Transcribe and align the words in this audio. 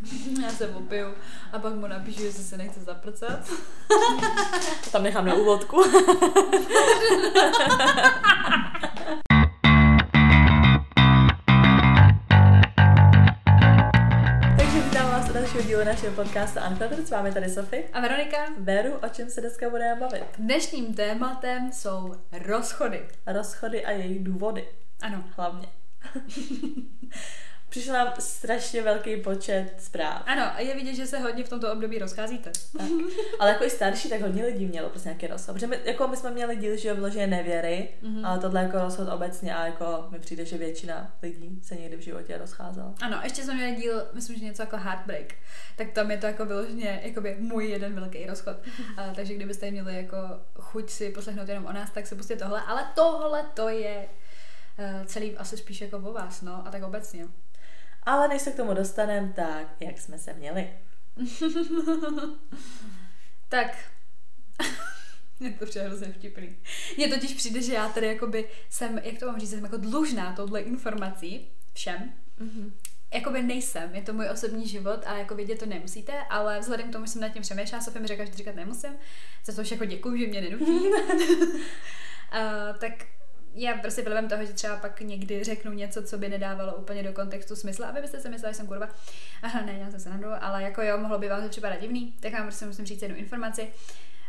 Já 0.42 0.50
se 0.50 0.68
opiju 0.68 1.14
a 1.52 1.58
pak 1.58 1.74
mu 1.74 1.86
napíšu, 1.86 2.22
že 2.22 2.32
se 2.32 2.56
nechce 2.56 2.80
zaprcat. 2.80 3.50
Tam 4.92 5.02
nechám 5.02 5.26
na 5.26 5.34
úvodku. 5.34 5.84
Takže 14.56 14.80
vítám 14.84 15.10
vás 15.10 15.30
u 15.30 15.32
dalšího 15.32 15.62
dílu 15.62 15.84
našeho 15.84 16.14
podcastu 16.14 16.60
Unfiltered. 16.70 17.06
S 17.06 17.10
vámi 17.10 17.32
tady 17.32 17.50
Sofie. 17.50 17.84
A 17.92 18.00
Veronika? 18.00 18.36
Veru, 18.58 18.92
o 18.92 19.08
čem 19.08 19.30
se 19.30 19.40
dneska 19.40 19.70
budeme 19.70 20.00
bavit? 20.00 20.24
Dnešním 20.38 20.94
tématem 20.94 21.72
jsou 21.72 22.14
rozchody. 22.46 23.08
Rozchody 23.26 23.84
a 23.84 23.90
jejich 23.90 24.24
důvody. 24.24 24.68
Ano. 25.00 25.24
Hlavně. 25.36 25.68
Přišel 27.70 27.94
nám 27.94 28.12
strašně 28.18 28.82
velký 28.82 29.16
počet 29.16 29.74
zpráv. 29.78 30.22
Ano, 30.26 30.42
a 30.42 30.60
je 30.60 30.74
vidět, 30.74 30.94
že 30.94 31.06
se 31.06 31.18
hodně 31.18 31.44
v 31.44 31.48
tomto 31.48 31.72
období 31.72 31.98
rozcházíte. 31.98 32.50
Tak. 32.78 32.88
Ale 33.38 33.50
jako 33.50 33.64
i 33.64 33.70
starší, 33.70 34.08
tak 34.08 34.20
hodně 34.20 34.44
lidí 34.44 34.66
mělo 34.66 34.88
prostě 34.88 35.08
nějaký 35.08 35.26
rozchod. 35.26 35.52
Protože 35.52 35.66
my, 35.66 35.78
jako 35.84 36.08
my 36.08 36.16
jsme 36.16 36.30
měli 36.30 36.56
díl, 36.56 36.76
že 36.76 36.88
jo, 36.88 36.96
nevěry, 37.26 37.88
mm-hmm. 38.02 38.26
ale 38.26 38.38
tohle 38.38 38.62
jako 38.62 38.78
rozchod 38.78 39.08
obecně 39.08 39.54
a 39.54 39.66
jako 39.66 40.06
mi 40.10 40.18
přijde, 40.18 40.44
že 40.44 40.58
většina 40.58 41.12
lidí 41.22 41.60
se 41.62 41.74
někdy 41.74 41.96
v 41.96 42.00
životě 42.00 42.38
rozcházela. 42.38 42.94
Ano, 43.00 43.20
ještě 43.22 43.42
jsme 43.42 43.54
měli 43.54 43.76
díl, 43.76 44.06
myslím, 44.12 44.38
že 44.38 44.44
něco 44.44 44.62
jako 44.62 44.76
Heartbreak, 44.76 45.34
tak 45.76 45.90
tam 45.90 46.10
je 46.10 46.18
to 46.18 46.26
jako 46.26 46.44
vyloženě 46.44 47.00
jakoby 47.04 47.36
můj 47.38 47.68
jeden 47.68 47.94
velký 47.94 48.26
rozchod. 48.26 48.56
a, 48.96 49.14
takže 49.14 49.34
kdybyste 49.34 49.70
měli 49.70 49.96
jako 49.96 50.18
chuť 50.60 50.90
si 50.90 51.10
poslechnout 51.10 51.48
jenom 51.48 51.66
o 51.66 51.72
nás, 51.72 51.90
tak 51.90 52.06
se 52.06 52.14
pustě 52.14 52.36
tohle. 52.36 52.62
Ale 52.62 52.86
tohle 52.94 53.44
to 53.54 53.68
je 53.68 54.08
uh, 54.78 55.06
celý 55.06 55.36
asi 55.36 55.56
spíš 55.56 55.80
jako 55.80 55.96
o 55.96 56.12
vás, 56.12 56.42
no, 56.42 56.66
a 56.66 56.70
tak 56.70 56.82
obecně. 56.82 57.26
Ale 58.02 58.28
než 58.28 58.42
se 58.42 58.50
k 58.50 58.56
tomu 58.56 58.74
dostaneme, 58.74 59.32
tak 59.36 59.66
jak 59.80 59.98
jsme 59.98 60.18
se 60.18 60.32
měli? 60.32 60.70
tak, 63.48 63.76
je 65.40 65.50
to 65.50 65.66
přijde 65.66 65.86
hrozně 65.86 66.12
vtipný. 66.12 66.56
Mně 66.96 67.08
totiž 67.08 67.34
přijde, 67.34 67.62
že 67.62 67.74
já 67.74 67.88
tady 67.88 68.06
jakoby 68.06 68.48
jsem, 68.70 68.98
jak 68.98 69.18
to 69.18 69.26
mám 69.26 69.40
říct, 69.40 69.50
jsem 69.50 69.64
jako 69.64 69.76
dlužná 69.76 70.32
touhle 70.32 70.60
informací 70.60 71.48
všem. 71.72 72.12
Mm-hmm. 72.40 72.72
Jakoby 73.14 73.42
nejsem, 73.42 73.94
je 73.94 74.02
to 74.02 74.12
můj 74.12 74.28
osobní 74.28 74.68
život 74.68 75.00
a 75.06 75.18
jako 75.18 75.34
vědět 75.34 75.58
to 75.58 75.66
nemusíte, 75.66 76.12
ale 76.30 76.60
vzhledem 76.60 76.88
k 76.88 76.92
tomu, 76.92 77.04
že 77.04 77.12
jsem 77.12 77.22
nad 77.22 77.28
tím 77.28 77.42
přemýšlela, 77.42 77.84
Sofie 77.84 78.02
mi 78.02 78.08
řekla, 78.08 78.24
že 78.24 78.30
to 78.30 78.36
říkat 78.36 78.54
nemusím, 78.54 78.90
za 79.44 79.52
to 79.52 79.62
už 79.62 79.70
jako 79.70 79.84
děkuju, 79.84 80.16
že 80.16 80.26
mě 80.26 80.40
nenutí. 80.40 80.88
uh, 80.88 80.92
tak 82.78 82.92
já 83.54 83.74
prostě 83.74 84.02
vlivem 84.02 84.28
toho, 84.28 84.44
že 84.44 84.52
třeba 84.52 84.76
pak 84.76 85.00
někdy 85.00 85.44
řeknu 85.44 85.72
něco, 85.72 86.02
co 86.02 86.18
by 86.18 86.28
nedávalo 86.28 86.74
úplně 86.74 87.02
do 87.02 87.12
kontextu 87.12 87.56
smysl, 87.56 87.84
aby 87.84 88.00
byste 88.00 88.20
si 88.20 88.28
mysleli, 88.28 88.54
že 88.54 88.56
jsem 88.56 88.66
kurva. 88.66 88.88
Aha, 89.42 89.60
ne, 89.60 89.78
já 89.78 89.98
se 89.98 90.10
nendu, 90.10 90.28
ale 90.40 90.62
jako 90.62 90.82
jo, 90.82 90.98
mohlo 90.98 91.18
by 91.18 91.28
vám 91.28 91.42
to 91.42 91.48
připadat 91.48 91.80
divný, 91.80 92.12
tak 92.20 92.32
vám 92.32 92.42
prostě 92.42 92.66
musím 92.66 92.86
říct 92.86 93.02
jednu 93.02 93.16
informaci, 93.16 93.72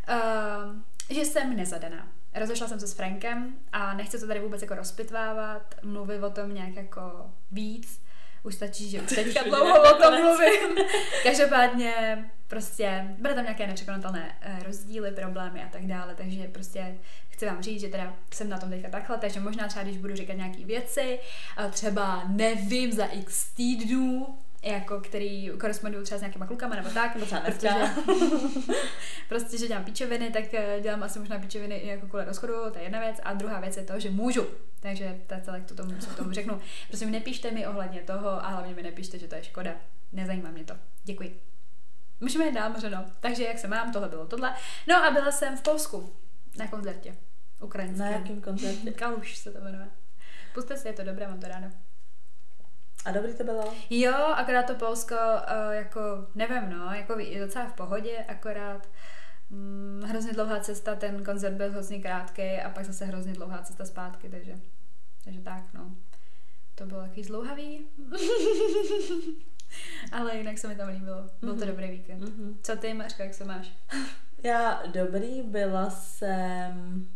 uh, 0.09 0.75
že 1.09 1.25
jsem 1.25 1.55
nezadaná. 1.55 2.07
Rozešla 2.35 2.67
jsem 2.67 2.79
se 2.79 2.87
s 2.87 2.93
Frankem 2.93 3.55
a 3.71 3.93
nechci 3.93 4.19
to 4.19 4.27
tady 4.27 4.39
vůbec 4.39 4.61
jako 4.61 4.75
rozpitvávat, 4.75 5.75
mluvit 5.83 6.23
o 6.23 6.29
tom 6.29 6.53
nějak 6.53 6.75
jako 6.75 7.33
víc. 7.51 8.01
Už 8.43 8.55
stačí, 8.55 8.89
že 8.89 9.01
už 9.01 9.09
teďka 9.09 9.43
dlouho 9.43 9.81
o 9.81 9.97
tom 9.97 10.21
mluvím. 10.21 10.85
Každopádně 11.23 12.25
prostě 12.47 13.15
byly 13.17 13.35
tam 13.35 13.43
nějaké 13.43 13.67
nepřekonatelné 13.67 14.35
rozdíly, 14.65 15.11
problémy 15.11 15.63
a 15.63 15.69
tak 15.69 15.87
dále, 15.87 16.15
takže 16.15 16.47
prostě 16.47 16.97
chci 17.29 17.45
vám 17.45 17.63
říct, 17.63 17.81
že 17.81 17.87
teda 17.87 18.13
jsem 18.33 18.49
na 18.49 18.57
tom 18.57 18.69
teďka 18.69 18.89
takhle, 18.89 19.17
takže 19.17 19.39
možná 19.39 19.67
třeba, 19.67 19.83
když 19.83 19.97
budu 19.97 20.15
říkat 20.15 20.33
nějaké 20.33 20.65
věci, 20.65 21.19
třeba 21.71 22.23
nevím 22.27 22.91
za 22.91 23.05
x 23.05 23.53
týdnů, 23.53 24.37
jako 24.63 24.99
který 24.99 25.49
korespondují 25.59 26.03
třeba 26.05 26.17
s 26.17 26.21
nějakýma 26.21 26.47
klukama 26.47 26.75
nebo 26.75 26.89
tak, 26.89 27.15
nebo 27.15 27.25
třeba 27.25 27.41
prostě, 27.41 27.67
že, 27.67 27.89
prostě, 29.29 29.57
že 29.57 29.67
dělám 29.67 29.83
píčoviny, 29.83 30.31
tak 30.31 30.53
eh, 30.53 30.79
dělám 30.81 31.03
asi 31.03 31.19
možná 31.19 31.39
píčoviny 31.39 31.75
i 31.75 31.87
jako 31.87 32.07
kvůli 32.07 32.25
rozchodu, 32.25 32.53
to 32.71 32.77
je 32.77 32.83
jedna 32.83 32.99
věc. 32.99 33.19
A 33.23 33.33
druhá 33.33 33.59
věc 33.59 33.77
je 33.77 33.83
to, 33.83 33.99
že 33.99 34.09
můžu. 34.11 34.47
Takže 34.79 35.21
to 35.27 35.33
je 35.33 35.41
celé, 35.41 35.61
to 35.61 35.75
tomu, 35.75 35.97
co 35.99 36.09
tomu 36.09 36.31
řeknu. 36.31 36.61
Prosím, 36.87 37.11
nepíšte 37.11 37.51
mi 37.51 37.67
ohledně 37.67 38.01
toho 38.01 38.29
a 38.29 38.47
hlavně 38.47 38.73
mi 38.73 38.83
nepíšte, 38.83 39.19
že 39.19 39.27
to 39.27 39.35
je 39.35 39.43
škoda. 39.43 39.71
Nezajímá 40.11 40.51
mě 40.51 40.63
to. 40.63 40.73
Děkuji. 41.03 41.41
Můžeme 42.19 42.45
jít 42.45 42.53
dál, 42.53 42.69
možná. 42.69 43.05
Takže 43.19 43.43
jak 43.43 43.59
se 43.59 43.67
mám, 43.67 43.93
tohle 43.93 44.09
bylo 44.09 44.25
tohle. 44.25 44.53
No 44.87 44.95
a 44.95 45.11
byla 45.11 45.31
jsem 45.31 45.57
v 45.57 45.61
Polsku 45.61 46.13
na 46.57 46.67
koncertě. 46.67 47.15
Ukrajinském. 47.59 48.05
Na 48.05 48.11
jakém 48.11 48.41
koncertě? 48.41 48.91
Kaluš 48.95 49.37
se 49.37 49.51
to 49.51 49.61
jmenuje. 49.61 49.89
Puste 50.53 50.77
si, 50.77 50.87
je 50.87 50.93
to 50.93 51.03
dobré, 51.03 51.27
mám 51.27 51.39
to 51.39 51.47
ráda. 51.47 51.71
A 53.05 53.11
dobrý 53.11 53.33
to 53.33 53.43
bylo? 53.43 53.73
Jo, 53.89 54.13
akorát 54.13 54.67
to 54.67 54.75
Polsko, 54.75 55.15
uh, 55.15 55.73
jako, 55.73 55.99
nevím, 56.35 56.69
no, 56.69 56.93
jako 56.93 57.19
je 57.19 57.39
docela 57.39 57.65
v 57.65 57.73
pohodě, 57.73 58.25
akorát 58.27 58.89
hm, 59.49 60.01
hrozně 60.05 60.33
dlouhá 60.33 60.59
cesta, 60.59 60.95
ten 60.95 61.23
koncert 61.23 61.53
byl 61.53 61.71
hrozně 61.71 62.01
krátký 62.01 62.59
a 62.65 62.69
pak 62.69 62.85
zase 62.85 63.05
hrozně 63.05 63.33
dlouhá 63.33 63.61
cesta 63.61 63.85
zpátky, 63.85 64.29
takže, 64.29 64.55
takže 65.23 65.41
tak, 65.41 65.73
no. 65.73 65.95
To 66.75 66.85
bylo 66.85 67.01
takový 67.01 67.23
zlouhavý. 67.23 67.87
Ale 70.11 70.37
jinak 70.37 70.57
se 70.57 70.67
mi 70.67 70.75
tam 70.75 70.89
líbilo. 70.89 71.29
Byl 71.41 71.55
to 71.55 71.55
mm-hmm. 71.55 71.67
dobrý 71.67 71.91
víkend. 71.91 72.23
Mm-hmm. 72.23 72.55
Co 72.61 72.75
ty, 72.75 72.93
Mařka, 72.93 73.23
jak 73.23 73.33
se 73.33 73.45
máš? 73.45 73.73
Já 74.43 74.83
dobrý, 74.93 75.41
byla 75.41 75.89
jsem 75.89 77.07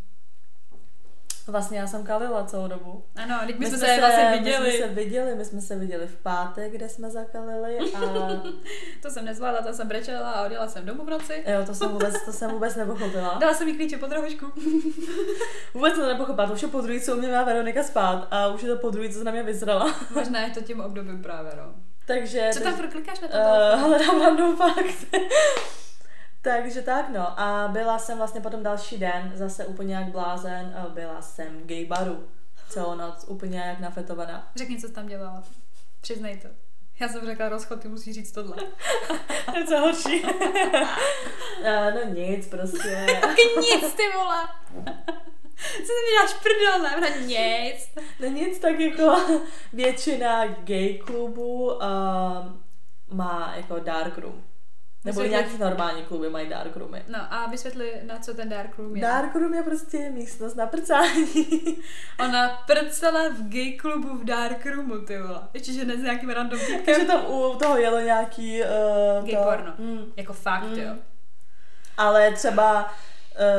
Vlastně 1.47 1.79
já 1.79 1.87
jsem 1.87 2.03
kalila 2.03 2.45
celou 2.45 2.67
dobu. 2.67 3.03
Ano, 3.15 3.39
teď 3.45 3.59
my, 3.59 3.59
my 3.59 3.65
jsme 3.65 3.77
se, 3.77 3.85
se 3.85 3.99
vlastně 3.99 4.31
viděli. 4.37 4.65
My 4.65 4.71
jsme 4.71 4.87
se 4.87 4.93
viděli, 4.93 5.35
my 5.35 5.45
jsme 5.45 5.61
se 5.61 5.75
viděli 5.75 6.07
v 6.07 6.17
pátek, 6.17 6.71
kde 6.71 6.89
jsme 6.89 7.09
zakalili 7.09 7.77
a... 7.79 7.99
to 9.01 9.09
jsem 9.09 9.25
nezvládla, 9.25 9.61
to 9.61 9.73
jsem 9.73 9.87
brečela 9.87 10.31
a 10.31 10.45
odjela 10.45 10.67
jsem 10.67 10.85
domů 10.85 11.05
v 11.05 11.09
noci. 11.09 11.43
Jo, 11.47 11.65
to 11.65 11.73
jsem 11.73 11.89
vůbec, 11.89 12.25
to 12.25 12.31
jsem 12.31 12.51
vůbec 12.51 12.75
nepochopila. 12.75 13.37
Dala 13.39 13.53
jsem 13.53 13.67
jí 13.67 13.75
klíče 13.75 13.97
pod 13.97 14.11
rohošku. 14.11 14.45
vůbec 15.73 15.93
to 15.93 16.07
nepochopila, 16.07 16.47
to 16.47 16.53
už 16.53 16.61
je 16.61 16.67
po 16.67 16.81
druhý, 16.81 17.01
co 17.01 17.15
mě 17.15 17.27
má 17.27 17.43
Veronika 17.43 17.83
spát 17.83 18.27
a 18.31 18.47
už 18.47 18.61
je 18.61 18.69
to 18.69 18.77
po 18.77 18.89
druhý, 18.89 19.09
co 19.09 19.17
se 19.17 19.23
na 19.23 19.31
mě 19.31 19.43
vyzrala. 19.43 19.95
Možná 20.15 20.39
je 20.39 20.49
to 20.49 20.61
tím 20.61 20.81
obdobím 20.81 21.21
právě, 21.21 21.51
no. 21.57 21.73
Takže... 22.07 22.49
Co 22.53 22.59
tam 22.59 22.75
furt 22.75 22.87
klikáš 22.87 23.19
na 23.19 23.27
to? 23.27 23.37
Uh, 23.37 23.81
hledám 23.81 24.21
random 24.21 24.57
fakt. 24.57 25.05
Takže 26.45 26.81
tak 26.81 27.09
no 27.09 27.39
a 27.39 27.67
byla 27.67 27.99
jsem 27.99 28.17
vlastně 28.17 28.41
potom 28.41 28.63
další 28.63 28.97
den 28.97 29.31
zase 29.35 29.65
úplně 29.65 29.95
jak 29.95 30.05
blázen, 30.05 30.75
byla 30.89 31.21
jsem 31.21 31.59
v 31.61 31.65
gay 31.65 31.85
baru 31.85 32.27
celou 32.69 32.95
noc, 32.95 33.25
úplně 33.27 33.59
jak 33.59 33.79
nafetovaná. 33.79 34.51
Řekni, 34.55 34.81
co 34.81 34.87
jsi 34.87 34.93
tam 34.93 35.07
dělala. 35.07 35.43
Přiznej 36.01 36.37
to. 36.37 36.47
Já 36.99 37.07
jsem 37.07 37.25
řekla 37.25 37.49
rozchod, 37.49 37.81
ty 37.81 37.87
musíš 37.87 38.15
říct 38.15 38.31
tohle. 38.31 38.55
to 39.45 39.57
je 39.57 39.65
co 39.65 39.77
horší. 39.77 40.23
no 41.93 42.13
nic, 42.13 42.47
prostě. 42.47 43.07
nic, 43.59 43.93
ty 43.93 44.03
vole. 44.13 44.47
Co 45.57 45.91
ty 45.93 46.01
mi 46.05 46.21
dáš 46.21 46.33
prdel, 46.33 46.81
ne? 46.81 47.25
Nic. 47.25 47.89
No 48.19 48.27
nic, 48.27 48.59
tak 48.59 48.79
jako 48.79 49.15
většina 49.73 50.45
gay 50.45 50.97
klubů 51.05 51.73
uh, 51.73 51.81
má 53.09 53.53
jako 53.55 53.79
dark 53.79 54.17
room. 54.17 54.43
Nebo 55.05 55.21
Vysvětli... 55.21 55.29
nějaký 55.29 55.57
normální 55.57 56.03
kluby 56.03 56.29
mají 56.29 56.49
dark 56.49 56.77
roomy. 56.77 57.03
No 57.07 57.19
a 57.29 57.47
vysvětli, 57.47 57.93
na 58.07 58.17
co 58.17 58.33
ten 58.33 58.49
dark 58.49 58.77
room 58.77 58.95
je. 58.95 59.01
Dark 59.01 59.35
room 59.35 59.53
je 59.53 59.63
prostě 59.63 60.09
místnost 60.09 60.55
na 60.55 60.65
prcání. 60.65 61.27
Ona 62.19 62.49
prcala 62.67 63.29
v 63.29 63.49
gay 63.49 63.71
klubu 63.71 64.17
v 64.17 64.23
dark 64.23 64.65
roomu, 64.65 64.97
ty 64.97 65.17
vole. 65.17 65.41
Ještě, 65.53 65.73
že 65.73 65.85
ne 65.85 65.97
s 65.97 66.01
nějakým 66.01 66.29
random 66.29 66.59
týpkem. 66.67 66.85
Takže 66.85 67.05
tam 67.05 67.25
u 67.25 67.55
toho 67.59 67.77
jelo 67.77 67.99
nějaký... 67.99 68.61
Uh, 68.61 69.25
gay 69.25 69.35
to... 69.35 69.43
porno. 69.43 69.73
Mm. 69.77 70.05
Jako 70.17 70.33
fakt, 70.33 70.63
mm. 70.63 70.79
jo. 70.79 70.95
Ale 71.97 72.31
třeba 72.31 72.93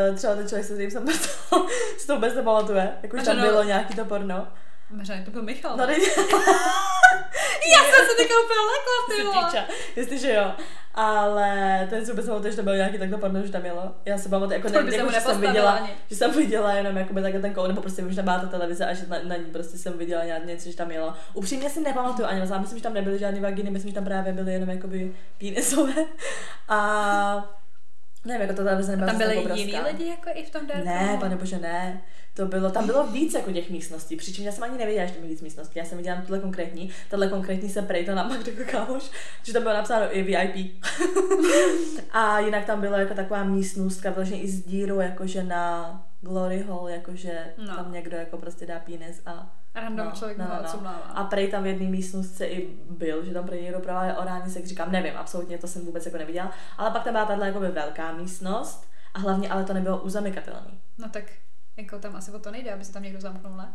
uh, 0.08 0.16
třeba 0.16 0.34
ten 0.34 0.48
člověk, 0.48 0.66
se 0.66 0.72
kterým 0.72 0.90
jsem 0.90 1.04
prcala, 1.06 1.66
si 1.98 2.06
to 2.06 2.14
vůbec 2.14 2.34
nepamatuje. 2.34 2.98
Jakože 3.02 3.24
tam 3.24 3.36
no. 3.36 3.42
bylo 3.42 3.62
nějaký 3.62 3.94
to 3.94 4.04
porno. 4.04 4.48
Možná 4.90 5.14
to 5.24 5.30
byl 5.30 5.42
Michal. 5.42 5.76
No, 5.76 5.84
Já 7.72 7.82
jsem 7.84 8.06
se 8.06 8.14
teďka 8.16 8.34
úplně 8.44 8.60
lekla, 8.60 8.96
ty. 9.50 9.72
Jestliže 9.96 10.32
jo. 10.32 10.52
Ale 10.94 11.86
ten 11.90 12.06
si 12.06 12.12
vůbec 12.12 12.50
že 12.50 12.56
to 12.56 12.62
bylo 12.62 12.74
nějaký 12.76 12.98
takto 12.98 13.18
porno, 13.18 13.46
že 13.46 13.52
tam 13.52 13.64
jelo. 13.64 13.94
Já 14.04 14.18
se 14.18 14.28
pamatuju, 14.28 14.56
jako, 14.56 14.68
ne, 14.68 14.96
jako 14.96 15.12
že 15.12 15.20
jsem 15.20 15.40
viděla, 15.40 15.72
ani. 15.72 15.88
že 16.10 16.16
jsem 16.16 16.32
viděla 16.32 16.72
jenom 16.72 16.96
jakoby 16.96 17.22
takhle 17.22 17.40
ten 17.40 17.54
koul, 17.54 17.68
nebo 17.68 17.80
prostě 17.82 18.02
tam 18.02 18.24
byla 18.24 18.38
ta 18.38 18.46
televize 18.46 18.86
a 18.86 18.94
že 18.94 19.06
na, 19.06 19.18
na 19.22 19.36
ní 19.36 19.44
prostě 19.44 19.78
jsem 19.78 19.98
viděla 19.98 20.24
nějak 20.24 20.44
něco, 20.46 20.70
že 20.70 20.76
tam 20.76 20.90
jelo. 20.90 21.14
Upřímně 21.34 21.70
si 21.70 21.80
nepamatuju 21.80 22.28
ani, 22.28 22.40
ale 22.40 22.58
myslím, 22.58 22.78
že 22.78 22.82
tam 22.82 22.94
nebyly 22.94 23.18
žádné 23.18 23.40
vaginy, 23.40 23.70
myslím, 23.70 23.90
že 23.90 23.94
tam 23.94 24.04
právě 24.04 24.32
byly 24.32 24.52
jenom 24.52 24.68
jakoby 24.68 25.14
pínisové. 25.38 25.94
A 26.68 27.56
nevím, 28.26 28.42
jako 28.42 28.54
to 28.54 28.64
televize 28.64 28.90
nebyla 28.90 29.06
Tam 29.06 29.18
byly 29.18 29.60
jiní 29.60 29.80
lidi 29.80 30.08
jako 30.08 30.30
i 30.34 30.44
v 30.44 30.50
tom 30.50 30.66
darku? 30.66 30.84
Ne, 30.84 31.16
pane 31.20 31.36
bože, 31.36 31.58
ne 31.58 32.02
to 32.36 32.46
bylo, 32.46 32.70
tam 32.70 32.86
bylo 32.86 33.06
víc 33.06 33.34
jako 33.34 33.52
těch 33.52 33.70
místností, 33.70 34.16
přičem 34.16 34.44
já 34.44 34.52
jsem 34.52 34.64
ani 34.64 34.78
nevěděla, 34.78 35.06
že 35.06 35.12
tam 35.12 35.22
je 35.22 35.28
víc 35.28 35.42
místností, 35.42 35.78
já 35.78 35.84
jsem 35.84 35.98
viděla 35.98 36.20
tuhle 36.20 36.40
konkrétní, 36.40 36.90
tahle 37.10 37.28
konkrétní 37.28 37.68
se 37.68 37.82
prej 37.82 38.04
to 38.04 38.14
nám 38.14 38.28
pak 38.28 38.44
řekl 38.44 38.64
kámoš, 38.70 39.10
že 39.42 39.52
tam 39.52 39.62
bylo 39.62 39.74
napsáno 39.74 40.16
i 40.16 40.22
VIP. 40.22 40.82
a 42.10 42.38
jinak 42.38 42.64
tam 42.64 42.80
bylo 42.80 42.96
jako 42.96 43.14
taková 43.14 43.44
místnostka, 43.44 44.10
vlastně 44.10 44.40
i 44.40 44.48
s 44.48 44.64
dírou, 44.64 45.00
jakože 45.00 45.42
na 45.42 46.04
Glory 46.20 46.64
Hall, 46.68 46.88
jakože 46.88 47.54
no. 47.66 47.76
tam 47.76 47.92
někdo 47.92 48.16
jako 48.16 48.38
prostě 48.38 48.66
dá 48.66 48.78
penis 48.78 49.22
a 49.26 49.56
Random 49.76 50.06
no, 50.06 50.12
člověk 50.12 50.38
no, 50.38 50.44
no, 50.44 50.80
no. 50.82 51.18
A 51.18 51.24
prej 51.24 51.50
tam 51.50 51.62
v 51.62 51.66
jedné 51.66 51.86
místnosti 51.86 52.44
i 52.44 52.76
byl, 52.90 53.24
že 53.24 53.32
tam 53.32 53.46
pro 53.46 53.54
někdo 53.54 53.80
prováděl 53.80 54.16
orální 54.18 54.50
sex, 54.50 54.68
říkám, 54.68 54.92
nevím, 54.92 55.12
absolutně 55.16 55.58
to 55.58 55.68
jsem 55.68 55.86
vůbec 55.86 56.06
jako 56.06 56.18
neviděla. 56.18 56.50
Ale 56.78 56.90
pak 56.90 57.04
tam 57.04 57.12
byla 57.12 57.26
tahle 57.26 57.46
jako 57.46 57.60
velká 57.60 58.12
místnost 58.12 58.88
a 59.14 59.18
hlavně 59.18 59.48
ale 59.48 59.64
to 59.64 59.74
nebylo 59.74 60.02
uzamykatelné. 60.02 60.70
No 60.98 61.08
tak 61.08 61.24
jako 61.76 61.98
tam 61.98 62.16
asi 62.16 62.30
o 62.30 62.38
to 62.38 62.50
nejde, 62.50 62.72
aby 62.72 62.84
se 62.84 62.92
tam 62.92 63.02
někdo 63.02 63.20
zamknul, 63.20 63.56
ne? 63.56 63.74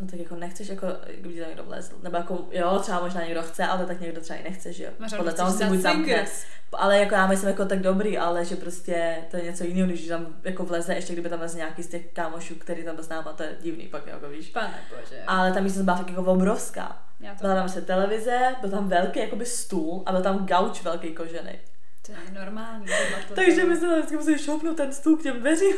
No 0.00 0.06
tak 0.06 0.20
jako 0.20 0.36
nechceš, 0.36 0.68
jako, 0.68 0.86
kdyby 1.20 1.40
tam 1.40 1.48
někdo 1.48 1.64
vlezl. 1.64 1.94
Nebo 2.02 2.16
jako, 2.16 2.48
jo, 2.50 2.78
třeba 2.78 3.00
možná 3.00 3.24
někdo 3.24 3.42
chce, 3.42 3.64
ale 3.64 3.86
tak 3.86 4.00
někdo 4.00 4.20
třeba 4.20 4.38
i 4.38 4.42
nechce, 4.42 4.72
že 4.72 4.84
jo. 4.84 4.90
Máš 4.98 5.14
Podle 5.16 5.32
toho 5.32 5.50
si 5.50 5.64
buď 5.64 5.78
zamkne. 5.78 6.26
Ale 6.72 6.98
jako 6.98 7.14
já 7.14 7.26
myslím 7.26 7.48
jako 7.48 7.64
tak 7.64 7.78
dobrý, 7.78 8.18
ale 8.18 8.44
že 8.44 8.56
prostě 8.56 9.16
to 9.30 9.36
je 9.36 9.42
něco 9.42 9.64
jiného, 9.64 9.88
když 9.88 10.08
tam 10.08 10.26
jako 10.44 10.64
vleze, 10.64 10.94
ještě 10.94 11.12
kdyby 11.12 11.28
tam 11.28 11.38
vleze 11.38 11.56
nějaký 11.56 11.82
z 11.82 11.88
těch 11.88 12.12
kámošů, 12.12 12.54
který 12.54 12.84
tam 12.84 12.98
s 12.98 13.08
náma, 13.08 13.32
to 13.32 13.42
je 13.42 13.56
divný 13.60 13.88
pak, 13.88 14.06
jako 14.06 14.28
víš. 14.28 14.50
Pane 14.50 14.78
bože. 14.90 15.22
Ale 15.26 15.52
ta 15.52 15.60
místnost 15.60 15.84
byla 15.84 15.96
fakt 15.96 16.08
jako 16.08 16.22
obrovská. 16.22 17.02
Byla 17.40 17.54
tam 17.54 17.68
se 17.68 17.82
televize, 17.82 18.38
byl 18.60 18.70
tam 18.70 18.88
velký 18.88 19.20
jakoby 19.20 19.46
stůl 19.46 20.02
a 20.06 20.12
byl 20.12 20.22
tam 20.22 20.46
gauč 20.46 20.82
velký 20.82 21.14
kožený. 21.14 21.52
To 22.06 22.12
je 22.12 22.18
normální. 22.44 22.86
Takže 23.34 23.64
my 23.64 23.76
jsme 23.76 23.96
vždycky 23.96 24.16
museli 24.16 24.38
šoupnout 24.38 24.76
ten 24.76 24.92
stůl 24.92 25.16
k 25.16 25.22
těm 25.22 25.40
dveřím. 25.40 25.76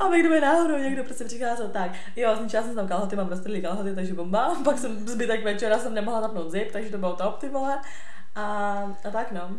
A 0.00 0.08
pak 0.08 0.20
kdyby 0.20 0.40
náhodou 0.40 0.78
někdo 0.78 1.04
prostě 1.04 1.24
přicházel 1.24 1.68
tak, 1.68 1.90
jo, 2.16 2.36
zničila 2.36 2.62
jsem 2.62 2.74
tam 2.74 2.88
kalhoty, 2.88 3.16
mám 3.16 3.28
roztrhlý 3.28 3.62
kalhoty, 3.62 3.94
takže 3.94 4.14
bomba. 4.14 4.56
Pak 4.64 4.78
jsem 4.78 5.08
zbytek 5.08 5.44
večera 5.44 5.78
jsem 5.78 5.94
nemohla 5.94 6.20
zapnout 6.20 6.50
zip, 6.50 6.72
takže 6.72 6.90
to 6.90 6.98
bylo 6.98 7.16
top, 7.16 7.38
ty 7.38 7.48
vole. 7.48 7.80
A, 8.34 8.42
a 9.04 9.10
tak 9.10 9.32
no. 9.32 9.50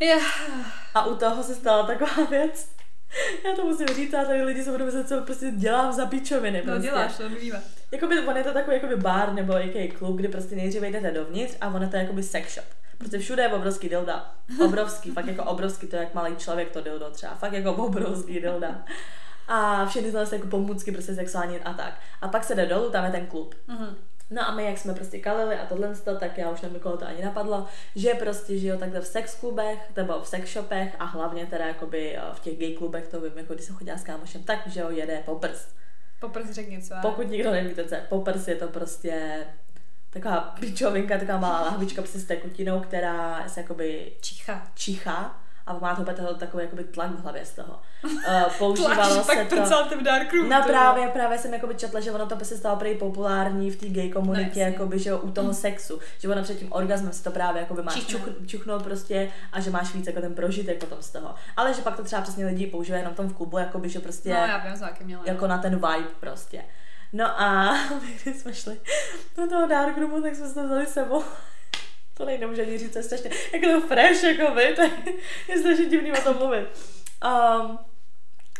Yeah. 0.00 0.22
A 0.94 1.06
u 1.06 1.16
toho 1.16 1.42
se 1.42 1.54
stala 1.54 1.86
taková 1.86 2.24
věc. 2.30 2.68
Já 3.44 3.54
to 3.56 3.64
musím 3.64 3.86
říct, 3.86 4.14
a 4.14 4.24
tady 4.24 4.42
lidi 4.42 4.64
se 4.64 4.70
budou 4.70 4.84
myslet, 4.84 5.08
co 5.08 5.20
prostě 5.20 5.50
dělám 5.50 5.92
za 5.92 6.06
pičoviny. 6.06 6.58
No 6.58 6.72
prostě. 6.72 6.88
děláš, 6.88 7.16
to 7.16 7.28
víme. 7.28 7.62
Jakoby, 7.92 8.20
on 8.20 8.36
je 8.36 8.44
to 8.44 8.52
takový 8.52 8.76
jakoby 8.76 8.96
bar 8.96 9.32
nebo 9.32 9.52
jaký 9.52 9.88
klub, 9.88 10.16
kde 10.16 10.28
prostě 10.28 10.56
nejdříve 10.56 10.88
jdete 10.88 11.10
dovnitř 11.10 11.56
a 11.60 11.68
on 11.68 11.82
je 11.82 11.88
to 11.88 11.96
jakoby 11.96 12.22
sex 12.22 12.54
shop. 12.54 12.66
Prostě 12.98 13.18
všude 13.18 13.42
je 13.42 13.48
obrovský 13.48 13.88
dilda. 13.88 14.34
Obrovský, 14.64 15.10
fakt 15.10 15.26
jako 15.26 15.44
obrovský, 15.44 15.86
to 15.86 15.96
je 15.96 16.02
jak 16.02 16.14
malý 16.14 16.36
člověk 16.36 16.70
to 16.70 16.80
dildo 16.80 17.10
třeba. 17.10 17.34
Fakt 17.34 17.52
jako 17.52 17.72
obrovský 17.72 18.40
dilda 18.40 18.84
a 19.48 19.86
všechny 19.86 20.10
tyhle 20.10 20.26
jako 20.32 20.46
pomůcky 20.46 20.92
prostě 20.92 21.14
sexuální 21.14 21.58
a 21.58 21.72
tak. 21.72 21.94
A 22.20 22.28
pak 22.28 22.44
se 22.44 22.54
jde 22.54 22.66
dolů, 22.66 22.90
tam 22.90 23.04
je 23.04 23.10
ten 23.10 23.26
klub. 23.26 23.54
Mm-hmm. 23.68 23.94
No 24.30 24.48
a 24.48 24.54
my, 24.54 24.64
jak 24.64 24.78
jsme 24.78 24.94
prostě 24.94 25.18
kalili 25.18 25.56
a 25.56 25.66
tohle, 25.66 25.94
tak 26.18 26.38
já 26.38 26.50
už 26.50 26.60
nevím, 26.60 26.80
koho 26.80 26.96
to 26.96 27.06
ani 27.06 27.24
napadlo, 27.24 27.66
že 27.96 28.14
prostě 28.14 28.58
žijou 28.58 28.78
takhle 28.78 29.00
v 29.00 29.06
sex 29.06 29.34
klubech, 29.34 29.78
nebo 29.96 30.20
v 30.20 30.28
sex 30.28 30.52
shopech 30.52 30.96
a 30.98 31.04
hlavně 31.04 31.46
teda 31.46 31.66
jakoby 31.66 32.16
eh, 32.16 32.20
v 32.32 32.40
těch 32.40 32.58
gay 32.58 32.72
klubech, 32.72 33.08
to 33.08 33.20
vím, 33.20 33.38
jako 33.38 33.54
když 33.54 33.66
se 33.66 33.72
chodí 33.72 33.90
s 33.90 34.04
kámošem, 34.04 34.42
tak 34.42 34.66
že 34.66 34.80
jo, 34.80 34.90
jede 34.90 35.22
poprs. 35.24 35.68
Poprs 36.20 36.50
řekni 36.50 36.82
co. 36.82 36.94
Pokud 37.02 37.30
nikdo 37.30 37.50
nevíte, 37.50 37.84
co 37.84 37.96
poprs 38.08 38.48
je 38.48 38.56
to 38.56 38.68
prostě 38.68 39.46
taková 40.10 40.40
pičovinka, 40.40 41.18
taková 41.18 41.38
malá 41.38 41.60
lahvička 41.60 42.02
prostě 42.02 42.18
s 42.18 42.24
tekutinou, 42.24 42.80
která 42.80 43.48
se 43.48 43.60
jakoby 43.60 44.12
čicha. 44.20 44.66
čicha 44.74 45.43
a 45.66 45.78
má 45.78 45.94
to 45.94 46.02
úplně 46.02 46.28
takový 46.38 46.64
jakoby 46.64 46.84
tlak 46.84 47.10
v 47.10 47.22
hlavě 47.22 47.44
z 47.44 47.54
toho. 47.54 47.80
Uh, 48.04 48.52
používalo 48.58 49.24
se 49.24 49.44
to... 49.44 49.56
v 49.98 50.02
dark 50.02 50.32
room, 50.32 50.48
no 50.48 50.62
právě, 50.66 51.08
právě 51.08 51.38
jsem 51.38 51.54
jakoby 51.54 51.74
četla, 51.74 52.00
že 52.00 52.12
ono 52.12 52.26
to 52.26 52.36
by 52.36 52.44
se 52.44 52.56
stalo 52.56 52.76
prý 52.76 52.94
populární 52.94 53.70
v 53.70 53.76
té 53.76 53.88
gay 53.88 54.10
komunitě, 54.10 54.60
no, 54.60 54.66
jakoby, 54.66 54.98
že 54.98 55.14
u 55.14 55.30
toho 55.30 55.48
mm. 55.48 55.54
sexu, 55.54 56.00
že 56.18 56.28
ono 56.28 56.42
před 56.42 56.58
tím 56.58 56.72
orgasmem 56.72 57.12
si 57.12 57.24
to 57.24 57.30
právě 57.30 57.60
jakoby 57.60 57.82
máš 57.82 58.06
čuch, 58.06 58.28
čuchnout 58.46 58.82
prostě 58.82 59.30
a 59.52 59.60
že 59.60 59.70
máš 59.70 59.94
víc 59.94 60.06
jako 60.06 60.20
ten 60.20 60.34
prožitek 60.34 60.78
potom 60.78 61.02
z 61.02 61.10
toho. 61.10 61.34
Ale 61.56 61.74
že 61.74 61.82
pak 61.82 61.96
to 61.96 62.04
třeba 62.04 62.22
přesně 62.22 62.46
lidi 62.46 62.66
používají 62.66 63.00
jenom 63.00 63.14
v 63.14 63.16
tom 63.16 63.28
v 63.28 63.34
klubu, 63.34 63.58
jakoby, 63.58 63.88
že 63.88 63.98
prostě 64.00 64.28
no, 64.28 64.36
já 64.36 64.58
vím, 64.58 65.06
měla, 65.06 65.22
jako 65.26 65.46
na 65.46 65.58
ten 65.58 65.74
vibe 65.74 66.08
prostě. 66.20 66.64
No 67.12 67.40
a 67.40 67.78
když 68.22 68.36
jsme 68.36 68.54
šli 68.54 68.80
do 69.36 69.48
toho 69.48 69.66
darkroomu, 69.66 70.22
tak 70.22 70.34
jsme 70.34 70.48
se 70.48 70.54
to 70.54 70.64
vzali 70.64 70.86
sebou 70.86 71.24
to 72.14 72.24
nejde 72.24 72.46
může 72.46 72.62
ani 72.62 72.78
říct, 72.78 72.92
to 72.92 72.98
je 72.98 73.02
strašně, 73.02 73.30
jako 73.52 73.66
to 73.66 73.86
fresh, 73.86 74.22
jako 74.22 74.54
vy, 74.54 74.74
tak 74.76 74.90
je 75.48 75.58
strašně 75.58 75.84
divný 75.84 76.12
o 76.12 76.20
tom 76.20 76.36
mluvit. 76.36 76.66
Um, 77.24 77.78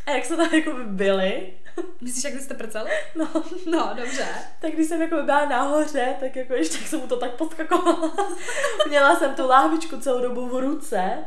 a 0.05 0.11
jak 0.11 0.25
jsme 0.25 0.37
tam 0.37 0.53
jako 0.53 0.71
byli, 0.85 1.53
Myslíš, 2.01 2.23
jak 2.23 2.33
jste 2.41 2.53
prcali? 2.53 2.89
No. 3.15 3.27
No, 3.65 3.93
dobře. 3.95 4.27
Tak 4.59 4.71
když 4.71 4.87
jsem 4.87 5.01
jako 5.01 5.23
byla 5.23 5.45
nahoře, 5.45 6.15
tak 6.19 6.35
jako 6.35 6.53
ještě 6.53 6.77
tak 6.77 6.87
jsem 6.87 6.99
mu 6.99 7.07
to 7.07 7.17
tak 7.17 7.31
podskakovala. 7.31 8.13
Měla 8.87 9.15
jsem 9.15 9.35
tu 9.35 9.47
láhvičku 9.47 9.99
celou 9.99 10.21
dobu 10.21 10.47
v 10.47 10.59
ruce 10.59 11.25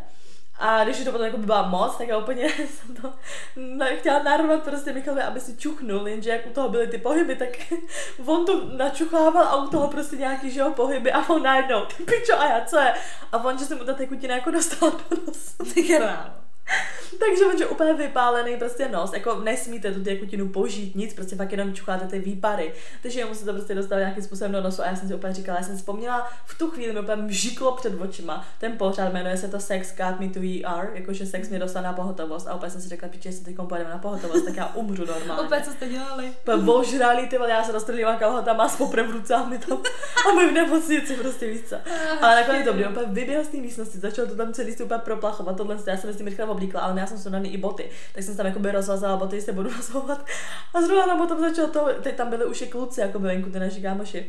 a 0.59 0.85
když 0.85 0.99
už 0.99 1.05
to 1.05 1.11
potom 1.11 1.27
jako 1.27 1.39
by 1.39 1.47
byla 1.47 1.69
moc, 1.69 1.97
tak 1.97 2.09
já 2.09 2.19
úplně 2.19 2.49
jsem 2.69 2.97
to 2.97 3.13
chtěla 3.99 4.23
narvat 4.23 4.63
prostě 4.63 4.93
Michalovi, 4.93 5.23
aby 5.23 5.41
si 5.41 5.57
čuchnul, 5.57 6.09
jenže 6.09 6.31
jak 6.31 6.47
u 6.47 6.51
toho 6.51 6.69
byly 6.69 6.87
ty 6.87 6.99
pohyby, 6.99 7.37
tak 7.37 7.49
on 8.27 8.47
to 8.47 8.65
načuchával 8.65 9.43
a 9.43 9.57
u 9.65 9.69
toho 9.69 9.89
prostě 9.89 10.17
nějaký, 10.17 10.51
že 10.51 10.61
jo, 10.61 10.71
pohyby 10.71 11.13
a 11.13 11.29
on 11.29 11.43
najednou, 11.43 11.85
ty 11.85 12.05
pičo, 12.05 12.41
a 12.41 12.47
já 12.47 12.65
co 12.65 12.79
je? 12.79 12.95
A 13.33 13.45
on, 13.45 13.59
že 13.59 13.65
jsem 13.65 13.79
mu 13.79 13.85
ta 13.85 13.95
tekutina 13.95 14.35
jako 14.35 14.51
dostala 14.51 14.93
do 14.93 15.17
nosu. 15.27 15.75
Tak 15.75 16.01
ráno. 16.01 16.48
Takže 17.19 17.47
on 17.47 17.59
je 17.59 17.67
úplně 17.67 17.93
vypálený 17.93 18.57
prostě 18.57 18.89
nos, 18.89 19.13
jako 19.13 19.41
nesmíte 19.41 19.93
tu 19.93 20.05
tekutinu 20.05 20.49
požít, 20.49 20.97
nic, 20.97 21.15
prostě 21.15 21.37
fakt 21.37 21.53
jenom 21.53 21.75
čucháte 21.75 22.07
ty 22.07 22.19
výpary. 22.19 22.73
Takže 23.03 23.21
jemu 23.21 23.35
se 23.35 23.45
to 23.45 23.53
prostě 23.53 23.75
dostalo 23.75 23.99
nějakým 23.99 24.25
způsobem 24.25 24.53
do 24.53 24.61
nosu 24.61 24.83
a 24.83 24.87
já 24.87 24.97
jsem 24.97 25.09
si 25.09 25.15
úplně 25.15 25.35
říkala, 25.35 25.59
já 25.59 25.65
jsem 25.65 25.77
vzpomněla 25.77 26.31
v 26.47 26.59
tu 26.59 26.71
chvíli 26.71 26.93
mi 26.93 27.01
úplně 27.01 27.23
mžiklo 27.23 27.73
před 27.73 28.01
očima. 28.01 28.47
Ten 28.59 28.73
pořád 28.79 29.13
jmenuje 29.13 29.37
se 29.37 29.49
to 29.49 29.61
Sex 29.61 29.95
Got 29.97 30.21
Me 30.21 30.29
to 30.29 30.41
ER, 30.41 30.91
jakože 30.95 31.27
sex 31.27 31.49
mě 31.49 31.59
dostal 31.59 31.83
na 31.83 31.93
pohotovost 31.93 32.49
a 32.49 32.55
úplně 32.55 32.71
jsem 32.71 32.81
si 32.81 32.89
řekla, 32.89 33.09
piče, 33.09 33.29
jestli 33.29 33.45
teď 33.45 33.57
pojedeme 33.69 33.91
na 33.91 33.99
pohotovost, 33.99 34.45
tak 34.45 34.57
já 34.57 34.67
umřu 34.75 35.05
normálně. 35.05 35.43
Opět 35.47 35.65
co 35.65 35.71
jste 35.71 35.89
dělali? 35.89 36.33
Ožrali 36.67 37.27
ty 37.27 37.39
vole, 37.39 37.51
já 37.51 37.65
se 37.65 37.73
roztrlila 37.73 38.17
kalhotama 38.17 38.69
s 38.69 38.77
poprem 38.77 39.07
v 39.07 39.15
my 39.49 39.59
tam, 39.59 39.83
a 40.31 40.35
my 40.35 40.49
v 40.49 40.53
nemocnici 40.53 41.17
prostě 41.17 41.47
víc. 41.47 41.73
Ale 42.21 42.35
nakonec 42.35 42.65
to 42.67 42.73
bylo 42.73 42.91
úplně 42.91 43.07
vyběhl 43.07 43.45
z 43.45 43.49
té 43.49 43.57
místnosti, 43.57 43.99
začal 43.99 44.27
to 44.27 44.35
tam 44.35 44.53
celý 44.53 44.77
úplně 44.77 45.01
proplachovat, 45.01 45.57
tohle 45.57 45.77
já 45.87 45.97
jsem 45.97 46.15
si 46.15 46.25
rychle 46.25 46.47
oblíkla, 46.59 46.81
ale 46.81 47.01
já 47.01 47.07
jsem 47.07 47.19
sundaný 47.19 47.53
i 47.53 47.59
boty, 47.59 47.91
tak 48.13 48.25
jsem 48.25 48.37
tam 48.37 48.47
jakoby 48.47 48.71
rozvazala 48.71 49.17
boty, 49.17 49.41
se 49.41 49.53
budu 49.53 49.71
rozhovat. 49.77 50.27
A 50.75 50.83
zrovna 50.83 51.07
tam 51.07 51.19
potom 51.19 51.41
začal 51.41 51.67
to, 51.67 51.89
teď 52.03 52.17
tam 52.17 52.31
byly 52.31 52.45
už 52.45 52.63
i 52.63 52.67
kluci, 52.67 53.01
jako 53.01 53.19
venku, 53.19 53.51
ty 53.51 53.61
naši 53.61 53.83
kámoši. 53.83 54.29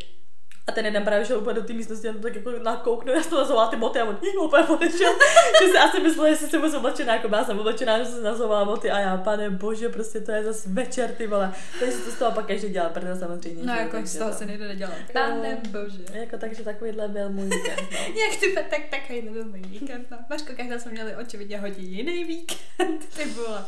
A 0.70 0.72
ten 0.72 0.86
jeden 0.86 1.04
právě 1.04 1.26
šel 1.26 1.38
úplně 1.38 1.54
do 1.54 1.64
té 1.64 1.74
místnosti 1.74 2.10
a 2.10 2.14
tak 2.14 2.36
jako 2.36 2.52
nakouknu, 2.64 3.14
já 3.14 3.24
jsem 3.24 3.38
ty 3.70 3.76
boty 3.76 4.00
a 4.00 4.06
on 4.06 4.18
jí 4.22 4.38
úplně 4.38 4.64
odešel. 4.64 5.14
že 5.62 5.68
si 5.72 5.78
asi 5.78 6.00
myslel, 6.00 6.36
že 6.36 6.36
jsem 6.36 6.62
moc 6.62 6.74
oblečená, 6.74 7.16
jako 7.16 7.36
já 7.36 7.46
jsem 7.46 7.60
oblečená, 7.60 8.00
že 8.00 8.06
jsem 8.06 8.24
nazovala 8.24 8.66
boty 8.66 8.92
a 8.92 9.00
já, 9.00 9.18
pane 9.18 9.50
bože, 9.50 9.90
prostě 9.90 10.20
to 10.20 10.32
je 10.32 10.44
zase 10.44 10.70
večer, 10.70 11.12
ty 11.12 11.28
vole. 11.28 11.54
Takže 11.80 11.98
to 11.98 12.12
z 12.12 12.16
toho 12.16 12.32
pak 12.32 12.46
každý 12.46 12.70
dělá, 12.70 12.90
protože 12.90 13.16
samozřejmě. 13.16 13.66
No 13.66 13.74
jako 13.74 13.98
z 14.04 14.18
toho 14.18 14.34
se 14.34 14.46
nejde 14.46 14.68
nedělat. 14.68 14.94
Pane 15.14 15.58
bože. 15.70 16.04
Jako 16.14 16.38
takže 16.38 16.64
takovýhle 16.64 17.08
byl 17.08 17.30
můj 17.30 17.46
víkend. 17.46 17.82
No. 17.92 17.98
Jak 18.22 18.40
ty 18.40 18.54
tak 18.70 18.82
takovýhle 18.90 19.32
byl 19.32 19.46
můj 19.46 19.62
víkend. 19.62 20.08
No. 20.12 20.18
Maško, 20.30 20.54
každá 20.58 20.80
jsme 20.80 20.92
měli 20.92 21.16
očividně 21.16 21.60
hodně 21.60 21.84
jiný 21.84 22.24
víkend, 22.24 23.06
ty 23.18 23.26
vole. 23.26 23.66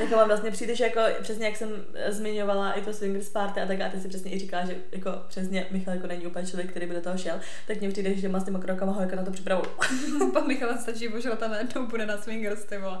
Jako 0.00 0.16
vám 0.16 0.28
vlastně 0.28 0.74
že 0.74 0.84
jako 0.84 1.00
přesně 1.22 1.46
jak 1.46 1.56
jsem 1.56 1.84
zmiňovala 2.08 2.72
i 2.72 2.82
to 2.82 2.92
swingers 2.92 3.28
party 3.28 3.60
a 3.60 3.66
tak 3.66 3.80
a 3.80 3.88
ty 3.88 4.00
si 4.00 4.08
přesně 4.08 4.34
i 4.34 4.38
říká, 4.38 4.66
že 4.66 4.76
jako 4.92 5.10
přesně 5.28 5.66
Michal 5.70 5.94
jako 5.94 6.06
není 6.06 6.26
úplně 6.26 6.46
člověk, 6.46 6.70
který 6.70 6.86
by 6.86 6.94
do 6.94 7.00
toho 7.00 7.18
šel, 7.18 7.40
tak 7.66 7.80
mně 7.80 7.90
přijde, 7.90 8.14
že 8.14 8.28
má 8.28 8.40
s 8.40 8.44
těma 8.44 8.58
krokama 8.58 8.92
ho 8.92 9.00
jako 9.00 9.16
na 9.16 9.24
to 9.24 9.30
připravu. 9.30 9.62
Pan 10.32 10.46
Michal 10.46 10.78
stačí 10.78 11.08
požrat 11.08 11.42
a 11.42 11.48
najednou 11.48 11.86
bude 11.86 12.06
na 12.06 12.18
swingers, 12.18 12.64
ty 12.64 12.78
vole. 12.78 13.00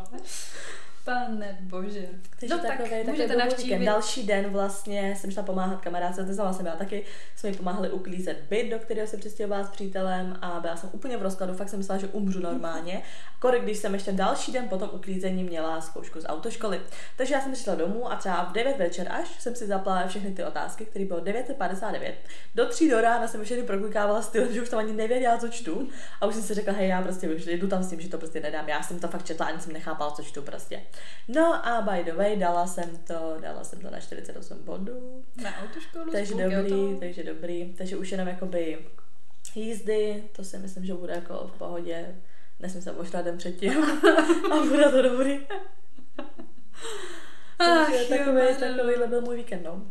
Pane 1.04 1.58
bože. 1.60 2.08
Takže 2.40 2.54
no, 2.54 2.62
takový, 2.62 2.90
tak 2.90 3.06
můžete 3.06 3.36
navštívit. 3.36 3.84
Další 3.84 4.26
den 4.26 4.50
vlastně 4.50 5.16
jsem 5.16 5.30
šla 5.30 5.42
pomáhat 5.42 5.80
kamarádce, 5.80 6.24
to 6.24 6.32
znamená 6.32 6.56
jsem 6.56 6.66
já 6.66 6.76
taky, 6.76 7.04
jsme 7.36 7.50
mi 7.50 7.56
pomáhali 7.56 7.90
uklízet 7.90 8.40
byt, 8.48 8.70
do 8.70 8.78
kterého 8.78 9.06
se 9.06 9.16
přistěhovala 9.16 9.64
s 9.64 9.70
přítelem 9.70 10.38
a 10.42 10.60
byla 10.60 10.76
jsem 10.76 10.90
úplně 10.92 11.16
v 11.16 11.22
rozkladu, 11.22 11.54
fakt 11.54 11.68
jsem 11.68 11.78
myslela, 11.78 12.00
že 12.00 12.06
umřu 12.06 12.40
normálně. 12.40 13.02
Kolik, 13.38 13.62
když 13.62 13.78
jsem 13.78 13.94
ještě 13.94 14.12
další 14.12 14.52
den 14.52 14.68
po 14.68 14.78
tom 14.78 14.90
uklízení 14.92 15.44
měla 15.44 15.80
zkoušku 15.80 16.20
z 16.20 16.26
autoškoly. 16.26 16.80
Takže 17.16 17.34
já 17.34 17.40
jsem 17.40 17.52
přišla 17.52 17.74
domů 17.74 18.12
a 18.12 18.16
třeba 18.16 18.44
v 18.44 18.52
9 18.52 18.78
večer 18.78 19.12
až 19.12 19.28
jsem 19.38 19.54
si 19.54 19.66
zapla 19.66 20.06
všechny 20.06 20.30
ty 20.30 20.44
otázky, 20.44 20.84
které 20.84 21.04
bylo 21.04 21.20
959. 21.20 22.14
Do 22.54 22.66
3 22.66 22.90
do 22.90 23.00
rána 23.00 23.28
jsem 23.28 23.44
všechny 23.44 23.62
proklikávala 23.62 24.22
styl, 24.22 24.52
že 24.52 24.62
už 24.62 24.68
tam 24.68 24.78
ani 24.78 24.92
nevěděla, 24.92 25.38
co 25.38 25.48
čtu. 25.48 25.88
A 26.20 26.26
už 26.26 26.34
jsem 26.34 26.42
si 26.44 26.54
řekla, 26.54 26.72
hej, 26.72 26.88
já 26.88 27.02
prostě 27.02 27.28
jdu 27.46 27.68
tam 27.68 27.82
s 27.82 27.90
tím, 27.90 28.00
že 28.00 28.08
to 28.08 28.18
prostě 28.18 28.40
nedám. 28.40 28.68
Já 28.68 28.82
jsem 28.82 29.00
to 29.00 29.08
fakt 29.08 29.24
četla, 29.24 29.46
ani 29.46 29.60
jsem 29.60 29.72
nechápala, 29.72 30.10
co 30.10 30.22
čtu 30.22 30.42
prostě. 30.42 30.80
No 31.28 31.66
a 31.66 31.82
by 31.82 32.04
the 32.04 32.12
way, 32.12 32.36
dala 32.36 32.66
jsem 32.66 32.96
to, 32.96 33.36
dala 33.40 33.64
jsem 33.64 33.80
to 33.80 33.90
na 33.90 34.00
48 34.00 34.58
bodů. 34.64 35.24
Na 35.42 35.50
autoškolu? 35.62 36.12
Takže 36.12 36.34
dobrý, 36.34 36.98
takže 37.00 37.24
dobrý. 37.24 37.74
Takže 37.78 37.96
už 37.96 38.12
jenom 38.12 38.28
jakoby 38.28 38.78
jízdy, 39.54 40.24
to 40.36 40.44
si 40.44 40.58
myslím, 40.58 40.84
že 40.84 40.94
bude 40.94 41.12
jako 41.12 41.50
v 41.54 41.58
pohodě. 41.58 42.16
Nesmím 42.60 42.82
se 42.82 42.92
ošrat 42.92 43.24
den 43.24 43.38
předtím 43.38 43.82
a 44.52 44.56
bude 44.68 44.84
to 44.90 45.02
dobrý. 45.02 45.38
Ach, 47.58 48.08
takový, 48.08 48.40
takovýhle 48.60 49.06
byl 49.06 49.20
můj 49.20 49.36
víkend, 49.36 49.62
no. 49.62 49.82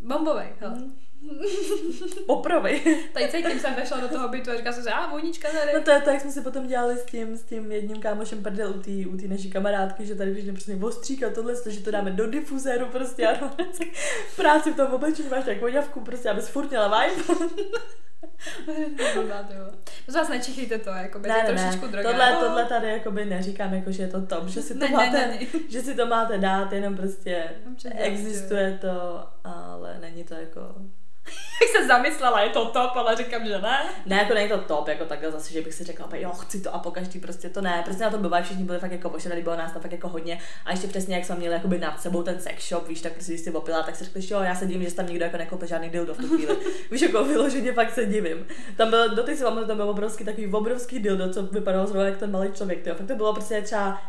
Bombový, 0.00 0.44
mm. 0.68 1.03
Popravy. 2.26 3.00
Tady 3.12 3.28
cítím 3.28 3.60
jsem 3.60 3.74
vešla 3.74 4.00
do 4.00 4.08
toho 4.08 4.28
bytu 4.28 4.50
a 4.50 4.56
říká 4.56 4.72
jsem 4.72 4.82
si, 4.82 4.88
a 4.88 5.10
vojnička 5.10 5.48
tady. 5.48 5.72
No 5.74 5.80
to 5.80 5.90
je 5.90 6.00
tak, 6.00 6.20
jsme 6.20 6.30
si 6.32 6.40
potom 6.40 6.66
dělali 6.66 6.96
s 6.96 7.04
tím, 7.04 7.36
s 7.36 7.42
tím 7.42 7.72
jedním 7.72 8.00
kámošem 8.00 8.42
prdel 8.42 8.70
u 8.70 8.82
té 8.82 9.08
u 9.08 9.16
tý 9.16 9.28
naší 9.28 9.50
kamarádky, 9.50 10.06
že 10.06 10.14
tady 10.14 10.32
když 10.32 10.54
přesně 10.54 10.84
ostřík 10.84 11.22
a 11.22 11.30
tohle, 11.30 11.54
že 11.66 11.80
to 11.80 11.90
dáme 11.90 12.10
do 12.10 12.30
difuzéru 12.30 12.86
prostě 12.86 13.26
a 13.26 13.54
práci 14.36 14.72
v 14.72 14.76
tom 14.76 14.92
oblečení 14.92 15.28
máš 15.28 15.44
tak 15.44 15.60
voňavku 15.60 16.00
prostě, 16.00 16.30
abys 16.30 16.48
furt 16.48 16.70
měla 16.70 17.00
vibe. 17.00 17.22
To 20.06 20.12
vás 20.12 20.28
nečechejte 20.28 20.78
to, 20.78 20.90
jako 20.90 21.18
by 21.18 21.28
ne, 21.28 21.34
ne, 21.34 21.44
trošičku 21.46 21.86
ne. 21.86 22.02
Tohle, 22.02 22.36
tohle 22.40 22.64
tady 22.64 22.88
jakoby 22.88 23.24
neříkám, 23.24 23.74
jako 23.74 23.92
že 23.92 24.02
je 24.02 24.08
to 24.08 24.26
top, 24.26 24.48
že 24.48 24.62
si 24.62 24.74
to, 24.74 24.80
ne, 24.80 24.88
máte, 24.88 25.10
ne, 25.10 25.26
ne, 25.26 25.38
ne. 25.40 25.60
že 25.68 25.82
si 25.82 25.94
to 25.94 26.06
máte 26.06 26.38
dát, 26.38 26.72
jenom 26.72 26.96
prostě 26.96 27.50
existuje 27.96 28.78
to, 28.80 29.28
ale 29.44 29.98
není 30.00 30.24
to 30.24 30.34
jako 30.34 30.60
Jak 31.62 31.70
se 31.82 31.86
zamyslela, 31.86 32.40
je 32.40 32.50
to 32.50 32.64
top, 32.64 32.96
ale 32.96 33.16
říkám, 33.16 33.46
že 33.46 33.58
ne. 33.58 33.78
Ne, 34.06 34.16
jako 34.16 34.34
není 34.34 34.48
to 34.48 34.58
top, 34.58 34.88
jako 34.88 35.04
takhle 35.04 35.30
zase, 35.30 35.52
že 35.52 35.62
bych 35.62 35.74
si 35.74 35.84
řekla, 35.84 36.08
jo, 36.12 36.30
chci 36.30 36.60
to 36.60 36.74
a 36.74 36.78
po 36.78 36.90
každý 36.90 37.20
prostě 37.20 37.48
to 37.48 37.60
ne. 37.60 37.82
Prostě 37.84 38.04
na 38.04 38.10
to 38.10 38.18
bývají, 38.18 38.44
všichni 38.44 38.64
byli 38.64 38.78
fakt 38.78 38.92
jako 38.92 39.10
pošedali, 39.10 39.42
bylo 39.42 39.56
nás 39.56 39.72
tam 39.72 39.82
fakt 39.82 39.92
jako 39.92 40.08
hodně. 40.08 40.38
A 40.64 40.70
ještě 40.70 40.86
přesně, 40.86 41.14
jak 41.14 41.24
jsme 41.24 41.34
měli 41.36 41.54
jakoby 41.54 41.78
nad 41.78 42.00
sebou 42.00 42.22
ten 42.22 42.40
sex 42.40 42.68
shop, 42.68 42.88
víš, 42.88 43.00
tak 43.00 43.12
prostě 43.12 43.32
když 43.32 43.44
jsi 43.44 43.50
opila, 43.50 43.82
tak 43.82 43.96
si 43.96 44.04
řekli, 44.04 44.22
jo, 44.30 44.40
já 44.40 44.54
se 44.54 44.66
divím, 44.66 44.88
že 44.88 44.94
tam 44.94 45.06
nikdo 45.06 45.24
jako 45.24 45.36
nekoupil 45.36 45.68
žádný 45.68 45.90
dildo 45.90 46.14
v 46.14 46.18
tu 46.18 46.28
chvíli. 46.28 46.56
víš, 46.90 47.00
jako 47.00 47.24
vyloženě 47.24 47.72
fakt 47.72 47.94
se 47.94 48.06
divím. 48.06 48.46
Tam 48.76 48.90
bylo, 48.90 49.08
do 49.08 49.22
té 49.22 49.36
si 49.36 49.42
tam 49.42 49.76
byl 49.76 49.90
obrovský 49.90 50.24
takový 50.24 50.52
obrovský 50.52 50.98
dildo, 50.98 51.32
co 51.32 51.42
vypadalo 51.42 51.86
zrovna 51.86 52.08
jak 52.08 52.18
ten 52.18 52.30
malý 52.30 52.52
člověk. 52.52 52.82
Tyjo. 52.82 52.96
Fakt 52.96 53.06
to 53.06 53.16
bylo 53.16 53.32
prostě 53.32 53.62
třeba 53.62 54.02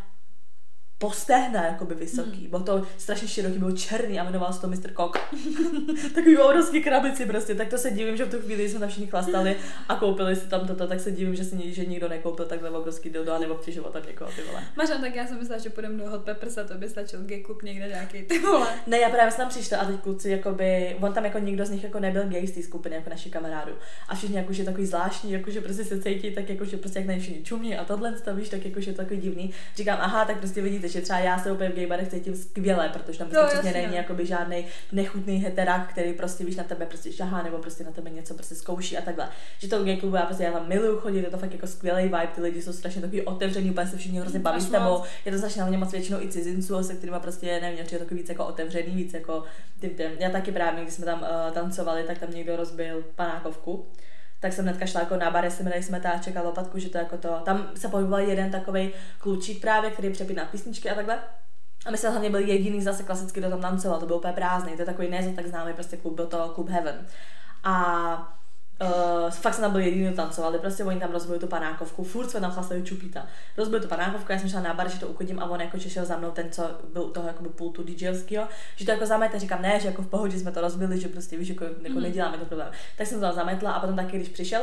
po 0.98 1.12
stehna 1.12 1.66
jakoby 1.66 1.96
vysoký. 1.96 2.40
Hmm. 2.40 2.50
Bylo 2.50 2.64
to 2.64 2.84
strašně 2.98 3.28
široký, 3.28 3.60
byl 3.60 3.72
černý 3.72 4.20
a 4.20 4.24
jmenoval 4.24 4.54
se 4.54 4.62
to 4.62 4.68
Mr. 4.68 4.94
Cock. 4.98 5.18
Takový 6.16 6.38
obrovský 6.38 6.84
krabici 6.84 7.26
prostě, 7.26 7.56
tak 7.56 7.68
to 7.68 7.78
se 7.78 7.92
divím, 7.92 8.18
že 8.18 8.26
v 8.26 8.32
tu 8.32 8.40
chvíli 8.40 8.70
jsme 8.70 8.80
tam 8.80 8.90
všichni 8.90 9.08
chlastali 9.08 9.56
a 9.90 9.96
koupili 9.96 10.36
si 10.36 10.48
tam 10.48 10.68
toto, 10.68 10.88
tak 10.88 11.00
se 11.00 11.12
divím, 11.12 11.36
že 11.36 11.44
si 11.44 11.74
že 11.74 11.86
nikdo 11.86 12.10
nekoupil 12.10 12.46
takhle 12.46 12.70
obrovský 12.70 13.10
dildo 13.10 13.34
a 13.34 13.40
neobtěžoval 13.40 13.92
tam 13.92 14.02
někoho, 14.08 14.32
ty 14.36 14.42
vole. 14.42 14.64
Máš 14.76 14.90
tak 15.02 15.16
já 15.16 15.28
jsem 15.28 15.40
myslela, 15.40 15.62
že 15.62 15.70
půjdeme 15.70 16.04
do 16.04 16.10
Hot 16.10 16.24
Peppers 16.24 16.58
a 16.58 16.64
to 16.64 16.74
by 16.74 16.90
stačil 16.90 17.20
gay 17.22 17.42
klub 17.42 17.64
někde 17.64 17.88
nějaký, 17.88 18.24
ty 18.24 18.40
vole. 18.40 18.68
Ne, 18.88 19.00
já 19.00 19.10
právě 19.10 19.32
jsem 19.32 19.38
tam 19.38 19.50
přišla 19.50 19.78
a 19.78 19.86
teď 19.86 20.00
kluci, 20.00 20.30
jakoby, 20.30 20.98
on 21.02 21.14
tam 21.14 21.26
jako 21.26 21.40
nikdo 21.40 21.66
z 21.66 21.70
nich 21.70 21.84
jako 21.84 22.00
nebyl 22.00 22.24
gay 22.24 22.48
z 22.48 22.52
té 22.52 22.64
skupiny, 22.64 22.96
jako 22.96 23.10
naši 23.10 23.30
kamarádu. 23.30 23.72
A 24.10 24.16
všichni 24.16 24.38
jakože 24.38 24.64
takový 24.64 24.86
zvláštní, 24.86 25.32
jakože 25.32 25.62
prostě 25.62 25.84
se 25.84 26.02
cítí, 26.02 26.32
tak 26.32 26.50
jakože 26.50 26.78
prostě 26.78 27.04
jak 27.08 27.20
všichni 27.20 27.44
čumí 27.44 27.78
a 27.78 27.86
tohle, 27.86 28.16
víš, 28.34 28.50
tak 28.50 28.66
jakože 28.66 28.94
takový 28.94 29.20
divný. 29.20 29.52
Říkám, 29.76 29.98
aha, 30.02 30.26
tak 30.26 30.38
prostě 30.38 30.62
vidíte, 30.62 30.85
že 30.88 31.02
třeba 31.02 31.20
já 31.20 31.40
se 31.40 31.52
úplně 31.52 31.70
v 31.70 31.76
gaybarech 31.76 32.08
cítím 32.08 32.36
skvěle, 32.36 32.90
protože 32.90 33.20
tam 33.20 33.28
prostě 33.28 33.56
no, 33.56 33.62
přesně 33.62 33.82
není 33.82 33.96
jakoby 33.96 34.26
žádný 34.26 34.66
nechutný 34.92 35.38
heterák, 35.38 35.90
který 35.90 36.14
prostě 36.14 36.46
víš 36.46 36.56
na 36.56 36.64
tebe 36.64 36.86
prostě 36.86 37.12
šahá 37.14 37.44
nebo 37.44 37.58
prostě 37.58 37.84
na 37.84 37.92
tebe 37.92 38.10
něco 38.10 38.34
prostě 38.34 38.56
zkouší 38.56 38.98
a 38.98 39.02
takhle. 39.02 39.30
Že 39.60 39.68
to 39.68 39.84
gay 39.84 39.98
klubu 39.98 40.16
já 40.16 40.26
prostě 40.26 40.44
já 40.44 40.52
tam 40.52 40.68
miluju 40.70 40.98
chodit, 40.98 41.22
je 41.22 41.30
to 41.30 41.38
fakt 41.38 41.52
jako 41.52 41.68
skvělý 41.68 42.04
vibe, 42.04 42.28
ty 42.36 42.42
lidi 42.42 42.62
jsou 42.62 42.74
strašně 42.74 43.02
takový 43.02 43.22
otevření, 43.22 43.72
úplně 43.72 43.88
se 43.88 43.98
všichni 43.98 44.20
hrozně 44.20 44.40
baví 44.40 44.62
s 44.62 44.70
tebou. 44.70 45.04
Je 45.26 45.32
to 45.32 45.38
strašně 45.38 45.62
hlavně 45.62 45.78
moc 45.78 45.92
většinou 45.92 46.22
i 46.22 46.28
cizinců, 46.28 46.84
se 46.84 46.94
kterými 46.94 47.20
prostě 47.20 47.60
nevím, 47.62 47.80
je 47.92 48.00
takový 48.00 48.20
víc 48.20 48.30
jako 48.30 48.46
otevřený, 48.46 48.96
víc 48.96 49.14
jako 49.14 49.44
tím, 49.82 49.90
tím. 49.90 50.12
Já 50.20 50.30
taky 50.30 50.52
právě, 50.52 50.84
když 50.84 50.94
jsme 50.94 51.06
tam 51.06 51.22
uh, 51.22 51.54
tancovali, 51.54 52.04
tak 52.04 52.18
tam 52.18 52.32
někdo 52.32 52.56
rozbil 52.56 53.04
panákovku 53.16 53.86
tak 54.40 54.54
jsem 54.54 54.66
hnedka 54.66 54.86
šla 54.86 55.00
jako 55.02 55.18
na 55.18 55.32
bar, 55.32 55.50
jsem 55.52 55.66
dali 55.66 55.84
smetáček 55.84 56.38
a 56.38 56.42
lopatku, 56.42 56.80
že 56.80 56.90
to 56.90 56.98
jako 56.98 57.18
to, 57.18 57.42
tam 57.46 57.70
se 57.76 57.88
pohyboval 57.88 58.20
jeden 58.20 58.52
takový 58.52 58.92
klučík 59.18 59.62
právě, 59.62 59.92
který 59.92 60.10
přepíná 60.10 60.46
písničky 60.46 60.90
a 60.90 60.96
takhle. 60.96 61.20
A 61.86 61.92
my 61.92 61.98
jsme 61.98 62.10
hlavně 62.10 62.30
byli 62.30 62.50
jediný 62.50 62.82
zase 62.82 63.04
klasicky, 63.04 63.40
kdo 63.40 63.50
tam 63.50 63.62
tancoval, 63.62 64.00
to 64.00 64.06
byl 64.06 64.16
úplně 64.16 64.34
prázdný, 64.34 64.74
to 64.74 64.82
je 64.82 64.86
takový 64.86 65.10
ne 65.10 65.34
tak 65.36 65.48
známý 65.48 65.74
prostě 65.74 65.98
klub, 65.98 66.16
byl 66.16 66.28
to 66.28 66.50
klub 66.56 66.70
Heaven. 66.70 67.06
A 67.64 68.38
Uh, 68.82 69.32
fakt 69.32 69.54
jsem 69.54 69.62
tam 69.62 69.72
byl 69.72 69.82
jediný, 69.82 70.14
tancovali, 70.14 70.60
prostě 70.60 70.84
oni 70.84 71.00
tam 71.00 71.12
rozbili 71.12 71.40
tu 71.40 71.48
panákovku, 71.48 72.04
furt 72.04 72.30
jsme 72.30 72.40
tam 72.40 72.52
chlastali 72.52 72.84
čupíta. 72.84 73.26
Rozbili 73.58 73.82
tu 73.82 73.88
panákovku, 73.88 74.32
já 74.32 74.40
jsem 74.40 74.50
šla 74.50 74.62
na 74.62 74.74
bar, 74.74 74.90
že 74.90 75.00
to 75.00 75.08
ukodím 75.08 75.40
a 75.40 75.50
on 75.50 75.62
jako 75.62 75.80
šel 75.80 76.06
za 76.06 76.18
mnou 76.18 76.32
ten, 76.32 76.52
co 76.52 76.64
byl 76.94 77.02
u 77.02 77.10
toho 77.10 77.28
jakoby 77.28 77.50
pultu 77.50 77.84
DJovského, 77.84 78.48
že 78.76 78.86
to 78.86 78.92
jako 78.92 79.06
zamete, 79.06 79.40
říkám 79.40 79.62
ne, 79.62 79.80
že 79.80 79.88
jako 79.88 80.02
v 80.02 80.08
pohodě 80.08 80.40
jsme 80.40 80.52
to 80.52 80.62
rozbili, 80.62 81.00
že 81.00 81.08
prostě 81.08 81.38
víš, 81.38 81.50
jako, 81.50 81.64
jako 81.64 81.78
mm-hmm. 81.82 82.02
neděláme 82.02 82.38
to 82.38 82.46
problém. 82.46 82.72
Tak 82.98 83.08
jsem 83.08 83.20
to 83.20 83.34
zametla 83.34 83.72
a 83.72 83.80
potom 83.80 83.96
taky, 83.96 84.18
když 84.18 84.30
přišel, 84.30 84.62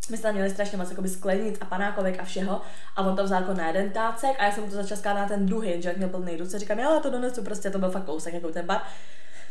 jsme 0.00 0.18
tam 0.18 0.34
měli 0.34 0.50
strašně 0.50 0.78
moc 0.78 0.90
jakoby 0.90 1.08
sklenic 1.08 1.58
a 1.60 1.64
panákovek 1.64 2.20
a 2.20 2.24
všeho 2.24 2.60
a 2.96 3.02
on 3.02 3.16
to 3.16 3.24
vzal 3.24 3.40
jako 3.40 3.54
na 3.54 3.66
jeden 3.66 3.90
tácek 3.90 4.30
a 4.38 4.44
já 4.44 4.52
jsem 4.52 4.64
mu 4.64 4.70
to 4.70 4.82
začala 4.82 5.20
na 5.20 5.28
ten 5.28 5.46
druhý, 5.46 5.82
že 5.82 5.88
jak 5.88 5.96
měl 5.96 6.08
plný 6.08 6.36
ruce, 6.36 6.58
říkám, 6.58 6.78
já 6.78 7.00
to 7.00 7.10
donesu, 7.10 7.42
prostě 7.42 7.70
to 7.70 7.78
byl 7.78 7.90
fakt 7.90 8.04
kousek 8.04 8.34
jako 8.34 8.48
ten 8.48 8.66
bar. 8.66 8.80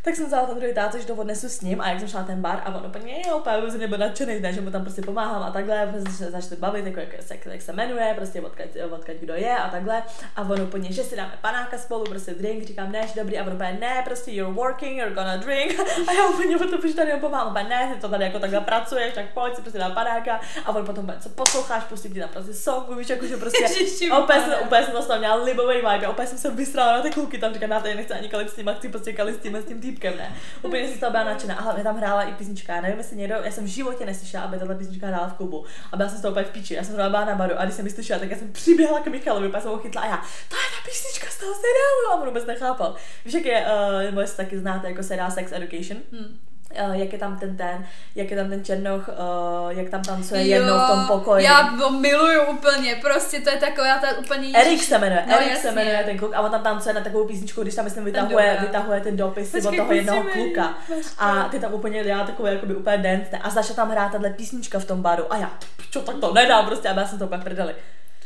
Tak 0.01 0.15
jsem 0.15 0.25
vzala 0.25 0.47
ten 0.47 0.57
druhý 0.59 0.73
táce, 0.73 0.99
že 1.01 1.07
to 1.07 1.15
odnesu 1.15 1.49
s 1.49 1.61
ním 1.61 1.81
a 1.81 1.89
jak 1.89 1.99
jsem 1.99 2.07
šla 2.07 2.21
na 2.21 2.27
ten 2.27 2.41
bar 2.41 2.61
a 2.65 2.75
on 2.75 2.85
úplně, 2.85 3.21
jo, 3.27 3.37
úplně 3.37 3.87
byl 3.87 3.97
nadšený, 3.97 4.39
ne, 4.39 4.53
že 4.53 4.61
mu 4.61 4.71
tam 4.71 4.81
prostě 4.81 5.01
pomáhám 5.01 5.43
a 5.43 5.51
takhle, 5.51 5.87
prostě 5.87 6.11
se 6.11 6.31
začali 6.31 6.55
bavit, 6.55 6.85
jako 6.85 6.99
jak, 6.99 7.09
se, 7.23 7.37
jak 7.45 7.61
se 7.61 7.73
jmenuje, 7.73 8.13
prostě 8.15 8.41
odkaď, 8.41 8.67
odkaď, 8.91 9.15
kdo 9.15 9.33
je 9.33 9.57
a 9.57 9.69
takhle. 9.69 10.03
A 10.35 10.41
on 10.41 10.61
úplně, 10.61 10.91
že 10.91 11.03
si 11.03 11.15
dáme 11.15 11.33
panáka 11.41 11.77
spolu, 11.77 12.03
prostě 12.03 12.33
drink, 12.33 12.63
říkám, 12.63 12.91
ne, 12.91 13.07
dobrý, 13.15 13.37
a 13.37 13.43
on 13.43 13.53
úplně, 13.53 13.77
ne, 13.81 14.01
prostě 14.05 14.31
you're 14.31 14.53
working, 14.53 14.97
you're 14.97 15.15
gonna 15.15 15.37
drink. 15.37 15.79
A 16.07 16.13
já 16.13 16.27
úplně 16.27 16.57
o 16.57 16.59
to 16.59 16.77
už 16.77 16.93
tady 16.93 17.11
pomáhám, 17.11 17.47
úplně, 17.49 17.63
ne, 17.63 17.91
ty 17.95 18.01
to 18.01 18.09
tady 18.09 18.23
jako 18.23 18.39
takhle 18.39 18.61
pracuješ, 18.61 19.13
tak 19.13 19.33
pojď 19.33 19.55
si 19.55 19.61
prostě 19.61 19.79
dám 19.79 19.93
panáka. 19.93 20.39
A 20.65 20.75
on 20.75 20.85
potom, 20.85 21.13
co 21.19 21.29
posloucháš, 21.29 21.83
prostě 21.83 22.09
ti 22.09 22.19
tam 22.19 22.29
prostě 22.29 22.53
song, 22.53 22.97
víš, 22.97 23.09
jako, 23.09 23.27
že 23.27 23.37
prostě, 23.37 23.65
a 24.11 24.19
úplně 24.19 24.41
jsem, 24.41 24.53
úplně 24.63 24.83
jsem 24.83 24.93
to 25.07 25.17
měla 25.17 25.35
libový 25.35 25.75
vibe, 25.75 26.05
a 26.05 26.09
úplně 26.09 26.27
jsem 26.27 26.37
se 26.37 26.51
vysrala 26.51 26.91
na 26.93 27.01
ty 27.01 27.09
kluky, 27.09 27.37
tam 27.37 27.53
říkám, 27.53 27.71
já 27.71 27.79
tady 27.79 27.95
nechci 27.95 28.13
ani 28.13 28.29
kalit 28.29 28.49
s 28.49 28.55
tím, 28.55 28.71
chci 28.77 28.89
prostě 28.89 29.13
kalit 29.13 29.35
s 29.35 29.39
tím, 29.39 29.55
s 29.55 29.65
tím 29.65 29.81
týpkem, 29.91 30.17
ne. 30.17 30.35
Úplně 30.61 30.87
si 30.87 30.99
to 30.99 31.11
byla 31.11 31.23
nadšená. 31.23 31.55
A 31.55 31.61
hlavně 31.61 31.83
tam 31.83 31.97
hrála 31.97 32.23
i 32.23 32.33
písnička. 32.33 32.75
Já 32.75 32.81
nevím, 32.81 32.97
jestli 32.97 33.17
někdo, 33.17 33.35
já 33.43 33.51
jsem 33.51 33.63
v 33.63 33.67
životě 33.67 34.05
neslyšela, 34.05 34.43
aby 34.43 34.59
tato 34.59 34.75
písnička 34.75 35.07
hrála 35.07 35.27
v 35.27 35.33
klubu. 35.33 35.65
A 35.91 35.97
byla 35.97 36.09
jsem 36.09 36.17
z 36.17 36.21
toho 36.21 36.31
úplně 36.31 36.45
v 36.45 36.49
píči. 36.49 36.73
Já 36.73 36.83
jsem 36.83 36.95
to 36.95 37.09
byla 37.09 37.25
na 37.25 37.35
baru 37.35 37.53
a 37.57 37.63
když 37.65 37.75
jsem 37.75 37.85
ji 37.85 37.91
slyšela, 37.91 38.19
tak 38.19 38.31
já 38.31 38.37
jsem 38.37 38.51
přiběhla 38.51 38.99
k 38.99 39.07
Michalovi, 39.07 39.47
úplně 39.47 39.61
jsem 39.61 39.71
ho 39.71 39.77
chytla 39.77 40.01
a 40.01 40.05
já, 40.05 40.17
to 40.49 40.55
je 40.55 40.61
ta 40.75 40.89
písnička 40.89 41.27
z 41.31 41.37
toho 41.37 41.53
seriálu. 41.53 42.11
A 42.11 42.21
on 42.21 42.27
vůbec 42.27 42.45
nechápal. 42.45 42.95
Víš, 43.25 43.33
jak 43.33 43.45
je, 43.45 43.65
uh, 44.11 44.25
taky 44.37 44.59
znáte 44.59 44.87
jako 44.87 45.03
seriál 45.03 45.31
Sex 45.31 45.51
Education. 45.51 45.99
Hmm 46.11 46.48
jak 46.75 47.13
je 47.13 47.19
tam 47.19 47.39
ten 47.39 47.57
ten, 47.57 47.85
jak 48.15 48.31
je 48.31 48.37
tam 48.37 48.49
ten 48.49 48.65
černoch, 48.65 49.09
uh, 49.09 49.69
jak 49.69 49.89
tam 49.89 50.01
tancuje 50.01 50.41
jo, 50.41 50.47
jednou 50.47 50.77
v 50.77 50.87
tom 50.87 51.07
pokoji. 51.07 51.45
Já 51.45 51.73
to 51.79 51.89
miluju 51.91 52.41
úplně, 52.41 52.95
prostě 52.95 53.39
to 53.39 53.49
je 53.49 53.57
taková 53.57 53.97
ta 53.97 54.17
úplně 54.17 54.47
ježiš. 54.47 54.67
Erik 54.67 54.83
se 54.83 54.97
jmenuje, 54.97 55.23
no, 55.27 55.35
Erik 55.35 55.57
se 55.57 55.71
jmenuje 55.71 56.03
ten 56.05 56.17
kluk 56.17 56.33
a 56.33 56.41
on 56.41 56.51
tam 56.51 56.63
tancuje 56.63 56.95
na 56.95 57.01
takovou 57.01 57.27
písničku, 57.27 57.61
když 57.61 57.75
tam 57.75 57.85
myslím 57.85 58.05
vytahuje, 58.05 58.55
ten 58.55 58.65
vytahuje 58.65 59.01
ten 59.01 59.17
dopis 59.17 59.53
od 59.65 59.75
toho 59.75 59.93
jednoho 59.93 60.23
kluka. 60.23 60.77
A 61.17 61.43
ty 61.43 61.59
tam 61.59 61.73
úplně 61.73 62.03
dělá 62.03 62.25
takové 62.25 62.53
jakoby 62.53 62.75
úplně 62.75 62.97
dance 62.97 63.37
a 63.37 63.49
začala 63.49 63.75
tam 63.75 63.91
hrát 63.91 64.11
tahle 64.11 64.29
písnička 64.29 64.79
v 64.79 64.85
tom 64.85 65.01
baru 65.01 65.33
a 65.33 65.37
já, 65.37 65.51
čo 65.91 66.01
tak 66.01 66.15
to 66.15 66.33
nedám 66.33 66.65
prostě 66.65 66.89
a 66.89 66.99
já 66.99 67.07
jsem 67.07 67.19
to 67.19 67.25
úplně 67.25 67.43
prdeli. 67.43 67.75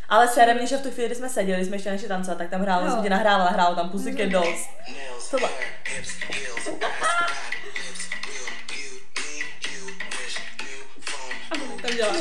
Ale 0.09 0.27
s 0.27 0.39
mě, 0.53 0.67
že 0.67 0.77
v 0.77 0.81
tu 0.81 0.91
chvíli, 0.91 1.07
kdy 1.07 1.15
jsme 1.15 1.29
seděli, 1.29 1.65
jsme 1.65 1.75
ještě 1.75 1.91
nešli 1.91 2.07
tancovat, 2.07 2.38
tak 2.38 2.50
tam 2.50 2.62
hrálo, 2.62 2.91
jsem 2.91 3.03
tě 3.03 3.09
nahrávala, 3.09 3.50
hrálo 3.50 3.75
tam 3.75 3.89
Pussycat 3.89 4.29
Dolls. 4.29 4.67
Tohle. 5.31 5.50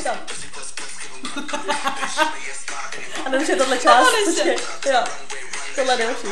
Tam. 0.03 0.17
A 3.25 3.29
nevím, 3.29 3.47
že 3.47 3.55
tohle 3.55 3.77
část, 3.77 4.07
počkej, 4.25 4.57
jo, 4.85 5.03
tohle 5.75 5.97
další. 5.97 6.27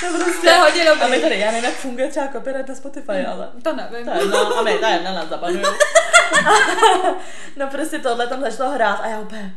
To 0.00 0.24
prostě 0.24 0.50
hodně 0.52 0.84
dobrý. 0.84 1.02
A 1.02 1.06
my 1.06 1.20
tady, 1.20 1.38
já 1.38 1.50
nevím, 1.50 1.64
jak 1.64 1.74
funguje 1.74 2.08
třeba 2.08 2.28
copyright 2.28 2.68
na 2.68 2.74
Spotify, 2.74 3.26
ale... 3.26 3.48
To 3.62 3.72
nevím. 3.72 4.06
To 4.06 4.18
je, 4.18 4.26
no, 4.26 4.58
a 4.58 4.62
my, 4.62 4.78
to 4.78 4.86
je, 4.86 5.00
na 5.02 5.12
nás 5.12 5.28
zabanuju. 5.28 5.64
no 7.56 7.66
prostě 7.66 7.98
tohle 7.98 8.26
tam 8.26 8.40
začalo 8.40 8.70
hrát 8.70 9.00
a 9.00 9.06
já 9.06 9.18
úplně, 9.18 9.54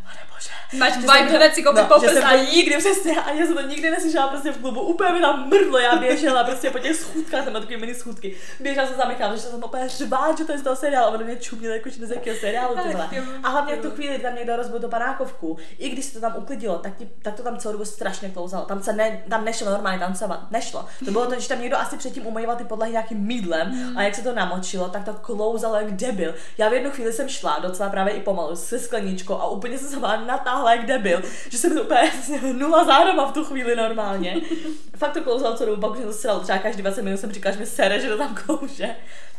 Máš 0.77 0.97
vibe 0.97 1.37
hned 1.37 1.55
si 1.55 1.63
koupit 1.63 1.81
no, 1.81 1.87
popis 1.87 2.17
a 2.23 2.35
nikdy 2.35 2.77
přesně, 2.77 3.21
a 3.21 3.31
já 3.31 3.45
jsem 3.45 3.55
to 3.55 3.61
nikdy 3.61 3.91
neslyšela 3.91 4.27
prostě 4.27 4.51
v 4.51 4.61
klubu, 4.61 4.81
úplně 4.81 5.13
mi 5.13 5.21
tam 5.21 5.47
mrdlo, 5.47 5.77
já 5.77 5.95
běžela 5.95 6.43
prostě 6.43 6.69
po 6.69 6.79
těch 6.79 6.95
schůdkách, 6.95 7.43
tam 7.43 7.53
takové 7.53 7.77
mini 7.77 7.95
schůdky, 7.95 8.35
běžela 8.59 8.87
jsem 8.87 8.97
za 8.97 9.05
Michalem, 9.05 9.35
že 9.35 9.41
jsem 9.41 9.63
úplně 9.63 9.89
řvát, 9.89 10.37
že 10.37 10.45
to 10.45 10.51
je 10.51 10.57
z 10.57 10.61
toho 10.61 10.75
seriálu, 10.75 11.07
a 11.07 11.19
on 11.19 11.23
mě 11.23 11.35
čuměl 11.35 11.73
jako 11.73 11.89
z 11.89 12.11
jakého 12.11 12.37
seriálu 12.37 12.75
tyhle. 12.87 13.09
A 13.43 13.49
hlavně 13.49 13.75
v 13.75 13.81
tu 13.81 13.91
chvíli 13.91 14.19
tam 14.19 14.35
někdo 14.35 14.55
rozbil 14.55 14.79
tu 14.79 14.89
panákovku, 14.89 15.57
i 15.77 15.89
když 15.89 16.05
se 16.05 16.13
to 16.13 16.19
tam 16.19 16.33
uklidilo, 16.37 16.77
tak, 16.77 16.95
ti, 16.95 17.09
tak 17.21 17.33
to 17.33 17.43
tam 17.43 17.57
celou 17.57 17.71
dobu 17.71 17.85
strašně 17.85 18.29
klouzalo. 18.29 18.65
Tam 18.65 18.83
se 18.83 18.93
ne, 18.93 19.23
tam 19.29 19.45
nešlo 19.45 19.71
normálně 19.71 19.99
tancovat, 19.99 20.51
nešlo. 20.51 20.85
To 21.05 21.11
bylo 21.11 21.25
to, 21.25 21.39
že 21.39 21.47
tam 21.47 21.61
někdo 21.61 21.77
asi 21.77 21.97
předtím 21.97 22.27
umýval 22.27 22.55
ty 22.55 22.63
podlahy 22.63 22.91
nějakým 22.91 23.19
mídlem 23.19 23.67
mm. 23.67 23.97
a 23.97 24.03
jak 24.03 24.15
se 24.15 24.23
to 24.23 24.33
namočilo, 24.33 24.89
tak 24.89 25.05
to 25.05 25.13
klouzalo 25.13 25.75
jak 25.75 25.91
debil. 25.91 26.35
Já 26.57 26.69
v 26.69 26.73
jednu 26.73 26.91
chvíli 26.91 27.13
jsem 27.13 27.29
šla 27.29 27.59
docela 27.59 27.89
právě 27.89 28.13
i 28.13 28.21
pomalu 28.21 28.55
se 28.55 28.79
skleničkou 28.79 29.33
a 29.33 29.47
úplně 29.47 29.77
se 29.77 29.85
sama 29.85 30.17
natáhla 30.59 30.71
jak 30.71 30.85
debil, 30.85 31.21
že 31.49 31.57
jsem 31.57 31.75
to 31.75 31.83
úplně 31.83 32.01
hnula 32.41 32.85
zádama 32.85 33.25
v 33.25 33.33
tu 33.33 33.45
chvíli 33.45 33.75
normálně. 33.75 34.41
Fakt 34.97 35.13
to 35.13 35.21
klouzalo 35.21 35.57
co 35.57 35.65
dobu, 35.65 35.81
pak 35.81 35.91
už 35.91 35.97
jsem 35.97 36.07
to 36.07 36.13
sral, 36.13 36.39
třeba 36.39 36.57
každý 36.57 36.81
20 36.81 37.01
minut 37.01 37.19
jsem 37.19 37.31
říkala, 37.31 37.53
že 37.53 37.59
mi 37.59 37.65
sere, 37.65 37.99
že 37.99 38.09
to 38.09 38.17
tam 38.17 38.35
klouže. 38.35 38.95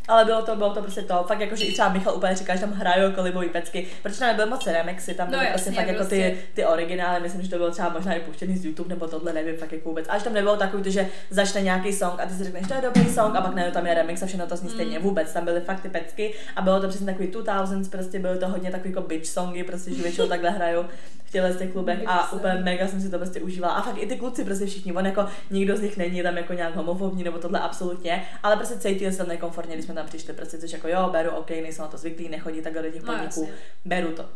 Ale 0.08 0.24
bylo 0.24 0.42
to, 0.42 0.56
bylo 0.56 0.74
to 0.74 0.82
prostě 0.82 1.02
to, 1.02 1.24
fakt 1.28 1.40
jako, 1.40 1.56
že 1.56 1.64
i 1.64 1.72
třeba 1.72 1.88
Michal 1.88 2.14
úplně 2.14 2.34
říká, 2.34 2.54
že 2.54 2.60
tam 2.60 2.72
hrajou 2.72 3.12
kolibový 3.12 3.48
pecky, 3.48 3.86
protože 4.02 4.18
tam 4.18 4.28
nebyl 4.28 4.46
moc 4.46 4.66
remixy, 4.66 5.14
tam 5.14 5.30
byly 5.30 5.44
no, 5.44 5.50
prostě 5.50 5.70
fakt 5.70 5.86
jako 5.86 6.04
ty, 6.04 6.20
prostě. 6.20 6.36
ty 6.54 6.64
originály, 6.64 7.20
myslím, 7.20 7.42
že 7.42 7.50
to 7.50 7.56
bylo 7.56 7.70
třeba 7.70 7.88
možná 7.88 8.14
i 8.14 8.20
puštěný 8.20 8.56
z 8.56 8.64
YouTube 8.64 8.88
nebo 8.88 9.06
tohle, 9.06 9.32
nevím, 9.32 9.56
fakt 9.56 9.72
jako 9.72 9.88
vůbec. 9.88 10.06
Až 10.08 10.22
tam 10.22 10.32
nebylo 10.32 10.56
takový, 10.56 10.92
že 10.92 11.08
začne 11.30 11.62
nějaký 11.62 11.92
song 11.92 12.20
a 12.20 12.26
ty 12.26 12.34
si 12.34 12.44
řekneš, 12.44 12.68
to 12.68 12.74
je 12.74 12.80
dobrý 12.80 13.14
song 13.14 13.36
a 13.36 13.40
pak 13.40 13.54
najednou 13.54 13.74
tam 13.74 13.86
je 13.86 13.94
remix 13.94 14.22
a 14.22 14.26
všechno 14.26 14.46
to 14.46 14.56
zní 14.56 14.68
mm. 14.68 14.74
stejně 14.74 14.98
vůbec. 14.98 15.32
Tam 15.32 15.44
byly 15.44 15.60
fakt 15.60 15.80
ty 15.80 15.88
pecky 15.88 16.34
a 16.56 16.62
bylo 16.62 16.80
to 16.80 16.88
přesně 16.88 17.06
takový 17.06 17.28
2000s, 17.28 17.90
prostě 17.90 18.18
byly 18.18 18.38
to 18.38 18.48
hodně 18.48 18.70
takový 18.70 18.90
jako 18.90 19.08
bitch 19.08 19.26
songy, 19.26 19.64
prostě, 19.64 19.94
že 19.94 20.02
většinou 20.02 20.28
takhle 20.28 20.50
hrajou 20.50 20.84
v 21.30 21.32
těchto 21.32 21.58
těch 21.58 21.72
klubech 21.72 21.98
a 22.06 22.32
úplně 22.32 22.54
mega 22.54 22.88
jsem 22.88 23.00
si 23.00 23.10
to 23.10 23.18
prostě 23.18 23.40
užívala. 23.40 23.74
A 23.74 23.82
fakt 23.82 24.02
i 24.02 24.06
ty 24.06 24.16
kluci 24.16 24.44
prostě 24.44 24.66
všichni, 24.66 24.92
on 24.92 25.06
jako 25.06 25.26
nikdo 25.50 25.76
z 25.76 25.80
nich 25.80 25.96
není 25.96 26.22
tam 26.22 26.36
jako 26.36 26.52
nějak 26.52 26.76
homofobní 26.76 27.24
nebo 27.24 27.38
tohle 27.38 27.60
absolutně, 27.60 28.24
ale 28.42 28.56
prostě 28.56 28.78
cítili 28.78 29.12
se 29.12 29.18
tam 29.18 29.28
nekomfortně, 29.28 29.74
když 29.74 29.86
jsme 29.90 30.00
tam 30.00 30.06
přišli, 30.06 30.32
prostě 30.32 30.58
což 30.58 30.72
jako 30.72 30.88
jo, 30.88 31.08
beru, 31.12 31.30
ok, 31.30 31.50
nejsem 31.50 31.82
na 31.82 31.88
to 31.88 31.96
zvyklý, 31.98 32.28
nechodí 32.28 32.62
tak 32.62 32.74
do 32.74 32.90
těch 32.90 33.02
no, 33.02 33.12
podniků, 33.12 33.46
no, 33.46 33.56
beru 33.84 34.12
to 34.12 34.28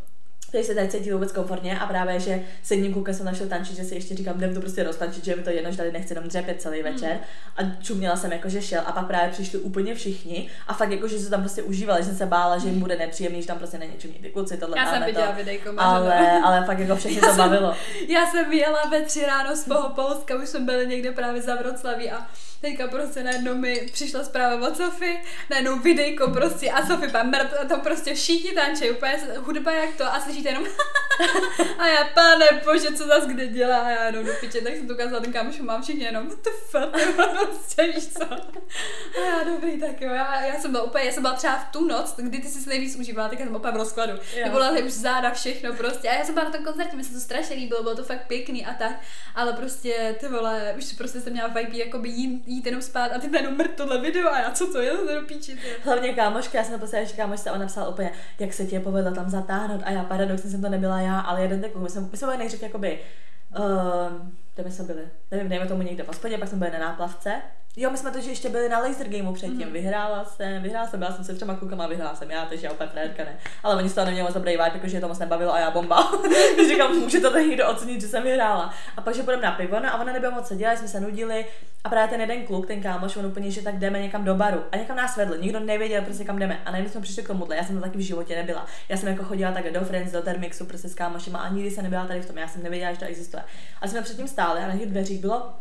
který 0.55 0.67
se 0.67 0.75
tady 0.75 0.89
cítí 0.89 1.11
vůbec 1.11 1.33
komfortně 1.33 1.79
a 1.79 1.87
právě, 1.87 2.21
že 2.21 2.43
s 2.63 2.71
jedním 2.71 2.93
klukem 2.93 3.15
jsem 3.15 3.27
našel 3.27 3.49
tančit, 3.49 3.77
že 3.77 3.85
si 3.85 3.95
ještě 3.95 4.15
říkám, 4.15 4.37
jdem 4.37 4.55
to 4.55 4.61
prostě 4.61 4.83
roztančit, 4.83 5.25
že 5.25 5.37
mi 5.37 5.43
to 5.43 5.51
jedno, 5.51 5.71
že 5.71 5.77
tady 5.77 5.93
nechci 5.93 6.13
jenom 6.13 6.29
dřepět 6.29 6.63
celý 6.63 6.83
hmm. 6.83 6.93
večer. 6.93 7.13
Mm. 7.13 7.21
A 7.57 7.83
čuměla 7.83 8.17
jsem 8.17 8.33
jako, 8.33 8.49
že 8.49 8.63
šel 8.63 8.83
a 8.87 8.93
pak 8.93 9.07
právě 9.07 9.33
přišli 9.33 9.59
úplně 9.59 9.95
všichni 9.95 10.51
a 10.67 10.75
fakt 10.75 10.91
jako, 10.91 11.09
že 11.09 11.19
se 11.19 11.31
tam 11.31 11.41
prostě 11.41 11.63
užívali, 11.63 12.03
že 12.03 12.09
jsem 12.09 12.17
se 12.17 12.27
bála, 12.27 12.59
že 12.59 12.69
jim 12.69 12.81
bude 12.81 12.97
nepříjemný, 12.97 13.41
že 13.43 13.47
tam 13.47 13.59
prostě 13.59 13.79
není 13.79 13.93
čumí 13.99 14.15
ty 14.15 14.31
kluci, 14.31 14.57
tohle 14.57 14.79
Já 14.79 14.91
jsem 14.91 15.05
viděla 15.05 15.31
videjko, 15.31 15.71
ale, 15.77 16.41
ale 16.45 16.67
fakt 16.67 16.79
jako 16.79 16.97
všechny 16.97 17.21
to 17.21 17.35
bavilo. 17.37 17.75
Já 18.09 18.27
jsem 18.27 18.51
vyjela 18.51 18.79
ve 18.91 19.01
tři 19.01 19.27
ráno 19.27 19.57
z 19.57 19.65
toho 19.65 19.89
Polska, 19.89 20.37
už 20.37 20.49
jsme 20.49 20.61
byli 20.61 20.87
někde 20.87 21.13
právě 21.13 21.43
za 21.43 21.55
Vroclaví 21.55 22.11
a 22.11 22.27
teďka 22.65 22.87
prostě 22.89 23.23
najednou 23.23 23.55
mi 23.55 23.89
přišla 23.93 24.25
zpráva 24.25 24.69
od 24.69 24.77
Sofy, 24.77 25.21
najednou 25.51 25.79
videjko 25.79 26.31
prostě 26.31 26.71
a 26.71 26.87
Sofy 26.87 27.09
pan 27.09 27.27
mrt, 27.29 27.55
a 27.61 27.65
tam 27.65 27.81
prostě 27.81 28.15
všichni 28.15 28.53
tančí, 28.53 28.91
úplně 28.91 29.19
hudba 29.39 29.73
jak 29.73 29.97
to 29.97 30.05
a 30.05 30.21
slyšíte 30.45 30.49
jenom 30.49 30.65
a 31.79 31.87
já, 31.87 32.05
pane 32.15 32.47
bože, 32.65 32.93
co 32.93 33.07
zase 33.07 33.27
kde 33.33 33.47
dělá 33.47 33.79
a 33.79 33.91
já 33.91 34.07
jenom 34.07 34.25
do 34.25 34.33
piče, 34.41 34.61
tak 34.61 34.77
jsem 34.77 34.89
to 34.89 34.95
ukázala 34.95 35.21
ten 35.21 35.33
kámoš, 35.33 35.61
mám 35.61 35.83
všichni 35.83 36.05
jenom, 36.05 36.29
what 36.29 36.39
the 36.43 36.51
fuck, 36.51 37.17
prostě 37.47 37.83
víš 37.83 38.07
co. 38.07 38.25
A 38.25 39.27
já, 39.27 39.45
dobrý, 39.45 39.81
tak 39.81 40.01
jo, 40.01 40.13
já, 40.13 40.45
já 40.45 40.61
jsem 40.61 40.71
byla 40.71 40.83
úplně, 40.83 41.05
já 41.05 41.13
jsem 41.13 41.23
byla 41.23 41.35
třeba 41.35 41.57
v 41.57 41.73
tu 41.73 41.89
noc, 41.89 42.15
kdy 42.17 42.39
ty 42.39 42.49
jsi 42.49 42.69
nejvíc 42.69 42.97
užívala, 42.97 43.29
tak 43.29 43.39
já 43.39 43.47
jsem 43.47 43.55
úplně 43.55 43.73
v 43.73 43.77
rozkladu. 43.77 44.13
Nebyla 44.45 44.71
už 44.71 44.93
záda, 44.93 45.31
všechno 45.31 45.73
prostě. 45.73 46.09
A 46.09 46.15
já 46.15 46.25
jsem 46.25 46.35
byla 46.35 46.47
na 46.47 46.53
tom 46.53 46.65
koncertě, 46.65 46.97
mi 46.97 47.05
se 47.05 47.15
to 47.15 47.21
strašně 47.21 47.57
líbilo, 47.57 47.83
bylo 47.83 47.95
to 47.97 48.05
fakt 48.05 48.27
pěkný 48.27 48.67
a 48.67 48.75
tak, 48.75 49.01
ale 49.35 49.53
prostě 49.53 50.17
ty 50.21 50.29
vole, 50.29 50.75
už 50.79 50.93
prostě 50.93 51.21
jsem 51.21 51.33
měla 51.33 51.49
vibe 51.49 51.77
jakoby 51.77 52.09
jít, 52.09 52.43
jít 52.47 52.67
jenom 52.67 52.83
spát 52.83 53.13
a 53.13 53.19
ty 53.19 53.37
jenom 53.37 53.57
mrt 53.57 53.75
tohle 53.77 54.01
video 54.01 54.29
a 54.29 54.41
já 54.41 54.51
co 54.51 54.73
to 54.73 54.81
je, 54.81 54.91
to 54.91 55.15
do 55.15 55.27
píči. 55.27 55.59
Hlavně 55.85 56.15
kámoška, 56.15 56.59
já 56.59 56.65
jsem 56.65 56.81
to 56.81 56.87
že 56.87 57.17
kámošce, 57.17 57.51
ona 57.51 57.61
napsala 57.61 57.89
úplně, 57.89 58.13
jak 58.39 58.53
se 58.53 58.67
ti 58.67 58.81
povedlo 58.81 59.15
tam 59.15 59.31
zatáhnout 59.31 59.81
a 59.85 59.91
já 59.91 60.05
paradoxně 60.35 60.51
jsem 60.51 60.63
to 60.63 60.69
nebyla 60.69 61.01
já, 61.01 61.21
ale 61.21 61.43
jeden 61.43 61.61
takový, 61.61 61.85
my 61.85 61.91
jsme, 61.91 62.01
my 62.01 62.17
jsme 62.17 62.27
byli 62.27 62.39
nejdřív 62.39 62.63
jakoby, 62.63 63.01
uh, 63.59 63.67
kde 64.55 64.65
my 64.65 64.71
jsme 64.71 64.85
byli, 64.85 65.09
nevím, 65.31 65.49
dejme 65.49 65.67
tomu 65.67 65.83
někde 65.83 66.03
v 66.03 66.09
hospodě, 66.09 66.39
pak 66.39 66.49
jsme 66.49 66.59
byli 66.59 66.71
na 66.71 66.79
náplavce 66.79 67.43
Jo, 67.77 67.91
my 67.91 67.99
jsme 67.99 68.11
to, 68.11 68.21
že 68.21 68.31
ještě 68.31 68.49
byli 68.49 68.69
na 68.69 68.79
laser 68.79 69.09
gameu 69.09 69.33
předtím. 69.33 69.67
Mm. 69.67 69.73
Vyhrála 69.73 70.25
jsem, 70.25 70.63
vyhrála 70.63 70.89
jsem, 70.89 71.01
byla 71.01 71.13
jsem 71.13 71.25
se 71.25 71.35
třema 71.35 71.55
klukama, 71.55 71.87
vyhrála 71.87 72.15
jsem 72.15 72.31
já, 72.31 72.45
takže 72.47 72.67
já 72.67 72.73
úplně 72.73 72.91
frérka 72.91 73.25
ne. 73.25 73.39
Ale 73.63 73.77
oni 73.77 73.89
z 73.89 73.95
toho 73.95 74.05
neměli 74.05 74.25
moc 74.25 74.35
dobrý 74.35 74.53
vibe, 74.53 74.71
jakože 74.75 75.01
to 75.01 75.09
moc 75.09 75.19
nebavilo 75.19 75.55
a 75.55 75.59
já 75.59 75.71
bomba. 75.71 76.13
říkám, 76.69 76.99
může 76.99 77.21
to 77.21 77.31
tady 77.31 77.47
někdo 77.47 77.69
ocenit, 77.69 78.01
že 78.01 78.09
jsem 78.09 78.23
vyhrála. 78.23 78.75
A 78.97 79.01
pak, 79.01 79.15
že 79.15 79.23
půjdeme 79.23 79.43
na 79.43 79.53
pivo, 79.53 79.81
no 79.81 79.89
a 79.95 80.01
ona 80.01 80.13
nebyla 80.13 80.35
moc 80.35 80.47
seděla, 80.47 80.77
jsme 80.77 80.89
se 80.89 81.01
nudili. 81.01 81.47
A 81.85 81.89
právě 81.89 82.09
ten 82.09 82.21
jeden 82.21 82.47
kluk, 82.47 82.67
ten 82.67 82.83
kámoš, 82.83 83.17
on 83.17 83.27
úplně, 83.27 83.51
že 83.51 83.63
tak 83.63 83.79
jdeme 83.79 84.03
někam 84.03 84.25
do 84.25 84.35
baru. 84.35 84.65
A 84.73 84.77
někam 84.77 84.97
nás 84.97 85.17
vedl, 85.17 85.37
nikdo 85.37 85.61
nevěděl 85.61 86.03
prostě 86.03 86.25
kam 86.25 86.39
jdeme. 86.39 86.61
A 86.65 86.71
najednou 86.71 86.93
jsme 86.93 87.01
přišli 87.01 87.23
k 87.23 87.27
tomuhle, 87.27 87.57
já 87.57 87.65
jsem 87.65 87.77
to 87.77 87.83
taky 87.83 87.99
v 87.99 88.01
životě 88.01 88.37
nebyla. 88.37 88.67
Já 88.89 88.97
jsem 88.97 89.09
jako 89.09 89.25
chodila 89.25 89.53
tak 89.53 89.73
do 89.73 89.81
Friends, 89.81 90.13
do 90.13 90.23
Termixu, 90.23 90.65
prostě 90.65 90.89
s 90.89 90.95
kámošima 90.95 91.39
a 91.39 91.49
nikdy 91.49 91.71
jsem 91.71 91.85
nebyla 91.85 92.07
tady 92.07 92.21
v 92.21 92.27
tom, 92.27 92.39
já 92.39 92.49
jsem 92.49 92.63
nevěděla, 92.63 92.93
že 92.93 92.99
to 92.99 93.05
existuje. 93.05 93.43
A 93.81 93.89
jsme 93.89 94.03
předtím 94.03 94.29
stáli 94.29 94.61
a 94.61 94.67
na 94.67 94.77
těch 94.77 94.87
dveřích 94.87 95.21
bylo 95.21 95.53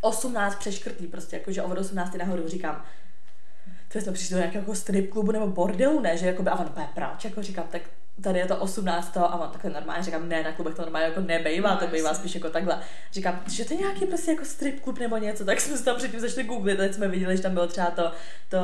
18 0.00 0.54
přeškrtlí, 0.58 1.06
prostě 1.06 1.36
jakože 1.36 1.62
od 1.62 1.78
18 1.78 2.14
nahoru 2.14 2.48
říkám, 2.48 2.84
to 3.92 3.98
jsme 3.98 4.12
přišli 4.12 4.34
do 4.34 4.38
nějakého 4.38 4.62
jako 4.62 4.74
strip 4.74 5.10
klubu 5.10 5.32
nebo 5.32 5.46
bordelu, 5.46 6.00
ne, 6.00 6.16
že 6.16 6.26
jako 6.26 6.42
by, 6.42 6.50
a 6.50 6.54
on, 6.58 6.74
proč, 6.94 7.24
jako 7.24 7.42
říkám, 7.42 7.64
tak 7.70 7.82
tady 8.22 8.38
je 8.38 8.46
to 8.46 8.56
18. 8.56 9.16
a 9.16 9.40
on 9.40 9.50
takhle 9.50 9.70
normálně 9.70 10.02
říkám, 10.02 10.28
ne, 10.28 10.42
na 10.42 10.52
klubech 10.52 10.74
to 10.74 10.82
normálně 10.82 11.08
jako 11.08 11.20
nebejvá, 11.20 11.70
no, 11.70 11.76
to 11.76 11.86
bývá 11.86 12.14
spíš 12.14 12.34
jako 12.34 12.50
takhle. 12.50 12.80
Říkám, 13.12 13.40
že 13.48 13.64
to 13.64 13.74
je 13.74 13.80
nějaký 13.80 14.06
prostě 14.06 14.30
jako 14.30 14.44
strip 14.44 14.80
klub 14.80 14.98
nebo 14.98 15.16
něco, 15.16 15.44
tak 15.44 15.60
jsme 15.60 15.76
se 15.76 15.84
tam 15.84 15.96
předtím 15.96 16.20
začali 16.20 16.46
googlit, 16.46 16.76
teď 16.76 16.94
jsme 16.94 17.08
viděli, 17.08 17.36
že 17.36 17.42
tam 17.42 17.54
bylo 17.54 17.66
třeba 17.66 17.90
to, 17.90 18.12
to 18.48 18.58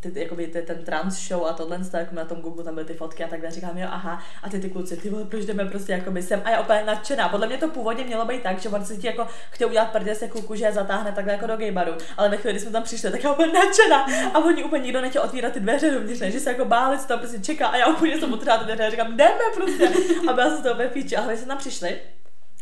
ty, 0.00 0.20
jakoby 0.20 0.46
ty, 0.46 0.62
ten 0.62 0.84
trans 0.84 1.28
show 1.28 1.46
a 1.46 1.52
tohle, 1.52 1.80
jako 1.92 2.14
na 2.14 2.24
tom 2.24 2.40
Google 2.40 2.64
tam 2.64 2.74
byly 2.74 2.86
ty 2.86 2.94
fotky 2.94 3.24
a 3.24 3.28
takhle. 3.28 3.50
Říkám, 3.50 3.78
jo, 3.78 3.88
aha, 3.90 4.22
a 4.42 4.48
ty 4.48 4.60
ty 4.60 4.70
kluci, 4.70 4.96
ty 4.96 5.10
vole, 5.10 5.24
proč 5.24 5.44
jdeme 5.44 5.64
prostě 5.64 5.92
jako 5.92 6.10
by 6.10 6.22
sem? 6.22 6.42
A 6.44 6.50
já 6.50 6.60
úplně 6.60 6.82
nadšená. 6.84 7.28
Podle 7.28 7.46
mě 7.46 7.56
to 7.56 7.68
původně 7.68 8.04
mělo 8.04 8.24
být 8.24 8.42
tak, 8.42 8.60
že 8.60 8.68
on 8.68 8.84
si 8.84 8.96
ti 8.96 9.06
jako 9.06 9.26
chtěl 9.50 9.68
udělat 9.68 9.90
prdě 9.92 10.14
se 10.14 10.28
kluku, 10.28 10.54
že 10.54 10.64
je 10.64 10.72
zatáhne 10.72 11.12
takhle 11.12 11.32
jako 11.32 11.46
do 11.46 11.56
gay 11.56 11.70
baru, 11.70 11.92
ale 12.16 12.28
ve 12.28 12.36
chvíli, 12.36 12.52
kdy 12.52 12.60
jsme 12.60 12.70
tam 12.70 12.82
přišli, 12.82 13.10
tak 13.10 13.24
já 13.24 13.32
úplně 13.32 13.52
nadšená. 13.52 14.06
A 14.34 14.38
oni 14.38 14.64
úplně 14.64 14.84
nikdo 14.84 15.00
nechtěl 15.00 15.22
otvírat 15.22 15.52
ty 15.52 15.60
dveře 15.60 15.90
dovnitř, 15.90 16.22
že 16.22 16.40
se 16.40 16.50
jako 16.50 16.64
báli, 16.64 16.98
co 16.98 17.06
tam 17.06 17.18
prostě 17.18 17.38
čeká. 17.38 17.66
A 17.66 17.76
já 17.76 17.86
úplně 17.86 18.18
jsem 18.18 18.38
ty 18.38 18.73
dveře 18.76 18.86
a 18.86 18.90
říkám, 18.90 19.16
jdeme 19.16 19.44
prostě. 19.54 19.88
A 20.28 20.32
byla 20.32 20.48
jsem 20.50 20.58
z 20.58 20.62
toho 20.62 20.74
ve 20.74 20.88
píči. 20.88 21.16
A 21.16 21.20
hlavně 21.20 21.36
jsme 21.38 21.46
tam 21.46 21.58
přišli 21.58 22.00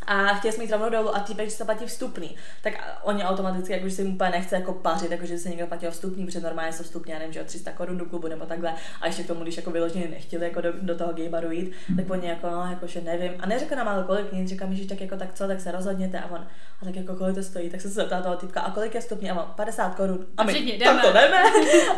a 0.06 0.34
chtěli 0.34 0.52
jsme 0.52 0.64
jít 0.64 0.70
rovnou 0.70 0.90
dolů 0.90 1.16
a 1.16 1.20
týpek, 1.20 1.50
že 1.50 1.56
se 1.56 1.64
platí 1.64 1.86
vstupný, 1.86 2.36
tak 2.62 2.98
oni 3.02 3.24
automaticky, 3.24 3.72
jakože 3.72 3.94
si 3.94 4.04
úplně 4.04 4.30
nechce 4.30 4.54
jako 4.54 4.72
pařit, 4.72 5.10
jakože 5.10 5.38
se 5.38 5.48
někdo 5.48 5.66
platil 5.66 5.90
vstupný, 5.90 6.26
protože 6.26 6.40
normálně 6.40 6.72
jsou 6.72 6.82
vstupní, 6.82 7.12
já 7.12 7.18
nevím, 7.18 7.32
že 7.32 7.44
300 7.44 7.72
korun 7.72 7.98
do 7.98 8.04
klubu 8.04 8.28
nebo 8.28 8.46
takhle. 8.46 8.74
A 9.00 9.06
ještě 9.06 9.22
k 9.22 9.26
tomu, 9.26 9.42
když 9.42 9.56
jako 9.56 9.70
vyloženě 9.70 10.08
nechtěli 10.08 10.44
jako 10.44 10.60
do, 10.60 10.72
do 10.80 10.94
toho 10.94 11.12
gay 11.12 11.28
baru 11.28 11.50
jít, 11.50 11.72
tak 11.96 12.10
oni 12.10 12.28
jako, 12.28 12.50
no, 12.50 12.66
jakože 12.70 13.00
nevím. 13.00 13.32
A 13.40 13.46
neřekl 13.46 13.76
nám 13.76 13.88
ale 13.88 14.04
kolik, 14.04 14.32
nic, 14.32 14.48
říkám, 14.48 14.74
že 14.74 14.88
tak 14.88 15.00
jako 15.00 15.16
tak 15.16 15.34
co, 15.34 15.46
tak 15.46 15.60
se 15.60 15.72
rozhodněte 15.72 16.20
a 16.20 16.30
on, 16.30 16.46
a 16.82 16.84
tak 16.84 16.96
jako 16.96 17.16
kolik 17.16 17.34
to 17.34 17.42
stojí, 17.42 17.70
tak 17.70 17.80
se 17.80 17.88
zeptal 17.88 18.22
toho 18.22 18.36
typka, 18.36 18.60
a 18.60 18.70
kolik 18.70 18.94
je 18.94 19.00
vstupní, 19.00 19.30
a 19.30 19.42
on 19.42 19.52
50 19.56 19.94
korun. 19.94 20.26
A 20.36 20.44
my, 20.44 20.52
Všichni, 20.52 20.78
tak 20.78 21.02
to 21.02 21.12
jdeme. 21.12 21.42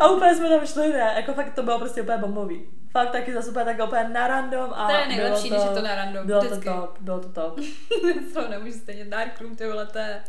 a 0.00 0.09
úplně 0.09 0.35
jsme 0.35 0.48
tam 0.48 0.66
šli, 0.66 0.88
ne, 0.88 1.12
jako 1.16 1.35
fakt 1.35 1.55
to 1.55 1.62
bylo 1.62 1.79
prostě 1.79 2.03
úplně 2.03 2.18
bombový 2.18 2.66
fakt 2.94 3.11
taky 3.11 3.35
zase 3.35 3.50
úplně 3.50 3.64
tak 3.64 3.88
úplně 3.88 4.09
na 4.09 4.28
random 4.28 4.72
a 4.74 4.87
To 4.87 4.92
je 4.92 5.07
nejlepší, 5.07 5.48
když 5.48 5.62
je 5.64 5.70
to 5.70 5.83
na 5.83 5.94
random. 5.94 6.26
Bylo 6.26 6.40
vždycky. 6.40 6.64
to 6.64 6.74
top, 6.74 6.96
bylo 7.00 7.20
to 7.20 7.28
top. 7.28 7.61
to 8.35 8.48
nemůžu 8.48 8.78
stejně 8.78 9.04
Dark 9.04 9.40
Room, 9.40 9.57
ty 9.57 9.68
vole, 9.68 9.87
to 9.87 9.98
je... 9.98 10.24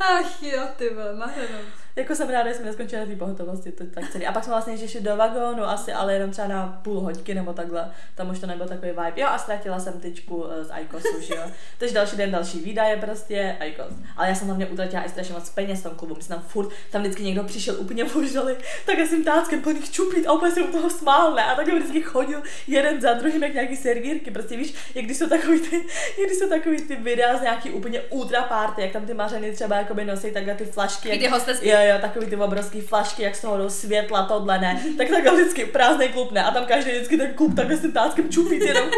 Ach 0.00 0.42
jo, 0.42 0.62
ty 0.76 0.94
vole, 0.94 1.14
maheno 1.14 1.58
jako 1.96 2.14
jsem 2.14 2.30
ráda, 2.30 2.48
že 2.48 2.54
jsme 2.54 2.64
neskončili 2.64 3.00
na 3.00 3.06
té 3.06 3.16
pohotovosti, 3.16 3.72
to 3.72 3.84
tak 3.86 4.10
celý. 4.10 4.26
A 4.26 4.32
pak 4.32 4.44
jsme 4.44 4.50
vlastně 4.52 4.88
šli 4.88 5.00
do 5.00 5.16
vagónu, 5.16 5.64
asi 5.64 5.92
ale 5.92 6.14
jenom 6.14 6.30
třeba 6.30 6.48
na 6.48 6.80
půl 6.84 7.00
hodky 7.00 7.34
nebo 7.34 7.52
takhle, 7.52 7.90
tam 8.14 8.30
už 8.30 8.38
to 8.38 8.46
nebyl 8.46 8.66
takový 8.66 8.90
vibe. 8.90 9.12
Jo 9.16 9.26
a 9.26 9.38
ztratila 9.38 9.80
jsem 9.80 10.00
tyčku 10.00 10.46
eh, 10.50 10.64
z 10.64 10.72
Icosu, 10.82 11.20
že 11.20 11.34
jo. 11.34 11.42
Takže 11.78 11.94
další 11.94 12.16
den, 12.16 12.30
další 12.30 12.58
výdaje 12.58 12.96
prostě, 12.96 13.56
Icos. 13.66 13.92
Ale 14.16 14.28
já 14.28 14.34
jsem 14.34 14.46
hlavně 14.46 14.66
utratila 14.66 15.04
i 15.04 15.08
strašně 15.08 15.34
moc 15.34 15.50
peněz 15.50 15.80
v 15.80 15.82
tom 15.82 15.94
klubu, 15.94 16.14
my 16.14 16.22
jsme 16.22 16.34
tam 16.34 16.44
furt, 16.44 16.68
tam 16.90 17.02
vždycky 17.02 17.22
někdo 17.22 17.44
přišel 17.44 17.76
úplně 17.78 18.04
požali, 18.12 18.56
tak 18.86 18.98
já 18.98 19.06
jsem 19.06 19.24
táckem 19.24 19.62
plných 19.62 19.90
čupit 19.90 20.26
a 20.26 20.32
úplně 20.32 20.52
jsem 20.52 20.68
u 20.68 20.72
toho 20.72 20.90
smál, 20.90 21.34
ne? 21.34 21.44
A 21.44 21.54
tak 21.54 21.68
vždycky 21.68 22.02
chodil 22.02 22.42
jeden 22.66 23.00
za 23.00 23.12
druhým, 23.12 23.42
jak 23.42 23.54
nějaký 23.54 23.76
servírky, 23.76 24.30
prostě 24.30 24.56
víš, 24.56 24.74
jak 24.94 25.04
když 25.04 25.16
jsou 25.16 25.28
takový 25.28 25.60
ty, 25.60 25.76
jak 26.18 26.26
když 26.26 26.38
jsou 26.38 26.48
takový 26.48 26.82
ty 26.82 26.96
videa 26.96 27.38
z 27.38 27.42
nějaký 27.42 27.70
úplně 27.70 28.00
ultra 28.00 28.42
party, 28.42 28.82
jak 28.82 28.92
tam 28.92 29.06
ty 29.06 29.14
mařeny 29.14 29.52
třeba 29.52 29.76
jakoby 29.76 30.04
nosí 30.04 30.30
takhle 30.30 30.54
ty 30.54 30.64
flašky. 30.64 31.08
Jak, 31.08 31.20
jo, 31.62 31.83
jo, 31.88 31.98
takový 32.00 32.26
ty 32.26 32.36
obrovský 32.36 32.80
flašky, 32.80 33.22
jak 33.22 33.36
z 33.36 33.40
toho 33.40 33.58
jdou 33.58 33.70
světla, 33.70 34.26
tohle 34.26 34.58
ne, 34.58 34.82
tak 34.98 35.08
takhle 35.08 35.32
vždycky 35.34 35.64
prázdný 35.64 36.08
klub 36.08 36.32
ne 36.32 36.44
a 36.44 36.50
tam 36.50 36.64
každý 36.66 36.90
vždycky 36.90 37.16
ten 37.16 37.34
klub 37.34 37.56
takhle 37.56 37.76
s 37.76 37.80
tím 37.80 37.92
táckem 37.92 38.30
čupí 38.30 38.58
jenom 38.64 38.90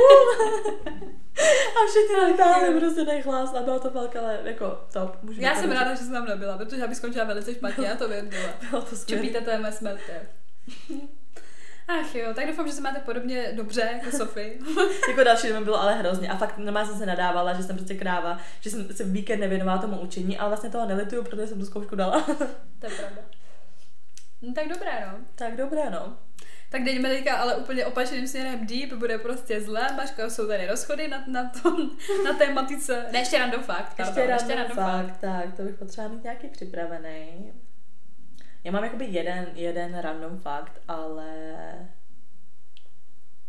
a 1.76 1.86
všichni 1.88 2.30
natáhli 2.30 2.80
prostě 2.80 3.04
nechlas 3.04 3.54
a 3.54 3.62
bylo 3.62 3.78
to 3.78 3.90
velké, 3.90 4.18
ale 4.18 4.38
jako 4.44 4.78
top. 4.92 5.22
Můžu 5.22 5.40
já 5.40 5.54
jsem 5.54 5.72
ráda, 5.72 5.94
že 5.94 6.00
jsem 6.00 6.12
tam 6.12 6.26
nebyla, 6.26 6.58
protože 6.58 6.80
já 6.80 6.86
bych 6.86 6.96
skončila 6.96 7.24
velice 7.24 7.54
špatně, 7.54 7.86
já 7.86 7.96
to 7.96 8.08
vím, 8.08 8.28
byla. 8.28 8.48
Bylo 8.70 8.82
to 8.82 8.96
skvělé. 8.96 9.22
Čupíte 9.22 9.40
to 9.40 9.50
je 9.50 9.58
mé 9.58 9.72
smelte. 9.72 10.28
Ach 11.88 12.14
jo, 12.14 12.34
tak 12.34 12.46
doufám, 12.46 12.66
že 12.66 12.72
se 12.72 12.80
máte 12.80 13.00
podobně 13.00 13.52
dobře 13.52 13.90
jako 13.92 14.16
Sofie. 14.16 14.54
jako 15.08 15.24
další 15.24 15.48
den 15.48 15.64
bylo 15.64 15.80
ale 15.80 15.94
hrozně. 15.94 16.28
A 16.28 16.36
fakt 16.36 16.58
normálně 16.58 16.88
jsem 16.88 16.98
se 16.98 17.06
nadávala, 17.06 17.54
že 17.54 17.62
jsem 17.62 17.76
prostě 17.76 17.94
kráva, 17.94 18.38
že 18.60 18.70
jsem 18.70 18.92
se 18.92 19.04
víkend 19.04 19.40
nevěnovala 19.40 19.78
tomu 19.78 20.00
učení, 20.00 20.38
ale 20.38 20.48
vlastně 20.48 20.70
toho 20.70 20.86
nelituju, 20.86 21.22
protože 21.22 21.46
jsem 21.46 21.58
tu 21.58 21.66
zkoušku 21.66 21.96
dala. 21.96 22.20
to 22.80 22.86
je 22.86 22.92
pravda. 22.96 23.22
No 24.42 24.52
tak 24.52 24.68
dobré, 24.68 25.06
no. 25.06 25.18
Tak 25.34 25.56
dobré, 25.56 25.90
no. 25.90 26.16
Tak 26.70 26.84
jdeme 26.84 27.08
teďka 27.08 27.36
ale 27.36 27.56
úplně 27.56 27.86
opačným 27.86 28.28
směrem 28.28 28.66
deep, 28.66 28.92
bude 28.92 29.18
prostě 29.18 29.60
zlé, 29.60 29.92
Maška, 29.96 30.30
jsou 30.30 30.48
tady 30.48 30.66
rozchody 30.66 31.08
na, 31.08 31.24
na, 31.26 31.50
tom, 31.62 31.90
na 32.24 32.32
tématice. 32.32 33.06
Ne, 33.12 33.18
ještě 33.18 33.38
random 33.38 33.62
fakt. 33.62 33.98
Ještě, 33.98 34.20
random, 34.20 34.32
ještě 34.32 34.54
random 34.54 34.76
fakt, 34.76 35.06
fakt, 35.06 35.20
tak, 35.20 35.56
to 35.56 35.62
bych 35.62 35.74
potřeba 35.74 36.08
mít 36.08 36.24
nějaký 36.24 36.48
připravený. 36.48 37.52
Já 38.66 38.72
mám 38.72 38.84
jakoby 38.84 39.04
jeden, 39.04 39.46
jeden 39.54 39.98
random 39.98 40.38
fakt, 40.38 40.80
ale 40.88 41.32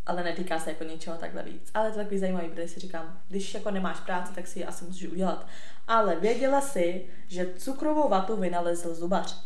ale 0.05 0.23
netýká 0.23 0.59
se 0.59 0.69
jako 0.69 0.83
něčeho 0.83 1.17
takhle 1.17 1.43
víc. 1.43 1.71
Ale 1.73 1.87
je 1.87 1.91
to 1.91 1.97
takový 1.97 2.19
zajímavý, 2.19 2.49
protože 2.49 2.67
si 2.67 2.79
říkám, 2.79 3.21
když 3.27 3.53
jako 3.53 3.71
nemáš 3.71 3.99
práci, 3.99 4.33
tak 4.33 4.47
si 4.47 4.59
ji 4.59 4.65
asi 4.65 4.85
musíš 4.85 5.07
udělat. 5.07 5.47
Ale 5.87 6.15
věděla 6.15 6.61
si, 6.61 7.05
že 7.27 7.53
cukrovou 7.57 8.09
vatu 8.09 8.35
vynalezl 8.35 8.95
zubař. 8.95 9.43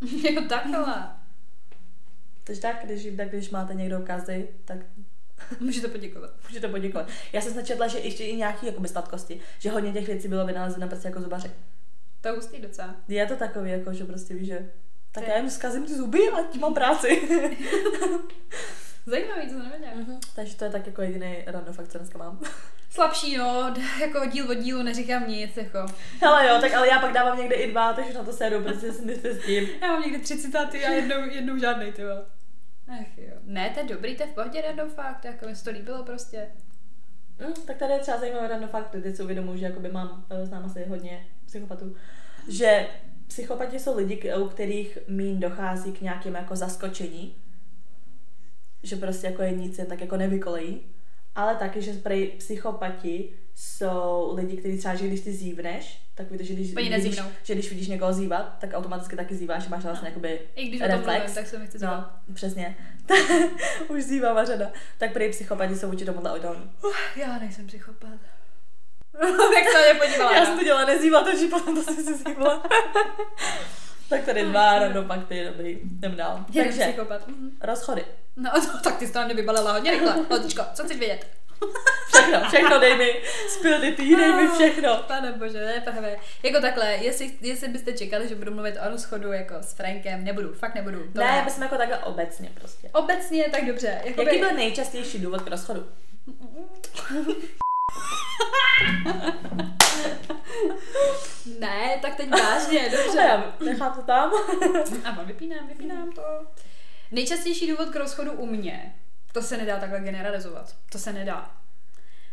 jo, 0.30 0.42
takhle. 0.48 1.10
Takže 2.44 2.60
tak, 2.60 2.84
když, 2.84 3.08
tak 3.16 3.28
když 3.28 3.50
máte 3.50 3.74
někdo 3.74 4.00
kazy, 4.00 4.48
tak 4.64 4.78
Můžete 5.60 5.88
poděkovat. 5.88 6.30
Můžete 6.48 6.68
poděkovat. 6.68 7.08
Já 7.32 7.40
jsem 7.40 7.66
četla, 7.66 7.86
že 7.86 7.98
ještě 7.98 8.24
i 8.24 8.36
nějaký 8.36 8.66
jakoby, 8.66 8.88
sladkosti, 8.88 9.40
že 9.58 9.70
hodně 9.70 9.92
těch 9.92 10.06
věcí 10.06 10.28
bylo 10.28 10.46
vynalezeno 10.46 10.88
prostě 10.88 11.08
jako 11.08 11.20
zubaři. 11.20 11.50
To 12.20 12.28
je 12.28 12.34
hustý 12.34 12.58
docela. 12.60 12.96
Je 13.08 13.26
to 13.26 13.36
takový, 13.36 13.70
jako, 13.70 13.92
že 13.92 14.04
prostě 14.04 14.34
víš, 14.34 14.48
že 14.48 14.70
tak 15.12 15.28
já 15.28 15.36
jim 15.36 15.50
zkazím 15.50 15.86
ty 15.86 15.94
zuby 15.94 16.28
a 16.28 16.42
tím 16.42 16.60
mám 16.60 16.74
práci. 16.74 17.28
Zajímavý, 19.06 19.42
to 19.42 19.48
jsem 19.48 19.62
nevěděla. 19.62 19.92
Mm-hmm. 19.92 20.18
Takže 20.34 20.56
to 20.56 20.64
je 20.64 20.70
tak 20.70 20.86
jako 20.86 21.02
jediný 21.02 21.36
random 21.46 21.74
fakt, 21.74 21.88
co 21.88 21.98
dneska 21.98 22.18
mám. 22.18 22.40
Slabší, 22.90 23.36
no, 23.36 23.74
jako 24.00 24.26
díl 24.26 24.50
od 24.50 24.54
dílu 24.54 24.82
neříkám 24.82 25.28
nic, 25.28 25.56
jako. 25.56 25.78
Hele 26.20 26.48
jo, 26.48 26.58
tak 26.60 26.74
ale 26.74 26.88
já 26.88 26.98
pak 26.98 27.12
dávám 27.12 27.38
někde 27.38 27.54
i 27.54 27.70
dva, 27.70 27.92
takže 27.92 28.12
na 28.12 28.24
to 28.24 28.32
sedu, 28.32 28.80
si 28.80 28.86
myslíte 28.86 29.34
s 29.34 29.46
tím. 29.46 29.68
Já 29.80 29.86
mám 29.86 30.02
někde 30.02 30.18
tři 30.18 30.38
citáty 30.38 30.84
a 30.84 30.90
jednou, 30.90 31.30
jednou 31.30 31.58
žádnej, 31.58 31.92
ty 31.92 32.02
Ach 32.88 33.18
jo. 33.18 33.34
Ne, 33.44 33.70
to 33.70 33.80
je 33.80 33.86
dobrý, 33.86 34.16
to 34.16 34.22
je 34.22 34.28
v 34.28 34.34
pohodě 34.34 34.62
random 34.62 34.90
fakt, 34.90 35.24
jako 35.24 35.46
mi 35.46 35.56
se 35.56 35.64
to 35.64 35.70
líbilo 35.70 36.04
prostě. 36.04 36.48
Mm, 37.46 37.52
tak 37.66 37.76
tady 37.76 37.92
je 37.92 37.98
třeba 37.98 38.18
zajímavý 38.18 38.48
random 38.48 38.68
fakt, 38.68 38.90
teď 38.90 39.16
si 39.16 39.22
uvědomuji, 39.22 39.58
že 39.58 39.64
jakoby 39.64 39.92
mám, 39.92 40.26
eh, 40.30 40.46
znám 40.46 40.64
asi 40.64 40.84
hodně 40.84 41.26
psychopatů, 41.48 41.96
že 42.48 42.86
psychopati 43.26 43.78
jsou 43.78 43.96
lidi, 43.96 44.32
u 44.34 44.48
kterých 44.48 44.98
mín 45.08 45.40
dochází 45.40 45.92
k 45.92 46.00
nějakým 46.00 46.34
jako 46.34 46.56
zaskočení, 46.56 47.34
že 48.82 48.96
prostě 48.96 49.26
jako 49.26 49.42
je 49.42 49.52
nic 49.52 49.80
tak 49.88 50.00
jako 50.00 50.16
nevykolejí, 50.16 50.80
ale 51.34 51.56
taky, 51.56 51.82
že 51.82 51.92
prej 51.92 52.26
psychopati 52.26 53.32
jsou 53.54 54.34
lidi, 54.34 54.56
kteří 54.56 54.78
třeba, 54.78 54.94
že 54.94 55.06
když 55.06 55.20
ty 55.20 55.32
zívneš, 55.32 56.02
tak 56.14 56.30
víte, 56.30 56.44
že 56.44 56.54
když, 56.54 56.74
vidíš, 56.74 57.20
že 57.42 57.54
když 57.54 57.70
vidíš 57.70 57.88
někoho 57.88 58.12
zývat, 58.12 58.56
tak 58.60 58.70
automaticky 58.74 59.16
taky 59.16 59.34
zýváš, 59.34 59.68
máš 59.68 59.84
vlastně 59.84 60.08
no. 60.08 60.10
jakoby 60.10 60.40
I 60.54 60.68
když 60.68 60.80
reflex. 60.80 61.06
Mluvím, 61.06 61.34
tak 61.34 61.46
se 61.46 61.58
mi 61.58 61.66
chce 61.66 61.78
No, 61.86 62.10
přesně. 62.34 62.76
Už 63.88 64.02
zývá 64.02 64.44
řada. 64.44 64.70
Tak 64.98 65.12
prý 65.12 65.30
psychopati 65.30 65.76
jsou 65.76 65.90
vůči 65.90 66.04
tomuhle 66.04 66.32
odolní. 66.32 66.70
Uh, 66.84 66.92
já 67.16 67.38
nejsem 67.38 67.66
psychopat. 67.66 68.37
tak 69.54 69.64
se 69.72 69.92
mě 69.92 70.00
podívala. 70.00 70.36
Já 70.36 70.46
jsem 70.46 70.58
to 70.58 70.64
dělala 70.64 70.84
nezývat, 70.84 71.24
takže 71.24 71.46
potom 71.48 71.84
to 71.84 71.92
si 71.92 72.14
zývala. 72.14 72.62
tak 74.08 74.24
tady 74.24 74.44
dva 74.44 74.78
random 74.78 75.06
fakty, 75.06 75.44
dobrý, 75.44 75.78
jdem 75.82 76.16
dál. 76.16 76.44
Takže. 76.54 76.94
Mhm. 77.26 77.58
rozchody. 77.62 78.04
No, 78.36 78.50
tak 78.84 78.96
ty 78.96 79.06
jsi 79.06 79.12
to 79.12 79.28
vybalila 79.34 79.72
hodně 79.72 79.90
rychle. 79.90 80.26
Lodičko, 80.30 80.62
co 80.74 80.84
chceš 80.84 80.96
vědět? 80.96 81.26
Všechno, 82.08 82.48
všechno 82.48 82.80
dej 82.80 82.96
mi, 82.96 83.22
spil 83.48 83.80
ty 83.80 83.92
tý, 83.92 84.16
dej 84.16 84.32
mi 84.32 84.48
všechno. 84.48 84.96
Pane 84.96 85.32
bože, 85.32 85.64
ne, 85.64 85.80
právě. 85.80 86.18
Jako 86.42 86.60
takhle, 86.60 86.92
jestli, 86.92 87.38
jestli 87.40 87.68
byste 87.68 87.92
čekali, 87.92 88.28
že 88.28 88.34
budu 88.34 88.54
mluvit 88.54 88.76
o 88.86 88.90
rozchodu 88.90 89.32
jako 89.32 89.54
s 89.60 89.72
Frankem, 89.72 90.24
nebudu, 90.24 90.54
fakt 90.54 90.74
nebudu. 90.74 90.98
To 90.98 91.20
ne, 91.20 91.42
ne. 91.44 91.50
jsme 91.50 91.64
jako 91.64 91.76
takhle 91.76 91.98
obecně 91.98 92.50
prostě. 92.54 92.90
Obecně, 92.92 93.44
tak 93.50 93.66
dobře. 93.66 94.00
Jakoby... 94.04 94.26
Jaký 94.26 94.38
byl 94.38 94.52
nejčastější 94.52 95.18
důvod 95.18 95.42
k 95.42 95.50
rozchodu? 95.50 95.86
ne, 101.58 101.98
tak 102.02 102.14
teď 102.14 102.30
vážně, 102.30 102.88
dobře. 102.90 103.18
Já 103.18 103.56
nechám 103.64 103.94
to 103.94 104.02
tam. 104.02 104.32
A 105.04 105.22
vypínám, 105.22 105.68
vypínám 105.68 106.12
to. 106.12 106.22
Nejčastější 107.10 107.70
důvod 107.70 107.88
k 107.88 107.96
rozchodu 107.96 108.32
u 108.32 108.46
mě, 108.46 108.94
to 109.32 109.42
se 109.42 109.56
nedá 109.56 109.80
takhle 109.80 110.00
generalizovat. 110.00 110.76
To 110.92 110.98
se 110.98 111.12
nedá. 111.12 111.50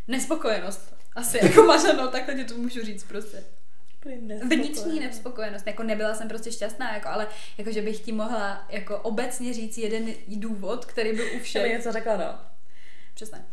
Nespokojenost. 0.07 0.95
Asi 1.15 1.45
jako 1.45 1.63
mařeno, 1.63 2.07
takhle 2.07 2.35
ti 2.35 2.45
to 2.45 2.53
můžu 2.53 2.85
říct 2.85 3.03
prostě. 3.03 3.43
Vnitřní 4.47 4.99
nespokojenost, 4.99 5.67
jako 5.67 5.83
nebyla 5.83 6.13
jsem 6.13 6.27
prostě 6.27 6.51
šťastná, 6.51 6.93
jako, 6.93 7.07
ale 7.07 7.27
jako, 7.57 7.71
že 7.71 7.81
bych 7.81 7.99
ti 7.99 8.11
mohla 8.11 8.65
jako 8.69 8.97
obecně 8.97 9.53
říct 9.53 9.77
jeden 9.77 10.13
důvod, 10.27 10.85
který 10.85 11.13
byl 11.13 11.25
u 11.35 11.39
všech. 11.39 11.71
něco 11.71 11.91
řekla, 11.91 12.17
no. 12.17 12.39
Přesně. 13.13 13.45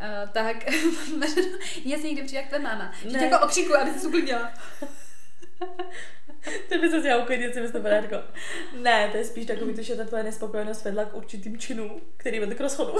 Uh, 0.00 0.30
tak, 0.30 0.56
mě 1.84 1.98
se 1.98 2.06
někdy 2.06 2.22
přijde 2.22 2.40
jak 2.40 2.48
tvé 2.48 2.58
máma. 2.58 2.92
Že 3.02 3.18
tě 3.18 3.24
jako 3.24 3.44
okřikuju, 3.44 3.78
aby 3.78 3.90
se 3.90 4.06
uklidnila. 4.06 4.52
to 6.68 6.78
by 6.78 6.90
se 6.90 7.00
dělal 7.00 7.22
uklidnit, 7.22 7.54
si 7.54 7.60
myslím, 7.60 7.86
jako. 7.86 8.16
Ne, 8.82 9.08
to 9.12 9.16
je 9.16 9.24
spíš 9.24 9.46
takový, 9.46 9.74
to, 9.74 9.82
že 9.82 9.96
ta 9.96 10.04
tvoje 10.04 10.22
nespokojenost 10.22 10.84
vedla 10.84 11.04
k 11.04 11.14
určitým 11.14 11.58
činům, 11.58 12.00
který 12.16 12.40
vedl 12.40 12.54
k 12.54 12.60
rozchodu. 12.60 12.92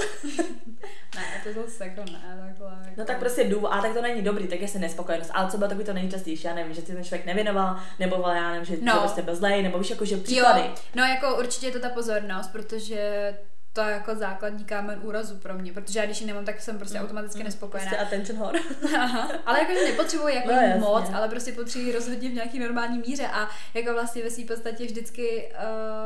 ne, 1.15 1.41
to 1.43 1.61
zase 1.61 1.85
jako 1.85 2.11
ne, 2.11 2.47
takhle. 2.47 2.77
Jako... 2.81 2.91
No 2.97 3.05
tak 3.05 3.19
prostě 3.19 3.43
důvod, 3.43 3.69
a 3.69 3.81
tak 3.81 3.93
to 3.93 4.01
není 4.01 4.21
dobrý, 4.21 4.47
tak 4.47 4.61
jestli 4.61 4.79
nespokojenost. 4.79 5.31
Ale 5.33 5.51
co 5.51 5.57
bylo 5.57 5.69
takový 5.69 5.85
to 5.85 5.93
nejčastější, 5.93 6.47
já 6.47 6.55
nevím, 6.55 6.73
že 6.73 6.81
si 6.81 6.87
ten 6.87 7.03
člověk 7.03 7.25
nevěnoval, 7.25 7.79
nebo 7.99 8.29
já 8.29 8.51
nevím, 8.51 8.65
že, 8.65 8.77
no. 8.81 8.93
že 8.93 8.99
prostě 8.99 9.21
byl 9.21 9.35
zlej, 9.35 9.63
nebo 9.63 9.79
víš, 9.79 9.89
jako, 9.89 10.05
že 10.05 10.17
příklady. 10.17 10.61
Jo. 10.61 10.75
No 10.95 11.03
jako 11.03 11.37
určitě 11.37 11.65
je 11.65 11.71
to 11.71 11.79
ta 11.79 11.89
pozornost, 11.89 12.51
protože 12.51 13.33
to 13.77 13.83
je 13.83 13.91
jako 13.91 14.15
základní 14.15 14.65
kámen 14.65 14.99
úrazu 15.03 15.35
pro 15.35 15.53
mě, 15.53 15.73
protože 15.73 15.99
já 15.99 16.05
když 16.05 16.21
ji 16.21 16.27
nemám, 16.27 16.45
tak 16.45 16.61
jsem 16.61 16.77
prostě 16.77 16.97
mm. 16.97 17.05
automaticky 17.05 17.39
mm. 17.39 17.45
nespokojená. 17.45 17.89
Prostě 17.89 18.05
attention 18.05 18.39
whore. 18.39 18.59
Aha, 18.97 19.31
ale 19.45 19.59
jakože 19.59 19.83
nepotřebuji 19.83 20.35
jako 20.35 20.49
no, 20.51 20.77
moc, 20.79 21.09
ale 21.13 21.29
prostě 21.29 21.51
potřebuji 21.51 21.91
rozhodně 21.91 22.29
v 22.29 22.33
nějaký 22.33 22.59
normální 22.59 22.97
míře 22.97 23.27
a 23.27 23.49
jako 23.73 23.93
vlastně 23.93 24.23
ve 24.23 24.29
své 24.29 24.45
podstatě 24.45 24.85
vždycky, 24.85 25.51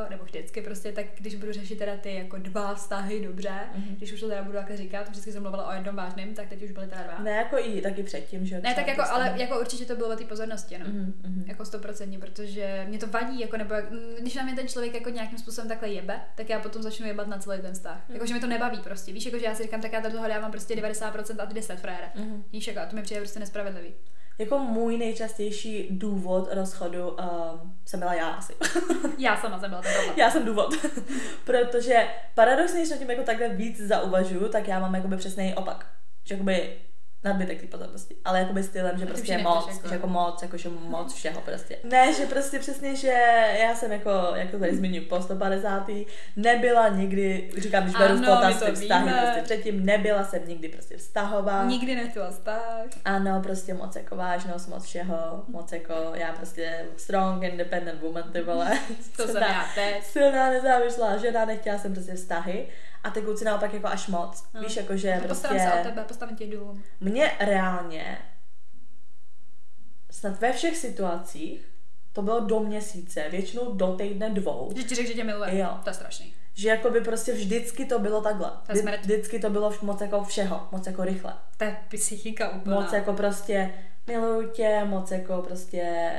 uh, 0.03 0.09
nebo 0.09 0.23
vždycky 0.23 0.61
prostě 0.61 0.91
tak, 0.91 1.05
když 1.17 1.35
budu 1.35 1.51
řešit 1.51 1.75
teda 1.79 1.97
ty 1.97 2.15
jako 2.15 2.37
dva 2.37 2.75
vztahy 2.75 3.21
dobře, 3.21 3.49
mm-hmm. 3.49 3.95
když 3.97 4.13
už 4.13 4.19
to 4.19 4.27
teda 4.27 4.43
budu 4.43 4.57
takhle 4.57 4.77
říkat, 4.77 5.09
vždycky 5.09 5.31
jsem 5.31 5.41
mluvila 5.41 5.67
o 5.67 5.73
jednom 5.73 5.95
vážném, 5.95 6.33
tak 6.33 6.49
teď 6.49 6.63
už 6.63 6.71
byly 6.71 6.87
teda 6.87 7.03
dva. 7.03 7.23
Ne, 7.23 7.31
jako 7.31 7.57
i 7.57 7.81
taky 7.81 8.03
předtím, 8.03 8.45
že? 8.45 8.61
Ne, 8.61 8.75
tak 8.75 8.87
jako, 8.87 9.01
ale 9.11 9.33
jako 9.37 9.59
určitě 9.59 9.85
to 9.85 9.95
bylo 9.95 10.09
o 10.09 10.15
té 10.15 10.23
pozornosti, 10.23 10.77
no. 10.77 10.85
Mm-hmm. 10.85 11.43
Jako 11.45 11.65
stoprocentně, 11.65 12.19
protože 12.19 12.85
mě 12.87 12.99
to 12.99 13.07
vadí, 13.07 13.39
jako 13.39 13.57
nebo 13.57 13.75
když 14.19 14.35
na 14.35 14.43
mě 14.43 14.55
ten 14.55 14.67
člověk 14.67 14.93
jako 14.93 15.09
nějakým 15.09 15.37
způsobem 15.37 15.67
takhle 15.67 15.89
jebe, 15.89 16.21
tak 16.35 16.49
já 16.49 16.59
potom 16.59 16.81
začnu 16.81 17.07
jebat 17.07 17.27
na 17.27 17.37
celý 17.37 17.60
ten 17.61 17.73
vztah. 17.73 18.09
Mm. 18.09 18.15
Jakože 18.15 18.33
mi 18.33 18.39
to 18.39 18.47
nebaví 18.47 18.79
prostě. 18.83 19.13
Víš, 19.13 19.25
jakože 19.25 19.45
já 19.45 19.55
si 19.55 19.63
říkám, 19.63 19.81
tak 19.81 19.93
já 19.93 20.01
toho 20.01 20.27
dávám 20.27 20.51
prostě 20.51 20.75
90% 20.75 21.43
a 21.43 21.45
ty 21.45 21.53
10 21.53 21.79
frére. 21.79 22.11
Mm. 22.15 22.43
Víš, 22.51 22.67
jako, 22.67 22.79
a 22.79 22.85
to 22.85 22.95
mi 22.95 23.01
přijde 23.01 23.21
prostě 23.21 23.39
nespravedlivý. 23.39 23.93
Jako 24.37 24.59
můj 24.59 24.97
nejčastější 24.97 25.87
důvod 25.91 26.47
rozchodu 26.51 27.09
um, 27.09 27.77
jsem 27.85 27.99
byla 27.99 28.13
já 28.13 28.29
asi. 28.29 28.53
já 29.17 29.37
sama 29.37 29.59
jsem 29.59 29.69
byla 29.69 29.81
ten 29.81 29.91
důvod. 30.01 30.17
Já 30.17 30.31
jsem 30.31 30.45
důvod. 30.45 30.73
Protože 31.45 32.07
paradoxně, 32.35 32.79
když 32.79 32.89
na 32.89 32.97
tím 32.97 33.09
jako 33.09 33.23
takhle 33.23 33.49
víc 33.49 33.81
zauvažuju, 33.81 34.49
tak 34.49 34.67
já 34.67 34.79
mám 34.79 34.95
jakoby 34.95 35.17
přesný 35.17 35.55
opak. 35.55 35.87
Že 36.23 36.33
jakoby 36.33 36.77
nadbytek 37.23 37.61
té 37.61 37.67
pozornosti. 37.67 38.15
Ale 38.25 38.39
jakoby 38.39 38.63
stylem, 38.63 38.97
že 38.97 39.05
prostě 39.05 39.37
moc, 39.37 39.67
jako... 39.67 39.87
že 39.87 39.93
jako 39.93 40.07
moc, 40.07 40.41
jako 40.41 40.57
že 40.57 40.69
moc 40.69 41.13
všeho 41.13 41.41
prostě. 41.41 41.77
Ne, 41.83 42.13
že 42.13 42.25
prostě 42.25 42.59
přesně, 42.59 42.95
že 42.95 43.13
já 43.59 43.75
jsem 43.75 43.91
jako, 43.91 44.09
jak 44.35 44.51
to 44.51 44.59
tady 44.59 44.75
zmiňuji, 44.75 45.01
po 45.01 45.21
150. 45.21 45.89
nebyla 46.35 46.87
nikdy, 46.87 47.51
říkám, 47.57 47.83
když 47.83 47.95
beru 47.95 48.17
v 48.17 48.19
potaz 48.19 48.63
ty 48.63 48.71
vztahy, 48.71 49.11
prostě 49.21 49.41
předtím 49.43 49.85
nebyla 49.85 50.23
jsem 50.23 50.47
nikdy 50.47 50.69
prostě 50.69 50.97
vztahová. 50.97 51.65
Nikdy 51.65 51.95
nechtěla 51.95 52.31
vztah. 52.31 52.61
Ano, 53.05 53.41
prostě 53.43 53.73
moc 53.73 53.95
jako 53.95 54.15
vážnost, 54.15 54.67
moc 54.67 54.83
všeho, 54.83 55.43
moc 55.47 55.71
jako 55.71 55.93
já 56.13 56.33
prostě 56.33 56.85
strong, 56.97 57.43
independent 57.43 58.01
woman, 58.01 58.31
ty 58.31 58.41
vole. 58.41 58.79
to 59.17 59.27
jsem 59.27 59.43
já 59.43 59.65
teď. 59.75 60.03
Silná, 60.03 60.49
nezávislá 60.49 61.17
žena, 61.17 61.45
nechtěla 61.45 61.77
jsem 61.77 61.93
prostě 61.93 62.15
vztahy. 62.15 62.67
A 63.03 63.09
ty 63.09 63.21
kluci 63.21 63.45
naopak 63.45 63.73
jako 63.73 63.87
až 63.87 64.07
moc. 64.07 64.43
No. 64.53 64.61
Víš, 64.61 64.77
jako 64.77 64.97
že 64.97 65.15
no, 65.15 65.23
prostě... 65.23 65.47
se 65.47 65.73
o 65.79 65.83
tebe, 65.83 66.03
postavím 66.03 66.35
tě 66.35 66.47
dům. 66.47 66.83
Mně 66.99 67.31
reálně 67.39 68.17
snad 70.11 70.39
ve 70.39 70.53
všech 70.53 70.77
situacích 70.77 71.67
to 72.13 72.21
bylo 72.21 72.39
do 72.39 72.59
měsíce, 72.59 73.29
většinou 73.29 73.73
do 73.73 73.87
týdne 73.87 74.29
dvou. 74.29 74.71
Že 74.75 74.83
ti 74.83 74.95
řekl, 74.95 75.07
že 75.07 75.13
tě 75.13 75.23
miluje. 75.23 75.57
Jo. 75.57 75.79
To 75.83 75.89
je 75.89 75.93
strašný. 75.93 76.33
Že 76.53 76.69
jako 76.69 76.89
by 76.89 77.01
prostě 77.01 77.33
vždycky 77.33 77.85
to 77.85 77.99
bylo 77.99 78.21
takhle. 78.21 78.51
To 78.67 78.73
Vždy, 78.73 78.97
vždycky 79.01 79.39
to 79.39 79.49
bylo 79.49 79.73
moc 79.81 80.01
jako 80.01 80.23
všeho, 80.23 80.67
moc 80.71 80.87
jako 80.87 81.03
rychle. 81.03 81.33
To 81.57 81.63
je 81.63 81.77
psychika 81.89 82.49
úplně. 82.49 82.75
Moc 82.75 82.93
jako 82.93 83.13
prostě 83.13 83.73
miluju 84.07 84.49
tě, 84.49 84.81
moc 84.85 85.11
jako 85.11 85.41
prostě 85.41 86.11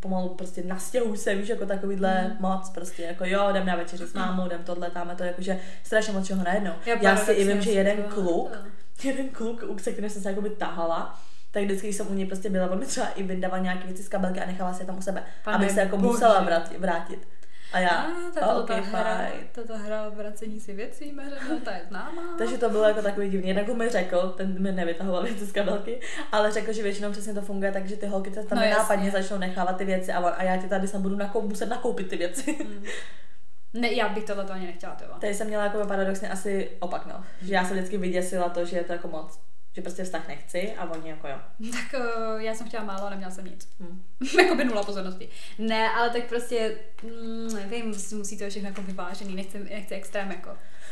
pomalu 0.00 0.28
prostě 0.28 0.62
nastěhuj 0.62 1.16
se, 1.18 1.34
víš, 1.34 1.48
jako 1.48 1.66
takovýhle 1.66 2.24
mm. 2.24 2.36
moc, 2.40 2.70
prostě 2.70 3.02
jako 3.02 3.24
jo, 3.26 3.48
jdem 3.50 3.66
na 3.66 3.76
večeři 3.76 4.06
s 4.06 4.14
mámou, 4.14 4.46
jdem 4.46 4.64
tohle, 4.64 4.90
tam 4.90 5.10
to 5.16 5.24
jakože 5.24 5.60
strašně 5.82 6.12
moc 6.12 6.26
čeho 6.26 6.44
najednou. 6.44 6.72
Já, 6.86 7.02
Já 7.02 7.16
si 7.16 7.32
i 7.32 7.44
vím, 7.44 7.62
že 7.62 7.70
jeden 7.70 8.02
kluk, 8.02 8.58
jeden 9.04 9.28
kluk, 9.28 9.64
u 9.68 9.74
kterým 9.74 10.10
jsem 10.10 10.22
se 10.22 10.28
jakoby 10.28 10.50
tahala, 10.50 11.20
tak 11.50 11.62
vždycky, 11.62 11.86
když 11.86 11.96
jsem 11.96 12.06
u 12.10 12.14
něj 12.14 12.26
prostě 12.26 12.50
byla, 12.50 12.70
on 12.70 12.78
mi 12.78 12.86
třeba 12.86 13.08
i 13.08 13.22
vydával 13.22 13.60
nějaké 13.60 13.86
věci 13.86 14.02
z 14.02 14.08
kabelky 14.08 14.40
a 14.40 14.46
nechala 14.46 14.72
se 14.74 14.84
tam 14.84 14.98
u 14.98 15.02
sebe, 15.02 15.22
Pane 15.44 15.56
aby 15.56 15.70
se 15.70 15.80
jako 15.80 15.96
bože. 15.96 16.08
musela 16.08 16.40
vrátit. 16.40 16.78
vrátit. 16.78 17.28
A 17.72 17.78
já, 17.78 17.90
a, 17.90 18.30
tato, 18.34 18.62
okay, 18.62 18.80
ta 18.80 18.98
hra, 18.98 19.30
tato 19.52 19.78
hra 19.78 20.08
vracení 20.08 20.60
si 20.60 20.74
věcí, 20.74 21.16
no, 21.48 21.60
ta 21.64 21.72
je 21.72 21.80
známá. 21.88 22.22
Takže 22.38 22.58
to 22.58 22.70
bylo 22.70 22.84
jako 22.84 23.02
takový 23.02 23.30
divný. 23.30 23.48
Jednak 23.48 23.68
mi 23.68 23.88
řekl, 23.88 24.34
ten 24.36 24.62
mi 24.62 24.72
nevytahoval 24.72 25.22
věci 25.22 25.46
z 25.46 25.52
kabelky, 25.52 26.00
ale 26.32 26.52
řekl, 26.52 26.72
že 26.72 26.82
většinou 26.82 27.12
přesně 27.12 27.34
to 27.34 27.42
funguje, 27.42 27.72
takže 27.72 27.96
ty 27.96 28.06
holky 28.06 28.34
se 28.34 28.42
tam 28.44 28.58
no, 28.58 28.70
nápadně 28.70 29.10
začnou 29.10 29.38
nechávat 29.38 29.76
ty 29.76 29.84
věci 29.84 30.12
a, 30.12 30.28
a 30.28 30.42
já 30.42 30.56
ti 30.56 30.68
tady 30.68 30.88
jsem 30.88 31.02
budu 31.02 31.16
nakou, 31.16 31.42
muset 31.42 31.66
nakoupit 31.66 32.08
ty 32.08 32.16
věci. 32.16 32.52
Hmm. 32.52 32.84
Ne, 33.74 33.92
já 33.92 34.08
bych 34.08 34.24
tohle 34.24 34.44
to 34.44 34.52
ani 34.52 34.66
nechtěla, 34.66 34.96
Tady 35.20 35.34
jsem 35.34 35.46
měla 35.46 35.64
jako 35.64 35.86
paradoxně 35.86 36.28
asi 36.28 36.70
opak, 36.80 37.06
no. 37.06 37.24
Že 37.42 37.54
já 37.54 37.64
jsem 37.64 37.76
vždycky 37.76 37.98
vyděsila 37.98 38.48
to, 38.48 38.64
že 38.64 38.76
je 38.76 38.84
to 38.84 38.92
jako 38.92 39.08
moc 39.08 39.38
Že 39.78 39.82
prostě 39.82 40.04
vztah 40.04 40.28
nechci 40.28 40.72
a 40.72 40.90
oni 40.90 41.10
jako 41.10 41.28
jo. 41.28 41.36
Tak 41.72 42.00
uh, 42.00 42.40
já 42.40 42.54
jsem 42.54 42.68
chtěla 42.68 42.84
málo 42.84 43.06
a 43.06 43.10
neměla 43.10 43.30
jsem 43.30 43.44
nic. 43.44 43.68
Hmm. 43.80 44.02
jako 44.40 44.54
by 44.54 44.64
nula 44.64 44.82
pozornosti. 44.82 45.28
Ne, 45.58 45.88
ale 45.90 46.10
tak 46.10 46.24
prostě, 46.24 46.78
mm, 47.02 47.54
nevím, 47.54 47.94
musí 48.12 48.38
to 48.38 48.50
všechno 48.50 48.68
jako 48.68 48.82
vyvážený, 48.82 49.34
nechci, 49.34 49.58
nechci 49.58 49.94
extrém 49.94 50.30
jako. 50.30 50.50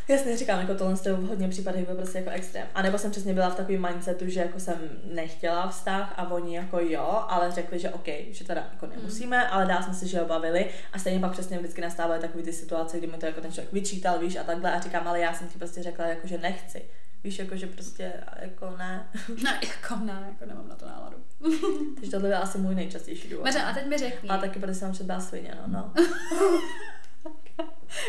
Jasně, 0.09 0.37
říkám, 0.37 0.61
jako 0.61 0.75
tohle 0.75 0.97
jste 0.97 1.13
v 1.13 1.27
hodně 1.27 1.49
případech 1.49 1.87
byl 1.87 1.95
prostě 1.95 2.19
jako 2.19 2.31
extrém. 2.31 2.67
A 2.75 2.83
nebo 2.83 2.99
jsem 2.99 3.11
přesně 3.11 3.35
byla 3.35 3.51
v 3.51 3.55
takovém 3.55 3.87
mindsetu, 3.89 4.29
že 4.29 4.41
jako 4.41 4.61
jsem 4.61 4.79
nechtěla 5.05 5.69
vztah 5.69 6.15
a 6.17 6.31
oni 6.31 6.57
jako 6.57 6.81
jo, 6.81 7.25
ale 7.29 7.53
řekli, 7.53 7.79
že 7.79 7.91
OK, 7.91 8.09
že 8.31 8.45
teda 8.45 8.69
jako 8.73 8.87
nemusíme, 8.87 9.39
mm. 9.39 9.47
ale 9.51 9.67
dál 9.67 9.83
jsme 9.83 9.95
si, 9.95 10.09
že 10.09 10.21
ho 10.21 10.27
bavili. 10.27 10.71
A 10.93 10.99
stejně 10.99 11.21
pak 11.21 11.33
přesně 11.33 11.59
vždycky 11.59 11.81
nastávaly 11.81 12.21
takové 12.21 12.45
ty 12.45 12.53
situace, 12.53 12.99
kdy 12.99 13.07
mi 13.07 13.17
to 13.17 13.27
jako 13.27 13.41
ten 13.41 13.53
člověk 13.53 13.73
vyčítal, 13.73 14.19
víš, 14.19 14.37
a 14.37 14.43
takhle. 14.43 14.73
A 14.73 14.81
říkám, 14.81 15.09
ale 15.09 15.21
já 15.21 15.35
jsem 15.35 15.49
ti 15.49 15.59
prostě 15.59 15.83
řekla, 15.83 16.07
jako, 16.07 16.27
že 16.27 16.39
nechci. 16.39 16.83
Víš, 17.27 17.39
jako, 17.39 17.57
že 17.57 17.67
prostě, 17.67 18.13
jako 18.39 18.77
ne. 18.79 19.09
Ne, 19.45 19.61
jako 19.63 20.05
ne, 20.05 20.27
jako 20.29 20.47
nemám 20.47 20.69
na 20.69 20.75
to 20.75 20.87
náladu. 20.87 21.17
Takže 21.95 22.11
tohle 22.11 22.29
je 22.29 22.37
asi 22.37 22.59
můj 22.59 22.75
nejčastější 22.75 23.29
důvod. 23.29 23.45
Maře, 23.45 23.63
a 23.63 23.75
teď 23.75 23.87
mi 23.87 23.99
řekni. 23.99 24.29
A 24.29 24.39
taky, 24.39 24.59
protože 24.59 24.75
jsem 24.75 24.93
třeba 24.93 25.21
svině, 25.21 25.55
no. 25.61 25.67
no. 25.67 25.93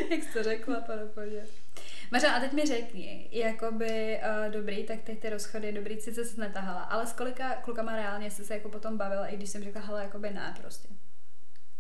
Jak 0.09 0.23
jsi 0.23 0.33
to 0.33 0.43
řekla, 0.43 0.81
pane 0.81 1.01
Mařa, 2.11 2.31
a 2.31 2.39
teď 2.39 2.53
mi 2.53 2.65
řekni, 2.65 3.29
jakoby 3.31 4.19
uh, 4.45 4.51
dobrý, 4.51 4.83
tak 4.83 5.01
teď 5.01 5.19
ty 5.19 5.29
rozchody, 5.29 5.71
dobrý, 5.71 6.01
sice 6.01 6.25
se 6.25 6.41
netahala, 6.41 6.81
ale 6.81 7.07
s 7.07 7.13
kolika 7.13 7.53
klukama 7.53 7.95
reálně 7.95 8.31
jsi 8.31 8.45
se 8.45 8.53
jako 8.53 8.69
potom 8.69 8.97
bavila, 8.97 9.27
i 9.27 9.37
když 9.37 9.49
jsem 9.49 9.63
řekla, 9.63 9.81
hele, 9.81 10.03
jakoby 10.03 10.29
ne, 10.29 10.55
prostě. 10.61 10.87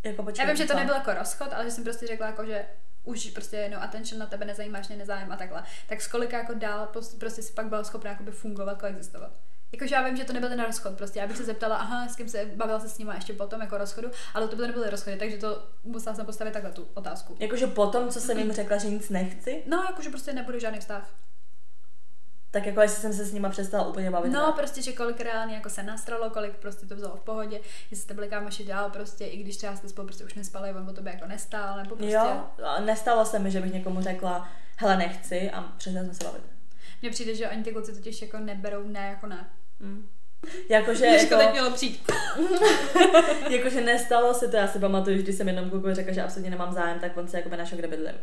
Jako 0.03 0.23
počkej, 0.23 0.43
Já 0.43 0.47
vím, 0.47 0.57
že 0.57 0.65
to 0.65 0.75
nebyl 0.75 0.93
jako 0.93 1.13
rozchod, 1.13 1.53
ale 1.53 1.65
že 1.65 1.71
jsem 1.71 1.83
prostě 1.83 2.07
řekla, 2.07 2.25
jako, 2.27 2.45
že 2.45 2.65
už 3.07 3.29
prostě 3.29 3.69
no 3.73 3.83
attention 3.83 4.19
na 4.19 4.25
tebe 4.25 4.45
nezajímáš, 4.45 4.87
mě 4.87 4.97
nezájem 4.97 5.31
a 5.31 5.35
takhle. 5.35 5.63
Tak 5.87 6.01
s 6.01 6.07
kolika 6.07 6.37
jako 6.37 6.53
dál 6.53 6.89
prostě 7.19 7.41
si 7.41 7.53
pak 7.53 7.65
byla 7.65 7.83
schopná 7.83 8.09
jakoby 8.09 8.31
fungovat, 8.31 8.79
koexistovat. 8.79 9.31
Jakože 9.71 9.95
já 9.95 10.01
vím, 10.01 10.17
že 10.17 10.23
to 10.23 10.33
nebyl 10.33 10.49
ten 10.49 10.63
rozchod, 10.63 10.97
prostě 10.97 11.19
já 11.19 11.27
bych 11.27 11.37
se 11.37 11.43
zeptala, 11.43 11.75
aha, 11.75 12.07
s 12.07 12.15
kým 12.15 12.29
se 12.29 12.45
bavila 12.55 12.79
se 12.79 12.89
s 12.89 12.97
nima 12.97 13.15
ještě 13.15 13.33
potom 13.33 13.61
jako 13.61 13.77
rozchodu, 13.77 14.11
ale 14.33 14.47
to 14.47 14.55
byly 14.55 14.67
nebyly 14.67 14.89
rozchody, 14.89 15.17
takže 15.17 15.37
to 15.37 15.67
musela 15.83 16.15
jsem 16.15 16.25
postavit 16.25 16.51
takhle 16.51 16.71
tu 16.71 16.87
otázku. 16.93 17.37
Jakože 17.39 17.67
potom, 17.67 18.09
co 18.09 18.21
jsem 18.21 18.37
jim 18.37 18.51
řekla, 18.51 18.77
že 18.77 18.89
nic 18.89 19.09
nechci? 19.09 19.63
No, 19.65 19.83
jakože 19.89 20.09
prostě 20.09 20.33
nebudu 20.33 20.59
žádný 20.59 20.79
vztah. 20.79 21.09
Tak 22.51 22.65
jako 22.65 22.81
jestli 22.81 23.01
jsem 23.01 23.13
se 23.13 23.25
s 23.25 23.33
nima 23.33 23.49
přestala 23.49 23.87
úplně 23.87 24.11
bavit. 24.11 24.29
No, 24.29 24.47
ne? 24.47 24.53
prostě, 24.55 24.81
že 24.81 24.91
kolik 24.91 25.19
reálně 25.19 25.55
jako 25.55 25.69
se 25.69 25.83
nastralo, 25.83 26.29
kolik 26.29 26.55
prostě 26.55 26.85
to 26.85 26.95
vzalo 26.95 27.15
v 27.15 27.21
pohodě, 27.21 27.59
jestli 27.91 28.03
jste 28.03 28.13
byli 28.13 28.27
kámoši 28.27 28.65
dál, 28.65 28.89
prostě, 28.89 29.25
i 29.25 29.37
když 29.37 29.57
třeba 29.57 29.75
jste 29.75 29.89
spolu 29.89 30.07
prostě 30.07 30.23
už 30.23 30.33
nespali, 30.33 30.73
on 30.73 30.89
o 30.89 30.93
tobě 30.93 31.13
jako 31.13 31.27
nestál, 31.27 31.77
nebo 31.77 31.95
prostě... 31.95 32.13
Jo, 32.13 32.47
nestalo 32.85 33.25
se 33.25 33.39
mi, 33.39 33.51
že 33.51 33.61
bych 33.61 33.73
někomu 33.73 34.01
řekla, 34.01 34.49
hele, 34.77 34.97
nechci 34.97 35.51
a 35.51 35.61
přestali 35.61 36.05
jsme 36.05 36.13
se 36.13 36.23
bavit. 36.23 36.43
Mně 37.01 37.11
přijde, 37.11 37.35
že 37.35 37.47
ani 37.47 37.63
ty 37.63 37.71
kluci 37.71 37.93
totiž 37.93 38.21
jako 38.21 38.39
neberou 38.39 38.87
ne 38.87 39.07
jako 39.07 39.27
ne. 39.27 39.49
Mm. 39.79 40.09
Jakože 40.69 41.05
jako... 41.05 41.29
to 41.29 41.37
teď 41.37 41.51
mělo 41.51 41.71
přijít. 41.71 42.11
jakože 43.49 43.81
nestalo 43.81 44.33
se 44.33 44.47
to, 44.47 44.57
já 44.57 44.67
si 44.67 44.79
pamatuju, 44.79 45.21
když 45.21 45.35
jsem 45.35 45.47
jednom 45.47 45.69
klukovi 45.69 45.95
řekla, 45.95 46.13
že 46.13 46.23
absolutně 46.23 46.51
nemám 46.51 46.73
zájem, 46.73 46.99
tak 46.99 47.17
on 47.17 47.27
se 47.27 47.37
jako 47.37 47.55
našel, 47.55 47.77
kde 47.77 47.87
bydlím. 47.87 48.13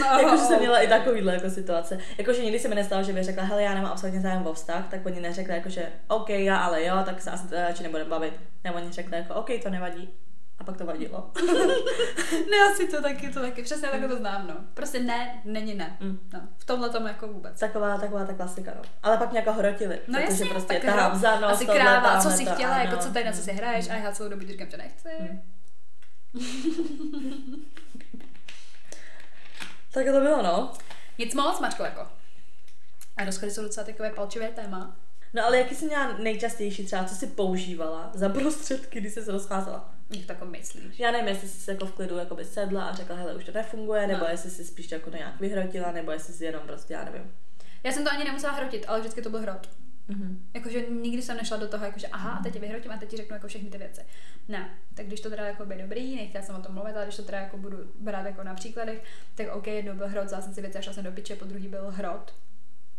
no. 0.00 0.20
jakože 0.20 0.42
jsem 0.42 0.58
měla 0.58 0.78
i 0.78 0.88
takovýhle 0.88 1.34
jako 1.34 1.50
situace. 1.50 1.98
Jakože 2.18 2.44
nikdy 2.44 2.58
se 2.58 2.68
mi 2.68 2.74
nestalo, 2.74 3.02
že 3.02 3.12
by 3.12 3.22
řekla, 3.22 3.44
hele, 3.44 3.62
já 3.62 3.74
nemám 3.74 3.92
absolutně 3.92 4.20
zájem 4.20 4.46
o 4.46 4.52
vztah, 4.52 4.88
tak 4.90 5.06
oni 5.06 5.20
neřekli, 5.20 5.54
jakože 5.54 5.92
OK, 6.08 6.30
já 6.30 6.56
ale 6.56 6.84
jo, 6.84 6.96
tak 7.04 7.22
se 7.22 7.30
asi 7.30 7.48
teda 7.48 7.68
radši 7.68 7.82
nebudem 7.82 8.08
bavit. 8.08 8.34
Nebo 8.64 8.76
oni 8.76 8.92
řekli, 8.92 9.16
jako 9.16 9.34
OK, 9.34 9.50
to 9.62 9.70
nevadí. 9.70 10.08
A 10.62 10.64
pak 10.64 10.76
to 10.76 10.86
vadilo. 10.86 11.30
ne, 12.50 12.56
asi 12.72 12.86
to 12.86 13.02
taky, 13.02 13.28
to 13.28 13.40
taky. 13.40 13.62
Přesně 13.62 13.88
mm. 13.88 14.00
tak 14.00 14.10
to 14.10 14.16
znám, 14.16 14.46
no. 14.46 14.54
Prostě 14.74 15.00
ne, 15.00 15.42
není 15.44 15.74
ne. 15.74 15.96
Mm. 16.00 16.18
No, 16.32 16.40
v 16.58 16.64
tomhle 16.64 16.90
tomu 16.90 17.06
jako 17.06 17.28
vůbec. 17.28 17.60
Taková, 17.60 17.98
taková 17.98 18.24
ta 18.24 18.32
klasika, 18.32 18.72
no. 18.76 18.82
Ale 19.02 19.16
pak 19.16 19.30
mě 19.30 19.38
jako 19.38 19.52
hrotili. 19.52 19.98
No 20.08 20.18
jasně, 20.18 20.46
prostě 20.46 20.74
tak 20.74 20.84
tahám 20.84 21.18
za 21.18 21.40
nos, 21.40 21.52
Asi 21.52 21.66
kráva, 21.66 22.20
co 22.20 22.30
jsi 22.30 22.46
chtěla, 22.46 22.74
ano. 22.74 22.84
jako 22.84 22.96
co 22.96 23.12
tady 23.12 23.24
na 23.24 23.32
co 23.32 23.42
si 23.42 23.52
hraješ, 23.52 23.88
mm. 23.88 23.92
a 23.92 23.96
já 23.96 24.12
celou 24.12 24.30
dobu 24.30 24.46
říkám, 24.46 24.70
že 24.70 24.76
nechci. 24.76 25.08
Mm. 25.20 25.40
tak 29.92 30.04
to 30.06 30.20
bylo, 30.20 30.42
no. 30.42 30.72
Nic 31.18 31.34
moc, 31.34 31.60
Mačko, 31.60 31.82
jako. 31.82 32.06
A 33.16 33.24
rozchody 33.24 33.50
jsou 33.50 33.62
docela 33.62 33.86
takové 33.86 34.10
palčivé 34.10 34.48
téma. 34.48 34.96
No 35.34 35.44
ale 35.44 35.58
jaký 35.58 35.74
jsi 35.74 35.84
měla 35.84 36.12
nejčastější 36.18 36.84
třeba, 36.86 37.04
co 37.04 37.14
jsi 37.14 37.26
používala 37.26 38.10
za 38.14 38.28
prostředky, 38.28 39.00
když 39.00 39.12
jsi 39.12 39.22
se 39.22 39.32
rozcházela? 39.32 39.94
Jak 40.12 40.26
to 40.26 40.32
jako 40.32 40.44
myslíš? 40.44 40.98
Já 40.98 41.10
nevím, 41.10 41.28
jestli 41.28 41.48
jsi 41.48 41.60
se 41.60 41.72
jako 41.72 41.86
v 41.86 41.92
klidu 41.92 42.16
jako 42.16 42.34
by 42.34 42.44
sedla 42.44 42.84
a 42.84 42.94
řekla, 42.94 43.16
hele, 43.16 43.34
už 43.34 43.44
to 43.44 43.52
nefunguje, 43.52 44.06
nebo 44.06 44.24
no. 44.24 44.30
jestli 44.30 44.50
jsi 44.50 44.64
spíš 44.64 44.90
jako 44.90 45.10
to 45.10 45.16
nějak 45.16 45.40
vyhrotila, 45.40 45.92
nebo 45.92 46.10
jestli 46.10 46.32
jsi 46.32 46.44
jenom 46.44 46.62
prostě, 46.66 46.94
já 46.94 47.04
nevím. 47.04 47.32
Já 47.84 47.92
jsem 47.92 48.04
to 48.04 48.10
ani 48.10 48.24
nemusela 48.24 48.52
hrotit, 48.52 48.84
ale 48.88 49.00
vždycky 49.00 49.22
to 49.22 49.30
byl 49.30 49.40
hrot. 49.40 49.68
Mm-hmm. 50.10 50.36
Jakože 50.54 50.80
nikdy 50.90 51.22
jsem 51.22 51.36
nešla 51.36 51.56
do 51.56 51.68
toho, 51.68 51.84
jakože 51.84 52.06
aha, 52.06 52.30
a 52.30 52.42
teď 52.42 52.52
tě 52.52 52.58
vyhrotím 52.58 52.90
a 52.90 52.96
teď 52.96 53.08
ti 53.08 53.16
řeknu 53.16 53.36
jako 53.36 53.48
všechny 53.48 53.70
ty 53.70 53.78
věci. 53.78 54.00
Ne, 54.48 54.70
tak 54.94 55.06
když 55.06 55.20
to 55.20 55.30
teda 55.30 55.46
jako 55.46 55.66
by 55.66 55.74
dobrý, 55.74 56.16
nechtěla 56.16 56.44
jsem 56.44 56.56
o 56.56 56.60
tom 56.60 56.74
mluvit, 56.74 56.96
ale 56.96 57.04
když 57.04 57.16
to 57.16 57.22
teda 57.22 57.38
jako 57.38 57.58
budu 57.58 57.76
brát 58.00 58.26
jako 58.26 58.42
na 58.42 58.54
příkladech, 58.54 59.02
tak 59.34 59.54
OK, 59.54 59.66
jednou 59.66 59.94
byl 59.94 60.08
hrot, 60.08 60.24
vzala 60.24 60.42
jsem 60.42 60.54
si 60.54 60.60
věci 60.60 60.78
a 60.78 60.80
šla 60.80 60.92
jsem 60.92 61.04
do 61.04 61.12
piče, 61.12 61.36
po 61.36 61.44
druhý 61.44 61.68
byl 61.68 61.90
hrot, 61.90 62.34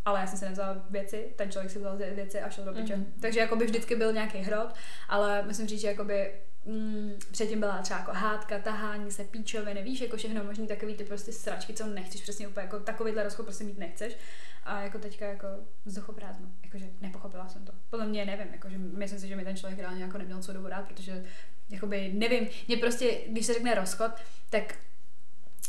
ale 0.06 0.20
já 0.20 0.28
jsem 0.28 0.40
si 0.40 0.46
nevzala 0.46 0.86
věci, 0.90 1.34
ten 1.36 1.52
člověk 1.52 1.72
si 1.72 1.80
vzal 1.80 1.98
věci 1.98 2.42
a 2.42 2.50
šel 2.50 2.66
do 2.66 2.74
piče. 2.74 2.96
Mm-hmm. 2.96 3.06
Takže 3.22 3.40
jako 3.40 3.56
by 3.56 3.66
vždycky 3.66 3.96
byl 3.96 4.14
nějaký 4.14 4.38
hrot, 4.38 4.74
ale 5.10 5.44
musím 5.44 5.68
říct, 5.68 5.82
že 5.82 5.88
jakoby 5.88 6.34
mm, 6.66 7.14
předtím 7.32 7.60
byla 7.60 7.82
třeba 7.82 8.00
jako 8.00 8.12
hádka, 8.14 8.60
tahání 8.60 9.12
se, 9.12 9.24
píčoviny, 9.24 9.84
víš, 9.84 10.02
jako 10.02 10.18
všechno 10.18 10.44
možný 10.44 10.68
takový 10.68 10.96
ty 10.96 11.04
prostě 11.04 11.32
sračky, 11.32 11.74
co 11.74 11.88
nechceš, 11.88 12.22
přesně 12.22 12.48
úplně 12.48 12.64
jako 12.64 12.80
takovýhle 12.80 13.24
rozchod 13.24 13.44
prostě 13.46 13.64
mít 13.64 13.78
nechceš. 13.78 14.18
A 14.64 14.82
jako 14.82 15.00
teďka 15.00 15.26
jako 15.26 15.48
vzduchoprázdno, 15.86 16.48
jakože 16.64 16.86
nepochopila 17.02 17.50
jsem 17.50 17.66
to. 17.66 17.74
Podle 17.90 18.08
mě 18.08 18.26
nevím, 18.26 18.48
jakože 18.54 18.78
myslím 18.78 19.20
si, 19.20 19.28
že 19.28 19.36
mi 19.36 19.44
ten 19.44 19.58
člověk 19.58 19.80
reálně 19.80 20.04
jako 20.04 20.18
neměl 20.18 20.42
co 20.42 20.54
dobu 20.54 20.68
rád, 20.68 20.88
protože 20.88 21.26
jakoby 21.70 22.14
nevím, 22.14 22.48
mě 22.68 22.78
prostě, 22.78 23.22
když 23.28 23.46
se 23.46 23.54
řekne 23.54 23.76
rozchod, 23.76 24.12
tak 24.50 24.76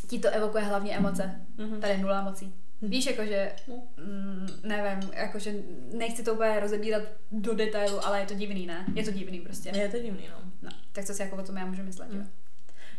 ti 0.09 0.19
to 0.19 0.29
evokuje 0.29 0.65
hlavně 0.65 0.97
emoce. 0.97 1.47
Mm-hmm. 1.57 1.81
Tady 1.81 1.99
nula 1.99 2.21
emocí. 2.21 2.55
Víš, 2.89 3.07
jakože, 3.07 3.53
mm, 3.97 4.49
nevím, 4.63 5.11
jakože 5.13 5.55
nechci 5.93 6.23
to 6.23 6.35
úplně 6.35 6.61
rozebírat 6.61 7.03
do 7.33 7.55
detailu, 7.55 8.07
ale 8.07 8.21
je 8.21 8.27
to 8.27 8.35
divný, 8.35 8.67
ne? 8.67 8.87
Je 8.95 9.05
to 9.05 9.11
divný 9.11 9.41
prostě. 9.41 9.73
Je 9.75 9.89
to 9.89 9.99
divný, 9.99 10.29
no. 10.31 10.53
no 10.63 10.71
tak 10.93 11.05
co 11.05 11.15
si 11.15 11.23
jako 11.23 11.37
o 11.37 11.43
tom 11.43 11.57
já 11.57 11.67
můžu 11.67 11.83
myslet, 11.83 12.13
mm. 12.13 12.19
jo? 12.19 12.25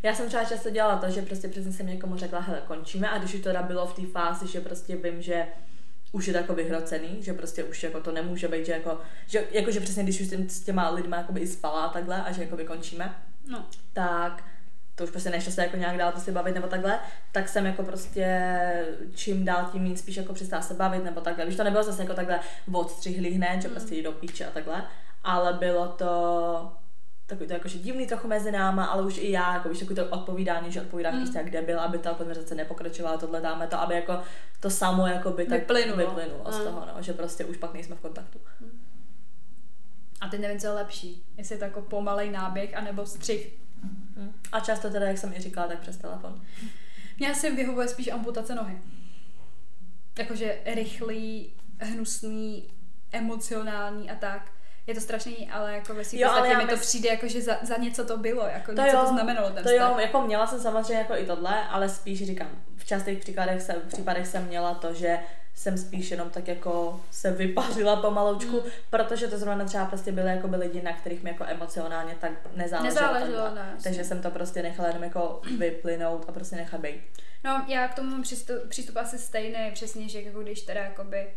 Já 0.04 0.16
jsem 0.16 0.28
třeba 0.28 0.44
často 0.44 0.70
dělala 0.70 0.98
to, 0.98 1.10
že 1.10 1.22
prostě 1.22 1.48
přesně 1.48 1.72
jsem 1.72 1.88
někomu 1.88 2.18
řekla, 2.18 2.40
hele, 2.40 2.62
končíme 2.68 3.10
a 3.10 3.18
když 3.18 3.34
už 3.34 3.40
to 3.40 3.50
teda 3.50 3.64
bylo 3.64 3.88
v 3.88 3.94
té 3.94 4.08
fázi, 4.08 4.48
že 4.48 4.62
prostě 4.62 4.96
vím, 4.96 5.22
že 5.22 5.48
už 6.12 6.28
je 6.28 6.36
jako 6.36 6.54
vyhrocený, 6.54 7.24
že 7.24 7.34
prostě 7.34 7.64
už 7.64 7.84
jako 7.84 8.02
to 8.02 8.12
nemůže 8.12 8.48
být, 8.48 8.66
že 8.66 8.72
jako, 8.72 9.00
že, 9.28 9.44
jako, 9.52 9.72
že 9.72 9.80
přesně 9.80 10.04
když 10.04 10.22
už 10.22 10.28
s 10.28 10.60
těma 10.64 10.90
lidma 10.90 11.18
jako 11.18 11.34
i 11.38 11.48
spala 11.48 11.90
takhle 11.90 12.24
a 12.24 12.32
že 12.32 12.42
jako 12.42 12.58
končíme, 12.66 13.16
no. 13.48 13.66
tak 13.94 14.44
to 14.96 15.04
už 15.04 15.10
prostě 15.10 15.30
nešlo 15.30 15.52
se 15.52 15.62
jako 15.62 15.78
nějak 15.78 15.98
dál 15.98 16.12
prostě 16.12 16.32
bavit 16.32 16.56
nebo 16.56 16.68
takhle, 16.68 17.00
tak 17.32 17.50
jsem 17.50 17.66
jako 17.66 17.84
prostě 17.84 18.26
čím 19.16 19.46
dál 19.46 19.70
tím 19.72 19.84
méně 19.84 19.98
spíš 19.98 20.18
jako 20.18 20.34
přestala 20.34 20.62
se 20.62 20.74
bavit 20.74 21.04
nebo 21.04 21.22
takhle. 21.22 21.46
Víš, 21.46 21.56
to 21.56 21.64
nebylo 21.64 21.84
zase 21.84 22.02
jako 22.02 22.14
takhle 22.14 22.40
odstřihlý 22.72 23.30
hned, 23.30 23.62
že 23.62 23.68
prostě 23.68 23.96
jít 23.96 24.04
do 24.04 24.12
píče 24.12 24.46
a 24.46 24.52
takhle, 24.52 24.84
ale 25.24 25.54
bylo 25.54 25.88
to 25.88 26.72
takový 27.28 27.48
to 27.48 27.54
jakože 27.54 27.80
divný 27.80 28.08
trochu 28.08 28.28
mezi 28.28 28.52
náma, 28.52 28.86
ale 28.86 29.04
už 29.04 29.18
i 29.18 29.32
já, 29.32 29.54
jako 29.54 29.70
víš, 29.70 29.80
takový 29.80 29.96
to 29.96 30.06
odpovídání, 30.06 30.72
že 30.72 30.82
odpovídám 30.82 31.16
mm. 31.16 31.34
kde 31.44 31.62
byl, 31.62 31.80
aby 31.80 31.98
ta 31.98 32.14
konverzace 32.14 32.56
nepokračovala, 32.56 33.18
tohle 33.18 33.42
dáme 33.42 33.68
to, 33.68 33.80
aby 33.80 33.96
jako 33.96 34.20
to 34.60 34.70
samo 34.70 35.08
jako 35.08 35.32
by 35.32 35.46
tak 35.46 35.60
vyplynulo, 35.60 35.98
vyplynulo 35.98 36.44
mm. 36.46 36.54
z 36.54 36.64
toho, 36.64 36.86
no, 36.96 37.02
že 37.02 37.14
prostě 37.14 37.46
už 37.46 37.58
pak 37.58 37.74
nejsme 37.74 37.96
v 37.96 38.00
kontaktu. 38.00 38.40
Mm. 38.60 38.82
A 40.22 40.30
ty 40.30 40.38
nevím, 40.38 40.60
co 40.60 40.68
je 40.68 40.74
lepší, 40.74 41.24
jestli 41.38 41.56
je 41.56 41.60
to 41.60 41.66
jako 41.66 41.82
pomalej 41.82 42.32
náběh, 42.32 42.78
anebo 42.78 43.06
střih. 43.06 43.65
A 44.52 44.60
často 44.60 44.90
teda, 44.90 45.06
jak 45.08 45.18
jsem 45.18 45.34
i 45.34 45.42
říkala, 45.42 45.68
tak 45.68 45.80
přes 45.80 45.98
telefon. 45.98 46.42
Mně 47.20 47.36
se 47.36 47.52
vyhovuje 47.52 47.88
spíš 47.88 48.08
amputace 48.08 48.56
nohy. 48.56 48.78
Jakože 50.20 50.58
rychlý, 50.66 51.54
hnusný, 51.80 52.70
emocionální 53.12 54.12
a 54.12 54.16
tak. 54.16 54.52
Je 54.88 54.96
to 54.96 55.02
strašný, 55.02 55.50
ale 55.52 55.74
jako 55.74 55.94
ve 55.94 56.06
svým 56.06 56.22
podstatě 56.28 56.58
mi 56.58 56.66
to 56.66 56.78
přijde 56.78 57.10
jako, 57.10 57.28
že 57.28 57.42
za, 57.42 57.58
za, 57.62 57.78
něco 57.78 58.06
to 58.06 58.18
bylo, 58.18 58.46
jako 58.48 58.76
to 58.76 58.82
něco 58.82 58.98
jo, 58.98 59.04
to 59.04 59.10
znamenalo 59.10 59.50
ten 59.50 59.64
To 59.64 59.70
vztah. 59.70 59.90
jo, 59.92 60.00
jako 60.00 60.22
měla 60.22 60.48
jsem 60.48 60.60
samozřejmě 60.60 60.94
jako 60.94 61.16
i 61.16 61.26
tohle, 61.26 61.68
ale 61.68 61.90
spíš 61.90 62.26
říkám, 62.26 62.50
v 62.76 62.86
častých 62.86 63.20
příkladech 63.20 63.62
jsem, 63.62 63.76
v 63.76 63.88
případech 63.94 64.28
jsem 64.28 64.46
měla 64.46 64.74
to, 64.74 64.94
že 64.94 65.20
jsem 65.56 65.78
spíš 65.78 66.12
jenom 66.12 66.30
tak 66.30 66.48
jako 66.48 67.02
se 67.12 67.32
vypařila 67.32 67.96
pomaloučku, 67.96 68.56
mm. 68.56 68.72
protože 68.90 69.28
to 69.28 69.38
zrovna 69.38 69.66
třeba 69.66 69.86
prostě 69.86 70.12
byly 70.12 70.30
jako 70.30 70.48
by 70.48 70.56
lidi, 70.56 70.82
na 70.82 70.94
kterých 70.94 71.24
mi 71.24 71.30
jako 71.30 71.46
emocionálně 71.48 72.16
tak 72.22 72.32
nezáleželo. 72.56 73.06
nezáleželo 73.14 73.56
ne, 73.56 73.76
Takže 73.84 74.04
jsem 74.04 74.22
to 74.22 74.32
prostě 74.32 74.64
nechala 74.64 74.88
jenom 74.88 75.04
jako 75.04 75.42
vyplynout 75.58 76.26
a 76.28 76.32
prostě 76.32 76.56
nechat 76.56 76.82
být. 76.82 77.02
No 77.44 77.66
já 77.68 77.88
k 77.88 77.96
tomu 77.96 78.10
mám 78.10 78.22
přístup, 78.22 78.56
přístup 78.68 78.98
asi 78.98 79.18
stejný, 79.18 79.72
přesně, 79.74 80.10
že 80.10 80.22
jako 80.22 80.40
když 80.40 80.62
teda 80.62 80.82
jakoby 80.82 81.28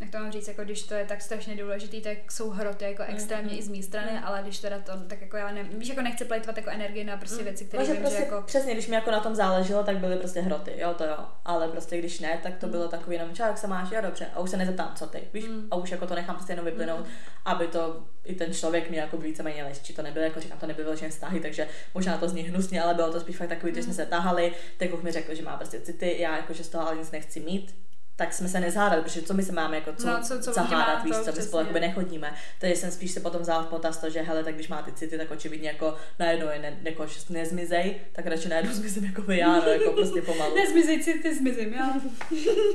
jak 0.00 0.10
to 0.10 0.18
mám 0.18 0.32
říct, 0.32 0.48
jako 0.48 0.64
když 0.64 0.82
to 0.82 0.94
je 0.94 1.04
tak 1.04 1.22
strašně 1.22 1.56
důležitý, 1.56 2.00
tak 2.00 2.32
jsou 2.32 2.50
hroty 2.50 2.84
jako 2.84 3.02
mhm. 3.02 3.14
extrémně 3.14 3.52
mm. 3.52 3.58
i 3.58 3.62
z 3.62 3.68
mé 3.68 3.82
strany, 3.82 4.12
mm. 4.12 4.24
ale 4.24 4.42
když 4.42 4.58
teda 4.58 4.78
to, 4.78 4.92
tak 5.08 5.20
jako 5.20 5.36
já 5.36 5.50
ne, 5.52 5.62
víš, 5.62 5.88
jako 5.88 6.02
nechci 6.02 6.24
plejtvat 6.24 6.56
jako 6.56 6.70
energii 6.70 7.04
na 7.04 7.16
prostě 7.16 7.38
mm. 7.38 7.44
věci, 7.44 7.64
které 7.64 7.84
vím, 7.84 7.96
prostě, 7.96 8.18
že 8.18 8.24
jako... 8.24 8.42
Přesně, 8.46 8.72
když 8.72 8.88
mi 8.88 8.94
jako 8.94 9.10
na 9.10 9.20
tom 9.20 9.34
záleželo, 9.34 9.84
tak 9.84 9.96
byly 9.96 10.16
prostě 10.16 10.40
hroty, 10.40 10.72
jo, 10.76 10.94
to 10.94 11.04
jo, 11.04 11.16
ale 11.44 11.68
prostě 11.68 11.98
když 11.98 12.20
ne, 12.20 12.40
tak 12.42 12.56
to 12.56 12.66
mm. 12.66 12.72
bylo 12.72 12.88
takový 12.88 13.16
jenom, 13.16 13.30
jak 13.38 13.58
se 13.58 13.66
máš, 13.66 13.90
jo, 13.90 14.00
dobře, 14.02 14.26
a 14.34 14.40
už 14.40 14.50
se 14.50 14.56
nezeptám, 14.56 14.92
co 14.96 15.06
ty, 15.06 15.22
víš, 15.32 15.44
mm. 15.44 15.68
a 15.70 15.76
už 15.76 15.90
jako 15.90 16.06
to 16.06 16.14
nechám 16.14 16.36
prostě 16.36 16.52
jenom 16.52 16.64
vyplynout, 16.64 17.00
mm. 17.00 17.12
aby 17.44 17.66
to 17.66 18.02
i 18.24 18.34
ten 18.34 18.54
člověk 18.54 18.90
mě 18.90 19.00
jako 19.00 19.16
víceméně 19.16 19.72
či 19.82 19.92
to 19.92 20.02
nebylo, 20.02 20.24
jako 20.24 20.40
říkám, 20.40 20.58
to 20.58 20.66
nebylo 20.66 20.96
že 20.96 21.08
vztahy, 21.08 21.40
takže 21.40 21.68
možná 21.94 22.18
to 22.18 22.28
zní 22.28 22.42
hnusně, 22.42 22.82
ale 22.82 22.94
bylo 22.94 23.12
to 23.12 23.20
spíš 23.20 23.36
fakt 23.36 23.48
takový, 23.48 23.72
mm. 23.72 23.76
že 23.76 23.82
jsme 23.82 23.94
se 23.94 24.06
tahali, 24.06 24.54
tak 24.76 25.02
mi 25.02 25.12
řekl, 25.12 25.34
že 25.34 25.42
má 25.42 25.56
prostě 25.56 25.80
city, 25.80 26.16
já 26.18 26.36
jako, 26.36 26.52
že 26.52 26.64
z 26.64 26.68
toho 26.68 26.86
ale 26.86 26.96
nic 26.96 27.10
nechci 27.10 27.40
mít, 27.40 27.74
tak 28.16 28.32
jsme 28.32 28.48
se 28.48 28.60
nezhádali, 28.60 29.02
protože 29.02 29.22
co 29.22 29.34
my 29.34 29.42
se 29.42 29.52
máme 29.52 29.76
jako 29.76 29.92
co, 29.92 30.06
no, 30.06 30.22
co, 30.22 30.40
co 30.40 30.52
zahádat, 30.52 31.04
víš, 31.04 31.16
co 31.16 31.32
my 31.32 31.42
spolu 31.42 31.62
jakoby 31.62 31.80
nechodíme. 31.80 32.34
Takže 32.58 32.76
jsem 32.76 32.90
spíš 32.90 33.10
se 33.10 33.20
potom 33.20 33.42
vzal 33.42 33.64
v 33.64 33.66
potaz 33.66 33.98
to, 33.98 34.10
že 34.10 34.22
hele, 34.22 34.44
tak 34.44 34.54
když 34.54 34.68
má 34.68 34.82
ty 34.82 34.92
city, 34.92 35.18
tak 35.18 35.30
očividně 35.30 35.68
jako 35.68 35.96
najednou 36.18 36.48
je 36.48 36.58
ne, 36.58 36.76
jako, 36.82 37.06
nezmizej, 37.30 38.00
tak 38.12 38.26
radši 38.26 38.48
najednou 38.48 38.72
zmizím 38.72 39.04
jako 39.04 39.32
já, 39.32 39.60
no, 39.60 39.68
jako 39.68 39.92
prostě 39.92 40.22
pomalu. 40.22 40.54
nezmizej 40.56 41.04
city, 41.04 41.34
zmizím 41.34 41.72
já. 41.72 41.94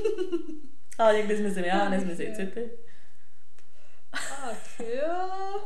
Ale 0.98 1.16
někdy 1.16 1.36
zmizím 1.36 1.64
já, 1.64 1.88
nezmizej 1.88 2.36
city. 2.36 2.70
Ach 4.12 4.80
jo. 4.80 5.60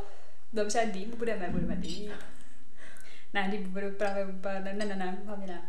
Dobře, 0.53 0.91
deep 0.93 1.15
budeme, 1.15 1.49
budeme 1.51 1.77
deep. 1.77 2.12
Ne, 3.35 3.49
deep 3.51 3.67
budu 3.67 3.91
právě 3.91 4.27
úplně, 4.27 4.61
ne, 4.61 4.75
ne, 4.75 4.85
ne, 4.85 4.97
ne, 4.97 5.19
hlavně 5.27 5.47
ne. 5.47 5.62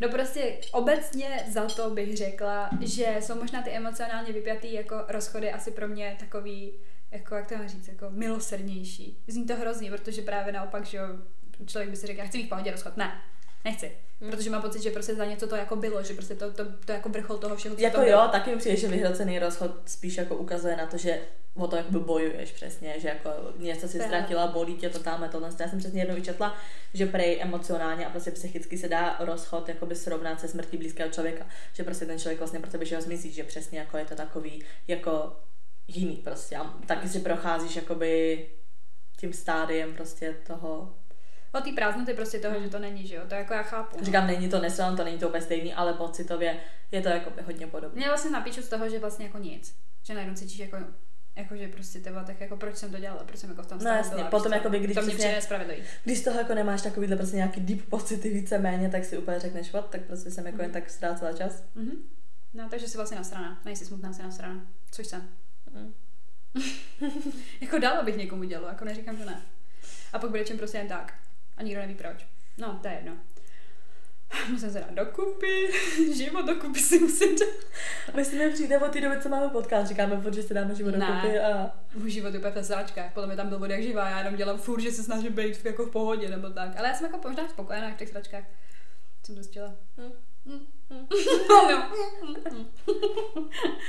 No 0.00 0.08
prostě 0.08 0.56
obecně 0.72 1.44
za 1.48 1.66
to 1.66 1.90
bych 1.90 2.16
řekla, 2.16 2.70
že 2.80 3.16
jsou 3.20 3.34
možná 3.34 3.62
ty 3.62 3.70
emocionálně 3.70 4.32
vypjatý 4.32 4.72
jako 4.72 5.04
rozchody 5.08 5.52
asi 5.52 5.70
pro 5.70 5.88
mě 5.88 6.16
takový, 6.20 6.72
jako 7.10 7.34
jak 7.34 7.48
to 7.48 7.56
mám 7.56 7.68
říct, 7.68 7.88
jako 7.88 8.06
milosrdnější. 8.10 9.22
Zní 9.28 9.46
to 9.46 9.56
hrozně, 9.56 9.90
protože 9.90 10.22
právě 10.22 10.52
naopak, 10.52 10.86
že 10.86 10.98
člověk 11.66 11.90
by 11.90 11.96
si 11.96 12.06
řekl, 12.06 12.18
já 12.18 12.26
chci 12.26 12.38
mít 12.38 12.46
v 12.46 12.48
pohodě 12.48 12.70
rozchod. 12.70 12.96
Ne, 12.96 13.20
nechci. 13.64 13.92
Hmm. 14.20 14.30
Protože 14.30 14.50
mám 14.50 14.62
pocit, 14.62 14.82
že 14.82 14.90
prostě 14.90 15.14
za 15.14 15.24
něco 15.24 15.46
to 15.46 15.56
jako 15.56 15.76
bylo, 15.76 16.02
že 16.02 16.14
prostě 16.14 16.34
to, 16.34 16.52
to, 16.52 16.64
to 16.84 16.92
jako 16.92 17.08
vrchol 17.08 17.38
toho 17.38 17.56
všeho, 17.56 17.76
co 17.76 17.82
Jako 17.82 17.96
to 17.96 18.02
jo, 18.02 18.08
bylo. 18.08 18.28
taky 18.28 18.50
mi 18.50 18.56
přijde, 18.56 18.76
že 18.76 18.88
vyhrocený 18.88 19.38
rozchod 19.38 19.70
spíš 19.86 20.16
jako 20.16 20.36
ukazuje 20.36 20.76
na 20.76 20.86
to, 20.86 20.96
že 20.96 21.20
o 21.54 21.66
to 21.66 21.76
jakoby 21.76 21.98
bojuješ 21.98 22.52
přesně, 22.52 22.94
že 23.00 23.08
jako 23.08 23.30
něco 23.58 23.88
si 23.88 24.00
ztratila, 24.00 24.46
bolí 24.46 24.76
tě 24.76 24.88
to 24.88 24.98
tam, 24.98 25.28
tohle. 25.32 25.50
Já 25.60 25.68
jsem 25.68 25.78
přesně 25.78 26.00
jednou 26.00 26.14
vyčetla, 26.14 26.56
že 26.94 27.06
prej 27.06 27.42
emocionálně 27.42 28.06
a 28.06 28.10
prostě 28.10 28.30
psychicky 28.30 28.78
se 28.78 28.88
dá 28.88 29.16
rozchod 29.20 29.68
jakoby 29.68 29.96
srovnat 29.96 30.40
se 30.40 30.48
smrtí 30.48 30.76
blízkého 30.76 31.10
člověka, 31.10 31.46
že 31.72 31.84
prostě 31.84 32.06
ten 32.06 32.18
člověk 32.18 32.38
vlastně 32.38 32.60
pro 32.60 32.70
tebe, 32.70 32.84
že 32.84 32.96
ho 32.96 33.02
zmizí, 33.02 33.32
že 33.32 33.44
přesně 33.44 33.78
jako 33.78 33.96
je 33.98 34.04
to 34.04 34.14
takový 34.14 34.64
jako 34.88 35.36
jiný 35.88 36.16
prostě 36.16 36.56
a 36.56 36.64
taky 36.86 37.08
si 37.08 37.20
procházíš 37.20 37.76
jakoby 37.76 38.46
tím 39.16 39.32
stádiem 39.32 39.94
prostě 39.94 40.36
toho 40.46 40.94
o 41.52 41.60
té 41.60 41.72
prázdnoty 41.72 42.14
prostě 42.14 42.38
toho, 42.38 42.54
hmm. 42.54 42.64
že 42.64 42.70
to 42.70 42.78
není, 42.78 43.06
že 43.06 43.14
jo, 43.14 43.22
to 43.28 43.34
jako 43.34 43.54
já 43.54 43.62
chápu. 43.62 43.96
No. 43.98 44.04
Říkám, 44.04 44.26
není 44.26 44.48
to 44.48 44.60
nesran, 44.60 44.96
to 44.96 45.04
není 45.04 45.18
to 45.18 45.28
úplně 45.28 45.42
stejný, 45.42 45.74
ale 45.74 45.92
pocitově 45.92 46.56
je 46.92 47.02
to 47.02 47.08
jako 47.08 47.30
hodně 47.46 47.66
podobné. 47.66 47.96
Mě 47.96 48.08
vlastně 48.08 48.30
napíšu 48.30 48.62
z 48.62 48.68
toho, 48.68 48.88
že 48.88 48.98
vlastně 48.98 49.26
jako 49.26 49.38
nic, 49.38 49.74
že 50.02 50.14
najednou 50.14 50.34
cítíš 50.34 50.58
jako 50.58 50.76
jakože 51.36 51.68
prostě 51.68 51.98
teba, 51.98 52.24
tak 52.24 52.40
jako 52.40 52.56
proč 52.56 52.76
jsem 52.76 52.90
to 52.90 52.98
dělala, 52.98 53.24
proč 53.24 53.40
jsem 53.40 53.50
jako 53.50 53.62
v 53.62 53.66
tom 53.66 53.78
No 53.78 53.90
jasně, 53.90 54.16
byla, 54.16 54.30
potom 54.30 54.52
jako 54.52 54.70
by, 54.70 54.78
když 54.78 54.94
to 54.94 55.02
mě 55.02 55.14
přijde. 55.14 55.42
Když 56.04 56.18
z 56.18 56.24
toho 56.24 56.38
jako 56.38 56.54
nemáš 56.54 56.82
takovýhle 56.82 57.16
prostě 57.16 57.36
nějaký 57.36 57.60
deep 57.60 57.88
pocity 57.88 58.30
víceméně, 58.30 58.88
tak 58.88 59.04
si 59.04 59.18
úplně 59.18 59.40
řekneš, 59.40 59.72
what, 59.72 59.90
tak 59.90 60.00
prostě 60.00 60.30
jsem 60.30 60.46
jako 60.46 60.56
mm. 60.56 60.62
jen 60.62 60.72
tak 60.72 60.90
ztrácela 60.90 61.32
čas. 61.32 61.64
Mm-hmm. 61.76 61.96
No, 62.54 62.68
takže 62.68 62.88
jsi 62.88 62.96
vlastně 62.96 63.16
nasrana, 63.16 63.60
nejsi 63.64 63.84
smutná, 63.84 64.12
jsi 64.12 64.22
nasrana, 64.22 64.66
což 64.90 65.06
jsem. 65.06 65.28
Mm. 65.70 65.94
jako 67.60 67.78
dalo 67.78 68.04
bych 68.04 68.16
někomu 68.16 68.44
dělo, 68.44 68.68
jako 68.68 68.84
neříkám, 68.84 69.16
že 69.16 69.24
ne. 69.24 69.42
A 70.12 70.18
pak 70.18 70.30
bude 70.30 70.44
čem 70.44 70.58
prostě 70.58 70.78
jen 70.78 70.88
tak. 70.88 71.14
A 71.60 71.62
nikdo 71.62 71.80
neví 71.80 71.94
proč. 71.94 72.26
No, 72.58 72.78
to 72.82 72.88
je 72.88 72.94
jedno. 72.94 73.12
Musím 74.50 74.70
se 74.70 74.80
dát 74.80 74.90
dokupy, 74.90 75.70
život 76.14 76.46
dokupy 76.46 76.80
si 76.80 76.98
musím 76.98 77.38
dát. 77.38 77.46
Myslím, 78.16 78.40
že 78.40 78.50
přijde 78.50 78.78
od 78.78 78.92
té 78.92 79.00
doby, 79.00 79.20
co 79.22 79.28
máme 79.28 79.48
podcast, 79.48 79.88
říkáme, 79.88 80.22
že 80.34 80.42
si 80.42 80.54
dáme 80.54 80.74
život 80.74 80.90
dokupy 80.90 81.38
a... 81.38 81.70
Můj 81.94 82.10
život 82.10 82.34
je 82.34 82.38
úplně 82.38 82.62
v 82.62 83.12
podle 83.14 83.26
mě 83.26 83.36
tam 83.36 83.48
byl 83.48 83.58
vody 83.58 83.72
jak 83.72 83.82
živá, 83.82 84.08
já 84.08 84.18
jenom 84.18 84.36
dělám 84.36 84.58
furt, 84.58 84.80
že 84.80 84.92
se 84.92 85.02
snažím 85.02 85.32
být 85.32 85.64
jako 85.64 85.86
v 85.86 85.90
pohodě 85.90 86.28
nebo 86.28 86.50
tak. 86.50 86.76
Ale 86.76 86.88
já 86.88 86.94
jsem 86.94 87.06
jako 87.06 87.28
možná 87.28 87.48
spokojená 87.48 87.90
v 87.90 87.96
těch 87.96 88.08
sračkách. 88.08 88.44
Jsem 89.26 89.34
dostila. 89.34 89.74
Hm. 89.98 90.12
Hm. 90.46 90.66
Hm. 90.90 91.06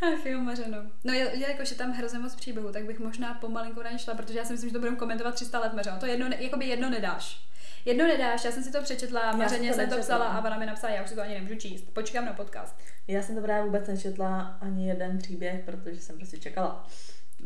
Ach 0.14 0.26
jo, 0.26 0.40
Mařeno. 0.40 0.78
No 1.04 1.12
je, 1.12 1.30
jakože 1.48 1.74
tam 1.74 1.92
hrozně 1.92 2.18
moc 2.18 2.34
příběhů, 2.34 2.72
tak 2.72 2.84
bych 2.84 2.98
možná 2.98 3.34
pomalinku 3.34 3.82
nešla, 3.82 4.14
protože 4.14 4.38
já 4.38 4.44
si 4.44 4.52
myslím, 4.52 4.70
že 4.70 4.72
to 4.72 4.78
budeme 4.78 4.96
komentovat 4.96 5.34
300 5.34 5.58
let, 5.60 5.72
Mařeno. 5.72 5.96
To 6.00 6.06
jedno, 6.06 6.26
jakoby 6.38 6.66
jedno 6.66 6.90
nedáš. 6.90 7.46
Jedno 7.84 8.06
nedáš, 8.06 8.44
já 8.44 8.52
jsem 8.52 8.62
si 8.62 8.72
to 8.72 8.82
přečetla, 8.82 9.32
Mařeně 9.32 9.74
jsem 9.74 9.90
to 9.90 9.98
psala 9.98 10.24
a 10.26 10.44
ona 10.44 10.58
mi 10.58 10.66
napsala, 10.66 10.94
já 10.94 11.02
už 11.02 11.08
si 11.08 11.14
to 11.14 11.22
ani 11.22 11.34
nemůžu 11.34 11.54
číst. 11.54 11.94
Počkám 11.94 12.24
na 12.24 12.32
podcast. 12.32 12.76
Já 13.08 13.22
jsem 13.22 13.36
to 13.36 13.42
právě 13.42 13.64
vůbec 13.64 13.88
nečetla 13.88 14.58
ani 14.60 14.88
jeden 14.88 15.18
příběh, 15.18 15.64
protože 15.64 16.00
jsem 16.00 16.16
prostě 16.16 16.38
čekala. 16.38 16.86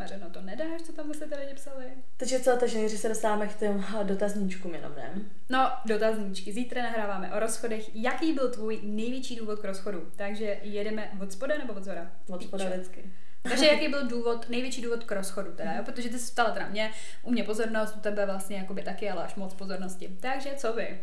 Mařeno, 0.01 0.31
to 0.31 0.41
nedáš, 0.41 0.83
co 0.83 0.93
tam 0.93 1.09
zase 1.09 1.27
tady 1.27 1.55
psali? 1.55 1.85
Takže 2.17 2.41
co, 2.41 2.57
takže 2.61 2.79
nejdřív 2.79 3.01
se 3.01 3.09
dostáváme 3.09 3.49
k 3.49 3.57
těm 3.57 3.85
dotazníčkům 4.03 4.75
jenom, 4.75 4.95
ne? 4.97 5.13
No, 5.49 5.71
dotazníčky. 5.85 6.53
Zítra 6.53 6.83
nahráváme 6.83 7.33
o 7.33 7.41
rozchodech. 7.41 7.97
Jaký 7.97 8.33
byl 8.33 8.51
tvůj 8.51 8.81
největší 8.83 9.37
důvod 9.37 9.59
k 9.59 9.65
rozchodu? 9.65 10.11
Takže 10.17 10.59
jedeme 10.63 11.11
od 11.23 11.33
spoda 11.33 11.59
nebo 11.59 11.73
od 11.73 11.85
zora? 11.85 12.11
Od 12.29 12.43
spoda 12.43 12.69
vždycky. 12.69 13.05
Takže 13.43 13.67
jaký 13.73 13.89
byl 13.89 14.09
důvod, 14.09 14.49
největší 14.49 14.83
důvod 14.83 15.05
k 15.05 15.13
rozchodu 15.13 15.53
teda, 15.53 15.73
jo? 15.73 15.83
protože 15.85 16.09
ty 16.09 16.19
jsi 16.19 16.27
stala 16.27 16.51
teda 16.51 16.69
mě, 16.69 16.93
u 17.23 17.31
mě 17.31 17.45
pozornost, 17.45 17.97
u 17.97 18.01
tebe 18.01 18.27
vlastně 18.27 18.57
jakoby 18.57 18.83
taky, 18.83 19.11
ale 19.11 19.25
až 19.25 19.35
moc 19.35 19.55
pozornosti. 19.55 20.17
Takže 20.21 20.51
co 20.57 20.73
vy? 20.73 21.01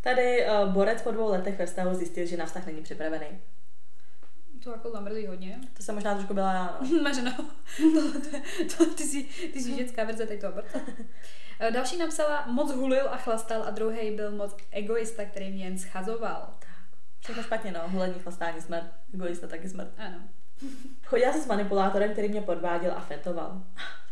Tady 0.00 0.46
uh, 0.46 0.72
Borec 0.72 1.02
po 1.02 1.10
dvou 1.10 1.30
letech 1.30 1.58
ve 1.58 1.66
vztahu 1.66 1.94
zjistil, 1.94 2.26
že 2.26 2.36
na 2.36 2.46
vztah 2.46 2.66
není 2.66 2.82
připravený. 2.82 3.26
To 4.64 4.70
jako 4.70 4.90
zamrzí 4.90 5.26
hodně. 5.26 5.58
To 5.76 5.82
jsem 5.82 5.94
možná 5.94 6.14
trošku 6.14 6.34
byla 6.34 6.52
já, 6.52 6.78
no. 6.80 7.02
Mařeno, 7.02 7.32
to, 7.76 8.20
to, 8.20 8.36
to, 8.76 8.94
ty 8.94 9.02
jsi, 9.02 9.24
ty 9.52 9.62
jsi 9.62 9.76
ženská 9.76 10.04
verze 10.04 10.26
tady 10.26 10.40
toho 10.40 10.54
eh, 11.60 11.70
Další 11.70 11.96
napsala, 11.96 12.46
moc 12.46 12.72
hulil 12.72 13.08
a 13.10 13.16
chlastal 13.16 13.62
a 13.62 13.70
druhý 13.70 14.10
byl 14.10 14.30
moc 14.30 14.56
egoista, 14.70 15.24
který 15.24 15.50
mě 15.50 15.64
jen 15.64 15.78
schazoval. 15.78 16.54
Tak. 16.58 16.68
Všechno 17.20 17.42
špatně, 17.42 17.72
no. 17.72 17.80
Hulení, 17.86 18.14
chlastání, 18.14 18.60
smrt. 18.60 18.84
Egoista 19.14 19.46
taky 19.46 19.68
smrt. 19.68 19.90
Ano. 19.98 20.18
Chodila 21.04 21.32
se 21.32 21.42
s 21.42 21.46
manipulátorem, 21.46 22.12
který 22.12 22.28
mě 22.28 22.42
podváděl 22.42 22.92
a 22.96 23.00
fetoval. 23.00 23.62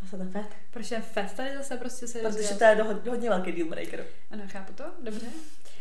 Zase 0.02 0.16
ten 0.16 0.30
fet. 0.30 0.46
Proč 0.70 0.88
ten 0.88 1.02
fet 1.02 1.32
tady 1.32 1.56
zase 1.56 1.76
prostě 1.76 2.06
se 2.06 2.18
Protože 2.18 2.54
to 2.54 2.64
je 2.64 2.76
do, 2.76 3.10
hodně 3.10 3.28
velký 3.28 3.52
deal 3.52 3.68
breaker. 3.68 4.04
Ano, 4.30 4.42
chápu 4.48 4.72
to, 4.72 4.84
dobře. 5.02 5.26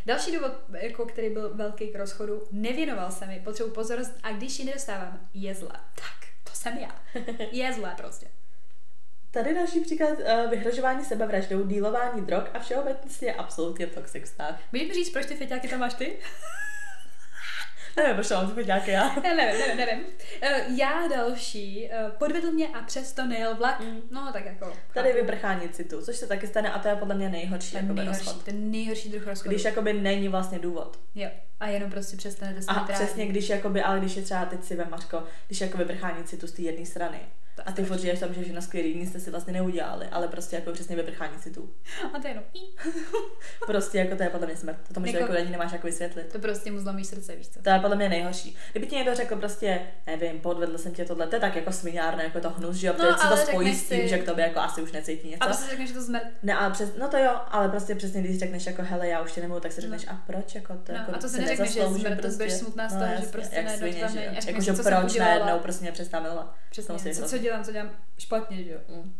Další 0.06 0.32
důvod, 0.32 0.52
jako 0.72 1.06
který 1.06 1.30
byl 1.30 1.54
velký 1.54 1.88
k 1.88 1.96
rozchodu, 1.96 2.42
nevěnoval 2.52 3.10
se 3.10 3.26
mi, 3.26 3.40
potřebu 3.44 3.70
pozornost 3.70 4.12
a 4.22 4.32
když 4.32 4.58
ji 4.58 4.64
nedostávám, 4.64 5.20
je 5.34 5.54
zlé. 5.54 5.80
Tak, 5.94 6.28
to 6.44 6.50
jsem 6.52 6.78
já. 6.78 7.02
Je 7.52 7.72
zlé 7.72 7.94
prostě. 7.96 8.26
Tady 9.30 9.54
další 9.54 9.80
příklad 9.80 10.18
uh, 10.18 10.50
vyhrožování 10.50 11.04
sebevraždou, 11.04 11.66
dílování 11.66 12.20
drog 12.20 12.42
a 12.54 12.58
všeobecně 12.58 13.28
je 13.28 13.34
absolutně 13.34 13.86
toxic 13.86 14.24
vztah. 14.24 14.60
Můžeš 14.72 14.88
mi 14.88 14.94
říct, 14.94 15.10
proč 15.10 15.26
ty 15.26 15.36
feťáky 15.36 15.68
tam 15.68 15.80
máš 15.80 15.94
ty? 15.94 16.18
Nevím, 17.96 18.14
proč 18.14 18.30
mám 18.30 18.54
ty 18.54 18.64
nějaké 18.64 18.92
já. 18.92 19.14
Ne, 19.22 19.34
nevím, 19.34 19.60
nevím, 19.60 19.76
nevím. 19.76 20.04
Uh, 20.42 20.78
já 20.78 21.08
další, 21.08 21.90
uh, 22.04 22.10
podvedl 22.10 22.50
mě 22.50 22.68
a 22.68 22.82
přesto 22.82 23.26
nejel 23.26 23.54
vlak. 23.54 23.80
Mm. 23.80 24.00
No, 24.10 24.30
tak 24.32 24.44
jako. 24.46 24.72
Tady 24.94 25.12
vybrchání 25.12 25.68
citu, 25.68 26.02
což 26.02 26.16
se 26.16 26.26
taky 26.26 26.46
stane 26.46 26.72
a 26.72 26.78
to 26.78 26.88
je 26.88 26.96
podle 26.96 27.14
mě 27.14 27.28
nejhorší. 27.28 27.76
Ten 27.76 27.94
nejhorší, 27.94 28.24
rozchod. 28.24 28.44
ten 28.44 28.70
nejhorší 28.70 29.08
druh 29.08 29.26
rozchodu. 29.26 29.50
Když 29.50 29.64
jakoby 29.64 29.92
není 29.92 30.28
vlastně 30.28 30.58
důvod. 30.58 30.98
Jo. 31.14 31.28
A 31.60 31.68
jenom 31.68 31.90
prostě 31.90 32.16
přestanete 32.16 32.62
se 32.62 32.68
A 32.68 32.84
přesně, 32.84 33.26
když 33.26 33.48
jakoby, 33.48 33.82
ale 33.82 33.98
když 33.98 34.16
je 34.16 34.22
třeba 34.22 34.44
teď 34.44 34.64
si 34.64 34.76
Mařko, 34.90 35.24
když 35.46 35.60
jako 35.60 35.78
vybrchání 35.78 36.24
citu 36.24 36.46
z 36.46 36.52
té 36.52 36.62
jedné 36.62 36.86
strany 36.86 37.18
a 37.64 37.72
ty 37.72 37.84
furt 37.84 38.18
tam, 38.20 38.34
že 38.34 38.52
na 38.52 38.60
skvělý, 38.60 38.94
nic 38.94 39.10
jste 39.10 39.20
si 39.20 39.30
vlastně 39.30 39.52
neudělali, 39.52 40.06
ale 40.06 40.28
prostě 40.28 40.56
jako 40.56 40.72
přesně 40.72 40.96
vyprchání 40.96 41.38
si 41.40 41.50
tu. 41.50 41.70
A 42.14 42.18
to 42.20 42.26
je 42.26 42.30
jenom 42.30 42.44
Prostě 43.66 43.98
jako 43.98 44.16
to 44.16 44.22
je 44.22 44.30
podle 44.30 44.46
mě 44.46 44.56
smrt. 44.56 44.76
To 44.88 44.94
tomu 44.94 45.06
jako, 45.06 45.18
člověku 45.18 45.42
ani 45.42 45.50
nemáš 45.50 45.72
jako 45.72 45.86
vysvětlit. 45.86 46.32
To 46.32 46.38
prostě 46.38 46.72
mu 46.72 46.80
zlomí 46.80 47.04
srdce, 47.04 47.36
víš 47.36 47.48
co? 47.48 47.62
To 47.62 47.70
je 47.70 47.78
podle 47.78 47.96
mě 47.96 48.08
nejhorší. 48.08 48.56
Kdyby 48.72 48.86
ti 48.86 48.96
někdo 48.96 49.14
řekl 49.14 49.36
prostě, 49.36 49.80
nevím, 50.06 50.40
podvedl 50.40 50.78
jsem 50.78 50.92
tě 50.92 51.04
tohle, 51.04 51.26
to 51.26 51.36
je 51.36 51.40
tak 51.40 51.56
jako 51.56 51.72
svinárné, 51.72 52.24
jako 52.24 52.40
to 52.40 52.50
hnus, 52.50 52.76
že 52.76 52.86
jo, 52.86 52.94
no, 52.98 53.16
to 53.30 53.36
spojí 53.36 53.74
s 53.74 53.88
tím, 53.88 54.08
že 54.08 54.18
k 54.18 54.24
tobě 54.24 54.44
jako 54.44 54.60
asi 54.60 54.82
už 54.82 54.92
necítí 54.92 55.28
něco. 55.28 55.44
A 55.44 55.46
prostě 55.46 55.70
řekneš, 55.70 55.88
že 55.88 55.94
to 55.94 56.02
smrt. 56.02 56.22
Ne, 56.42 56.54
ale 56.54 56.70
přes, 56.70 56.92
no 56.98 57.08
to 57.08 57.16
jo, 57.16 57.40
ale 57.48 57.68
prostě 57.68 57.94
přesně, 57.94 58.22
když 58.22 58.38
řekneš 58.38 58.66
jako 58.66 58.82
hele, 58.82 59.08
já 59.08 59.22
už 59.22 59.32
tě 59.32 59.40
nemohu, 59.40 59.60
tak 59.60 59.72
si 59.72 59.80
řekneš, 59.80 60.06
no. 60.06 60.12
a 60.12 60.22
proč 60.26 60.54
jako 60.54 60.74
to 60.74 60.92
no, 60.92 60.98
jako 60.98 61.14
a 61.14 61.18
to 61.18 61.28
si 61.28 61.40
neřekneš, 61.40 61.72
že 61.72 61.82
smrt, 61.82 62.22
to 62.22 62.28
budeš 62.28 62.52
smutná 62.52 62.88
z 62.88 62.94
no, 62.94 63.00
toho, 63.00 63.12
že 63.20 63.26
prostě 63.26 63.62
najednou 63.62 64.00
tam 64.00 64.16
Jako, 64.46 64.60
že 64.60 64.72
proč 64.72 65.16
najednou 65.16 65.58
prostě 65.58 65.82
mě 65.82 66.20
milovat. 66.20 66.54
Přesně, 66.70 67.14
co 67.14 67.38
dělám, 67.46 67.64
co 67.64 67.72
dělám 67.72 67.90
špatně, 68.18 68.64
že 68.64 68.70
jo. 68.70 68.78
Mm. 68.88 69.14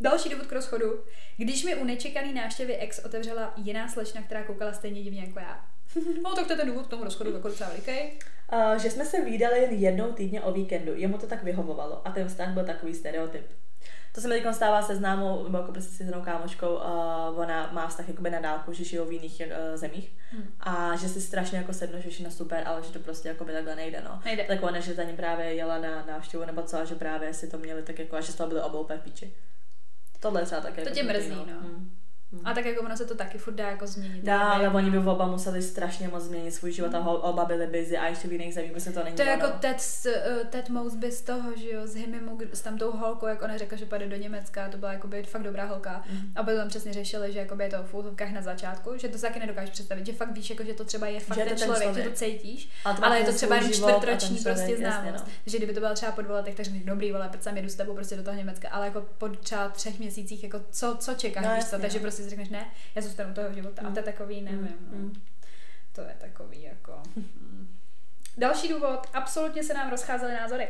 Další 0.00 0.28
důvod 0.28 0.46
k 0.46 0.52
rozchodu. 0.52 1.04
Když 1.36 1.64
mi 1.64 1.76
u 1.76 1.84
nečekaný 1.84 2.34
návštěvy 2.34 2.76
ex 2.76 2.98
otevřela 3.04 3.52
jiná 3.56 3.88
slečna, 3.88 4.22
která 4.22 4.44
koukala 4.44 4.72
stejně 4.72 5.02
divně 5.02 5.20
jako 5.20 5.38
já. 5.38 5.64
No 6.22 6.34
tak 6.34 6.46
to 6.46 6.52
je 6.52 6.56
ten 6.56 6.68
důvod 6.68 6.86
k 6.86 6.90
tomu 6.90 7.04
rozchodu 7.04 7.32
jako 7.32 7.48
docela 7.48 7.70
veliký. 7.70 8.18
Uh, 8.52 8.74
že 8.82 8.90
jsme 8.90 9.04
se 9.04 9.20
výdali 9.20 9.60
jen 9.60 9.70
jednou 9.70 10.12
týdně 10.12 10.42
o 10.42 10.52
víkendu. 10.52 10.92
Jemu 10.94 11.18
to 11.18 11.26
tak 11.26 11.42
vyhovovalo 11.42 12.08
a 12.08 12.10
ten 12.10 12.28
vztah 12.28 12.48
byl 12.48 12.64
takový 12.64 12.94
stereotyp. 12.94 13.46
To 14.14 14.20
se 14.20 14.28
mi 14.28 14.40
teď 14.40 14.54
stává 14.54 14.82
se 14.82 14.96
známou, 14.96 15.44
nebo 15.44 15.58
jako 15.58 15.72
prostě 15.72 15.96
s 15.96 16.00
jednou 16.00 16.22
kámoškou, 16.22 16.74
uh, 16.74 17.40
ona 17.40 17.70
má 17.72 17.88
vztah 17.88 18.08
jakoby 18.08 18.30
na 18.30 18.40
dálku, 18.40 18.72
že 18.72 18.84
žijou 18.84 19.04
v 19.04 19.12
jiných 19.12 19.42
uh, 19.46 19.76
zemích 19.76 20.12
hmm. 20.30 20.46
a 20.60 20.96
že 20.96 21.08
si 21.08 21.20
strašně 21.20 21.58
jako 21.58 21.72
sedno, 21.72 22.00
že 22.00 22.10
všechno 22.10 22.30
super, 22.30 22.62
ale 22.66 22.82
že 22.82 22.92
to 22.92 22.98
prostě 22.98 23.28
jako 23.28 23.44
by 23.44 23.52
takhle 23.52 23.76
nejde, 23.76 24.02
no. 24.04 24.20
Nejde. 24.24 24.44
Tak 24.44 24.62
ona, 24.62 24.80
že 24.80 24.94
za 24.94 25.02
ním 25.02 25.16
právě 25.16 25.54
jela 25.54 25.78
na 25.78 26.04
návštěvu 26.06 26.44
nebo 26.44 26.62
co, 26.62 26.78
a 26.78 26.84
že 26.84 26.94
právě 26.94 27.34
si 27.34 27.50
to 27.50 27.58
měli 27.58 27.82
tak 27.82 27.98
jako, 27.98 28.16
a 28.16 28.20
že 28.20 28.32
z 28.32 28.34
toho 28.34 28.48
byly 28.48 28.62
obou 28.62 28.86
v 28.86 28.98
píči. 28.98 29.34
Tohle 30.20 30.44
třeba 30.44 30.60
také. 30.60 30.82
To 30.82 30.88
jako 30.88 30.94
tě 30.94 31.02
mrzí, 31.02 31.30
no. 31.30 31.46
no. 31.46 31.60
Hmm. 31.60 31.90
A 32.44 32.54
tak 32.54 32.64
jako 32.64 32.84
ono 32.84 32.96
se 32.96 33.04
to 33.04 33.14
taky 33.14 33.38
furt 33.38 33.54
dá 33.54 33.70
jako 33.70 33.86
změnit. 33.86 34.24
Dá, 34.24 34.40
ale 34.40 34.68
oni 34.68 34.90
by 34.90 34.98
oba 34.98 35.26
museli 35.26 35.62
strašně 35.62 36.08
moc 36.08 36.22
změnit 36.22 36.52
svůj 36.52 36.72
život 36.72 36.94
a 36.94 37.08
oba 37.08 37.44
byli 37.44 37.66
busy 37.66 37.98
a 37.98 38.06
ještě 38.06 38.28
v 38.28 38.32
jiných 38.32 38.54
zemích 38.54 38.74
by 38.74 38.80
se 38.80 38.92
to 38.92 39.04
není 39.04 39.16
To 39.16 39.22
je 39.22 39.28
jako 39.28 39.46
Ted, 39.60 39.76
uh, 40.06 40.46
Ted 40.46 40.68
Mosby 40.68 41.12
z 41.12 41.22
toho, 41.22 41.56
že 41.56 41.70
jo, 41.70 41.86
s 41.86 41.94
Himimu, 41.94 42.38
s 42.52 42.60
tam 42.60 42.78
tou 42.78 42.90
holkou, 42.90 43.26
jak 43.26 43.42
ona 43.42 43.58
řekla, 43.58 43.78
že 43.78 43.86
půjde 43.86 44.06
do 44.06 44.16
Německa, 44.16 44.68
to 44.68 44.76
byla 44.76 44.92
jako 44.92 45.08
by 45.08 45.22
fakt 45.22 45.42
dobrá 45.42 45.64
holka. 45.64 46.02
Mm. 46.10 46.32
A 46.36 46.42
by 46.42 46.56
tam 46.56 46.68
přesně 46.68 46.92
řešili, 46.92 47.32
že 47.32 47.38
jako 47.38 47.56
by 47.56 47.64
je 47.64 47.70
to 47.70 47.82
v 47.82 47.94
úzovkách 47.94 48.32
na 48.32 48.42
začátku, 48.42 48.90
že 48.96 49.08
to 49.08 49.18
se 49.18 49.26
taky 49.26 49.40
nedokážeš 49.40 49.70
představit, 49.70 50.06
že 50.06 50.12
fakt 50.12 50.32
víš, 50.32 50.50
jako, 50.50 50.64
že 50.64 50.74
to 50.74 50.84
třeba 50.84 51.06
je 51.06 51.20
fakt 51.20 51.38
že 51.38 51.44
ten, 51.44 51.48
ten 51.48 51.58
člověk, 51.58 51.82
člověk, 51.82 52.04
že 52.04 52.10
to 52.10 52.16
cítíš, 52.16 52.70
ale, 52.84 52.98
ale 53.02 53.18
je 53.18 53.24
to 53.24 53.32
třeba 53.32 53.56
jen 53.56 53.72
čtvrtroční 53.72 54.38
prostě 54.38 54.76
známost. 54.76 55.26
No. 55.26 55.32
Takže 55.44 55.56
kdyby 55.56 55.74
to 55.74 55.80
byla 55.80 55.94
třeba 55.94 56.12
po 56.12 56.22
dvou 56.22 56.34
letech, 56.34 56.54
tak 56.54 56.64
řekneš, 56.64 56.84
dobrý, 56.84 57.12
vole, 57.12 57.28
proč 57.28 57.42
jsem 57.42 57.56
jedu 57.56 57.68
s 57.68 57.74
tebou 57.74 57.94
prostě 57.94 58.16
do 58.16 58.22
toho 58.22 58.36
Německa, 58.36 58.68
ale 58.68 58.86
jako 58.86 59.04
po 59.18 59.28
třeba 59.28 59.68
třech 59.68 59.98
měsících, 59.98 60.44
jako 60.44 60.60
co, 60.70 60.96
co 61.00 61.14
čekáš, 61.14 61.72
no, 61.72 61.78
takže 61.78 61.98
no. 61.98 62.02
prostě 62.02 62.22
si 62.24 62.30
řekneš, 62.30 62.48
ne, 62.48 62.70
já 62.94 63.02
zůstanu 63.02 63.34
toho 63.34 63.52
života. 63.52 63.82
Mm. 63.82 63.88
A 63.88 63.90
to 63.90 63.98
je 63.98 64.02
mm. 64.02 64.12
takový, 64.12 64.40
nevím, 64.40 64.60
mm. 64.60 64.88
no. 64.90 64.98
Mm. 64.98 65.12
To 65.92 66.00
je 66.00 66.14
takový 66.18 66.62
jako... 66.62 67.02
Další 68.36 68.68
důvod, 68.68 69.06
absolutně 69.12 69.64
se 69.64 69.74
nám 69.74 69.90
rozcházely 69.90 70.34
názory. 70.34 70.68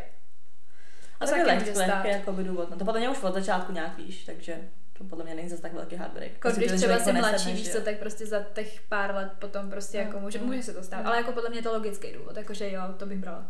A 1.20 1.26
taky 1.26 1.42
lehký, 1.42 1.70
lehký 1.70 2.08
jako 2.08 2.32
by 2.32 2.44
důvod. 2.44 2.70
No 2.70 2.76
to 2.76 2.84
podle 2.84 3.00
mě 3.00 3.08
už 3.08 3.22
od 3.22 3.34
začátku 3.34 3.72
nějak 3.72 3.96
víš, 3.96 4.24
takže 4.24 4.58
to 4.98 5.04
podle 5.04 5.24
mě 5.24 5.34
není 5.34 5.48
zase 5.48 5.62
tak 5.62 5.72
velký 5.72 5.96
heartbreak. 5.96 6.32
Jako 6.32 6.50
když 6.50 6.72
třeba 6.72 6.98
si 6.98 7.12
mladší, 7.12 7.52
víš 7.52 7.72
co, 7.72 7.80
tak 7.80 7.98
prostě 7.98 8.26
za 8.26 8.40
těch 8.54 8.80
pár 8.88 9.14
let 9.14 9.32
potom 9.38 9.70
prostě 9.70 9.98
no, 9.98 10.04
jako 10.04 10.20
může, 10.20 10.38
no. 10.38 10.46
může 10.46 10.62
se 10.62 10.74
to 10.74 10.82
stát. 10.82 11.02
No. 11.02 11.06
Ale 11.06 11.16
jako 11.16 11.32
podle 11.32 11.50
mě 11.50 11.62
to 11.62 11.72
logický 11.72 12.12
důvod, 12.12 12.36
jakože 12.36 12.70
jo, 12.70 12.82
to 12.96 13.06
bych 13.06 13.18
brala. 13.18 13.46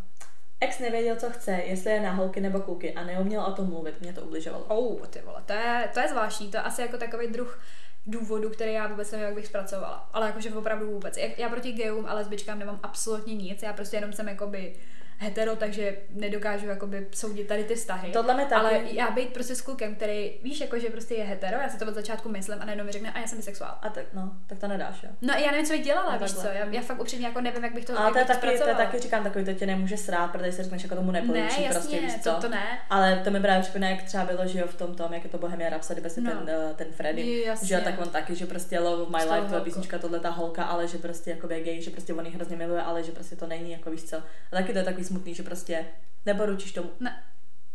Ex 0.61 0.78
nevěděl, 0.78 1.16
co 1.16 1.30
chce, 1.30 1.52
jestli 1.52 1.90
je 1.90 2.00
na 2.00 2.12
holky 2.12 2.40
nebo 2.40 2.61
kluky 2.61 2.94
a 2.94 3.05
neuměl 3.05 3.42
o 3.42 3.52
tom 3.52 3.68
mluvit, 3.68 4.00
mě 4.00 4.12
to 4.12 4.20
ubližovalo. 4.20 4.64
Oh, 4.64 5.07
ty 5.07 5.20
vole, 5.20 5.42
to 5.46 5.52
je, 5.52 5.90
to 5.94 6.00
je 6.00 6.09
zvláštní, 6.09 6.50
to 6.50 6.57
je 6.57 6.62
asi 6.62 6.82
jako 6.82 6.96
takový 6.96 7.28
druh 7.28 7.61
důvodu, 8.07 8.50
který 8.50 8.72
já 8.72 8.86
vůbec 8.86 9.12
nevím, 9.12 9.26
jak 9.26 9.34
bych 9.34 9.46
zpracovala. 9.46 10.09
Ale 10.12 10.26
jakože 10.26 10.50
opravdu 10.50 10.90
vůbec. 10.90 11.18
Já 11.36 11.48
proti 11.48 11.72
gejům 11.72 12.07
a 12.07 12.14
lesbičkám 12.14 12.59
nemám 12.59 12.80
absolutně 12.82 13.34
nic, 13.34 13.62
já 13.62 13.72
prostě 13.72 13.96
jenom 13.96 14.12
jsem 14.12 14.28
jakoby 14.28 14.76
hetero, 15.18 15.56
takže 15.56 15.96
nedokážu 16.10 16.66
jakoby 16.66 17.06
soudit 17.14 17.48
tady 17.48 17.64
ty 17.64 17.74
vztahy. 17.74 18.12
Tohle 18.12 18.34
mi 18.34 18.42
taky. 18.42 18.54
Ale 18.54 18.80
já 18.90 19.10
být 19.10 19.32
prostě 19.32 19.54
s 19.54 19.60
klukem, 19.60 19.94
který 19.94 20.32
víš, 20.42 20.60
jako 20.60 20.78
že 20.78 20.90
prostě 20.90 21.14
je 21.14 21.24
hetero, 21.24 21.56
já 21.60 21.68
si 21.68 21.78
to 21.78 21.86
od 21.86 21.94
začátku 21.94 22.28
myslím 22.28 22.62
a 22.62 22.64
najednou 22.64 22.84
mi 22.84 22.92
řekne, 22.92 23.12
a 23.12 23.20
já 23.20 23.26
jsem 23.26 23.38
bisexuál. 23.38 23.78
A 23.82 23.88
tak 23.88 24.04
no, 24.12 24.32
tak 24.46 24.58
to 24.58 24.68
nedáš, 24.68 25.02
jo. 25.02 25.10
No 25.22 25.34
já 25.34 25.50
nevím, 25.50 25.66
co 25.66 25.72
bych 25.72 25.84
dělala, 25.84 26.12
no, 26.12 26.18
víš 26.18 26.32
co, 26.32 26.46
já, 26.46 26.66
já, 26.70 26.80
fakt 26.80 27.00
upřímně 27.00 27.26
jako 27.26 27.40
nevím, 27.40 27.64
jak 27.64 27.74
bych 27.74 27.84
to 27.84 28.00
Ale 28.00 28.12
to 28.12 28.18
je 28.18 28.24
taky, 28.24 28.58
to 28.58 28.68
je 28.68 28.74
taky 28.74 28.98
říkám 28.98 29.22
takový, 29.24 29.44
to 29.44 29.52
tě 29.52 29.66
nemůže 29.66 29.96
srát, 29.96 30.28
protože 30.32 30.52
si 30.52 30.62
řekneš, 30.62 30.82
jako 30.82 30.94
tomu 30.94 31.10
nepolíčí, 31.10 31.60
ne, 31.60 31.66
jasně, 31.66 31.68
prostě 31.68 32.00
víš 32.00 32.14
co. 32.22 32.30
To, 32.30 32.40
to 32.40 32.48
ne. 32.48 32.78
Ale 32.90 33.20
to 33.24 33.30
mi 33.30 33.40
právě 33.40 33.62
připomíná, 33.62 33.88
jak 33.88 34.02
třeba 34.02 34.24
bylo, 34.24 34.46
že 34.46 34.58
jo, 34.58 34.66
v 34.66 34.74
tom 34.74 34.94
tom, 34.94 35.12
jak 35.12 35.24
je 35.24 35.30
to 35.30 35.38
Bohemia 35.38 35.70
Rhapsody, 35.70 36.00
prostě 36.00 36.20
no. 36.20 36.30
ten, 36.30 36.56
uh, 36.56 36.72
ten 36.76 36.86
Freddy, 36.92 37.42
jasně. 37.46 37.68
že 37.68 37.74
jo, 37.74 37.80
tak 37.84 38.00
on 38.00 38.08
taky, 38.08 38.34
že 38.34 38.46
prostě 38.46 38.80
Love 38.80 39.02
of 39.02 39.08
My 39.08 39.34
Life, 39.34 39.48
to 39.48 39.54
je 39.54 39.60
písnička, 39.60 39.98
tohle 39.98 40.20
ta 40.20 40.30
holka, 40.30 40.64
ale 40.64 40.88
že 40.88 40.98
prostě 40.98 41.30
jako 41.30 41.46
gay, 41.48 41.82
že 41.82 41.90
prostě 41.90 42.14
on 42.14 42.24
hrozně 42.24 42.56
miluje, 42.56 42.82
ale 42.82 43.02
že 43.02 43.12
prostě 43.12 43.36
to 43.36 43.46
není, 43.46 43.72
jako 43.72 43.90
víš 43.90 44.04
co. 44.04 44.16
A 44.16 44.22
taky 44.50 44.72
to 44.72 44.78
je 44.78 44.84
takový 44.84 45.03
smutný, 45.05 45.34
že 45.34 45.42
prostě 45.42 45.86
neporučíš 46.26 46.72
tomu. 46.72 46.90
Ne. 47.00 47.22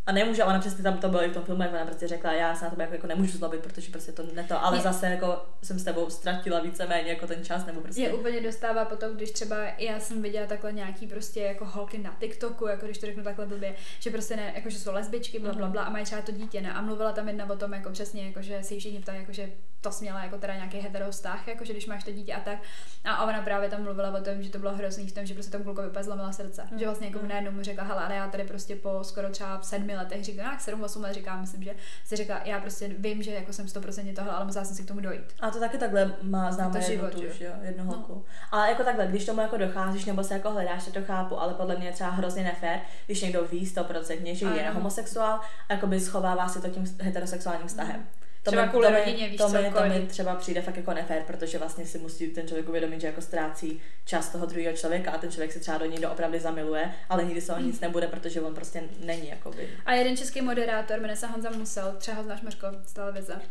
A 0.09 0.11
nemůže, 0.11 0.43
ona 0.43 0.59
přesně 0.59 0.83
tam 0.83 0.97
to 0.97 1.09
bylo 1.09 1.23
i 1.23 1.29
v 1.29 1.33
tom 1.33 1.43
filmu, 1.43 1.61
jak 1.61 1.71
ona 1.71 1.85
prostě 1.85 2.07
řekla, 2.07 2.33
já 2.33 2.55
se 2.55 2.65
na 2.65 2.71
tebe 2.71 2.83
jako, 2.83 2.95
jako 2.95 3.07
nemůžu 3.07 3.37
zlobit, 3.37 3.61
protože 3.61 3.91
prostě 3.91 4.11
to 4.11 4.23
ne 4.33 4.43
to, 4.43 4.63
ale 4.63 4.77
je. 4.77 4.81
zase 4.81 5.05
jako 5.05 5.45
jsem 5.63 5.79
s 5.79 5.83
tebou 5.83 6.09
ztratila 6.09 6.59
víceméně 6.59 7.09
jako 7.09 7.27
ten 7.27 7.43
čas, 7.43 7.65
nebo 7.65 7.81
prostě. 7.81 8.01
Je 8.01 8.13
úplně 8.13 8.41
dostává 8.41 8.85
potom, 8.85 9.15
když 9.15 9.31
třeba 9.31 9.55
já 9.77 9.99
jsem 9.99 10.21
viděla 10.21 10.47
takhle 10.47 10.73
nějaký 10.73 11.07
prostě 11.07 11.41
jako 11.41 11.65
holky 11.65 11.97
na 11.97 12.15
TikToku, 12.19 12.67
jako 12.67 12.85
když 12.85 12.97
to 12.97 13.05
řeknu 13.05 13.23
takhle 13.23 13.45
blbě, 13.45 13.75
že 13.99 14.09
prostě 14.09 14.35
ne, 14.35 14.51
jako 14.55 14.69
že 14.69 14.79
jsou 14.79 14.93
lesbičky, 14.93 15.39
bla, 15.39 15.53
bla, 15.53 15.65
mhm. 15.65 15.71
bla 15.71 15.83
a 15.83 15.89
mají 15.89 16.05
třeba 16.05 16.21
to 16.21 16.31
dítě, 16.31 16.61
ne? 16.61 16.73
A 16.73 16.81
mluvila 16.81 17.11
tam 17.11 17.27
jedna 17.27 17.49
o 17.49 17.55
tom, 17.55 17.73
jako 17.73 17.89
přesně, 17.89 18.25
jako 18.27 18.41
že 18.41 18.63
si 18.63 18.79
všichni 18.79 18.99
ptají, 18.99 19.19
jako 19.19 19.33
že 19.33 19.49
to 19.81 19.91
směla 19.91 20.23
jako 20.23 20.37
teda 20.37 20.55
nějaký 20.55 20.77
hetero 20.77 21.11
vztah, 21.11 21.47
jako 21.47 21.65
že 21.65 21.73
když 21.73 21.87
máš 21.87 22.03
to 22.03 22.11
dítě 22.11 22.33
a 22.33 22.39
tak. 22.39 22.59
A 23.05 23.25
ona 23.25 23.41
právě 23.41 23.69
tam 23.69 23.83
mluvila 23.83 24.19
o 24.19 24.23
tom, 24.23 24.43
že 24.43 24.49
to 24.49 24.59
bylo 24.59 24.75
hrozný 24.75 25.07
v 25.07 25.11
tom, 25.11 25.25
že 25.25 25.33
prostě 25.33 25.51
tomu 25.51 25.63
klukovi 25.63 25.89
zlomila 26.01 26.31
srdce. 26.31 26.67
Mm. 26.71 26.79
Že 26.79 26.85
vlastně 26.85 27.07
jako 27.07 27.19
mm. 27.19 27.27
najednou 27.27 27.51
mu 27.51 27.63
řekla, 27.63 27.83
hele, 27.83 28.03
ale 28.03 28.15
já 28.15 28.27
tady 28.27 28.43
prostě 28.43 28.75
po 28.75 29.03
skoro 29.03 29.29
třeba 29.29 29.61
sedmi 29.61 29.95
letech 29.99 30.23
říkám, 30.23 30.51
jak 30.51 30.61
sedm, 30.61 30.83
osm 30.83 31.01
let 31.01 31.13
říkám, 31.13 31.41
myslím, 31.41 31.63
že 31.63 31.75
si 32.05 32.15
řekla, 32.15 32.41
já 32.45 32.59
prostě 32.59 32.87
vím, 32.97 33.23
že 33.23 33.31
jako 33.31 33.53
jsem 33.53 33.65
100% 33.65 34.15
tohle, 34.15 34.31
ale 34.31 34.45
musela 34.45 34.65
jsem 34.65 34.75
si 34.75 34.83
k 34.83 34.87
tomu 34.87 34.99
dojít. 34.99 35.33
A 35.39 35.51
to 35.51 35.59
taky 35.59 35.77
takhle 35.77 36.13
má 36.21 36.51
známé 36.51 36.79
jednu 36.79 36.93
život, 36.93 37.13
tuž, 37.13 37.39
jo, 37.39 37.51
jednu 37.61 37.83
no. 37.83 37.91
holku. 37.91 38.25
Ale 38.51 38.69
jako 38.69 38.83
takhle, 38.83 39.07
když 39.07 39.25
tomu 39.25 39.41
jako 39.41 39.57
docházíš 39.57 40.05
nebo 40.05 40.23
se 40.23 40.33
jako 40.33 40.51
hledáš, 40.51 40.87
to 40.87 41.03
chápu, 41.03 41.39
ale 41.39 41.53
podle 41.53 41.75
mě 41.75 41.87
je 41.87 41.93
třeba 41.93 42.09
hrozně 42.09 42.43
nefér, 42.43 42.79
když 43.05 43.21
někdo 43.21 43.45
ví 43.45 43.65
100% 43.65 44.35
že 44.35 44.45
je 44.45 44.69
homosexuál 44.69 45.39
a 45.69 45.73
jako 45.73 45.87
by 45.87 45.99
schovává 45.99 46.47
si 46.47 46.61
to 46.61 46.69
tím 46.69 46.83
heterosexuálním 47.01 47.67
vztahem. 47.67 47.99
Mm 47.99 48.18
to 48.49 48.55
třeba 48.55 48.67
kvůli 48.67 48.89
rodině, 48.89 49.29
víš 49.29 49.37
to, 49.37 49.49
mi, 49.49 49.71
to 49.71 49.85
mi 49.85 50.07
třeba 50.07 50.35
přijde 50.35 50.61
fakt 50.61 50.77
jako 50.77 50.93
nefér, 50.93 51.23
protože 51.27 51.57
vlastně 51.57 51.85
si 51.85 51.97
musí 51.97 52.27
ten 52.27 52.47
člověk 52.47 52.69
uvědomit, 52.69 53.01
že 53.01 53.07
jako 53.07 53.21
ztrácí 53.21 53.81
čas 54.05 54.29
toho 54.29 54.45
druhého 54.45 54.77
člověka 54.77 55.11
a 55.11 55.17
ten 55.17 55.31
člověk 55.31 55.53
se 55.53 55.59
třeba 55.59 55.77
do 55.77 55.85
něj 55.85 55.99
doopravdy 55.99 56.39
zamiluje, 56.39 56.93
ale 57.09 57.23
nikdy 57.23 57.41
se 57.41 57.53
o 57.53 57.59
nic 57.59 57.79
nebude, 57.79 58.07
protože 58.07 58.41
on 58.41 58.55
prostě 58.55 58.83
není 58.99 59.29
jakoby. 59.29 59.69
A 59.85 59.93
jeden 59.93 60.17
český 60.17 60.41
moderátor, 60.41 60.99
jmenuje 60.99 61.17
se 61.17 61.27
Honza 61.27 61.49
Musel, 61.49 61.95
třeba 61.97 62.17
ho 62.17 62.23
znáš 62.23 62.41
Mařko 62.41 62.67
z 62.85 62.93
televize, 62.93 63.41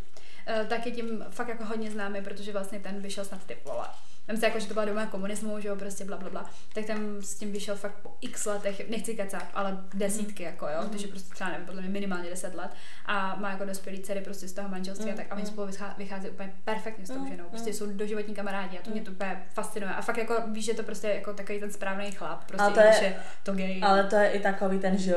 eh, 0.47 0.67
tak 0.69 0.87
je 0.87 0.93
tím 0.93 1.25
fakt 1.31 1.49
jako 1.49 1.65
hodně 1.65 1.91
známý, 1.91 2.23
protože 2.23 2.53
vlastně 2.53 2.81
ten 2.81 3.03
vyšel 3.03 3.25
snad 3.25 3.45
ty 3.47 3.57
vole 3.65 3.87
Vem 4.29 4.37
si 4.37 4.45
jako, 4.45 4.61
že 4.61 4.67
to 4.67 4.75
byla 4.75 4.85
doma 4.85 5.07
komunismu, 5.07 5.61
že 5.61 5.69
jo, 5.69 5.77
prostě 5.77 6.05
bla, 6.05 6.17
bla, 6.17 6.31
bla. 6.31 6.51
Tak 6.75 6.85
tam 6.85 7.23
s 7.23 7.35
tím 7.35 7.53
vyšel 7.53 7.77
fakt 7.77 7.95
po 8.03 8.17
x 8.21 8.47
letech, 8.47 8.91
nechci 8.91 9.17
kecat, 9.17 9.47
ale 9.55 9.79
desítky, 9.95 10.43
mm. 10.43 10.51
jako 10.51 10.67
jo, 10.67 10.83
mm. 10.83 10.89
takže 10.89 11.09
prostě 11.09 11.35
třeba 11.35 11.51
nevím, 11.51 11.67
podle 11.67 11.81
mě 11.81 11.91
minimálně 11.91 12.31
deset 12.31 12.55
let 12.55 12.71
a 13.07 13.37
má 13.37 13.51
jako 13.51 13.65
dospělý 13.65 14.01
dcery 14.01 14.21
prostě 14.21 14.49
z 14.49 14.53
toho 14.53 14.69
manželství 14.69 15.07
mm. 15.07 15.15
a 15.15 15.17
tak 15.17 15.27
a 15.31 15.35
oni 15.35 15.43
mm. 15.43 15.49
spolu 15.49 15.71
vychází 15.99 16.29
úplně 16.29 16.53
perfektně 16.65 17.07
s 17.07 17.11
tou 17.11 17.19
mm. 17.19 17.29
ženou, 17.29 17.45
prostě 17.49 17.73
jsou 17.73 17.87
doživotní 17.87 18.35
kamarádi 18.35 18.79
a 18.79 18.83
to 18.83 18.91
mě 18.91 19.01
to 19.01 19.11
úplně 19.11 19.43
fascinuje 19.55 19.93
a 19.93 20.03
fakt 20.03 20.17
jako 20.17 20.43
víš, 20.47 20.65
že 20.65 20.75
to 20.75 20.83
prostě 20.83 21.09
jako 21.09 21.33
takový 21.33 21.61
ten 21.61 21.71
správný 21.71 22.13
chlap, 22.13 22.45
prostě 22.45 22.63
ale 22.63 22.75
to 22.75 22.81
je, 22.81 23.05
je 23.05 23.17
to 23.43 23.53
gay. 23.53 23.81
Ale 23.83 24.05
to 24.05 24.17
je 24.17 24.31
i 24.31 24.41
takový 24.41 24.79
ten, 24.79 24.99
že 24.99 25.15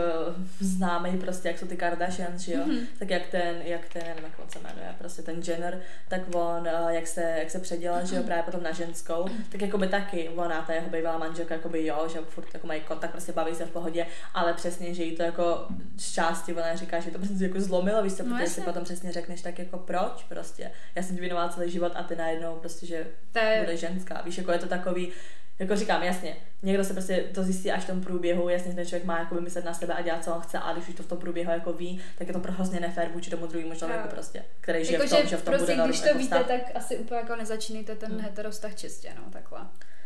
známý 0.60 1.18
prostě, 1.18 1.48
jak 1.48 1.60
jsou 1.60 1.68
ty 1.68 1.78
Kardashians, 1.78 2.42
že 2.42 2.54
jo, 2.54 2.66
mm. 2.66 2.80
tak 3.00 3.10
jak 3.10 3.28
ten, 3.28 3.62
jak 3.62 3.90
ten, 3.94 4.04
nevím, 4.04 4.24
jak 4.24 4.52
se 4.52 4.60
jmenuje, 4.60 4.96
prostě 4.98 5.22
ten 5.22 5.42
Jenner, 5.48 5.82
tak 6.08 6.22
on, 6.36 6.68
eh, 6.68 6.96
jak 6.96 7.08
se, 7.08 7.22
jak 7.22 7.52
se 7.52 7.60
předělal, 7.60 8.06
že 8.06 8.16
jo, 8.16 8.24
právě 8.24 8.44
potom 8.44 8.64
na 8.64 8.72
ženskou 8.72 9.01
ženskou, 9.02 9.26
tak 9.50 9.62
jako 9.62 9.78
by 9.78 9.88
taky 9.88 10.30
ona, 10.30 10.62
ta 10.62 10.74
jeho 10.74 10.90
bývalá 10.90 11.18
manželka, 11.18 11.54
jako 11.54 11.70
by 11.70 11.86
jo, 11.86 12.08
že 12.14 12.20
furt 12.20 12.54
jako 12.54 12.68
mají 12.68 12.82
kontakt, 12.82 13.12
prostě 13.12 13.32
baví 13.32 13.56
se 13.56 13.66
v 13.66 13.72
pohodě, 13.72 14.08
ale 14.34 14.54
přesně, 14.54 14.94
že 14.94 15.04
jí 15.04 15.16
to 15.16 15.24
jako 15.24 15.66
z 15.98 16.12
části 16.12 16.54
ona 16.54 16.76
říká, 16.76 17.00
že 17.00 17.12
to 17.12 17.18
prostě 17.18 17.44
jako 17.44 17.62
zlomilo, 17.62 18.04
víš 18.04 18.14
co, 18.14 18.24
no 18.24 18.36
protože 18.36 18.50
si 18.50 18.62
potom 18.62 18.84
přesně 18.84 19.12
řekneš, 19.12 19.42
tak 19.42 19.60
jako 19.60 19.78
proč 19.78 20.24
prostě, 20.30 20.72
já 20.96 21.04
jsem 21.04 21.16
ti 21.16 21.22
věnovala 21.22 21.50
celý 21.50 21.72
život 21.72 21.92
a 21.96 22.04
ty 22.04 22.16
najednou 22.16 22.56
prostě, 22.56 22.86
že 22.86 23.08
to 23.32 23.40
je... 23.40 23.60
bude 23.60 23.78
ženská, 23.78 24.22
víš, 24.22 24.38
jako 24.38 24.52
je 24.52 24.60
to 24.60 24.68
takový, 24.68 25.12
jako 25.60 25.76
říkám, 25.76 26.04
jasně, 26.04 26.38
někdo 26.62 26.84
se 26.84 26.94
prostě 26.94 27.18
to 27.34 27.44
zjistí 27.44 27.72
až 27.72 27.84
v 27.84 27.88
tom 27.88 28.02
průběhu, 28.02 28.50
jasně 28.50 28.74
ten 28.74 28.86
člověk 28.86 29.06
má 29.06 29.20
jako 29.20 29.36
myslet 29.36 29.66
na 29.66 29.74
sebe 29.74 29.94
a 29.94 30.02
dělat, 30.02 30.24
co 30.24 30.36
on 30.36 30.42
chce, 30.42 30.60
a 30.60 30.74
když 30.74 30.88
už 30.88 30.96
to 30.96 31.04
v 31.04 31.08
tom 31.08 31.18
průběhu 31.18 31.52
jako 31.52 31.74
ví, 31.74 32.02
tak 32.18 32.28
je 32.28 32.34
to 32.34 32.40
pro 32.40 32.52
hrozně 32.52 32.80
nefér 32.80 33.10
vůči 33.14 33.30
tomu 33.30 33.48
druhému 33.48 33.76
člověku 33.76 34.04
no. 34.04 34.12
prostě, 34.12 34.46
který 34.62 34.86
žije 34.86 35.00
jako, 35.00 35.16
v 35.16 35.20
tom, 35.20 35.28
že 35.28 35.38
v 35.38 35.44
tom 35.44 35.54
prostě, 35.54 35.76
bude 35.76 35.88
když 35.88 36.00
to 36.00 36.08
jako 36.08 36.20
víte, 36.20 36.44
tak 36.44 36.62
asi 36.76 36.98
úplně 36.98 37.20
jako 37.20 37.36
nezačínejte 37.36 37.96
ten 37.96 38.12
hmm. 38.12 38.22
heterostah 38.22 38.76
čistě, 38.76 39.14
no, 39.16 39.32
takhle. 39.32 39.60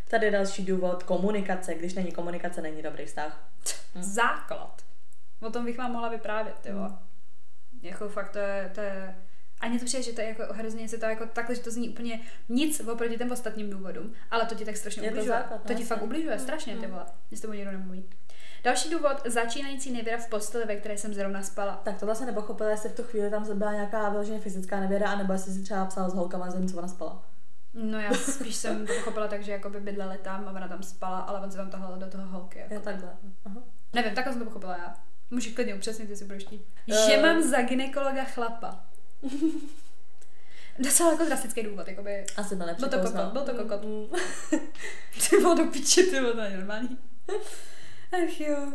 Tady 0.09 0.25
je 0.25 0.31
další 0.31 0.65
důvod, 0.65 1.03
komunikace. 1.03 1.75
Když 1.75 1.93
není 1.93 2.11
komunikace, 2.11 2.61
není 2.61 2.81
dobrý 2.81 3.05
vztah. 3.05 3.49
Hmm. 3.93 4.03
Základ. 4.03 4.81
O 5.41 5.49
tom 5.49 5.65
bych 5.65 5.77
vám 5.77 5.91
mohla 5.91 6.09
vyprávět, 6.09 6.65
jo. 6.65 6.77
Hmm. 6.77 6.97
Jako 7.81 8.09
fakt 8.09 8.29
to 8.29 8.39
je, 8.39 8.71
to 8.75 8.81
je 8.81 9.15
a 9.59 9.67
mně 9.67 9.79
to 9.79 9.85
přijde, 9.85 10.03
že 10.03 10.11
to 10.11 10.21
je 10.21 10.27
jako 10.27 10.53
hrozně, 10.53 10.89
se 10.89 10.97
to 10.97 11.05
jako 11.05 11.25
takhle, 11.25 11.55
že 11.55 11.61
to 11.61 11.71
zní 11.71 11.89
úplně 11.89 12.19
nic 12.49 12.79
oproti 12.79 13.17
těm 13.17 13.31
ostatním 13.31 13.69
důvodům, 13.69 14.13
ale 14.31 14.45
to 14.45 14.55
ti 14.55 14.65
tak 14.65 14.77
strašně 14.77 15.03
je 15.03 15.11
ubližuje. 15.11 15.37
To, 15.37 15.43
základ, 15.43 15.61
to 15.67 15.73
ti 15.73 15.83
fakt 15.83 16.01
ubližuje, 16.01 16.39
strašně, 16.39 16.75
mm. 16.75 16.81
ty 16.81 16.87
vole, 16.87 17.05
když 17.29 17.41
to 17.41 17.53
nikdo 17.53 17.71
nemluví. 17.71 18.05
Další 18.63 18.89
důvod, 18.89 19.21
začínající 19.25 19.91
nevěra 19.91 20.17
v 20.17 20.29
posteli, 20.29 20.65
ve 20.65 20.75
které 20.75 20.97
jsem 20.97 21.13
zrovna 21.13 21.43
spala. 21.43 21.81
Tak 21.83 21.99
to 21.99 22.05
vlastně 22.05 22.25
nepochopila, 22.25 22.69
jestli 22.69 22.89
v 22.89 22.95
tu 22.95 23.03
chvíli 23.03 23.29
tam 23.29 23.57
byla 23.57 23.73
nějaká 23.73 24.09
vyloženě 24.09 24.39
fyzická 24.39 24.79
nevěra, 24.79 25.09
anebo 25.09 25.33
jestli 25.33 25.51
si 25.53 25.63
třeba 25.63 25.85
psala 25.85 26.09
s 26.09 26.13
holkama, 26.13 26.51
zem, 26.51 26.67
co 26.67 26.77
ona 26.77 26.87
spala. 26.87 27.23
No 27.73 27.99
já 27.99 28.13
spíš 28.13 28.55
jsem 28.55 28.87
to 28.87 28.93
pochopila 28.93 29.27
tak, 29.27 29.43
že 29.43 29.51
jako 29.51 29.69
by 29.69 29.79
bydleli 29.79 30.17
tam 30.17 30.47
a 30.47 30.51
ona 30.51 30.67
tam 30.67 30.83
spala, 30.83 31.19
ale 31.19 31.39
on 31.39 31.51
se 31.51 31.57
tam 31.57 31.69
tahal 31.69 31.97
do 31.97 32.05
toho 32.05 32.27
holky. 32.27 32.59
Jako. 32.59 32.73
Je 32.73 32.79
takhle. 32.79 33.09
Aha. 33.45 33.63
Nevím, 33.93 34.15
takhle 34.15 34.33
jsem 34.33 34.41
to 34.41 34.45
pochopila 34.45 34.77
já. 34.77 34.95
Můžeš 35.31 35.53
klidně 35.53 35.75
upřesnit, 35.75 36.07
ty 36.07 36.15
si 36.15 36.25
budeš 36.25 36.45
Uh... 36.45 36.59
Že 37.07 37.21
mám 37.21 37.41
za 37.41 37.61
ginekologa 37.61 38.23
chlapa. 38.23 38.84
Docela 40.79 41.11
jako 41.11 41.25
drastický 41.25 41.63
důvod, 41.63 41.87
jakoby. 41.87 42.25
Asi 42.37 42.57
to 42.57 42.65
Byl 42.79 42.89
to 42.89 42.99
kokot, 42.99 43.25
byl 43.25 43.41
to 43.41 43.53
kokot. 43.53 43.83
Mm. 43.83 44.05
ty 45.29 45.37
bylo 45.37 45.55
do 45.55 45.65
piči, 45.65 46.03
ty 46.03 46.19
bylo 46.19 46.33
to 46.33 46.49
normální. 46.49 46.97
Ach 48.11 48.39
jo. 48.39 48.71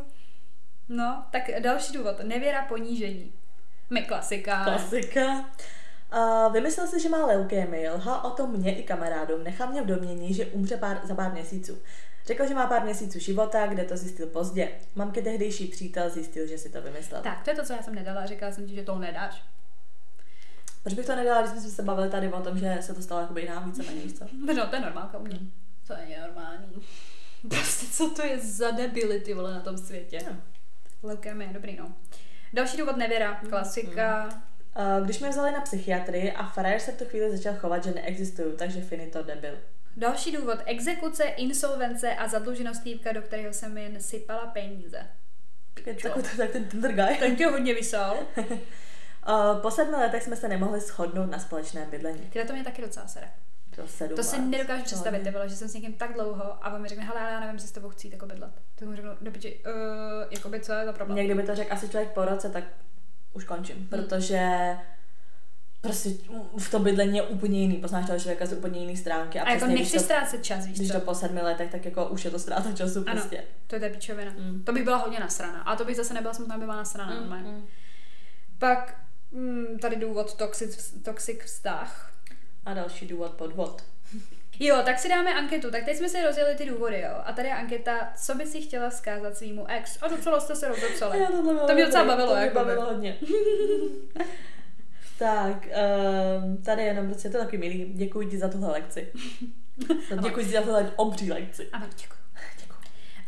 No, 0.88 1.24
tak 1.32 1.42
další 1.60 1.92
důvod. 1.92 2.20
Nevěra 2.22 2.64
ponížení. 2.64 3.32
My 3.90 4.02
klasika. 4.02 4.64
Klasika. 4.64 5.50
Uh, 6.14 6.52
vymyslel 6.52 6.86
si, 6.86 7.00
že 7.00 7.08
má 7.08 7.26
leukémii, 7.26 7.88
lhal 7.88 8.26
o 8.26 8.30
tom 8.30 8.52
mě 8.52 8.76
i 8.76 8.82
kamarádům, 8.82 9.44
nechal 9.44 9.68
mě 9.68 9.82
v 9.82 9.86
domění, 9.86 10.34
že 10.34 10.46
umře 10.46 10.76
pár, 10.76 11.00
za 11.04 11.14
pár 11.14 11.32
měsíců. 11.32 11.78
Řekl, 12.26 12.48
že 12.48 12.54
má 12.54 12.66
pár 12.66 12.84
měsíců 12.84 13.18
života, 13.18 13.66
kde 13.66 13.84
to 13.84 13.96
zjistil 13.96 14.26
pozdě. 14.26 14.68
Mamky 14.94 15.22
tehdejší 15.22 15.66
přítel 15.66 16.10
zjistil, 16.10 16.46
že 16.46 16.58
si 16.58 16.68
to 16.68 16.82
vymyslel. 16.82 17.22
Tak, 17.22 17.42
to 17.44 17.50
je 17.50 17.56
to, 17.56 17.64
co 17.64 17.72
já 17.72 17.82
jsem 17.82 17.94
nedala. 17.94 18.26
Říkala 18.26 18.52
jsem 18.52 18.66
ti, 18.66 18.74
že 18.74 18.82
to 18.82 18.98
nedáš. 18.98 19.44
Proč 20.82 20.94
bych 20.94 21.06
to 21.06 21.16
nedala, 21.16 21.42
když 21.42 21.62
jsme 21.62 21.70
se 21.70 21.82
bavili 21.82 22.10
tady 22.10 22.32
o 22.32 22.40
tom, 22.40 22.58
že 22.58 22.78
se 22.80 22.94
to 22.94 23.02
stalo 23.02 23.20
jakoby 23.20 23.48
nám 23.48 23.70
víceméně, 23.70 24.00
víc 24.00 24.18
co? 24.18 24.24
No, 24.56 24.66
to 24.66 24.76
je 24.76 24.82
normálka 24.82 25.18
u 25.18 25.22
mě. 25.22 25.38
To 25.86 25.92
je 25.92 26.20
normální. 26.20 26.66
Prostě 27.48 27.86
co 27.86 28.10
to 28.10 28.26
je 28.26 28.38
za 28.38 28.70
debility, 28.70 29.34
vole, 29.34 29.54
na 29.54 29.60
tom 29.60 29.78
světě. 29.78 30.18
No. 30.30 30.36
Leukemie, 31.02 31.50
dobrý, 31.52 31.76
no. 31.76 31.92
Další 32.52 32.76
důvod 32.76 32.96
nevěra, 32.96 33.32
hmm. 33.32 33.50
klasika. 33.50 34.22
Hmm. 34.74 35.04
Když 35.04 35.18
mě 35.20 35.28
vzali 35.28 35.52
na 35.52 35.60
psychiatrii 35.60 36.32
a 36.32 36.46
frajer 36.46 36.80
se 36.80 36.92
v 36.92 36.98
tu 36.98 37.04
chvíli 37.04 37.36
začal 37.36 37.54
chovat, 37.54 37.84
že 37.84 37.90
neexistuju, 37.90 38.56
takže 38.56 38.80
finito 38.80 39.22
debil. 39.22 39.58
Další 39.96 40.32
důvod, 40.32 40.58
exekuce, 40.66 41.24
insolvence 41.24 42.14
a 42.14 42.28
zadluženost 42.28 42.82
týpka, 42.82 43.12
do 43.12 43.22
kterého 43.22 43.52
jsem 43.52 43.78
jen 43.78 44.00
sypala 44.00 44.46
peníze. 44.46 45.06
Tak, 45.84 45.96
tak 46.36 46.50
ten 46.50 46.64
Tinder 46.64 46.92
guy. 46.92 47.16
Ten 47.18 47.36
tě 47.36 47.46
hodně 47.46 47.74
vysal. 47.80 48.18
Po 49.62 49.70
sedmi 49.70 49.96
letech 49.96 50.22
jsme 50.22 50.36
se 50.36 50.48
nemohli 50.48 50.80
shodnout 50.80 51.30
na 51.30 51.38
společném 51.38 51.90
bydlení. 51.90 52.20
Tyhle 52.20 52.46
to 52.46 52.52
mě 52.52 52.64
taky 52.64 52.82
docela 52.82 53.06
sere. 53.06 53.28
To, 53.76 53.88
sedm 53.88 54.16
to 54.16 54.22
si 54.22 54.40
nedokážu 54.40 54.84
představit, 54.84 55.18
ty 55.22 55.32
že 55.46 55.56
jsem 55.56 55.68
s 55.68 55.74
někým 55.74 55.94
tak 55.94 56.12
dlouho 56.12 56.66
a 56.66 56.74
on 56.74 56.82
mi 56.82 56.88
řekne, 56.88 57.04
hele, 57.04 57.20
já 57.20 57.40
nevím, 57.40 57.54
jestli 57.54 57.68
s 57.68 57.72
tebou 57.72 57.88
chci 57.88 58.08
jako 58.12 58.26
bydlet. 58.26 58.52
Tak 58.74 58.88
mu 58.88 58.96
řeknu, 58.96 59.10
do 59.20 59.30
piči, 59.30 59.60
uh, 59.66 59.72
jakoby, 60.30 60.60
co 60.60 60.72
je 60.72 60.84
za 60.84 60.92
problém? 60.92 61.16
Někdy 61.16 61.34
by 61.34 61.42
to 61.42 61.54
řekl 61.54 61.72
asi 61.72 61.88
člověk 61.88 62.12
po 62.12 62.24
roce, 62.24 62.50
tak 62.50 62.64
už 63.32 63.44
končím, 63.44 63.76
hmm. 63.76 63.86
protože 63.86 64.76
prostě 65.80 66.10
v 66.58 66.70
to 66.70 66.78
bydlení 66.78 67.16
je 67.16 67.22
úplně 67.22 67.60
jiný, 67.60 67.76
poznáš 67.76 68.06
toho 68.06 68.18
člověka 68.18 68.46
z 68.46 68.52
úplně 68.52 68.80
jiný 68.80 68.96
stránky. 68.96 69.40
A, 69.40 69.44
a 69.44 69.50
jako 69.50 69.66
nechci 69.66 69.96
to, 69.96 70.02
ztrácet 70.02 70.44
čas, 70.44 70.66
víš 70.66 70.78
Když 70.78 70.90
to 70.90 71.00
po 71.00 71.14
sedmi 71.14 71.42
letech, 71.42 71.70
tak 71.70 71.84
jako 71.84 72.06
už 72.06 72.24
je 72.24 72.30
to 72.30 72.38
ztráta 72.38 72.72
času 72.72 73.04
ano, 73.06 73.20
prostě. 73.20 73.44
to 73.66 73.76
je 73.76 73.80
ta 73.80 73.88
pičovina. 73.88 74.32
Mm. 74.38 74.62
To 74.64 74.72
bych 74.72 74.84
byla 74.84 74.96
hodně 74.96 75.20
nasrana. 75.20 75.62
A 75.62 75.76
to 75.76 75.84
bych 75.84 75.96
zase 75.96 76.14
nebyla 76.14 76.34
smutná, 76.34 76.58
by 76.58 76.64
byla 76.64 76.76
nasrana. 76.76 77.20
Mm, 77.20 77.52
mm. 77.52 77.66
Pak 78.58 79.00
mm, 79.32 79.78
tady 79.78 79.96
důvod 79.96 80.34
toxic, 80.34 80.94
toxic 81.04 81.40
vztah. 81.40 82.12
A 82.64 82.74
další 82.74 83.06
důvod 83.06 83.32
podvod. 83.32 83.84
Jo, 84.62 84.82
tak 84.84 84.98
si 84.98 85.08
dáme 85.08 85.34
anketu. 85.34 85.70
Tak 85.70 85.84
teď 85.84 85.96
jsme 85.96 86.08
si 86.08 86.22
rozjeli 86.22 86.54
ty 86.54 86.66
důvody, 86.66 87.00
jo. 87.00 87.22
A 87.24 87.32
tady 87.32 87.48
je 87.48 87.54
anketa, 87.54 88.12
co 88.16 88.34
by 88.34 88.46
si 88.46 88.60
chtěla 88.60 88.90
vzkázat 88.90 89.36
svýmu 89.36 89.66
ex. 89.70 89.98
A 90.02 90.08
docela 90.08 90.40
jste 90.40 90.56
se 90.56 90.68
rozepsali. 90.68 91.18
to 91.66 91.74
mě 91.74 91.86
docela 91.86 92.04
bavilo, 92.04 92.28
to 92.28 92.36
mě 92.36 92.50
bavilo 92.50 92.84
hodně. 92.84 93.18
Tak, 95.18 95.68
um, 96.42 96.56
tady 96.62 96.82
jenom 96.82 97.06
prostě 97.06 97.30
to 97.30 97.38
taky 97.38 97.58
milý. 97.58 97.92
Děkuji 97.94 98.28
ti 98.28 98.38
za 98.38 98.48
tuhle 98.48 98.70
lekci. 98.70 99.12
děkuji 100.22 100.46
ti 100.46 100.52
za 100.52 100.62
tuhle 100.62 100.92
obří 100.96 101.32
lekci. 101.32 101.68
Ano, 101.72 101.86
děkuji. 101.96 102.19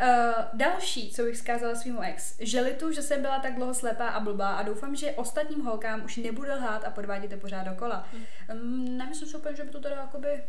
Uh, 0.03 0.45
další, 0.53 1.13
co 1.13 1.23
bych 1.23 1.37
zkázala 1.37 1.75
svýmu 1.75 2.01
ex. 2.01 2.35
Želitu, 2.39 2.93
že 2.93 3.03
jsem 3.03 3.23
byla 3.23 3.39
tak 3.39 3.55
dlouho 3.55 3.75
slepá 3.75 4.09
a 4.09 4.21
blbá 4.21 4.49
a 4.49 4.63
doufám, 4.63 4.97
že 4.97 5.13
ostatním 5.13 5.61
holkám 5.61 6.05
už 6.05 6.17
nebude 6.17 6.55
lhát 6.55 6.85
a 6.85 6.91
podvádět 6.91 7.41
pořád 7.41 7.63
dokola. 7.63 8.09
Um, 8.53 8.99
nemyslím 8.99 9.29
si 9.29 9.37
úplně, 9.37 9.57
že 9.57 9.65
by 9.65 9.71
to 9.71 9.81
teda 9.81 9.97
jakoby 9.97 10.43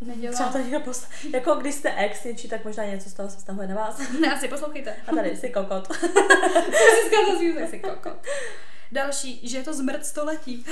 nedělal. 0.00 0.34
Třeba 0.34 0.52
to 0.52 0.58
někdo 0.58 0.80
posl... 0.80 1.06
Jako 1.32 1.54
když 1.54 1.74
jste 1.74 1.94
ex 1.96 2.24
něčí, 2.24 2.48
tak 2.48 2.64
možná 2.64 2.84
něco 2.84 3.10
z 3.10 3.14
toho 3.14 3.30
se 3.30 3.36
vztahuje 3.36 3.68
na 3.68 3.74
vás. 3.74 4.12
Ne, 4.20 4.32
asi 4.34 4.48
poslouchejte. 4.48 4.96
A 5.06 5.14
tady 5.14 5.36
jsi 5.36 5.50
kokot. 5.50 5.86
Co 5.88 5.94
si 5.94 7.06
zkázal 7.06 7.36
svýmu 7.36 7.58
ex, 7.58 7.70
jsi 7.70 7.78
kokot. 7.78 8.26
Další, 8.92 9.48
že 9.48 9.58
je 9.58 9.64
to 9.64 9.74
zmrt 9.74 10.06
století. 10.06 10.64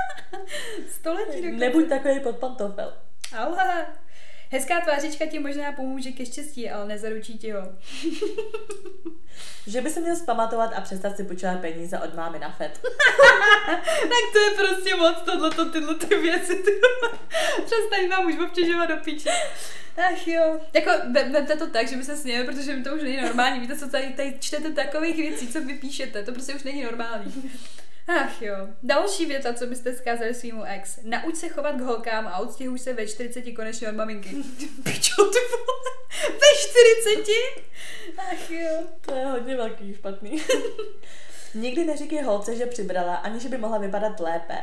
století 0.90 1.42
dokonce. 1.42 1.56
Nebuď 1.56 1.88
takový 1.88 2.20
pod 2.20 2.36
pantofel. 2.36 2.94
Ale 3.36 3.86
hezká 4.50 4.80
tvářička 4.80 5.26
ti 5.26 5.38
možná 5.38 5.72
pomůže 5.72 6.12
ke 6.12 6.26
štěstí, 6.26 6.70
ale 6.70 6.86
nezaručí 6.86 7.38
ti 7.38 7.50
ho. 7.50 7.62
že 9.66 9.80
by 9.80 9.90
se 9.90 10.00
měl 10.00 10.16
zpamatovat 10.16 10.72
a 10.76 10.80
přestat 10.80 11.16
si 11.16 11.24
počítat 11.24 11.60
peníze 11.60 11.98
od 11.98 12.14
mámy 12.14 12.38
na 12.38 12.50
FED. 12.50 12.80
tak 14.00 14.32
to 14.32 14.38
je 14.38 14.50
prostě 14.50 14.96
moc 14.96 15.22
tohleto, 15.22 15.70
tyhle 15.70 15.94
ty 15.94 16.16
věci. 16.16 16.54
Přestaň 17.64 18.08
vám 18.10 18.26
už 18.26 18.38
obtěžovat 18.38 18.88
do 18.88 18.96
píče. 18.96 19.30
Ach 19.96 20.28
jo. 20.28 20.60
Jako, 20.72 20.90
vemte 21.10 21.56
to 21.56 21.66
tak, 21.66 21.88
že 21.88 21.96
by 21.96 22.04
se 22.04 22.16
sněli, 22.16 22.46
protože 22.46 22.76
mi 22.76 22.82
to 22.82 22.94
už 22.94 23.02
není 23.02 23.20
normální. 23.20 23.60
Víte, 23.60 23.76
co 23.76 23.88
tady, 23.88 24.12
tady 24.16 24.36
čtete 24.40 24.70
takových 24.70 25.16
věcí, 25.16 25.48
co 25.48 25.60
vy 25.60 25.74
píšete. 25.74 26.22
To 26.22 26.32
prostě 26.32 26.54
už 26.54 26.62
není 26.62 26.82
normální. 26.82 27.50
Ach 28.18 28.42
jo. 28.42 28.68
Další 28.82 29.26
věta, 29.26 29.54
co 29.54 29.66
byste 29.66 29.94
zkázali 29.94 30.34
svýmu 30.34 30.64
ex. 30.64 30.98
Nauč 31.04 31.36
se 31.36 31.48
chovat 31.48 31.76
k 31.76 31.80
holkám 31.80 32.26
a 32.26 32.38
odstěhuj 32.38 32.78
se 32.78 32.92
ve 32.92 33.06
40 33.06 33.52
konečně 33.52 33.88
od 33.88 33.94
maminky. 33.94 34.28
Pičo, 34.84 35.24
ty 35.24 35.38
vole. 35.50 35.90
Ve 36.28 36.58
40? 37.14 37.32
Ach 38.18 38.50
jo. 38.50 38.82
To 39.00 39.14
je 39.14 39.26
hodně 39.26 39.56
velký 39.56 39.94
špatný. 39.94 40.42
nikdy 41.54 41.84
neříkej 41.84 42.22
holce, 42.22 42.56
že 42.56 42.66
přibrala, 42.66 43.14
ani 43.14 43.40
že 43.40 43.48
by 43.48 43.58
mohla 43.58 43.78
vypadat 43.78 44.20
lépe, 44.20 44.58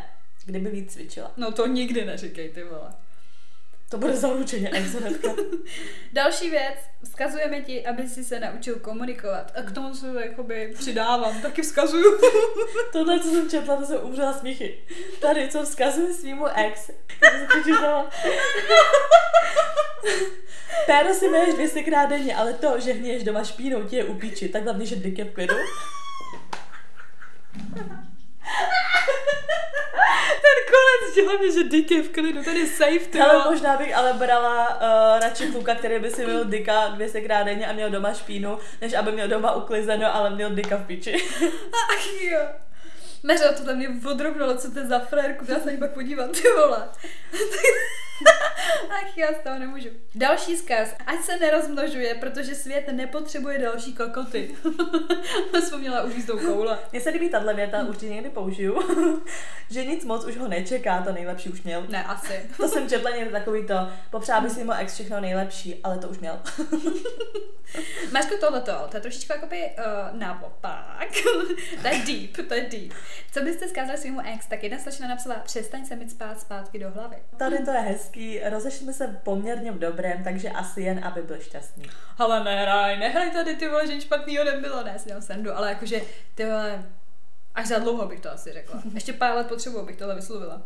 kdyby 0.46 0.70
víc 0.70 0.94
cvičila. 0.94 1.32
No 1.38 1.52
to 1.52 1.68
nikdy 1.68 2.06
neříkej, 2.06 2.50
ty 2.50 2.64
vole. 2.64 2.94
To 3.90 3.98
bude 3.98 4.16
zaručeně 4.16 4.70
exonetka. 4.70 5.36
Další 6.14 6.50
věc, 6.50 6.76
vzkazujeme 7.04 7.62
ti, 7.62 7.86
aby 7.86 8.08
si 8.08 8.24
se 8.24 8.40
naučil 8.40 8.76
komunikovat. 8.76 9.52
A 9.56 9.62
k 9.62 9.72
tomu 9.72 9.96
se 9.96 10.26
jakoby 10.26 10.74
přidávám, 10.80 11.42
taky 11.42 11.62
vzkazuju. 11.62 12.20
Tohle, 12.92 13.20
co 13.20 13.30
jsem 13.30 13.50
četla, 13.50 13.76
to 13.76 13.86
jsem 13.86 14.00
umřela 14.04 14.34
smíchy. 14.34 14.80
Tady, 15.20 15.50
co 15.50 15.64
vzkazuji 15.64 16.14
svýmu 16.14 16.48
ex. 16.48 16.92
Péro 20.86 21.14
si 21.14 21.30
měješ 21.30 21.54
200 21.54 21.84
krát 21.84 22.06
denně, 22.06 22.36
ale 22.36 22.54
to, 22.54 22.80
že 22.80 22.94
hněješ 22.94 23.24
doma 23.24 23.44
špínou, 23.44 23.84
ti 23.84 23.96
je 23.96 24.04
u 24.04 24.14
píči. 24.14 24.50
Tak 24.50 24.64
hlavně, 24.64 24.86
že 24.86 24.96
dyk 24.96 25.18
je 25.18 25.26
v 25.26 25.34
klidu. 25.34 25.56
Konec, 30.78 31.28
hlavně, 31.28 31.52
že 31.52 31.64
Dick 31.64 31.92
je 31.92 32.04
v 32.04 32.10
klidu, 32.10 32.44
ten 32.44 32.58
je 32.58 32.68
safe, 32.68 33.00
ty 33.10 33.20
Ale 33.20 33.52
možná 33.52 33.78
bych 33.78 33.98
ale 33.98 34.14
brala 34.14 34.82
uh, 34.82 35.20
radši 35.20 35.48
kluka, 35.48 35.76
který 35.76 36.00
by 36.00 36.10
si 36.10 36.26
měl 36.26 36.46
Dicka 36.46 36.88
200 36.88 37.22
krát 37.22 37.44
denně 37.44 37.68
a 37.68 37.74
měl 37.74 37.90
doma 37.90 38.14
špínu, 38.14 38.58
než 38.82 38.94
aby 38.94 39.12
měl 39.12 39.28
doma 39.28 39.56
uklizeno, 39.56 40.16
ale 40.16 40.30
měl 40.30 40.50
Dicka 40.50 40.78
v 40.78 40.86
piči. 40.88 41.16
Ach 41.90 42.22
jo. 42.22 42.40
Meřo, 43.24 43.44
to 43.58 43.66
tam 43.66 43.76
mě 43.76 43.90
odrobnilo, 44.12 44.58
co 44.58 44.72
to 44.72 44.80
je 44.80 44.86
za 44.86 45.00
frérku, 45.00 45.46
já 45.48 45.60
se 45.60 45.78
pak 45.80 45.94
podívat, 45.94 46.32
ty 46.32 46.50
vole. 46.52 46.90
Ach, 48.90 49.18
já 49.18 49.28
z 49.34 49.44
toho 49.44 49.60
nemůžu. 49.60 49.90
Další 50.16 50.58
zkaz. 50.58 50.96
Ať 51.06 51.22
se 51.22 51.38
nerozmnožuje, 51.38 52.16
protože 52.16 52.56
svět 52.56 52.88
nepotřebuje 52.92 53.60
další 53.60 53.94
kokoty. 53.94 54.56
Vzpomněla 55.62 56.04
už 56.04 56.26
tou 56.26 56.40
koule. 56.40 56.80
Mně 56.92 57.02
se 57.02 57.10
líbí 57.10 57.30
tahle 57.30 57.54
věta, 57.54 57.84
určitě 57.84 58.14
někdy 58.14 58.30
použiju. 58.30 58.80
že 59.70 59.86
nic 59.86 60.06
moc 60.06 60.26
už 60.26 60.38
ho 60.38 60.48
nečeká, 60.48 61.02
to 61.02 61.12
nejlepší 61.12 61.50
už 61.50 61.64
měl. 61.64 61.86
Ne, 61.90 62.04
asi. 62.04 62.42
to 62.58 62.68
jsem 62.68 62.90
četla 62.90 63.12
někdy 63.12 63.32
takový 63.32 63.68
to, 63.68 63.76
popřál 64.12 64.42
by 64.42 64.50
si 64.50 64.64
mu 64.64 64.72
ex 64.74 64.94
všechno 64.94 65.22
nejlepší, 65.22 65.80
ale 65.84 65.98
to 65.98 66.08
už 66.08 66.20
měl. 66.20 66.40
Máš 68.12 68.26
tohleto, 68.40 68.88
to 68.92 68.98
je 68.98 69.02
trošičku 69.02 69.34
jakoby 69.34 69.64
uh, 69.78 70.20
naopak. 70.20 71.08
to 71.82 71.88
je 71.88 72.02
deep, 72.06 72.48
to 72.48 72.54
je 72.54 72.62
deep. 72.62 72.94
Co 73.32 73.42
byste 73.42 73.68
zkázali 73.68 73.98
svýmu 73.98 74.22
ex, 74.26 74.46
tak 74.46 74.64
jedna 74.64 74.80
slečna 74.80 75.08
napsala, 75.08 75.36
přestaň 75.36 75.86
se 75.86 75.96
mi 75.96 76.10
spát 76.10 76.42
zpátky 76.42 76.80
do 76.80 76.92
hlavy. 76.92 77.16
Tady 77.38 77.58
to 77.66 77.72
je 77.72 77.80
hezký, 78.08 78.40
rozešli 78.50 78.80
jsme 78.80 78.94
se 78.94 79.08
poměrně 79.24 79.72
v 79.72 79.80
dobrém, 79.80 80.24
takže 80.24 80.50
asi 80.50 80.82
jen, 80.82 81.06
aby 81.06 81.22
byl 81.22 81.40
šťastný. 81.40 81.86
Ale 82.18 82.44
nehraj, 82.44 83.00
nehraj 83.00 83.32
tady 83.32 83.56
ty 83.56 83.68
vole, 83.68 83.88
že 83.88 84.02
špatnýho 84.02 84.44
nebylo, 84.44 84.84
ne, 84.84 85.00
si 85.00 85.10
sendu, 85.20 85.54
ale 85.54 85.70
jakože 85.70 86.02
ty 86.36 86.46
vole, 86.46 86.84
až 87.56 87.68
za 87.68 87.80
dlouho 87.80 88.08
bych 88.08 88.20
to 88.20 88.32
asi 88.32 88.54
řekla. 88.54 88.82
Ještě 88.94 89.14
pár 89.14 89.36
let 89.36 89.48
potřebuji, 89.48 89.86
bych 89.86 89.96
tohle 89.96 90.16
vyslovila. 90.16 90.62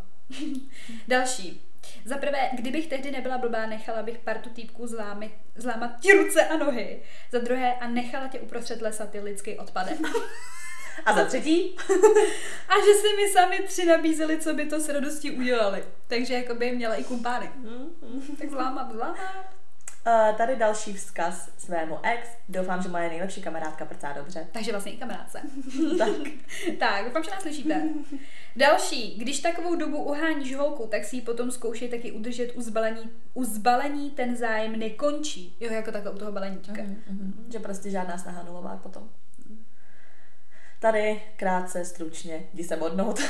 Další. 1.08 1.62
Za 2.04 2.16
prvé, 2.16 2.50
kdybych 2.56 2.86
tehdy 2.86 3.10
nebyla 3.10 3.38
blbá, 3.38 3.66
nechala 3.66 4.02
bych 4.02 4.18
partu 4.18 4.50
týpků 4.50 4.86
zlámit, 4.86 5.32
zlámat 5.56 6.00
ti 6.00 6.12
ruce 6.12 6.46
a 6.46 6.56
nohy. 6.56 7.02
Za 7.32 7.38
druhé, 7.38 7.74
a 7.74 7.88
nechala 7.88 8.28
tě 8.28 8.40
uprostřed 8.40 8.82
lesa 8.82 9.06
ty 9.06 9.20
lidský 9.20 9.58
odpadek. 9.58 9.98
A 11.04 11.14
za 11.14 11.24
třetí? 11.24 11.76
a 12.68 12.74
že 12.80 12.94
se 13.00 13.16
mi 13.16 13.28
sami 13.32 13.62
tři 13.66 13.86
nabízeli, 13.86 14.38
co 14.40 14.54
by 14.54 14.66
to 14.66 14.80
s 14.80 14.88
radostí 14.88 15.30
udělali. 15.30 15.84
Takže 16.08 16.34
jako 16.34 16.54
by 16.54 16.72
měla 16.72 16.94
i 16.94 17.04
kumpány. 17.04 17.50
Mm, 17.56 17.90
mm. 18.02 18.36
tak 18.36 18.50
zlámat, 18.50 18.92
zlámat. 18.92 19.16
Uh, 20.06 20.36
tady 20.36 20.56
další 20.56 20.92
vzkaz 20.92 21.50
svému 21.58 21.98
ex. 22.02 22.28
Doufám, 22.48 22.82
že 22.82 22.88
moje 22.88 23.08
nejlepší 23.08 23.42
kamarádka 23.42 23.84
prcá 23.84 24.12
dobře. 24.12 24.46
Takže 24.52 24.70
vlastně 24.72 24.92
i 24.92 24.96
kamarádce. 24.96 25.40
tak. 25.98 26.08
tak, 26.78 27.04
doufám, 27.04 27.24
že 27.24 27.30
nás 27.30 27.42
slyšíte. 27.42 27.88
Další. 28.56 29.14
Když 29.18 29.40
takovou 29.40 29.74
dobu 29.74 29.96
uháníš 30.04 30.54
holku, 30.54 30.86
tak 30.86 31.04
si 31.04 31.16
ji 31.16 31.22
potom 31.22 31.50
zkoušej 31.50 31.88
taky 31.88 32.12
udržet 32.12 32.52
u 32.54 32.62
zbalení, 32.62 33.10
u 33.34 33.44
zbalení 33.44 34.10
ten 34.10 34.36
zájem 34.36 34.78
nekončí. 34.78 35.56
Jo, 35.60 35.72
jako 35.72 35.92
takhle 35.92 36.12
u 36.12 36.18
toho 36.18 36.32
baleníčka. 36.32 36.72
Mm-hmm. 36.72 36.96
Mm-hmm. 37.12 37.52
Že 37.52 37.58
prostě 37.58 37.90
žádná 37.90 38.18
snaha 38.18 38.42
nulová 38.42 38.76
potom. 38.82 39.10
Tady 40.82 41.22
krátce, 41.36 41.84
stručně, 41.84 42.48
jdi 42.52 42.64
se 42.64 42.76
modnout. 42.76 43.20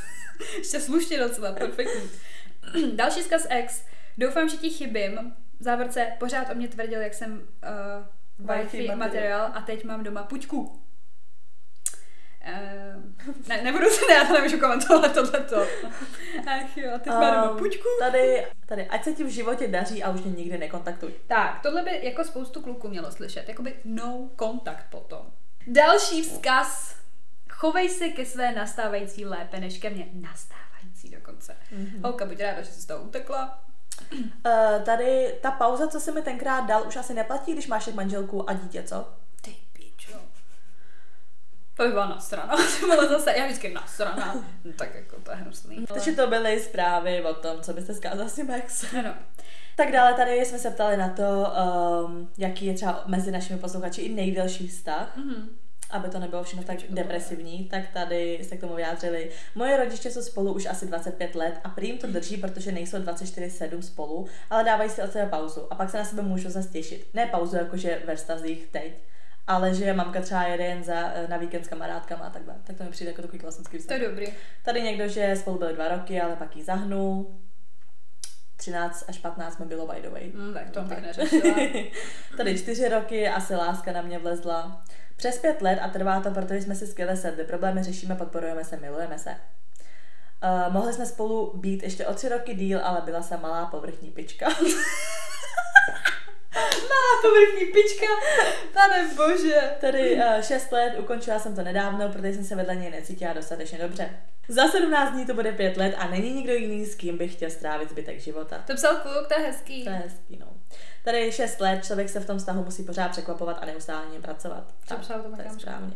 Ještě 0.58 0.80
slušně 0.80 1.18
docela, 1.18 1.52
perfektní. 1.52 2.10
Další 2.96 3.22
zkaz 3.22 3.46
ex. 3.50 3.84
Doufám, 4.18 4.48
že 4.48 4.56
ti 4.56 4.70
chybím. 4.70 5.34
V 5.60 5.62
závorce 5.62 6.12
pořád 6.18 6.50
o 6.50 6.54
mě 6.54 6.68
tvrdil, 6.68 7.00
jak 7.00 7.14
jsem 7.14 7.48
uh, 8.38 8.56
wifi 8.56 8.90
materiál 8.94 9.50
a 9.54 9.60
teď 9.60 9.84
mám 9.84 10.04
doma 10.04 10.22
puťku. 10.22 10.60
Uh, 10.60 10.78
ne, 13.48 13.62
nebudu 13.62 13.90
se, 13.90 14.06
ne, 14.08 14.14
já 14.14 14.24
to 14.24 14.32
nemůžu 14.32 14.60
komentovat 14.60 15.14
tohleto. 15.14 15.66
Ach 16.46 16.76
jo, 16.76 16.90
teď 16.98 17.12
um, 17.12 17.20
mám 17.20 17.58
puťku. 17.58 17.88
Tady, 17.98 18.46
tady, 18.66 18.86
ať 18.86 19.04
se 19.04 19.12
ti 19.12 19.24
v 19.24 19.28
životě 19.28 19.68
daří 19.68 20.02
a 20.02 20.10
už 20.10 20.20
mě 20.20 20.32
nikdy 20.32 20.58
nekontaktuj. 20.58 21.12
Tak, 21.26 21.60
tohle 21.62 21.82
by 21.82 22.00
jako 22.02 22.24
spoustu 22.24 22.62
kluků 22.62 22.88
mělo 22.88 23.12
slyšet, 23.12 23.48
jakoby 23.48 23.74
no 23.84 24.30
kontakt 24.36 24.86
potom. 24.90 25.26
Další 25.66 26.22
vzkaz. 26.22 27.01
Chovej 27.62 27.88
se 27.88 28.08
ke 28.08 28.26
své 28.26 28.52
nastávající 28.52 29.24
lépe 29.24 29.60
než 29.60 29.78
ke 29.78 29.90
mně. 29.90 30.08
Nastávající 30.12 31.10
dokonce. 31.10 31.56
Mm-hmm. 31.72 32.02
Holka, 32.04 32.26
buď 32.26 32.40
ráda, 32.40 32.62
že 32.62 32.70
jsi 32.70 32.80
z 32.80 32.86
toho 32.86 33.04
utekla. 33.04 33.64
Uh, 34.12 34.22
tady 34.84 35.34
ta 35.42 35.50
pauza, 35.50 35.88
co 35.88 36.00
se 36.00 36.12
mi 36.12 36.22
tenkrát 36.22 36.60
dal, 36.60 36.86
už 36.88 36.96
asi 36.96 37.14
neplatí, 37.14 37.52
když 37.52 37.66
máš 37.66 37.86
manželku 37.86 38.50
a 38.50 38.52
dítě, 38.52 38.82
co? 38.82 39.08
Ty 39.40 39.56
pičo. 39.72 40.18
To 41.76 41.82
by 41.82 41.88
byla 41.88 42.08
nasrana. 42.08 42.56
to 42.80 42.86
bylo 42.86 43.08
zase, 43.08 43.32
já 43.38 43.44
vždycky 43.44 43.74
nasrana. 43.74 44.34
No, 44.64 44.72
tak 44.72 44.94
jako 44.94 45.16
to 45.20 45.30
je 45.30 45.36
hnusný. 45.36 45.86
Takže 45.86 46.12
to 46.12 46.26
byly 46.26 46.60
zprávy 46.60 47.24
o 47.24 47.34
tom, 47.34 47.60
co 47.60 47.72
byste 47.72 47.94
zkázal 47.94 48.28
s 48.28 48.34
tím 48.34 48.50
ex. 48.50 48.94
Ano. 48.98 49.14
Tak 49.76 49.92
dále 49.92 50.14
tady 50.14 50.44
jsme 50.44 50.58
se 50.58 50.70
ptali 50.70 50.96
na 50.96 51.08
to, 51.08 51.52
um, 52.04 52.30
jaký 52.38 52.66
je 52.66 52.74
třeba 52.74 53.02
mezi 53.06 53.30
našimi 53.30 53.58
posluchači 53.58 54.02
i 54.02 54.14
nejdelší 54.14 54.68
vztah. 54.68 55.18
Mm-hmm 55.18 55.61
aby 55.92 56.08
to 56.08 56.18
nebylo 56.18 56.44
všechno 56.44 56.64
tak 56.64 56.78
depresivní, 56.90 57.64
tak 57.64 57.88
tady 57.92 58.40
se 58.42 58.56
k 58.56 58.60
tomu 58.60 58.74
vyjádřili. 58.74 59.30
Moje 59.54 59.76
rodiče 59.76 60.10
jsou 60.10 60.22
spolu 60.22 60.52
už 60.52 60.66
asi 60.66 60.86
25 60.86 61.34
let 61.34 61.60
a 61.64 61.68
prý 61.68 61.86
jim 61.86 61.98
to 61.98 62.06
drží, 62.06 62.36
protože 62.36 62.72
nejsou 62.72 62.98
24-7 62.98 63.80
spolu, 63.80 64.26
ale 64.50 64.64
dávají 64.64 64.90
si 64.90 65.02
od 65.02 65.12
sebe 65.12 65.26
pauzu 65.30 65.72
a 65.72 65.74
pak 65.74 65.90
se 65.90 65.98
na 65.98 66.04
sebe 66.04 66.22
můžou 66.22 66.50
zase 66.50 66.68
těšit. 66.68 67.06
Ne 67.14 67.26
pauzu 67.26 67.56
jakože 67.56 68.02
ve 68.06 68.16
vztazích 68.16 68.66
teď, 68.70 68.92
ale 69.46 69.74
že 69.74 69.92
mamka 69.92 70.20
třeba 70.20 70.42
jede 70.42 70.64
jen 70.64 70.84
za, 70.84 71.12
na 71.28 71.36
víkend 71.36 71.64
s 71.64 71.68
kamarádkama 71.68 72.24
a 72.24 72.30
takhle. 72.30 72.54
Tak 72.64 72.76
to 72.76 72.84
mi 72.84 72.90
přijde 72.90 73.10
jako 73.10 73.22
takový 73.22 73.38
klasický 73.38 73.78
vztah. 73.78 73.96
To 73.96 74.02
je 74.02 74.08
dobrý. 74.08 74.26
Tady 74.64 74.82
někdo, 74.82 75.08
že 75.08 75.36
spolu 75.36 75.58
byli 75.58 75.74
dva 75.74 75.88
roky, 75.88 76.20
ale 76.20 76.36
pak 76.36 76.56
jí 76.56 76.62
zahnul. 76.62 77.38
13 78.56 79.04
až 79.08 79.18
15 79.18 79.58
mi 79.58 79.66
bylo 79.66 79.86
by 79.86 80.00
the 80.02 80.08
way. 80.08 80.32
Mm, 80.34 80.54
tak 80.54 80.70
to 80.70 80.80
bych 80.80 81.02
neřešila. 81.02 81.54
Tady 82.36 82.58
čtyři 82.58 82.88
roky, 82.88 83.28
asi 83.28 83.54
láska 83.54 83.92
na 83.92 84.02
mě 84.02 84.18
vlezla. 84.18 84.84
Přes 85.16 85.38
pět 85.38 85.62
let 85.62 85.78
a 85.82 85.88
trvá 85.88 86.20
to, 86.20 86.30
protože 86.30 86.62
jsme 86.62 86.74
si 86.74 86.86
skvěle 86.86 87.16
sedli. 87.16 87.44
Problémy 87.44 87.82
řešíme, 87.82 88.14
podporujeme 88.14 88.64
se, 88.64 88.76
milujeme 88.76 89.18
se. 89.18 89.30
Uh, 89.30 90.72
mohli 90.72 90.92
jsme 90.92 91.06
spolu 91.06 91.52
být 91.56 91.82
ještě 91.82 92.06
o 92.06 92.14
tři 92.14 92.28
roky 92.28 92.54
díl, 92.54 92.80
ale 92.84 93.00
byla 93.00 93.22
jsem 93.22 93.40
malá 93.40 93.66
povrchní 93.66 94.10
pička. 94.10 94.48
malá 96.88 97.22
povrchní 97.22 97.66
pička, 97.66 98.06
pane 98.72 99.08
bože. 99.16 99.60
Tady 99.80 100.14
uh, 100.16 100.40
šest 100.40 100.72
let, 100.72 100.94
ukončila 100.98 101.38
jsem 101.38 101.54
to 101.54 101.62
nedávno, 101.62 102.08
protože 102.08 102.34
jsem 102.34 102.44
se 102.44 102.56
vedle 102.56 102.76
něj 102.76 102.90
necítila 102.90 103.32
dostatečně 103.32 103.78
dobře. 103.78 104.10
Za 104.48 104.68
17 104.68 105.12
dní 105.12 105.26
to 105.26 105.34
bude 105.34 105.52
pět 105.52 105.76
let 105.76 105.94
a 105.98 106.08
není 106.08 106.32
nikdo 106.32 106.52
jiný, 106.52 106.86
s 106.86 106.94
kým 106.94 107.18
bych 107.18 107.32
chtěl 107.32 107.50
strávit 107.50 107.90
zbytek 107.90 108.20
života. 108.20 108.64
To 108.66 108.74
psal 108.74 108.96
kluk, 108.96 109.28
to 109.28 109.40
je 109.40 109.46
hezký. 109.46 109.84
To 109.84 109.90
je 109.90 109.96
hezký, 109.96 110.36
no. 110.36 110.46
Tady 111.04 111.20
je 111.20 111.32
6 111.32 111.60
let, 111.60 111.84
člověk 111.84 112.08
se 112.08 112.20
v 112.20 112.26
tom 112.26 112.38
vztahu 112.38 112.64
musí 112.64 112.82
pořád 112.82 113.10
překvapovat 113.10 113.58
a 113.60 113.66
neustále 113.66 114.06
něm 114.12 114.22
pracovat. 114.22 114.64
Co 114.86 114.96
psal 114.98 115.22
to, 115.22 115.36
to 115.36 115.42
je 115.42 115.50
správně. 115.50 115.92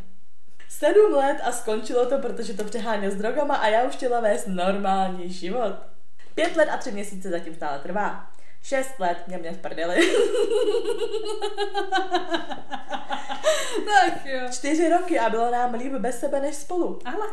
Sedm 0.69 1.15
let 1.15 1.37
a 1.45 1.53
skončilo 1.53 2.07
to, 2.07 2.19
protože 2.19 2.55
to 2.55 2.65
přeháněl 2.65 3.11
s 3.11 3.15
drogama 3.15 3.57
a 3.57 3.67
já 3.67 3.83
už 3.83 3.95
chtěla 3.95 4.21
vést 4.21 4.47
normální 4.47 5.33
život. 5.33 5.75
Pět 6.35 6.57
let 6.57 6.69
a 6.69 6.77
tři 6.77 6.93
měsíce 6.93 7.31
zatím 7.31 7.55
stále 7.55 7.79
trvá. 7.79 8.31
Šest 8.63 8.99
let 8.99 9.19
mě 9.27 9.39
mě 9.39 9.53
v 9.53 9.59
prdeli. 9.59 9.97
tak 13.87 14.27
jo. 14.27 14.41
Čtyři 14.53 14.89
roky 14.89 15.19
a 15.19 15.31
bylo 15.31 15.51
nám 15.51 15.75
líp 15.75 15.93
bez 15.93 16.21
sebe 16.21 16.41
než 16.41 16.55
spolu. 16.55 16.99
Ale 17.05 17.27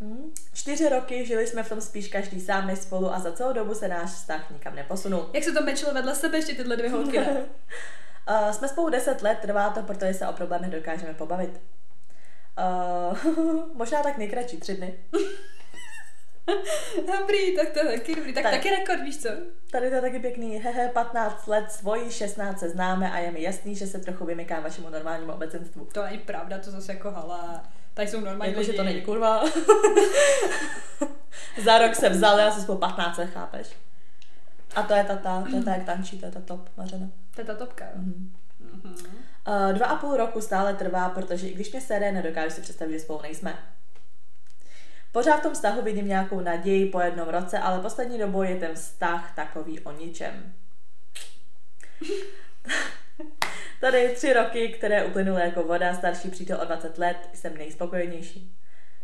Hmm. 0.00 0.32
Čtyři 0.52 0.88
roky 0.88 1.26
žili 1.26 1.46
jsme 1.46 1.62
v 1.62 1.68
tom 1.68 1.80
spíš 1.80 2.08
každý 2.08 2.40
sám 2.40 2.66
než 2.66 2.78
spolu 2.78 3.14
a 3.14 3.20
za 3.20 3.32
celou 3.32 3.52
dobu 3.52 3.74
se 3.74 3.88
náš 3.88 4.10
vztah 4.10 4.50
nikam 4.50 4.74
neposunul. 4.74 5.30
Jak 5.32 5.44
se 5.44 5.52
to 5.52 5.62
mečilo 5.62 5.94
vedle 5.94 6.14
sebe 6.14 6.38
ještě 6.38 6.54
tyhle 6.54 6.76
dvě 6.76 6.90
holky? 6.90 7.18
uh, 7.18 7.24
jsme 8.50 8.68
spolu 8.68 8.90
deset 8.90 9.22
let, 9.22 9.38
trvá 9.42 9.70
to, 9.70 9.82
protože 9.82 10.14
se 10.14 10.28
o 10.28 10.32
problémech 10.32 10.70
dokážeme 10.70 11.14
pobavit. 11.14 11.60
Uh, 12.58 13.18
možná 13.74 14.02
tak 14.02 14.18
nejkratší, 14.18 14.56
tři 14.56 14.74
dny. 14.74 14.94
dobrý, 17.18 17.56
tak 17.56 17.70
to 17.70 17.78
je 17.78 17.98
taky 17.98 18.14
dobrý. 18.14 18.34
Tak, 18.34 18.42
tak 18.42 18.52
taky 18.52 18.70
rekord, 18.70 19.02
víš 19.02 19.22
co? 19.22 19.28
Tady 19.70 19.88
to 19.88 19.94
je 19.94 20.00
taky 20.00 20.18
pěkný. 20.18 20.56
Hehe, 20.56 20.88
15 20.88 21.46
let, 21.46 21.72
svoji 21.72 22.10
16 22.10 22.58
se 22.58 22.70
známe 22.70 23.12
a 23.12 23.18
je 23.18 23.30
mi 23.30 23.42
jasný, 23.42 23.74
že 23.74 23.86
se 23.86 23.98
trochu 23.98 24.24
vymykám 24.24 24.62
vašemu 24.62 24.90
normálnímu 24.90 25.32
obecenstvu. 25.32 25.88
To 25.92 26.02
není 26.02 26.18
pravda, 26.18 26.58
to 26.58 26.70
zase 26.70 26.92
jako 26.92 27.10
hala. 27.10 27.64
Tady 28.00 28.10
jsou 28.10 28.20
normální 28.20 28.52
jako, 28.52 28.62
že 28.62 28.72
to 28.72 28.82
není 28.82 29.02
kurva. 29.02 29.44
Za 31.64 31.78
rok 31.78 31.94
se 31.94 32.08
vzali 32.08 32.42
a 32.42 32.50
se 32.50 32.62
spolu 32.62 32.78
15 32.78 33.18
let, 33.18 33.30
chápeš? 33.34 33.66
A 34.74 34.82
to 34.82 34.94
je 34.94 35.04
ta, 35.04 35.16
ta, 35.16 35.44
to 35.50 35.56
je 35.56 35.62
ta, 35.62 35.74
jak 35.74 35.84
tančí, 35.84 36.18
to 36.18 36.26
je 36.26 36.32
ta 36.32 36.40
top, 36.40 36.68
Mařena. 36.76 37.06
To 37.34 37.40
je 37.40 37.44
ta 37.44 37.54
topka, 37.54 37.84
jo. 37.84 38.00
Mm-hmm. 38.00 38.28
Uh, 39.48 39.72
dva 39.72 39.86
a 39.86 39.96
půl 39.96 40.16
roku 40.16 40.40
stále 40.40 40.74
trvá, 40.74 41.08
protože 41.08 41.48
i 41.48 41.54
když 41.54 41.72
mě 41.72 41.80
sere, 41.80 42.12
nedokážu 42.12 42.54
si 42.54 42.60
představit, 42.60 42.92
že 42.92 43.00
spolu 43.00 43.22
nejsme. 43.22 43.58
Pořád 45.12 45.36
v 45.36 45.42
tom 45.42 45.54
vztahu 45.54 45.82
vidím 45.82 46.08
nějakou 46.08 46.40
naději 46.40 46.86
po 46.86 47.00
jednom 47.00 47.28
roce, 47.28 47.58
ale 47.58 47.80
poslední 47.80 48.18
dobou 48.18 48.42
je 48.42 48.56
ten 48.56 48.74
vztah 48.74 49.34
takový 49.34 49.80
o 49.80 49.92
ničem. 49.92 50.52
Tady 53.80 54.08
tři 54.08 54.32
roky, 54.32 54.68
které 54.68 55.04
uplynuly 55.04 55.40
jako 55.42 55.62
voda, 55.62 55.94
starší 55.94 56.30
přítel 56.30 56.60
o 56.62 56.64
20 56.64 56.98
let, 56.98 57.16
jsem 57.32 57.56
nejspokojenější. 57.56 58.56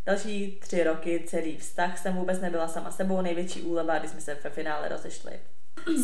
Další 0.06 0.58
tři 0.60 0.84
roky, 0.84 1.24
celý 1.26 1.56
vztah, 1.56 1.98
jsem 1.98 2.14
vůbec 2.14 2.40
nebyla 2.40 2.68
sama 2.68 2.90
sebou, 2.90 3.20
největší 3.20 3.62
úleva, 3.62 3.98
když 3.98 4.10
jsme 4.10 4.20
se 4.20 4.38
ve 4.44 4.50
finále 4.50 4.88
rozešli. 4.88 5.40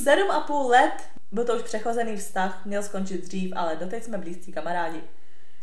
Sedm 0.03 0.31
a 0.31 0.41
půl 0.41 0.66
let, 0.66 0.93
byl 1.33 1.45
to 1.45 1.57
už 1.57 1.62
přechozený 1.62 2.16
vztah, 2.16 2.66
měl 2.66 2.83
skončit 2.83 3.25
dřív, 3.25 3.53
ale 3.57 3.77
doteď 3.77 4.05
jsme 4.05 4.18
blízcí 4.18 4.53
kamarádi. 4.53 5.01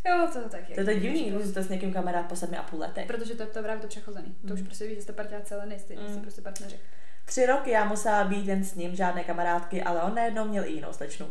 Jo, 0.08 0.28
to 0.34 0.50
tak 0.50 0.70
je. 0.70 0.76
To 0.84 0.90
je 0.90 1.00
divný, 1.00 1.32
když 1.32 1.48
jste 1.48 1.64
s 1.64 1.70
někým 1.70 1.94
kamarád 1.94 2.26
po 2.26 2.36
sedmi 2.36 2.58
a 2.58 2.64
půl 2.64 2.80
letech. 2.80 3.08
Protože 3.08 3.36
to 3.36 3.44
je 3.44 3.48
to 3.48 3.62
právě 3.64 3.82
to 3.82 3.88
přechozený. 3.88 4.36
To 4.48 4.54
už 4.54 4.60
mm. 4.60 4.66
prostě 4.66 4.88
víš, 4.88 4.96
že 4.96 5.02
jste 5.02 5.14
parťáci, 5.14 5.46
celé 5.46 5.66
nejste, 5.66 5.96
mm. 5.96 6.12
jste 6.12 6.22
prostě 6.22 6.42
partneři. 6.42 6.80
Tři 7.26 7.46
roky 7.46 7.72
já 7.72 7.86
musela 7.86 8.24
být 8.24 8.48
jen 8.48 8.64
s 8.64 8.76
ním, 8.76 8.96
žádné 8.96 9.24
kamarádky, 9.24 9.84
ale 9.84 10.02
on 10.02 10.16
najednou 10.16 10.46
měl 10.46 10.64
i 10.64 10.72
jinou 10.72 10.94
slečnu. 10.94 11.28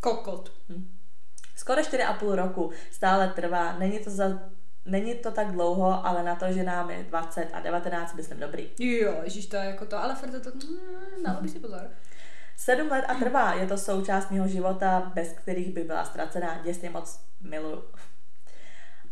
Kokot. 0.00 0.52
Hm. 0.68 0.99
Skoro 1.60 1.82
4,5 1.82 2.34
roku 2.34 2.70
stále 2.90 3.28
trvá. 3.28 3.78
Není 3.78 3.98
to 3.98 4.10
za 4.10 4.40
Není 4.84 5.14
to 5.14 5.30
tak 5.30 5.52
dlouho, 5.52 6.06
ale 6.06 6.22
na 6.22 6.34
to, 6.34 6.52
že 6.52 6.62
nám 6.62 6.90
je 6.90 7.04
20 7.04 7.48
a 7.52 7.60
19, 7.60 8.14
myslím 8.14 8.40
dobrý. 8.40 8.70
Jo, 8.78 9.14
ježíš, 9.24 9.46
to 9.46 9.56
je 9.56 9.64
jako 9.64 9.86
to, 9.86 9.98
ale 9.98 10.14
furt 10.14 10.30
to, 10.30 10.40
to 10.40 10.50
mm, 10.56 11.24
dalo 11.26 11.42
by 11.42 11.48
si 11.48 11.58
pozor. 11.58 11.90
Sedm 12.56 12.88
let 12.88 13.04
a 13.08 13.14
trvá, 13.14 13.54
je 13.54 13.66
to 13.66 13.78
součást 13.78 14.30
mého 14.30 14.48
života, 14.48 15.12
bez 15.14 15.32
kterých 15.32 15.74
by 15.74 15.84
byla 15.84 16.04
ztracená. 16.04 16.60
Děsně 16.64 16.90
moc 16.90 17.20
miluju. 17.40 17.82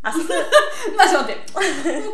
Asi 0.05 0.21
se... 0.21 0.33
Máš 0.97 1.11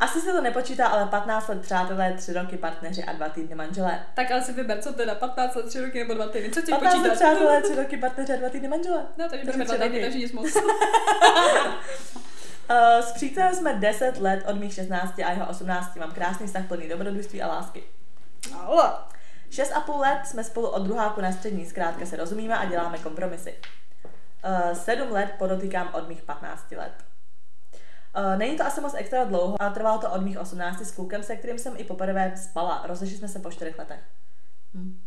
Asi 0.00 0.20
se 0.20 0.32
to 0.32 0.40
nepočítá, 0.40 0.86
ale 0.86 1.06
15 1.06 1.48
let 1.48 1.60
přátelé, 1.60 2.12
3 2.12 2.32
roky 2.32 2.56
partneři 2.56 3.04
a 3.04 3.12
2 3.12 3.28
týdny 3.28 3.54
manželé. 3.54 4.06
Tak 4.14 4.30
ale 4.30 4.42
si 4.42 4.52
vyber, 4.52 4.82
co 4.82 4.92
teda, 4.92 5.14
15 5.14 5.54
let, 5.54 5.66
3 5.66 5.80
roky 5.80 5.98
nebo 5.98 6.14
2 6.14 6.28
týdny, 6.28 6.50
co 6.50 6.60
ti 6.60 6.70
15 6.70 6.92
počítat? 6.92 7.08
let 7.08 7.14
přátelé, 7.14 7.62
3 7.62 7.74
roky 7.74 7.96
partneři 7.96 8.32
a 8.32 8.36
2 8.36 8.48
týdny 8.48 8.68
manželé. 8.68 9.06
No, 9.16 9.28
takže 9.28 9.46
bereme 9.46 9.64
2 9.64 9.76
týdny, 9.76 10.00
takže 10.00 10.18
nic 10.18 10.32
moc. 10.32 10.56
Uh, 10.56 10.62
s 13.00 13.12
přítelem 13.12 13.54
jsme 13.54 13.74
10 13.74 14.18
let 14.18 14.44
od 14.46 14.56
mých 14.56 14.74
16 14.74 15.18
a 15.18 15.30
jeho 15.32 15.46
18. 15.46 15.96
Mám 15.96 16.12
krásný 16.12 16.46
vztah 16.46 16.66
plný 16.66 16.88
dobrodružství 16.88 17.42
a 17.42 17.48
lásky. 17.48 17.84
Ale. 18.66 18.92
6,5 19.50 19.98
let 19.98 20.20
jsme 20.24 20.44
spolu 20.44 20.68
od 20.68 20.82
druháku 20.82 21.20
na 21.20 21.32
střední, 21.32 21.66
zkrátka 21.66 22.06
se 22.06 22.16
rozumíme 22.16 22.58
a 22.58 22.64
děláme 22.64 22.98
kompromisy. 22.98 23.54
Uh, 24.44 24.72
7 24.72 25.10
let 25.12 25.34
podotýkám 25.38 25.90
od 25.94 26.08
mých 26.08 26.22
15 26.22 26.70
let. 26.70 26.92
Uh, 28.16 28.38
není 28.38 28.56
to 28.56 28.64
asi 28.64 28.80
moc 28.80 28.94
extra 28.96 29.24
dlouho, 29.24 29.62
ale 29.62 29.74
trvalo 29.74 29.98
to 29.98 30.10
od 30.10 30.22
mých 30.22 30.38
18 30.38 30.80
s 30.80 30.90
klukem, 30.90 31.22
se 31.22 31.36
kterým 31.36 31.58
jsem 31.58 31.74
i 31.76 31.84
poprvé 31.84 32.36
spala. 32.36 32.82
Rozešli 32.86 33.16
jsme 33.16 33.28
se 33.28 33.38
po 33.38 33.50
4 33.50 33.74
letech. 33.78 34.00
Hm. 34.74 35.00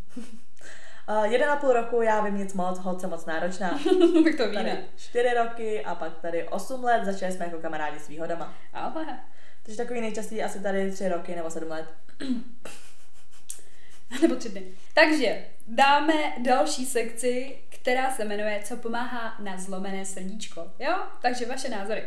Uh, 1.10 1.24
jeden 1.32 1.50
a 1.50 1.56
půl 1.56 1.74
roku, 1.74 2.02
já 2.02 2.22
vím 2.22 2.38
nic 2.38 2.54
moc, 2.54 2.80
holce 2.80 3.08
moc 3.08 3.26
náročná. 3.26 3.70
tak 4.24 4.36
to 4.38 4.50
víme. 4.50 4.84
Čtyři 4.98 5.34
roky 5.34 5.86
a 5.86 5.96
pak 5.96 6.18
tady 6.18 6.48
osm 6.48 6.84
let, 6.84 7.06
začali 7.06 7.32
jsme 7.32 7.46
jako 7.46 7.58
kamarádi 7.58 8.00
s 8.00 8.08
výhodama. 8.08 8.54
Ale. 8.74 9.20
Takže 9.64 9.78
takový 9.78 10.02
nejčastěji 10.02 10.44
asi 10.44 10.60
tady 10.60 10.92
tři 10.92 11.10
roky 11.10 11.36
nebo 11.36 11.50
sedm 11.50 11.70
let. 11.70 11.94
nebo 14.22 14.36
tři 14.36 14.50
dny. 14.50 14.64
Takže 14.94 15.46
dáme 15.68 16.14
další 16.38 16.86
sekci, 16.86 17.58
která 17.70 18.12
se 18.12 18.26
jmenuje 18.26 18.62
Co 18.64 18.78
pomáhá 18.78 19.36
na 19.40 19.58
zlomené 19.58 20.06
srdíčko. 20.06 20.72
Jo? 20.80 20.96
Takže 21.22 21.46
vaše 21.46 21.70
názory. 21.70 22.04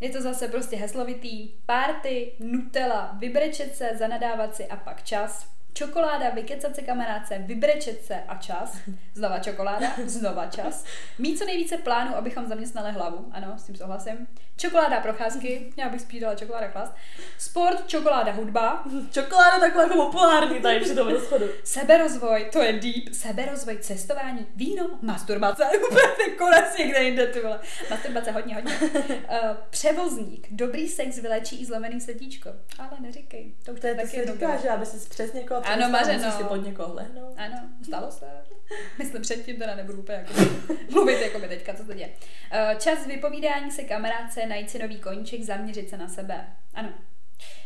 Je 0.00 0.10
to 0.10 0.22
zase 0.22 0.48
prostě 0.48 0.76
heslovitý. 0.76 1.48
Párty, 1.66 2.32
Nutella, 2.38 3.16
vybrečet 3.18 3.76
se, 3.76 3.90
zanadávat 3.98 4.56
si 4.56 4.66
a 4.66 4.76
pak 4.76 5.02
čas. 5.02 5.54
Čokoláda, 5.76 6.30
vykecat 6.30 6.74
se 6.74 6.82
kamarádce, 6.82 7.38
vybrečet 7.38 8.04
se 8.04 8.14
a 8.28 8.36
čas. 8.36 8.78
Znova 9.14 9.38
čokoláda, 9.38 9.92
znova 10.06 10.46
čas. 10.46 10.84
Mít 11.18 11.38
co 11.38 11.44
nejvíce 11.44 11.76
plánů, 11.76 12.16
abychom 12.16 12.46
zaměstnali 12.46 12.92
hlavu. 12.92 13.28
Ano, 13.32 13.54
s 13.58 13.64
tím 13.64 13.76
souhlasím. 13.76 14.26
Čokoláda 14.56 15.00
procházky, 15.00 15.72
já 15.76 15.88
bych 15.88 16.00
spíš 16.00 16.20
dala 16.20 16.34
čokoláda 16.34 16.68
klast. 16.68 16.92
Sport, 17.38 17.88
čokoláda 17.88 18.32
hudba. 18.32 18.84
Čokoláda 19.10 19.60
taková 19.60 19.82
jako 19.82 19.96
populární 19.96 20.60
tady 20.60 20.80
při 20.80 20.94
tom 20.94 21.08
rozchodu. 21.08 21.46
Seberozvoj, 21.64 22.48
to 22.52 22.62
je 22.62 22.72
deep. 22.72 23.12
Seberozvoj, 23.12 23.78
cestování, 23.78 24.46
víno, 24.56 24.90
masturbace. 25.02 25.64
Úplně 25.90 26.36
konec 26.38 26.78
někde 26.78 27.04
jinde, 27.04 27.26
ty 27.26 27.40
vole. 27.40 27.60
Masturbace 27.90 28.30
hodně, 28.30 28.54
hodně. 28.54 28.72
Uh, 28.72 29.56
převozník, 29.70 30.46
dobrý 30.50 30.88
sex 30.88 31.18
vylečí 31.18 31.62
i 31.62 31.64
zlomený 31.64 32.00
srdíčko. 32.00 32.50
Ale 32.78 32.90
neříkej, 33.00 33.54
to 33.64 33.72
už 33.72 33.80
to 33.80 33.86
je 33.86 33.94
taky 33.94 34.26
to 34.26 34.32
říká, 34.32 34.56
že 34.56 34.68
aby 34.68 34.86
si 34.86 35.08
přes 35.08 35.32
někoho 35.32 35.63
ano, 35.64 35.88
mařeno. 35.88 36.30
si 36.30 36.44
pod 36.44 36.56
někoho 36.56 36.94
lehnout. 36.94 37.34
Ano, 37.36 37.68
stalo 37.82 38.10
se. 38.10 38.26
Myslím 38.98 39.22
předtím, 39.22 39.56
teda 39.56 39.74
nebudu 39.74 39.98
úplně 39.98 40.18
jako 40.18 40.32
mluvit 40.90 41.20
jako 41.20 41.38
by 41.38 41.48
teďka, 41.48 41.74
co 41.74 41.84
to 41.84 41.94
děje. 41.94 42.08
Uh, 42.08 42.78
čas 42.78 43.06
vypovídání 43.06 43.70
se 43.70 43.82
kamarádce, 43.82 44.46
najít 44.46 44.70
si 44.70 44.78
nový 44.78 45.00
koníček, 45.00 45.42
zaměřit 45.42 45.90
se 45.90 45.96
na 45.96 46.08
sebe. 46.08 46.46
Ano, 46.74 46.88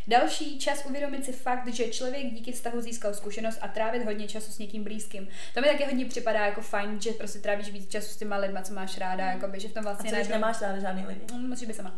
Další 0.09 0.59
čas 0.59 0.85
uvědomit 0.85 1.25
si 1.25 1.33
fakt, 1.33 1.75
že 1.75 1.89
člověk 1.89 2.27
díky 2.27 2.53
vztahu 2.53 2.81
získal 2.81 3.15
zkušenost 3.15 3.59
a 3.63 3.69
trávit 3.69 4.05
hodně 4.05 4.29
času 4.29 4.53
s 4.53 4.59
někým 4.59 4.85
blízkým. 4.85 5.29
To 5.55 5.61
mi 5.61 5.67
taky 5.67 5.85
hodně 5.85 6.05
připadá 6.05 6.47
jako 6.47 6.61
fajn, 6.61 7.01
že 7.01 7.13
prostě 7.13 7.39
trávíš 7.39 7.71
víc 7.71 7.91
času 7.91 8.09
s 8.09 8.17
těma 8.17 8.37
lidma, 8.37 8.63
co 8.63 8.75
máš 8.75 8.99
ráda, 8.99 9.25
mm. 9.25 9.31
jakoby, 9.31 9.61
že 9.61 9.69
v 9.69 9.73
tom 9.73 9.83
vlastně 9.83 10.21
a 10.21 10.25
co, 10.25 10.31
nemáš 10.31 10.61
ráda 10.61 10.79
žádný 10.81 11.07
lidi. 11.07 11.21
Mm, 11.33 11.49
musíš 11.49 11.69
být 11.69 11.75
sama. 11.75 11.95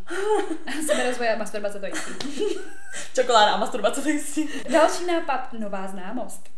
rozvoje 1.06 1.34
a 1.34 1.38
masturbace 1.38 1.80
to 1.80 1.86
jistý. 1.86 2.12
Čokoláda 3.14 3.52
a 3.52 3.56
masturbace 3.56 4.02
to 4.02 4.08
jistý. 4.08 4.48
Další 4.70 5.06
nápad, 5.06 5.52
nová 5.52 5.88
známost. 5.88 6.50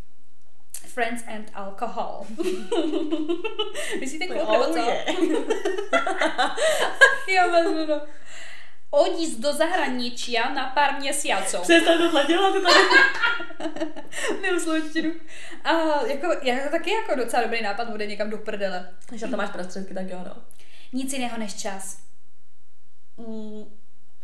Friends 0.87 1.25
and 1.27 1.51
Alcohol. 1.55 2.27
Myslíte 4.01 4.27
nebo 4.27 4.65
co? 4.65 4.79
Jo, 7.29 7.51
no, 7.51 7.87
no 7.87 8.01
odísť 8.93 9.41
do 9.41 9.53
zahraničia 9.53 10.53
na 10.53 10.67
pár 10.67 11.01
měsíců. 11.01 11.59
Přestaň 11.63 11.99
tohle 11.99 12.25
dělat, 12.27 12.53
to 12.53 12.63
tady. 12.63 12.81
Milu 14.41 14.61
slovenštinu. 14.61 15.13
A 15.65 15.73
jako, 16.07 16.27
já 16.43 16.65
to 16.65 16.71
taky 16.71 16.91
jako 16.91 17.15
docela 17.15 17.43
dobrý 17.43 17.63
nápad 17.63 17.91
bude 17.91 18.07
někam 18.07 18.31
do 18.31 18.39
prdele. 18.39 18.95
Když 19.09 19.23
na 19.23 19.29
to 19.29 19.37
máš 19.37 19.51
prostředky, 19.51 19.95
tak 19.95 20.09
jo, 20.09 20.21
no. 20.27 20.37
Nic 20.93 21.13
jiného 21.13 21.39
než 21.39 21.55
čas. 21.55 21.99
Mm, 23.17 23.65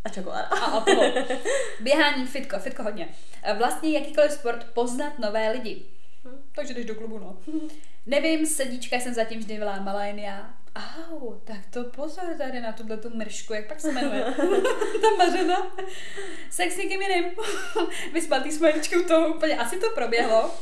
a 0.04 0.08
čokoláda. 0.08 0.48
A 0.48 0.64
alkohol. 0.64 1.12
Běhání, 1.80 2.26
fitko, 2.26 2.58
fitko 2.58 2.82
hodně. 2.82 3.08
Vlastně 3.58 3.90
jakýkoliv 3.90 4.32
sport, 4.32 4.66
poznat 4.74 5.18
nové 5.18 5.50
lidi. 5.50 5.82
Hm, 6.24 6.42
takže 6.54 6.74
jdeš 6.74 6.84
do 6.84 6.94
klubu, 6.94 7.18
no. 7.18 7.36
Nevím, 8.06 8.46
sedíčka 8.46 8.96
jsem 8.96 9.14
zatím 9.14 9.38
vždy 9.38 9.56
vylámala 9.56 10.04
jen 10.04 10.18
já. 10.18 10.50
Au, 10.78 11.40
tak 11.44 11.56
to 11.70 11.84
pozor 11.84 12.24
tady 12.38 12.60
na 12.60 12.72
tuhle 12.72 12.96
tu 12.96 13.10
mršku, 13.10 13.52
jak 13.52 13.66
pak 13.66 13.80
se 13.80 13.92
jmenuje? 13.92 14.24
Ta 15.02 15.24
mařena. 15.24 15.76
Sex 16.50 16.74
s 16.74 16.78
někým 16.78 17.02
jiným. 17.02 17.24
Vyspat 18.12 18.46
s 18.46 18.56
smajličkou 18.56 19.02
to 19.02 19.28
úplně, 19.28 19.58
asi 19.58 19.76
to 19.78 19.90
proběhlo 19.90 20.54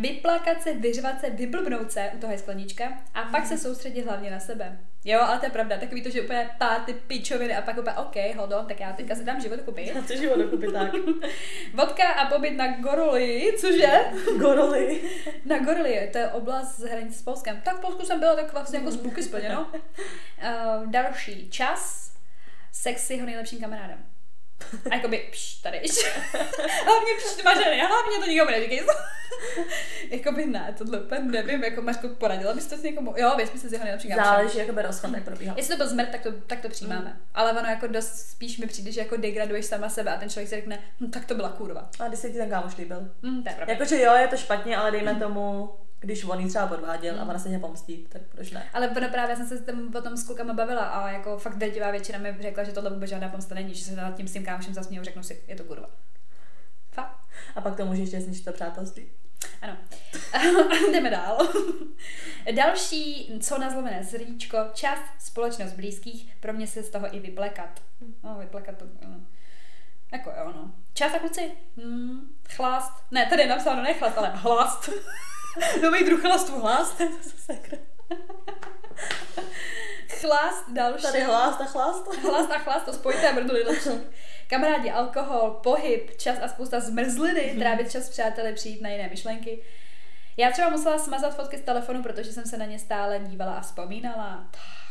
vyplakat 0.00 0.62
se, 0.62 0.74
vyřvat 0.74 1.20
se, 1.20 1.30
vyblbnout 1.30 1.92
se, 1.92 2.10
u 2.14 2.18
toho 2.18 2.32
je 2.32 2.38
sklenička, 2.38 2.84
a 3.14 3.22
pak 3.22 3.46
se 3.46 3.58
soustředit 3.58 4.02
hlavně 4.02 4.30
na 4.30 4.40
sebe. 4.40 4.78
Jo, 5.04 5.20
ale 5.20 5.38
to 5.38 5.46
je 5.46 5.50
pravda, 5.50 5.78
takový 5.78 6.02
to, 6.02 6.10
že 6.10 6.22
úplně 6.22 6.50
pár 6.58 6.80
ty 6.80 6.94
pičoviny 6.94 7.56
a 7.56 7.62
pak 7.62 7.78
úplně, 7.78 7.96
OK, 7.96 8.36
hold 8.36 8.52
on, 8.52 8.66
tak 8.66 8.80
já 8.80 8.92
teďka 8.92 9.14
si 9.14 9.24
dám 9.24 9.40
život 9.40 9.56
dokupy. 9.56 9.92
Já 9.94 10.02
si 10.02 10.18
život 10.18 10.38
dokupy, 10.38 10.72
tak. 10.72 10.92
Vodka 11.74 12.08
a 12.08 12.34
pobyt 12.34 12.50
na 12.50 12.76
Goroli, 12.76 13.52
cože? 13.58 13.92
Goroli. 14.38 15.00
na 15.44 15.58
Goroli, 15.58 16.08
to 16.12 16.18
je 16.18 16.28
oblast 16.28 16.76
z 16.76 16.84
hranice 16.84 17.18
s 17.18 17.22
Polskem. 17.22 17.60
Tak 17.64 17.76
v 17.76 17.80
Polsku 17.80 18.02
jsem 18.02 18.20
byla 18.20 18.34
tak 18.34 18.52
vlastně 18.52 18.78
jako 18.78 18.90
zbuky 18.90 19.22
splněno. 19.22 19.68
Uh, 19.72 20.86
další 20.90 21.50
čas, 21.50 22.12
sex 22.72 23.06
s 23.06 23.10
jeho 23.10 23.26
nejlepším 23.26 23.60
kamarádem. 23.60 24.04
A 24.90 24.94
jakoby, 24.94 25.28
pš, 25.30 25.54
tady. 25.54 25.78
hlavně 26.84 27.12
pš, 27.18 27.42
mařený, 27.44 27.80
hlavně 27.80 28.18
to 28.20 28.30
nikomu 28.30 28.50
neříkej. 28.50 28.86
jakoby 30.10 30.46
ne, 30.46 30.74
tohle 30.78 31.00
úplně 31.00 31.20
nevím, 31.20 31.64
jako 31.64 31.82
Mařko, 31.82 32.08
poradila 32.08 32.54
bys 32.54 32.66
to 32.66 32.76
s 32.76 32.82
někomu? 32.82 33.14
Jo, 33.16 33.34
věř 33.36 33.52
mi 33.52 33.58
se 33.58 33.68
s 33.68 33.72
jeho 33.72 33.84
nejlepším 33.84 34.14
Záleží, 34.14 34.58
by 34.72 34.82
rozchod, 34.82 35.14
jak 35.14 35.24
probíhal. 35.24 35.56
Jestli 35.56 35.74
to 35.74 35.76
byl 35.76 35.88
zmrt, 35.88 36.10
tak 36.10 36.22
to, 36.22 36.32
tak 36.32 36.60
to 36.60 36.68
přijímáme. 36.68 37.10
Mm. 37.10 37.20
Ale 37.34 37.52
ono 37.52 37.68
jako 37.68 37.86
dost 37.86 38.30
spíš 38.30 38.58
mi 38.58 38.66
přijde, 38.66 38.92
že 38.92 39.00
jako 39.00 39.16
degraduješ 39.16 39.66
sama 39.66 39.88
sebe 39.88 40.14
a 40.14 40.18
ten 40.18 40.30
člověk 40.30 40.48
si 40.48 40.54
řekne, 40.54 40.78
hm, 41.00 41.10
tak 41.10 41.24
to 41.24 41.34
byla 41.34 41.48
kurva. 41.48 41.88
A 42.00 42.08
když 42.08 42.20
se 42.20 42.30
ti 42.30 42.38
ten 42.38 42.50
kámoš 42.50 42.76
líbil? 42.76 43.10
Mm, 43.22 43.42
to 43.42 43.48
je 43.48 43.56
Jakože 43.66 44.02
jo, 44.02 44.14
je 44.14 44.28
to 44.28 44.36
špatně, 44.36 44.76
ale 44.76 44.90
dejme 44.90 45.14
tomu, 45.14 45.70
když 46.00 46.24
on 46.24 46.40
jí 46.40 46.48
třeba 46.48 46.66
podváděl 46.66 47.14
mm. 47.14 47.20
a 47.20 47.24
ona 47.24 47.38
se 47.38 47.48
mě 47.48 47.58
pomstí, 47.58 48.06
tak 48.08 48.22
proč 48.22 48.50
ne? 48.50 48.68
Ale 48.72 48.88
ono 48.88 49.08
právě 49.08 49.36
jsem 49.36 49.48
se 49.48 49.62
tam 49.62 49.92
potom 49.92 50.16
s 50.16 50.26
klukama 50.26 50.54
bavila 50.54 50.82
a 50.82 51.10
jako 51.10 51.38
fakt 51.38 51.58
drtivá 51.58 51.90
většina 51.90 52.18
mi 52.18 52.36
řekla, 52.40 52.64
že 52.64 52.72
tohle 52.72 52.90
vůbec 52.90 53.10
žádná 53.10 53.28
pomsta 53.28 53.54
není, 53.54 53.74
že 53.74 53.84
se 53.84 53.96
nad 53.96 54.16
tím 54.16 54.28
s 54.28 54.32
tím 54.32 54.44
kámošem 54.44 54.74
zasměju, 54.74 55.04
řeknu 55.04 55.22
si, 55.22 55.42
je 55.48 55.56
to 55.56 55.64
kurva. 55.64 55.88
Fakt. 56.90 57.18
A 57.54 57.60
pak 57.60 57.76
to 57.76 57.86
může 57.86 58.02
ještě 58.02 58.20
zničit 58.20 58.44
to 58.44 58.52
přátelství. 58.52 59.06
Ano. 59.62 59.76
Jdeme 60.92 61.10
dál. 61.10 61.48
Další, 62.56 63.38
co 63.40 63.58
na 63.58 63.70
zlomené 63.70 64.04
srdíčko, 64.04 64.58
čas, 64.74 64.98
společnost 65.18 65.72
blízkých, 65.72 66.34
pro 66.40 66.52
mě 66.52 66.66
se 66.66 66.82
z 66.82 66.90
toho 66.90 67.16
i 67.16 67.20
vyplekat. 67.20 67.82
No, 68.24 68.38
vyplekat 68.38 68.78
to, 68.78 68.84
no. 69.08 69.20
Jako 70.12 70.30
jo, 70.30 70.52
no. 70.56 70.72
Čas 70.94 71.14
a 71.14 71.18
kluci. 71.18 71.52
Hmm, 71.76 72.36
chlast. 72.48 72.92
Ne, 73.10 73.26
tady 73.26 73.42
je 73.42 73.48
napsáno 73.48 73.82
ne 73.82 73.94
chlast, 73.94 74.18
ale 74.18 74.30
hlast. 74.34 74.90
Nový 75.82 76.04
druh 76.04 76.20
chlastu, 76.20 76.60
hlast. 76.60 77.02
chlast, 80.08 80.64
další. 80.72 81.02
Tady 81.02 81.20
hlast 81.20 81.60
a 81.60 81.64
chlast. 81.64 82.14
Chlast 82.20 82.50
a 82.50 82.58
chlast, 82.58 82.84
to 82.84 82.92
spojité 82.92 83.32
mrduli 83.32 83.62
lepší. 83.62 83.90
Kamarádi, 84.46 84.90
alkohol, 84.90 85.50
pohyb, 85.50 86.16
čas 86.16 86.38
a 86.42 86.48
spousta 86.48 86.80
zmrzliny, 86.80 87.40
mm-hmm. 87.40 87.58
trávit 87.58 87.92
čas 87.92 88.04
s 88.04 88.08
přáteli, 88.08 88.52
přijít 88.52 88.82
na 88.82 88.88
jiné 88.88 89.08
myšlenky. 89.08 89.62
Já 90.36 90.50
třeba 90.50 90.70
musela 90.70 90.98
smazat 90.98 91.36
fotky 91.36 91.58
z 91.58 91.62
telefonu, 91.62 92.02
protože 92.02 92.32
jsem 92.32 92.44
se 92.44 92.56
na 92.56 92.64
ně 92.64 92.78
stále 92.78 93.18
dívala 93.18 93.54
a 93.54 93.60
vzpomínala. 93.60 94.48
Tak. 94.50 94.87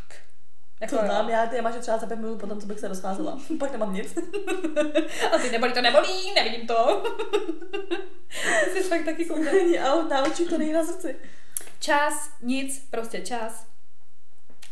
Jako 0.79 0.97
to 0.97 1.05
znám, 1.05 1.29
já 1.29 1.45
ty 1.45 1.61
máš 1.61 1.75
třeba 1.75 1.97
za 1.97 2.07
pět 2.07 2.19
minut 2.19 2.39
potom, 2.39 2.61
co 2.61 2.67
bych 2.67 2.79
se 2.79 2.87
rozcházela. 2.87 3.39
Pak 3.59 3.71
nemám 3.71 3.93
nic. 3.93 4.17
a 5.31 5.37
ty 5.37 5.51
nebolí, 5.51 5.73
to 5.73 5.81
nebolí, 5.81 6.33
nevidím 6.35 6.67
to. 6.67 7.03
Jsi 8.73 8.83
fakt 8.83 9.05
taky 9.05 9.25
koukání. 9.25 9.79
A 9.79 10.03
na 10.03 10.23
oči 10.23 10.45
to 10.45 10.57
není 10.57 10.73
na 10.73 10.83
srdci. 10.83 11.15
Čas, 11.79 12.31
nic, 12.41 12.87
prostě 12.89 13.21
čas. 13.21 13.67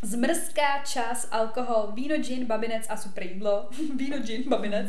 Zmrzká, 0.02 0.84
čas, 0.86 1.28
alkohol, 1.32 1.92
víno, 1.94 2.18
gin, 2.18 2.46
babinec 2.46 2.86
a 2.90 2.98
super 2.98 3.24
jídlo. 3.24 3.70
víno, 3.96 4.18
gin, 4.18 4.44
babinec. 4.50 4.88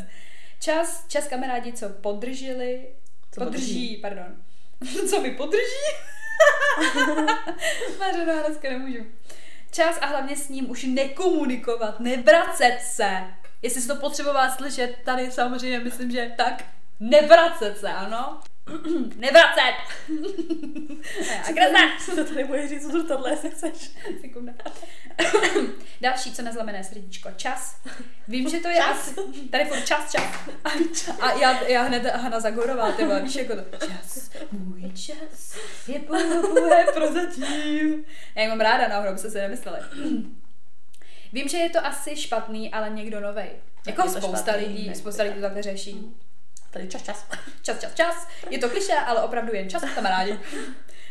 Čas, 0.61 1.07
čas 1.09 1.29
kamarádi, 1.29 1.73
co 1.73 1.89
podržili, 1.89 2.87
co 3.33 3.41
podrží, 3.41 3.67
podrží, 3.67 3.97
pardon. 3.97 4.37
co 5.11 5.21
mi 5.21 5.31
podrží? 5.31 5.87
Mařena, 7.99 8.43
dneska 8.43 8.71
nemůžu. 8.71 9.05
Čas 9.71 9.99
a 10.01 10.07
hlavně 10.07 10.37
s 10.37 10.49
ním 10.49 10.71
už 10.71 10.85
nekomunikovat, 10.85 12.01
nevracet 12.01 12.79
se. 12.83 13.25
Jestli 13.63 13.81
jsi 13.81 13.89
to 13.89 13.97
potřebovala 13.97 14.57
slyšet, 14.57 14.97
tady 15.05 15.31
samozřejmě 15.31 15.79
myslím, 15.79 16.11
že 16.11 16.33
tak, 16.37 16.65
nevracet 17.01 17.79
se, 17.79 17.89
ano. 17.89 18.41
Nevracet! 19.17 19.75
Agresa! 21.49 21.79
Co 22.05 22.17
to 22.17 22.25
tady 22.25 22.45
bude 22.45 22.69
říct, 22.69 22.83
co 22.83 22.93
to 22.93 23.05
tohle, 23.09 23.31
jestli 23.31 23.51
chceš. 23.51 23.91
Sekunda. 24.21 24.53
Další, 26.01 26.33
co 26.33 26.43
nezlomené 26.43 26.85
srdíčko. 26.85 27.31
Čas. 27.37 27.77
Vím, 28.29 28.49
že 28.49 28.61
to 28.61 28.69
je 28.69 28.77
čas. 28.77 29.09
asi... 29.09 29.15
Tady 29.51 29.65
furt 29.65 29.87
čas, 29.87 30.13
čas. 30.13 30.25
A, 31.21 31.33
já, 31.33 31.65
já 31.65 31.83
hned 31.83 32.05
Hana 32.05 32.41
Zagorová, 32.41 32.93
ty 32.93 33.05
víš, 33.23 33.35
jako 33.35 33.57
to. 33.57 33.87
Čas, 33.87 34.31
můj 34.53 34.93
čas 34.93 35.57
je 35.89 35.99
pro 35.99 36.19
prozatím. 36.95 38.05
Já 38.35 38.43
ji 38.43 38.49
mám 38.49 38.61
ráda, 38.61 39.13
by 39.13 39.19
se 39.19 39.31
si 39.31 39.39
nemysleli. 39.39 39.79
Vím, 41.33 41.49
že 41.49 41.57
je 41.57 41.71
to 41.71 41.87
asi 41.87 42.17
špatný, 42.17 42.73
ale 42.73 42.91
někdo 42.91 43.21
novej. 43.21 43.51
Jako 43.87 44.09
spousta 44.09 44.53
lidí, 44.53 44.95
spousta 44.95 45.23
lidí 45.23 45.35
to 45.35 45.41
takhle 45.41 45.63
řeší. 45.63 46.17
Tady 46.77 46.89
čas, 46.89 47.03
čas. 47.03 47.27
Čas, 47.63 47.81
čas, 47.81 47.95
čas. 47.95 48.29
Je 48.51 48.59
to 48.59 48.69
kliše, 48.69 48.93
ale 48.93 49.23
opravdu 49.23 49.55
jen 49.55 49.71
čas, 49.71 49.83
kamarádi. 49.95 50.39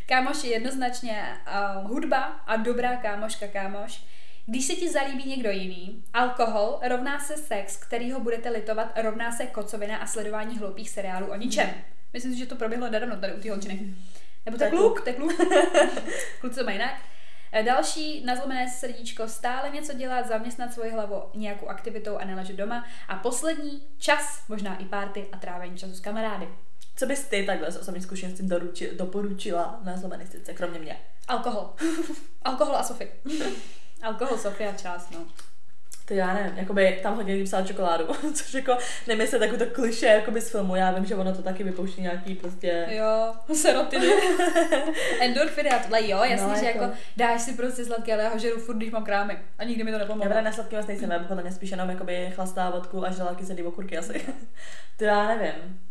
Kámoš 0.05 0.43
je 0.43 0.49
jednoznačně 0.49 1.38
uh, 1.47 1.91
hudba 1.91 2.22
a 2.24 2.55
dobrá 2.55 2.95
kámoška 2.95 3.47
kámoš. 3.47 4.03
Když 4.45 4.66
se 4.66 4.74
ti 4.74 4.89
zalíbí 4.89 5.30
někdo 5.30 5.51
jiný, 5.51 6.03
alkohol 6.13 6.80
rovná 6.88 7.20
se 7.20 7.38
sex, 7.38 7.78
který 7.78 8.11
ho 8.11 8.20
budete 8.20 8.49
litovat, 8.49 8.91
rovná 9.01 9.32
se 9.32 9.45
kocovina 9.45 9.97
a 9.97 10.07
sledování 10.07 10.57
hloupých 10.57 10.89
seriálů 10.89 11.28
o 11.28 11.36
ničem. 11.36 11.70
Myslím 12.13 12.34
si, 12.34 12.39
že 12.39 12.45
to 12.45 12.55
proběhlo 12.55 12.89
nedávno 12.89 13.18
tady 13.18 13.34
u 13.34 13.39
té 13.39 13.49
holčiny. 13.49 13.95
Nebo 14.45 14.57
to 14.57 14.63
je 14.63 14.70
kluk, 14.70 15.01
to 15.01 15.09
je 15.09 15.16
kluk. 15.16 15.34
Kluci 16.39 16.55
to 16.59 16.66
mají 16.66 16.78
jinak. 16.78 16.95
Eh, 17.52 17.64
další 17.64 18.26
nazlomené 18.26 18.70
srdíčko, 18.70 19.28
stále 19.28 19.70
něco 19.70 19.93
dělat, 19.93 20.28
zaměstnat 20.28 20.74
svoji 20.74 20.91
hlavu 20.91 21.24
nějakou 21.34 21.68
aktivitou 21.68 22.18
a 22.18 22.26
neležet 22.26 22.56
doma. 22.56 22.86
A 23.08 23.16
poslední, 23.16 23.82
čas, 23.98 24.43
možná 24.48 24.78
i 24.78 24.86
párty 24.86 25.26
a 25.32 25.38
trávení 25.38 25.78
času 25.78 25.93
s 25.93 26.00
kamarády. 26.00 26.50
Co 26.96 27.06
bys 27.06 27.24
ty 27.24 27.46
takhle 27.46 27.72
z 27.72 27.78
osobní 27.78 28.02
zkušenosti 28.02 28.43
doruči, 28.43 28.91
doporučila 28.96 29.80
na 29.84 29.98
zlomenistice, 29.98 30.54
kromě 30.54 30.80
mě? 30.80 30.98
Alkohol. 31.28 31.74
Alkohol 32.41 32.76
a 32.76 32.84
Sofie. 32.84 33.12
Alkohol, 34.02 34.38
Sofia, 34.38 34.74
čas, 34.74 35.10
no. 35.10 35.26
To 36.06 36.14
já 36.14 36.34
nevím, 36.34 36.58
jakoby 36.58 36.99
tam 37.03 37.16
hodně 37.16 37.34
lidí 37.34 37.45
psal 37.45 37.66
čokoládu, 37.66 38.06
což 38.34 38.53
jako 38.53 38.78
nevím, 39.08 39.22
jestli 39.22 39.39
takový 39.39 39.58
to 39.58 39.66
kliše 39.66 40.06
jakoby 40.06 40.41
z 40.41 40.49
filmu, 40.51 40.76
já 40.76 40.91
vím, 40.91 41.06
že 41.06 41.16
ono 41.16 41.36
to 41.36 41.41
taky 41.41 41.64
vypouští 41.64 42.01
nějaký 42.01 42.36
prostě... 42.36 42.86
Jo, 42.89 43.34
serotiny. 43.53 44.08
Endorfiny 45.22 45.70
a 45.70 45.80
tohle 45.80 46.08
jo, 46.08 46.24
jasně, 46.24 46.47
no, 46.47 46.60
že 46.60 46.66
jako... 46.66 46.80
jako 46.80 46.93
dáš 47.18 47.41
si 47.41 47.53
prostě 47.53 47.86
sladké, 47.86 48.14
ale 48.14 48.24
já 48.24 48.30
ho 48.30 48.39
žeru 48.39 48.60
furt, 48.60 48.76
když 48.76 48.91
mám 48.91 49.03
krámy 49.03 49.39
a 49.58 49.64
nikdy 49.64 49.84
mi 49.84 49.91
to 49.91 49.97
nepomohlo. 49.97 50.34
Já 50.34 50.41
na 50.41 50.51
sladký 50.51 50.76
vlastně 50.76 50.93
nejsem, 50.93 51.12
já 51.12 51.20
podle 51.20 51.43
mě 51.43 51.51
spíš 51.51 51.72
jenom 51.72 51.89
jakoby 51.89 52.32
chlastá 52.36 52.70
vodku 52.70 53.06
a 53.06 53.12
žrala 53.12 53.36
kyselý 53.36 53.64
okurky 53.64 53.97
asi. 53.97 54.22
to 54.97 55.03
já 55.03 55.28
nevím. 55.28 55.84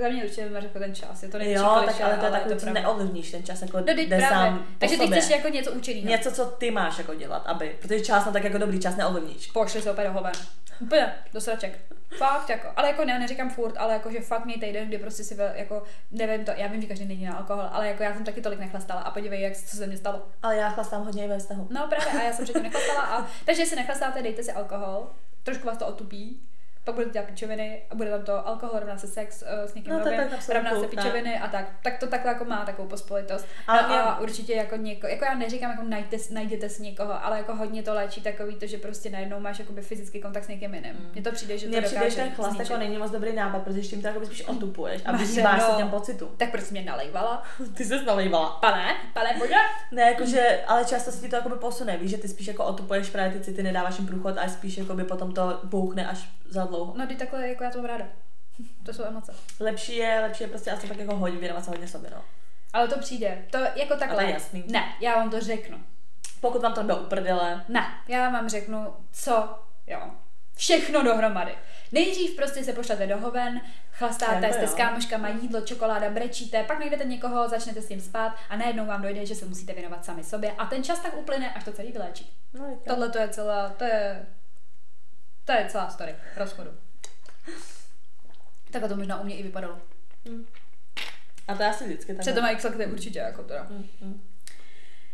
Za 0.00 0.08
mě 0.08 0.24
určitě 0.24 0.48
bych 0.48 0.62
řekl 0.62 0.78
ten 0.78 0.94
čas. 0.94 1.22
Je 1.22 1.28
to 1.28 1.38
Jo, 1.38 1.82
tak 1.86 2.00
ale 2.00 2.16
to 2.16 2.24
je 2.24 2.30
takový, 2.30 2.56
co 2.56 2.70
neovlivníš 2.70 3.30
ten 3.30 3.42
čas, 3.42 3.62
jako 3.62 3.76
no, 3.76 3.84
jde 3.84 4.06
právě. 4.06 4.28
sám 4.28 4.66
Takže 4.78 4.98
ty 4.98 5.06
chceš 5.06 5.30
jako 5.30 5.48
něco 5.48 5.72
učit. 5.72 6.02
Něco, 6.02 6.32
co 6.32 6.46
ty 6.46 6.70
máš 6.70 6.98
jako 6.98 7.14
dělat, 7.14 7.42
aby, 7.46 7.76
protože 7.82 8.00
čas 8.00 8.26
na 8.26 8.32
tak 8.32 8.44
jako 8.44 8.58
dobrý 8.58 8.80
čas 8.80 8.96
neovlivníš. 8.96 9.50
Pošli 9.50 9.82
se 9.82 9.90
opět 9.90 10.04
do 10.04 10.12
hoven. 10.12 10.32
Úplně, 10.80 11.14
do 11.32 11.40
sraček. 11.40 11.78
Fakt 12.18 12.48
jako, 12.48 12.68
ale 12.76 12.88
jako 12.88 13.04
ne, 13.04 13.18
neříkám 13.18 13.50
furt, 13.50 13.74
ale 13.76 13.92
jako, 13.92 14.10
že 14.10 14.20
fakt 14.20 14.44
měj 14.44 14.60
týden, 14.60 14.88
kdy 14.88 14.98
prostě 14.98 15.24
si 15.24 15.36
jako, 15.54 15.82
nevím 16.10 16.44
to, 16.44 16.52
já 16.56 16.66
vím, 16.66 16.80
že 16.80 16.86
každý 16.86 17.04
není 17.04 17.24
na 17.24 17.34
alkohol, 17.34 17.68
ale 17.72 17.88
jako 17.88 18.02
já 18.02 18.14
jsem 18.14 18.24
taky 18.24 18.40
tolik 18.40 18.58
nechlastala 18.58 19.00
a 19.00 19.10
podívej, 19.10 19.40
jak 19.40 19.56
co 19.56 19.76
se 19.76 19.86
mně 19.86 19.96
stalo. 19.96 20.22
Ale 20.42 20.56
já 20.56 20.70
chlastám 20.70 21.04
hodně 21.04 21.24
i 21.24 21.28
ve 21.28 21.38
vztahu. 21.38 21.66
No 21.70 21.88
právě, 21.88 22.20
a 22.20 22.24
já 22.24 22.32
jsem 22.32 22.44
předtím 22.44 22.62
nechlastala 22.62 23.00
a, 23.00 23.26
takže 23.44 23.62
jestli 23.62 23.76
nechlastáte, 23.76 24.22
dejte 24.22 24.42
si 24.42 24.52
alkohol, 24.52 25.06
trošku 25.42 25.66
vás 25.66 25.78
to 25.78 25.86
otupí, 25.86 26.40
pak 26.84 26.94
budete 26.94 27.12
dělat 27.12 27.26
pičoviny 27.26 27.82
a 27.90 27.94
bude 27.94 28.10
tam 28.10 28.22
to 28.22 28.48
alkohol, 28.48 28.78
rovná 28.78 28.98
se 28.98 29.06
sex 29.06 29.42
uh, 29.42 29.70
s 29.70 29.74
někým 29.74 29.92
no, 29.92 29.98
novým, 29.98 30.20
rovná 30.54 30.80
se 30.80 30.86
pičoviny 30.86 31.38
a 31.38 31.48
tak. 31.48 31.72
Tak 31.82 31.98
to 31.98 32.06
takhle 32.06 32.32
jako 32.32 32.44
má 32.44 32.64
takovou 32.64 32.88
pospolitost. 32.88 33.46
Ale 33.66 33.82
no, 33.82 33.94
a 33.94 34.20
určitě 34.20 34.54
jako 34.54 34.76
něko, 34.76 35.06
jako 35.06 35.24
já 35.24 35.34
neříkám, 35.34 35.70
jako 35.70 35.82
najděte, 35.82 36.16
najděte 36.30 36.68
si 36.68 36.82
někoho, 36.82 37.24
ale 37.24 37.38
jako 37.38 37.54
hodně 37.54 37.82
to 37.82 37.94
léčí 37.94 38.20
takový 38.20 38.56
to, 38.56 38.66
že 38.66 38.78
prostě 38.78 39.10
najednou 39.10 39.40
máš 39.40 39.58
jakoby 39.58 39.82
fyzický 39.82 40.20
kontakt 40.20 40.44
s 40.44 40.48
někým 40.48 40.74
jiným. 40.74 41.10
Mně 41.12 41.22
to 41.22 41.32
přijde, 41.32 41.58
že 41.58 41.66
to 41.66 41.70
Mně 41.70 41.82
přijde, 41.82 42.10
že 42.10 42.16
ten 42.16 42.30
chlast 42.30 42.58
jako 42.58 42.76
není 42.76 42.98
moc 42.98 43.10
dobrý 43.10 43.34
nápad, 43.34 43.62
protože 43.62 43.80
tím 43.80 44.02
to 44.02 44.08
jako 44.08 44.26
spíš 44.26 44.42
otupuješ 44.42 45.02
a 45.04 45.16
vyžíváš 45.16 45.60
no, 45.60 45.70
se 45.70 45.76
těm 45.76 45.90
pocitu. 45.90 46.30
Tak 46.36 46.50
proč 46.50 46.64
jsi 46.64 46.72
mě 46.72 46.82
nalejvala? 46.82 47.42
ty 47.74 47.84
jsi 47.84 48.04
nalejvala. 48.04 48.58
Pane, 48.60 48.94
pane, 49.14 49.34
pojď. 49.38 49.50
Ne, 49.92 50.02
jakože, 50.02 50.60
ale 50.66 50.84
často 50.84 51.12
si 51.12 51.20
ti 51.20 51.28
to 51.28 51.36
jako 51.36 51.48
posune, 51.50 51.96
víš, 51.96 52.10
že 52.10 52.18
ty 52.18 52.28
spíš 52.28 52.46
jako 52.46 52.64
otupuješ 52.64 53.10
právě 53.10 53.32
ty 53.32 53.44
city, 53.44 53.62
nedáváš 53.62 53.98
jim 53.98 54.06
průchod 54.06 54.38
a 54.38 54.48
spíš 54.48 54.78
jako 54.78 54.94
by 54.94 55.04
potom 55.04 55.32
to 55.32 55.60
bouchne 55.64 56.06
až 56.06 56.28
za 56.48 56.64
dlouho. 56.74 56.94
No, 56.96 57.06
ty 57.06 57.16
takhle 57.16 57.48
jako 57.48 57.64
já 57.64 57.70
to 57.70 57.78
mám 57.78 57.86
ráda. 57.86 58.04
To 58.86 58.94
jsou 58.94 59.04
emoce. 59.04 59.34
Lepší 59.60 59.96
je, 59.96 60.20
lepší 60.20 60.42
je 60.42 60.48
prostě 60.48 60.70
asi 60.70 60.88
tak 60.88 60.98
jako 60.98 61.16
hodně 61.16 61.38
věnovat 61.38 61.64
se 61.64 61.70
hodně 61.70 61.88
sobě, 61.88 62.10
no. 62.10 62.24
Ale 62.72 62.88
to 62.88 62.98
přijde. 62.98 63.44
To 63.50 63.58
jako 63.58 63.96
takhle. 63.96 64.22
Ale 64.22 64.32
jasný. 64.32 64.64
Ne, 64.66 64.94
já 65.00 65.16
vám 65.16 65.30
to 65.30 65.40
řeknu. 65.40 65.78
Pokud 66.40 66.62
vám 66.62 66.74
to 66.74 66.82
nebylo 66.82 66.98
uprdele. 66.98 67.64
Ne, 67.68 67.86
já 68.08 68.30
vám 68.30 68.48
řeknu, 68.48 68.94
co, 69.12 69.58
jo. 69.86 70.00
Všechno 70.56 71.02
dohromady. 71.02 71.54
Nejdřív 71.92 72.36
prostě 72.36 72.64
se 72.64 72.72
pošlete 72.72 73.06
do 73.06 73.18
hoven, 73.18 73.60
chlastáte, 73.92 74.52
jste 74.52 74.66
s 74.66 74.74
kámoškama, 74.74 75.28
jídlo, 75.28 75.60
čokoláda, 75.60 76.10
brečíte, 76.10 76.62
pak 76.62 76.78
najdete 76.78 77.04
někoho, 77.04 77.48
začnete 77.48 77.82
s 77.82 77.88
tím 77.88 78.00
spát 78.00 78.36
a 78.48 78.56
najednou 78.56 78.86
vám 78.86 79.02
dojde, 79.02 79.26
že 79.26 79.34
se 79.34 79.44
musíte 79.44 79.72
věnovat 79.72 80.04
sami 80.04 80.24
sobě 80.24 80.52
a 80.52 80.66
ten 80.66 80.84
čas 80.84 81.00
tak 81.00 81.16
uplyne, 81.16 81.54
až 81.54 81.64
to 81.64 81.72
celý 81.72 81.92
vyléčí. 81.92 82.30
No, 82.52 82.78
Tohle 82.88 83.08
to 83.08 83.18
je 83.18 83.28
celá, 83.28 83.68
to 83.68 83.84
je, 83.84 84.26
to 85.44 85.52
je 85.52 85.66
celá 85.68 85.90
story 85.90 86.14
rozchodu. 86.36 86.70
Takhle 88.70 88.88
to 88.88 88.96
možná 88.96 89.20
u 89.20 89.24
mě 89.24 89.36
i 89.36 89.42
vypadalo. 89.42 89.78
Hmm. 90.26 90.46
A 91.48 91.54
to 91.54 91.62
je 91.62 91.68
asi 91.68 91.84
vždycky 91.84 92.12
tak. 92.12 92.20
Před 92.20 92.34
doma 92.34 92.50
x 92.50 92.66
určitě, 92.92 93.18
jako 93.18 93.42
teda. 93.42 93.62
Hmm, 93.62 93.86
hmm. 94.00 94.22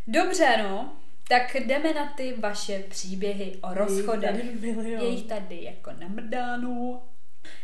Dobře, 0.07 0.57
no. 0.63 0.97
Tak 1.29 1.55
jdeme 1.55 1.95
na 1.95 2.13
ty 2.17 2.33
vaše 2.33 2.79
příběhy 2.79 3.57
o 3.63 3.75
rozchodech. 3.75 4.63
Je 4.85 5.09
jich 5.09 5.29
tady 5.29 5.65
jako 5.65 5.93
namrdánu. 5.93 7.03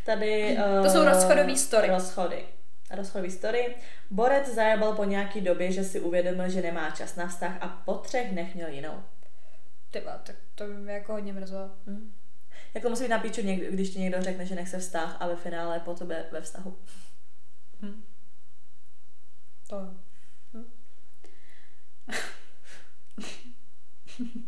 Tady... 0.05 0.59
Uh, 0.79 0.85
to 0.87 0.91
jsou 0.91 1.05
rozchodové 1.05 1.57
story. 1.57 1.89
Rozchody. 1.89 2.45
Rozchodové 2.91 3.31
story. 3.31 3.77
Borec 4.11 4.55
zajebal 4.55 4.93
po 4.93 5.05
nějaký 5.05 5.41
době, 5.41 5.73
že 5.73 5.85
si 5.85 6.01
uvědomil, 6.01 6.49
že 6.49 6.63
nemá 6.63 6.91
čas 6.91 7.17
na 7.17 7.27
vztah 7.27 7.57
a 7.61 7.69
po 7.69 7.95
třech 7.95 8.33
nech 8.33 8.55
měl 8.55 8.69
jinou. 8.69 9.03
Tyba, 9.91 10.19
tak 10.23 10.37
to 10.55 10.67
mě 10.67 10.93
jako 10.93 11.13
hodně 11.13 11.33
mrzelo. 11.33 11.71
Hmm. 11.87 12.13
Jak 12.77 12.83
to 12.83 12.91
musí 12.91 13.03
být 13.03 13.09
na 13.09 13.19
píču, 13.19 13.41
když 13.71 13.91
ti 13.91 13.99
někdo 13.99 14.23
řekne, 14.23 14.47
že 14.47 14.55
nechce 14.55 14.79
vztah 14.79 15.17
a 15.21 15.27
ve 15.27 15.37
finále 15.37 15.81
po 15.81 15.95
tebe 15.95 16.25
ve 16.33 16.41
vztahu. 16.41 16.79
Hm. 17.83 18.03
To. 19.69 19.77
Hm. 20.55 20.65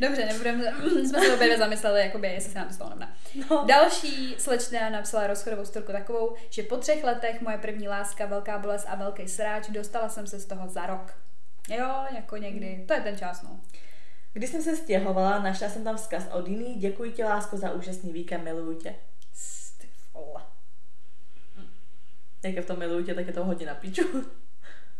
Dobře, 0.00 0.26
nebudeme, 0.26 0.64
jsme 1.08 1.20
se 1.20 1.34
obě 1.34 1.58
zamysleli, 1.58 2.00
jakoby, 2.00 2.28
jestli 2.28 2.52
se 2.52 2.58
nám 2.58 2.68
to 2.68 2.74
stalo 2.74 2.90
nebo 2.90 3.04
no. 3.50 3.64
Další 3.68 4.34
slečna 4.38 4.90
napsala 4.90 5.26
rozchodovou 5.26 5.64
storku 5.64 5.92
takovou, 5.92 6.34
že 6.50 6.62
po 6.62 6.76
třech 6.76 7.04
letech 7.04 7.40
moje 7.40 7.58
první 7.58 7.88
láska, 7.88 8.26
velká 8.26 8.58
bolest 8.58 8.86
a 8.88 8.94
velký 8.94 9.28
sráč, 9.28 9.68
dostala 9.68 10.08
jsem 10.08 10.26
se 10.26 10.38
z 10.38 10.46
toho 10.46 10.68
za 10.68 10.86
rok. 10.86 11.18
Jo, 11.68 12.04
jako 12.14 12.36
někdy. 12.36 12.84
To 12.88 12.94
je 12.94 13.00
ten 13.00 13.18
čas, 13.18 13.42
no. 13.42 13.60
Když 14.36 14.50
jsem 14.50 14.62
se 14.62 14.76
stěhovala, 14.76 15.42
našla 15.42 15.68
jsem 15.68 15.84
tam 15.84 15.96
vzkaz 15.96 16.28
od 16.32 16.48
jiný, 16.48 16.74
děkuji 16.74 17.12
ti 17.12 17.24
lásko 17.24 17.56
za 17.56 17.72
úžasný 17.72 18.12
víkend, 18.12 18.44
miluju 18.44 18.78
tě. 18.78 18.94
Ty 19.78 19.88
vole. 20.14 20.42
Jak 22.44 22.54
je 22.54 22.62
v 22.62 22.66
tom 22.66 22.78
miluju 22.78 23.04
tě, 23.04 23.14
tak 23.14 23.26
je 23.26 23.32
to 23.32 23.44
hodně 23.44 23.66
na 23.66 23.74
píču. 23.74 24.02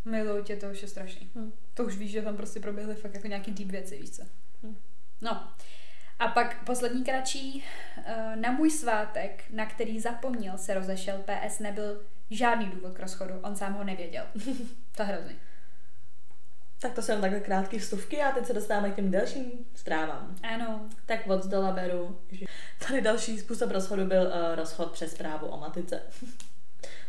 Miluju 0.04 0.44
tě, 0.44 0.56
to 0.56 0.66
už 0.66 0.82
je 0.82 0.88
strašný. 0.88 1.30
Hmm. 1.34 1.52
To 1.74 1.84
už 1.84 1.96
víš, 1.96 2.10
že 2.10 2.22
tam 2.22 2.36
prostě 2.36 2.60
proběhly 2.60 2.94
fakt 2.94 3.14
jako 3.14 3.26
nějaký 3.26 3.52
deep 3.52 3.70
věci, 3.70 3.98
víš 3.98 4.10
co. 4.10 4.22
Hmm. 4.62 4.76
No. 5.20 5.48
A 6.18 6.28
pak 6.28 6.64
poslední 6.64 7.04
kratší. 7.04 7.64
Eh, 8.04 8.36
na 8.36 8.52
můj 8.52 8.70
svátek, 8.70 9.44
na 9.50 9.66
který 9.66 10.00
zapomněl, 10.00 10.58
se 10.58 10.74
rozešel. 10.74 11.24
PS 11.24 11.58
nebyl 11.58 12.02
žádný 12.30 12.66
důvod 12.66 12.94
k 12.94 13.00
rozchodu, 13.00 13.34
on 13.42 13.56
sám 13.56 13.74
ho 13.74 13.84
nevěděl. 13.84 14.24
to 14.96 15.02
je 15.02 15.06
hrozný. 15.06 15.36
Tak 16.80 16.92
to 16.92 17.02
jsou 17.02 17.20
takhle 17.20 17.40
krátké 17.40 17.78
vstupky 17.78 18.22
a 18.22 18.32
teď 18.32 18.46
se 18.46 18.52
dostáváme 18.52 18.90
k 18.90 18.96
těm 18.96 19.10
dalším 19.10 19.52
zprávám. 19.74 20.36
Ano. 20.42 20.80
Tak 21.06 21.26
od 21.26 21.42
zdola 21.42 21.72
beru. 21.72 22.18
Tady 22.88 23.00
další 23.00 23.38
způsob 23.38 23.70
rozchodu 23.70 24.04
byl 24.04 24.22
uh, 24.22 24.54
rozchod 24.54 24.92
přes 24.92 25.12
zprávu 25.12 25.46
o 25.46 25.56
matice. 25.56 26.02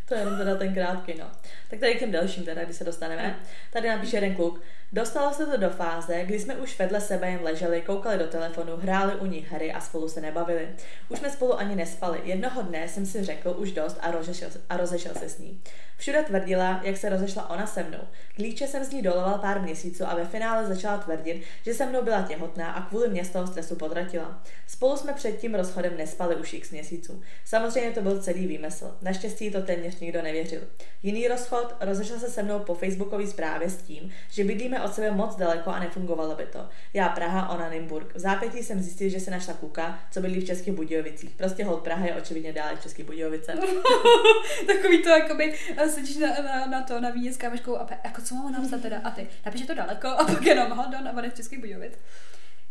To 0.08 0.14
je 0.14 0.20
jenom 0.20 0.38
teda 0.38 0.56
ten 0.56 0.74
krátký, 0.74 1.14
no. 1.20 1.26
Tak 1.70 1.80
tady 1.80 1.96
k 1.96 2.00
těm 2.00 2.12
dalším 2.12 2.46
teda, 2.46 2.64
když 2.64 2.78
se 2.78 2.84
dostaneme. 2.84 3.40
Tady 3.74 3.88
napíše 3.90 4.18
jeden 4.18 4.36
kluk. 4.36 4.62
Dostalo 4.94 5.34
se 5.34 5.46
to 5.46 5.58
do 5.58 5.70
fáze, 5.70 6.24
kdy 6.24 6.40
jsme 6.40 6.56
už 6.56 6.80
vedle 6.80 7.02
sebe 7.02 7.30
jen 7.30 7.40
leželi, 7.44 7.82
koukali 7.82 8.18
do 8.18 8.28
telefonu, 8.28 8.78
hráli 8.78 9.16
u 9.16 9.26
nich 9.26 9.52
hry 9.52 9.74
a 9.74 9.82
spolu 9.82 10.10
se 10.10 10.22
nebavili. 10.22 10.70
Už 11.10 11.20
jsme 11.20 11.30
spolu 11.30 11.60
ani 11.60 11.76
nespali. 11.76 12.22
Jednoho 12.24 12.62
dne 12.62 12.88
jsem 12.88 13.06
si 13.06 13.24
řekl 13.24 13.56
už 13.58 13.72
dost 13.72 13.98
a 14.02 14.12
rozešel, 14.12 14.50
a 14.70 14.78
rozešel 14.78 15.14
se 15.14 15.30
s 15.30 15.40
ní. 15.40 15.62
Všude 15.98 16.24
tvrdila, 16.24 16.82
jak 16.84 16.98
se 16.98 17.10
rozešla 17.10 17.50
ona 17.50 17.68
se 17.68 17.84
mnou. 17.84 18.00
Klíče 18.36 18.68
jsem 18.68 18.84
z 18.84 18.92
ní 18.92 19.02
doloval 19.02 19.38
pár 19.38 19.62
měsíců 19.62 20.08
a 20.08 20.16
ve 20.16 20.26
finále 20.26 20.68
začala 20.68 20.98
tvrdit, 20.98 21.44
že 21.66 21.74
se 21.74 21.86
mnou 21.86 22.04
byla 22.04 22.22
těhotná 22.22 22.72
a 22.72 22.90
kvůli 22.90 23.10
mě 23.10 23.26
z 23.26 23.30
toho 23.30 23.48
stresu 23.48 23.76
podratila. 23.76 24.44
Spolu 24.68 24.98
jsme 24.98 25.14
před 25.14 25.40
tím 25.40 25.56
rozchodem 25.56 25.98
nespali 25.98 26.36
už 26.36 26.54
x 26.54 26.72
měsíců. 26.72 27.22
Samozřejmě 27.46 27.92
to 27.92 28.02
byl 28.02 28.22
celý 28.22 28.48
výmysl. 28.48 28.98
Naštěstí 29.02 29.52
to 29.52 29.62
téměř 29.62 29.97
nikdo 30.02 30.22
nevěřil. 30.22 30.62
Jiný 31.04 31.28
rozchod 31.28 31.76
rozešel 31.80 32.20
se 32.20 32.30
se 32.30 32.44
mnou 32.44 32.60
po 32.60 32.74
facebookové 32.74 33.28
zprávě 33.28 33.70
s 33.70 33.78
tím, 33.78 34.12
že 34.32 34.44
bydlíme 34.44 34.84
od 34.84 34.94
sebe 34.94 35.12
moc 35.12 35.36
daleko 35.36 35.70
a 35.70 35.80
nefungovalo 35.80 36.36
by 36.36 36.46
to. 36.46 36.70
Já 36.94 37.10
Praha, 37.10 37.50
ona 37.50 37.70
Nymburk. 37.70 38.16
V 38.16 38.20
zápětí 38.20 38.64
jsem 38.64 38.82
zjistil, 38.82 39.10
že 39.10 39.20
se 39.20 39.32
našla 39.32 39.54
kuka, 39.54 40.00
co 40.12 40.22
bydlí 40.22 40.42
v 40.42 40.46
Českých 40.46 40.74
Budějovicích. 40.74 41.30
Prostě 41.30 41.64
hold 41.64 41.84
Praha 41.84 42.06
je 42.06 42.16
očividně 42.16 42.54
dále 42.54 42.76
v 42.76 42.84
Českých 42.84 43.06
Budějovice. 43.06 43.54
Takový 44.68 45.04
to 45.04 45.10
jakoby 45.10 45.54
sedíš 45.90 46.18
na, 46.18 46.30
na, 46.30 46.66
na 46.66 46.82
to, 46.82 47.02
na 47.02 47.10
víně 47.10 47.34
s 47.34 47.38
kámoškou 47.38 47.76
a 47.76 47.84
pe, 47.84 47.98
jako 48.04 48.22
co 48.22 48.36
mám 48.36 48.52
napsat 48.52 48.82
teda? 48.82 49.02
A 49.04 49.12
ty, 49.12 49.28
napíš 49.46 49.62
to 49.62 49.74
daleko 49.74 50.08
a 50.08 50.26
pak 50.26 50.46
jenom 50.46 50.72
Hondon 50.72 51.08
a 51.08 51.12
v 51.12 51.36
Českých 51.36 51.60
Budějovic. 51.60 51.94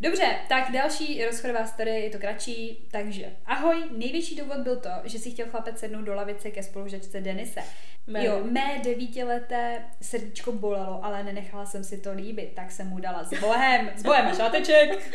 Dobře, 0.01 0.37
tak 0.49 0.73
další 0.73 1.25
rozchodová 1.25 1.67
story, 1.67 1.91
je 1.91 2.11
to 2.11 2.19
kratší, 2.19 2.89
takže 2.91 3.37
ahoj, 3.47 3.85
největší 3.97 4.37
důvod 4.37 4.59
byl 4.59 4.77
to, 4.77 4.91
že 5.05 5.19
si 5.19 5.31
chtěl 5.31 5.47
chlapec 5.47 5.79
sednout 5.79 6.03
do 6.03 6.15
lavice 6.15 6.51
ke 6.51 6.63
spolužačce 6.63 7.21
Denise. 7.21 7.61
Mé. 8.07 8.25
Jo, 8.25 8.41
mé 8.51 8.81
devítileté 8.85 9.85
srdíčko 10.03 10.53
bolelo, 10.53 11.05
ale 11.05 11.25
nenechala 11.25 11.67
jsem 11.67 11.85
si 11.85 11.99
to 11.99 12.13
líbit, 12.13 12.53
tak 12.55 12.71
jsem 12.71 12.89
mu 12.89 12.99
dala 12.99 13.25
s 13.25 13.41
bohem, 13.41 13.91
s 13.97 14.03
bohem 14.03 14.35
šáteček. 14.35 15.13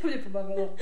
to 0.00 0.06
mě 0.06 0.18
pobavilo. 0.18 0.74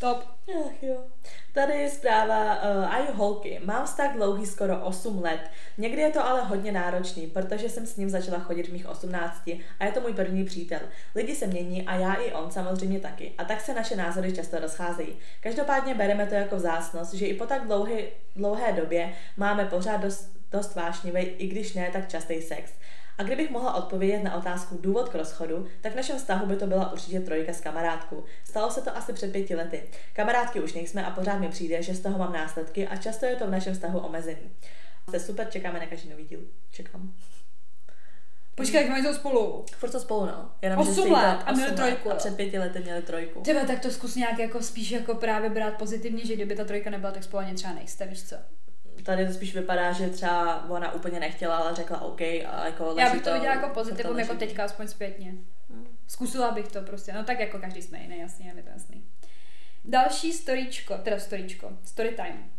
Top. 0.00 0.24
Ach 0.66 0.82
jo. 0.82 1.04
Tady 1.52 1.72
je 1.72 1.90
zpráva, 1.90 2.62
uh, 2.62 2.94
aj 2.94 3.02
holky, 3.14 3.60
mám 3.64 3.86
vztah 3.86 4.12
dlouhý 4.12 4.46
skoro 4.46 4.80
8 4.84 5.22
let. 5.22 5.40
Někdy 5.78 6.02
je 6.02 6.10
to 6.10 6.26
ale 6.26 6.44
hodně 6.44 6.72
náročný, 6.72 7.26
protože 7.26 7.68
jsem 7.68 7.86
s 7.86 7.96
ním 7.96 8.10
začala 8.10 8.38
chodit 8.38 8.68
v 8.68 8.72
mých 8.72 8.88
18 8.88 9.48
a 9.80 9.84
je 9.84 9.92
to 9.92 10.00
můj 10.00 10.12
první 10.12 10.44
přítel. 10.44 10.80
Lidi 11.14 11.34
se 11.34 11.46
mění 11.46 11.86
a 11.86 11.94
já 12.00 12.14
i 12.14 12.32
on 12.32 12.50
samozřejmě 12.50 13.00
taky. 13.00 13.32
A 13.38 13.44
tak 13.44 13.60
se 13.60 13.74
naše 13.74 13.96
názory 13.96 14.32
často 14.32 14.58
rozcházejí. 14.58 15.18
Každopádně 15.40 15.94
bereme 15.94 16.26
to 16.26 16.34
jako 16.34 16.56
vzácnost, 16.56 17.14
že 17.14 17.26
i 17.26 17.34
po 17.34 17.46
tak 17.46 17.66
dlouhé, 17.66 17.98
dlouhé 18.36 18.72
době 18.72 19.12
máme 19.36 19.64
pořád 19.64 19.96
dost, 19.96 20.36
dost 20.52 20.74
vášnivý, 20.74 21.20
i 21.20 21.46
když 21.46 21.74
ne 21.74 21.90
tak 21.92 22.08
častý 22.08 22.42
sex. 22.42 22.72
A 23.18 23.22
kdybych 23.22 23.50
mohla 23.50 23.74
odpovědět 23.74 24.22
na 24.22 24.36
otázku 24.36 24.78
důvod 24.80 25.08
k 25.08 25.14
rozchodu, 25.14 25.66
tak 25.80 25.92
v 25.92 25.96
našem 25.96 26.18
vztahu 26.18 26.46
by 26.46 26.56
to 26.56 26.66
byla 26.66 26.92
určitě 26.92 27.20
trojka 27.20 27.52
s 27.52 27.60
kamarádkou. 27.60 28.24
Stalo 28.44 28.70
se 28.70 28.82
to 28.82 28.96
asi 28.96 29.12
před 29.12 29.32
pěti 29.32 29.54
lety. 29.54 29.82
Kamarádky 30.12 30.60
už 30.60 30.72
nejsme 30.72 31.06
a 31.06 31.10
pořád 31.10 31.38
mi 31.38 31.48
přijde, 31.48 31.82
že 31.82 31.94
z 31.94 32.00
toho 32.00 32.18
mám 32.18 32.32
následky 32.32 32.88
a 32.88 32.96
často 32.96 33.26
je 33.26 33.36
to 33.36 33.46
v 33.46 33.50
našem 33.50 33.74
vztahu 33.74 33.98
omezený. 33.98 34.50
Jste 35.08 35.20
super, 35.20 35.46
čekáme 35.50 35.80
na 35.80 35.86
každý 35.86 36.10
nový 36.10 36.24
díl. 36.24 36.40
Čekám. 36.70 37.12
Počkej, 38.54 38.80
jak 38.80 38.90
mají 38.90 39.02
to 39.02 39.14
spolu? 39.14 39.64
Furt 39.76 39.90
to 39.90 40.00
spolu, 40.00 40.26
no. 40.26 40.50
Jenom, 40.62 40.78
8 40.78 41.12
let 41.12 41.38
a 41.46 41.52
měli 41.52 41.72
trojku. 41.72 42.10
A 42.10 42.14
před 42.14 42.36
pěti 42.36 42.58
lety 42.58 42.78
měli 42.78 43.02
trojku. 43.02 43.40
Třeba 43.40 43.60
tak 43.64 43.80
to 43.80 43.90
zkus 43.90 44.14
nějak 44.14 44.38
jako 44.38 44.62
spíš 44.62 44.90
jako 44.90 45.14
právě 45.14 45.50
brát 45.50 45.74
pozitivně, 45.74 46.26
že 46.26 46.34
kdyby 46.34 46.56
ta 46.56 46.64
trojka 46.64 46.90
nebyla, 46.90 47.12
tak 47.12 47.24
spolu 47.24 47.42
ani 47.42 47.54
třeba 47.54 47.74
nejste, 47.74 48.06
víš 48.06 48.28
co? 48.28 48.36
tady 49.02 49.26
to 49.26 49.32
spíš 49.32 49.54
vypadá, 49.54 49.92
že 49.92 50.08
třeba 50.08 50.70
ona 50.70 50.92
úplně 50.92 51.20
nechtěla, 51.20 51.56
ale 51.56 51.74
řekla 51.74 52.00
OK 52.00 52.20
a 52.20 52.66
jako 52.66 52.94
Já 52.98 53.12
bych 53.12 53.22
to, 53.22 53.30
to 53.30 53.34
viděla 53.34 53.54
jako 53.54 53.68
pozitivum, 53.68 54.18
jako 54.18 54.34
teďka 54.34 54.64
aspoň 54.64 54.88
zpětně. 54.88 55.34
Hmm. 55.70 55.86
Zkusila 56.06 56.50
bych 56.50 56.68
to 56.68 56.82
prostě, 56.82 57.12
no 57.12 57.24
tak 57.24 57.40
jako 57.40 57.58
každý 57.58 57.82
jsme 57.82 57.98
jiný, 57.98 58.18
jasně, 58.18 58.48
je 58.48 58.54
mi 58.54 58.62
to 58.62 58.70
jasný. 58.70 59.04
Další 59.84 60.32
storíčko, 60.32 60.98
teda 60.98 61.18
storíčko, 61.18 61.70
story 61.84 62.08
time. 62.08 62.50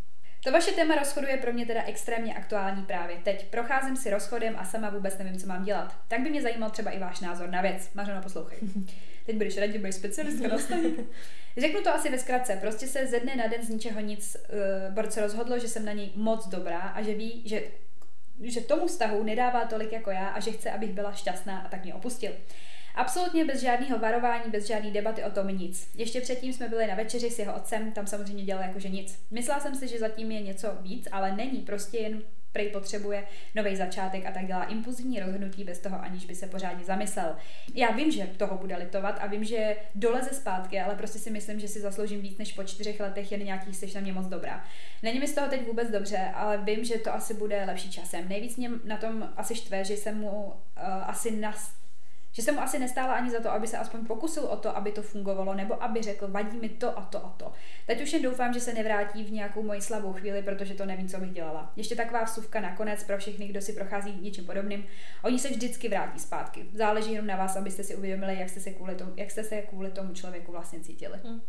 To 0.44 0.52
vaše 0.52 0.70
téma 0.72 0.94
rozchodu 0.94 1.26
je 1.26 1.36
pro 1.36 1.52
mě 1.52 1.66
teda 1.66 1.82
extrémně 1.82 2.34
aktuální 2.34 2.82
právě 2.82 3.16
teď. 3.16 3.46
Procházím 3.46 3.96
si 3.96 4.10
rozchodem 4.10 4.56
a 4.58 4.64
sama 4.64 4.90
vůbec 4.90 5.18
nevím, 5.18 5.38
co 5.38 5.46
mám 5.46 5.64
dělat. 5.64 5.96
Tak 6.08 6.20
by 6.20 6.30
mě 6.30 6.42
zajímal 6.42 6.70
třeba 6.70 6.90
i 6.90 6.98
váš 6.98 7.20
názor 7.20 7.50
na 7.50 7.62
věc. 7.62 7.90
Mařeno, 7.94 8.22
poslouchej. 8.22 8.58
Teď 9.26 9.36
budeš 9.36 9.58
radě, 9.58 9.78
budeš 9.78 9.94
specialistka 9.94 10.48
na 10.48 10.56
Řeknu 11.56 11.82
to 11.82 11.94
asi 11.94 12.10
ve 12.10 12.18
zkratce. 12.18 12.58
Prostě 12.60 12.86
se 12.86 13.06
ze 13.06 13.20
dne 13.20 13.36
na 13.36 13.46
den 13.46 13.62
z 13.62 13.68
ničeho 13.68 14.00
nic 14.00 14.36
uh, 14.36 14.94
Borce 14.94 15.20
rozhodlo, 15.20 15.58
že 15.58 15.68
jsem 15.68 15.84
na 15.84 15.92
něj 15.92 16.10
moc 16.14 16.48
dobrá 16.48 16.78
a 16.78 17.02
že 17.02 17.14
ví, 17.14 17.42
že 17.46 17.62
že 18.42 18.60
tomu 18.60 18.86
vztahu 18.86 19.22
nedává 19.22 19.64
tolik 19.64 19.92
jako 19.92 20.10
já 20.10 20.28
a 20.28 20.40
že 20.40 20.52
chce, 20.52 20.70
abych 20.70 20.92
byla 20.92 21.12
šťastná 21.12 21.60
a 21.60 21.68
tak 21.68 21.84
mě 21.84 21.94
opustil. 21.94 22.32
Absolutně 22.94 23.44
bez 23.44 23.60
žádného 23.60 23.98
varování, 23.98 24.50
bez 24.50 24.66
žádné 24.66 24.90
debaty 24.90 25.24
o 25.24 25.30
tom 25.30 25.48
nic. 25.48 25.88
Ještě 25.94 26.20
předtím 26.20 26.52
jsme 26.52 26.68
byli 26.68 26.86
na 26.86 26.94
večeři 26.94 27.30
s 27.30 27.38
jeho 27.38 27.54
otcem, 27.54 27.92
tam 27.92 28.06
samozřejmě 28.06 28.44
dělal 28.44 28.62
jakože 28.62 28.88
nic. 28.88 29.18
Myslela 29.30 29.60
jsem 29.60 29.74
si, 29.74 29.88
že 29.88 29.98
zatím 29.98 30.30
je 30.30 30.42
něco 30.42 30.68
víc, 30.80 31.08
ale 31.12 31.36
není, 31.36 31.58
prostě 31.58 31.98
jen 31.98 32.22
prej 32.52 32.68
potřebuje 32.68 33.26
nový 33.54 33.76
začátek 33.76 34.26
a 34.26 34.30
tak 34.30 34.46
dělá 34.46 34.64
impulzivní 34.64 35.20
rozhodnutí 35.20 35.64
bez 35.64 35.78
toho, 35.78 36.02
aniž 36.02 36.24
by 36.24 36.34
se 36.34 36.46
pořádně 36.46 36.84
zamyslel. 36.84 37.36
Já 37.74 37.90
vím, 37.90 38.10
že 38.10 38.26
toho 38.26 38.58
bude 38.58 38.76
litovat 38.76 39.18
a 39.20 39.26
vím, 39.26 39.44
že 39.44 39.76
doleze 39.94 40.30
zpátky, 40.30 40.80
ale 40.80 40.94
prostě 40.94 41.18
si 41.18 41.30
myslím, 41.30 41.60
že 41.60 41.68
si 41.68 41.80
zasloužím 41.80 42.20
víc 42.20 42.38
než 42.38 42.52
po 42.52 42.64
čtyřech 42.64 43.00
letech 43.00 43.32
jen 43.32 43.44
nějaký 43.44 43.74
jsi 43.74 43.94
na 43.94 44.00
mě 44.00 44.12
moc 44.12 44.26
dobrá. 44.26 44.64
Není 45.02 45.18
mi 45.18 45.28
z 45.28 45.34
toho 45.34 45.48
teď 45.48 45.66
vůbec 45.66 45.90
dobře, 45.90 46.18
ale 46.34 46.58
vím, 46.58 46.84
že 46.84 46.98
to 46.98 47.14
asi 47.14 47.34
bude 47.34 47.64
lepší 47.64 47.90
časem. 47.90 48.28
Nejvíc 48.28 48.56
mě 48.56 48.70
na 48.84 48.96
tom 48.96 49.32
asi 49.36 49.54
štve, 49.54 49.84
že 49.84 49.94
jsem 49.94 50.18
mu 50.18 50.44
uh, 50.44 50.52
asi 50.86 51.30
nas 51.30 51.81
že 52.32 52.42
se 52.42 52.52
mu 52.52 52.60
asi 52.60 52.78
nestála 52.78 53.14
ani 53.14 53.30
za 53.30 53.40
to, 53.40 53.52
aby 53.52 53.66
se 53.66 53.78
aspoň 53.78 54.06
pokusil 54.06 54.44
o 54.44 54.56
to, 54.56 54.76
aby 54.76 54.92
to 54.92 55.02
fungovalo, 55.02 55.54
nebo 55.54 55.82
aby 55.82 56.02
řekl, 56.02 56.28
vadí 56.28 56.58
mi 56.58 56.68
to 56.68 56.98
a 56.98 57.02
to 57.02 57.26
a 57.26 57.34
to. 57.36 57.52
Teď 57.86 58.02
už 58.02 58.12
jen 58.12 58.22
doufám, 58.22 58.52
že 58.52 58.60
se 58.60 58.74
nevrátí 58.74 59.24
v 59.24 59.32
nějakou 59.32 59.62
moji 59.62 59.80
slabou 59.80 60.12
chvíli, 60.12 60.42
protože 60.42 60.74
to 60.74 60.86
nevím, 60.86 61.08
co 61.08 61.18
bych 61.18 61.32
dělala. 61.32 61.72
Ještě 61.76 61.96
taková 61.96 62.24
vsuvka 62.24 62.60
nakonec 62.60 63.04
pro 63.04 63.18
všechny, 63.18 63.48
kdo 63.48 63.60
si 63.60 63.72
prochází 63.72 64.18
něčím 64.20 64.46
podobným. 64.46 64.84
Oni 65.22 65.38
se 65.38 65.48
vždycky 65.48 65.88
vrátí 65.88 66.18
zpátky. 66.18 66.66
Záleží 66.74 67.12
jenom 67.12 67.26
na 67.26 67.36
vás, 67.36 67.56
abyste 67.56 67.84
si 67.84 67.96
uvědomili, 67.96 68.38
jak 68.38 68.48
jste 68.48 68.60
se 68.60 68.70
kvůli 68.70 68.94
tomu, 68.94 69.12
jak 69.16 69.30
jste 69.30 69.44
se 69.44 69.62
kvůli 69.62 69.90
tomu 69.90 70.14
člověku 70.14 70.52
vlastně 70.52 70.80
cítili. 70.80 71.18
Hmm. 71.24 71.40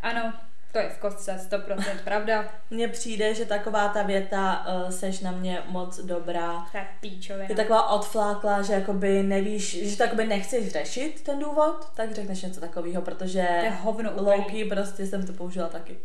Ano, 0.00 0.32
to 0.72 0.78
je 0.78 0.88
v 0.88 0.98
kostce 0.98 1.48
100% 1.50 1.98
pravda. 2.04 2.44
Mně 2.70 2.88
přijde, 2.88 3.34
že 3.34 3.44
taková 3.44 3.88
ta 3.88 4.02
věta 4.02 4.66
uh, 4.66 4.90
seš 4.90 5.20
na 5.20 5.30
mě 5.30 5.62
moc 5.68 6.00
dobrá. 6.00 6.66
Tak 6.72 6.86
píčovina. 7.00 7.46
Je 7.48 7.56
taková 7.56 7.90
odflákla, 7.90 8.62
že 8.62 8.72
jakoby 8.72 9.22
nevíš, 9.22 9.88
že 9.88 9.96
to 9.96 10.02
jakoby 10.02 10.26
nechceš 10.26 10.68
řešit 10.68 11.20
ten 11.22 11.38
důvod, 11.38 11.88
tak 11.94 12.14
řekneš 12.14 12.42
něco 12.42 12.60
takového, 12.60 13.02
protože 13.02 13.46
to 13.58 13.64
je 13.64 13.70
hovno 13.70 14.12
Loki 14.16 14.64
prostě 14.64 15.06
jsem 15.06 15.26
to 15.26 15.32
použila 15.32 15.68
taky. 15.68 15.98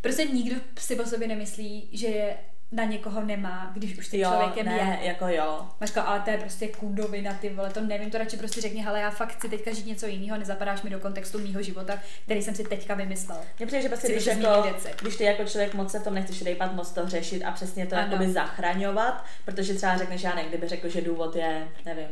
Prostě 0.00 0.24
nikdo 0.24 0.56
si 0.78 1.00
o 1.00 1.06
sobě 1.06 1.28
nemyslí, 1.28 1.88
že 1.92 2.06
je 2.06 2.36
na 2.72 2.84
někoho 2.84 3.22
nemá, 3.22 3.70
když 3.74 3.98
už 3.98 4.08
ty 4.08 4.18
jo, 4.18 4.30
člověkem 4.30 4.66
ne, 4.66 4.98
je. 5.00 5.08
jako 5.08 5.28
jo. 5.28 5.66
Mařka, 5.80 6.02
ale 6.02 6.20
to 6.20 6.30
je 6.30 6.38
prostě 6.38 6.68
kudovina, 6.68 7.34
ty 7.34 7.48
vole, 7.48 7.70
to 7.70 7.80
nevím, 7.80 8.10
to 8.10 8.18
radši 8.18 8.36
prostě 8.36 8.60
řekni, 8.60 8.82
hele, 8.82 9.00
já 9.00 9.10
fakt 9.10 9.32
chci 9.32 9.48
teďka 9.48 9.72
žít 9.72 9.86
něco 9.86 10.06
jiného, 10.06 10.38
nezapadáš 10.38 10.82
mi 10.82 10.90
do 10.90 10.98
kontextu 10.98 11.38
mýho 11.38 11.62
života, 11.62 11.98
který 12.24 12.42
jsem 12.42 12.54
si 12.54 12.64
teďka 12.64 12.94
vymyslel. 12.94 13.38
Mně 13.58 13.66
přijde, 13.66 13.82
že 13.82 13.88
prostě, 13.88 14.12
když, 14.12 14.26
jako, 14.26 14.68
když 15.00 15.16
ty 15.16 15.24
jako 15.24 15.44
člověk 15.44 15.74
moc 15.74 15.90
se 15.92 15.98
v 15.98 16.04
tom 16.04 16.14
nechceš 16.14 16.42
rejpat, 16.42 16.74
moc 16.74 16.90
to 16.90 17.08
řešit 17.08 17.44
a 17.44 17.50
přesně 17.50 17.86
to 17.86 17.94
jakoby 17.94 18.32
zachraňovat, 18.32 19.24
protože 19.44 19.74
třeba 19.74 19.96
řekneš, 19.96 20.22
já 20.22 20.34
ne, 20.34 20.44
kdyby 20.44 20.68
řekl, 20.68 20.88
že 20.88 21.00
důvod 21.00 21.36
je, 21.36 21.68
nevím, 21.84 22.08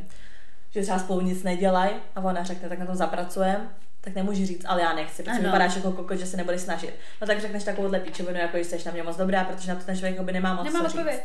že 0.71 0.83
třeba 0.83 0.99
spolu 0.99 1.21
nic 1.21 1.43
nedělají 1.43 1.93
a 2.17 2.21
ona 2.21 2.45
řekne, 2.45 2.69
tak 2.69 2.79
na 2.79 2.87
to 2.87 2.95
zapracujeme, 2.95 3.69
tak 4.01 4.15
nemůžu 4.15 4.47
říct, 4.47 4.65
ale 4.69 4.83
já 4.83 4.93
nechci, 4.93 5.23
protože 5.23 5.39
ano. 5.39 5.43
vypadáš 5.43 5.77
jako 5.77 5.93
kokot, 5.93 6.19
že 6.19 6.27
se 6.27 6.37
nebudeš 6.37 6.61
snažit. 6.61 6.95
No 7.21 7.27
tak 7.27 7.41
řekneš 7.41 7.65
takovouhle 7.65 8.01
píčovinu, 8.01 8.39
jako 8.39 8.57
jsi 8.57 8.79
na 8.87 8.93
mě 8.93 9.03
moc 9.03 9.17
dobrá, 9.17 9.45
protože 9.45 9.69
na 9.69 9.79
to 9.79 9.85
ten 9.85 9.97
člověk 9.97 10.21
nemá 10.21 10.55
moc 10.55 10.65
nemá 10.65 10.91
co 10.91 10.99
říct. 10.99 11.21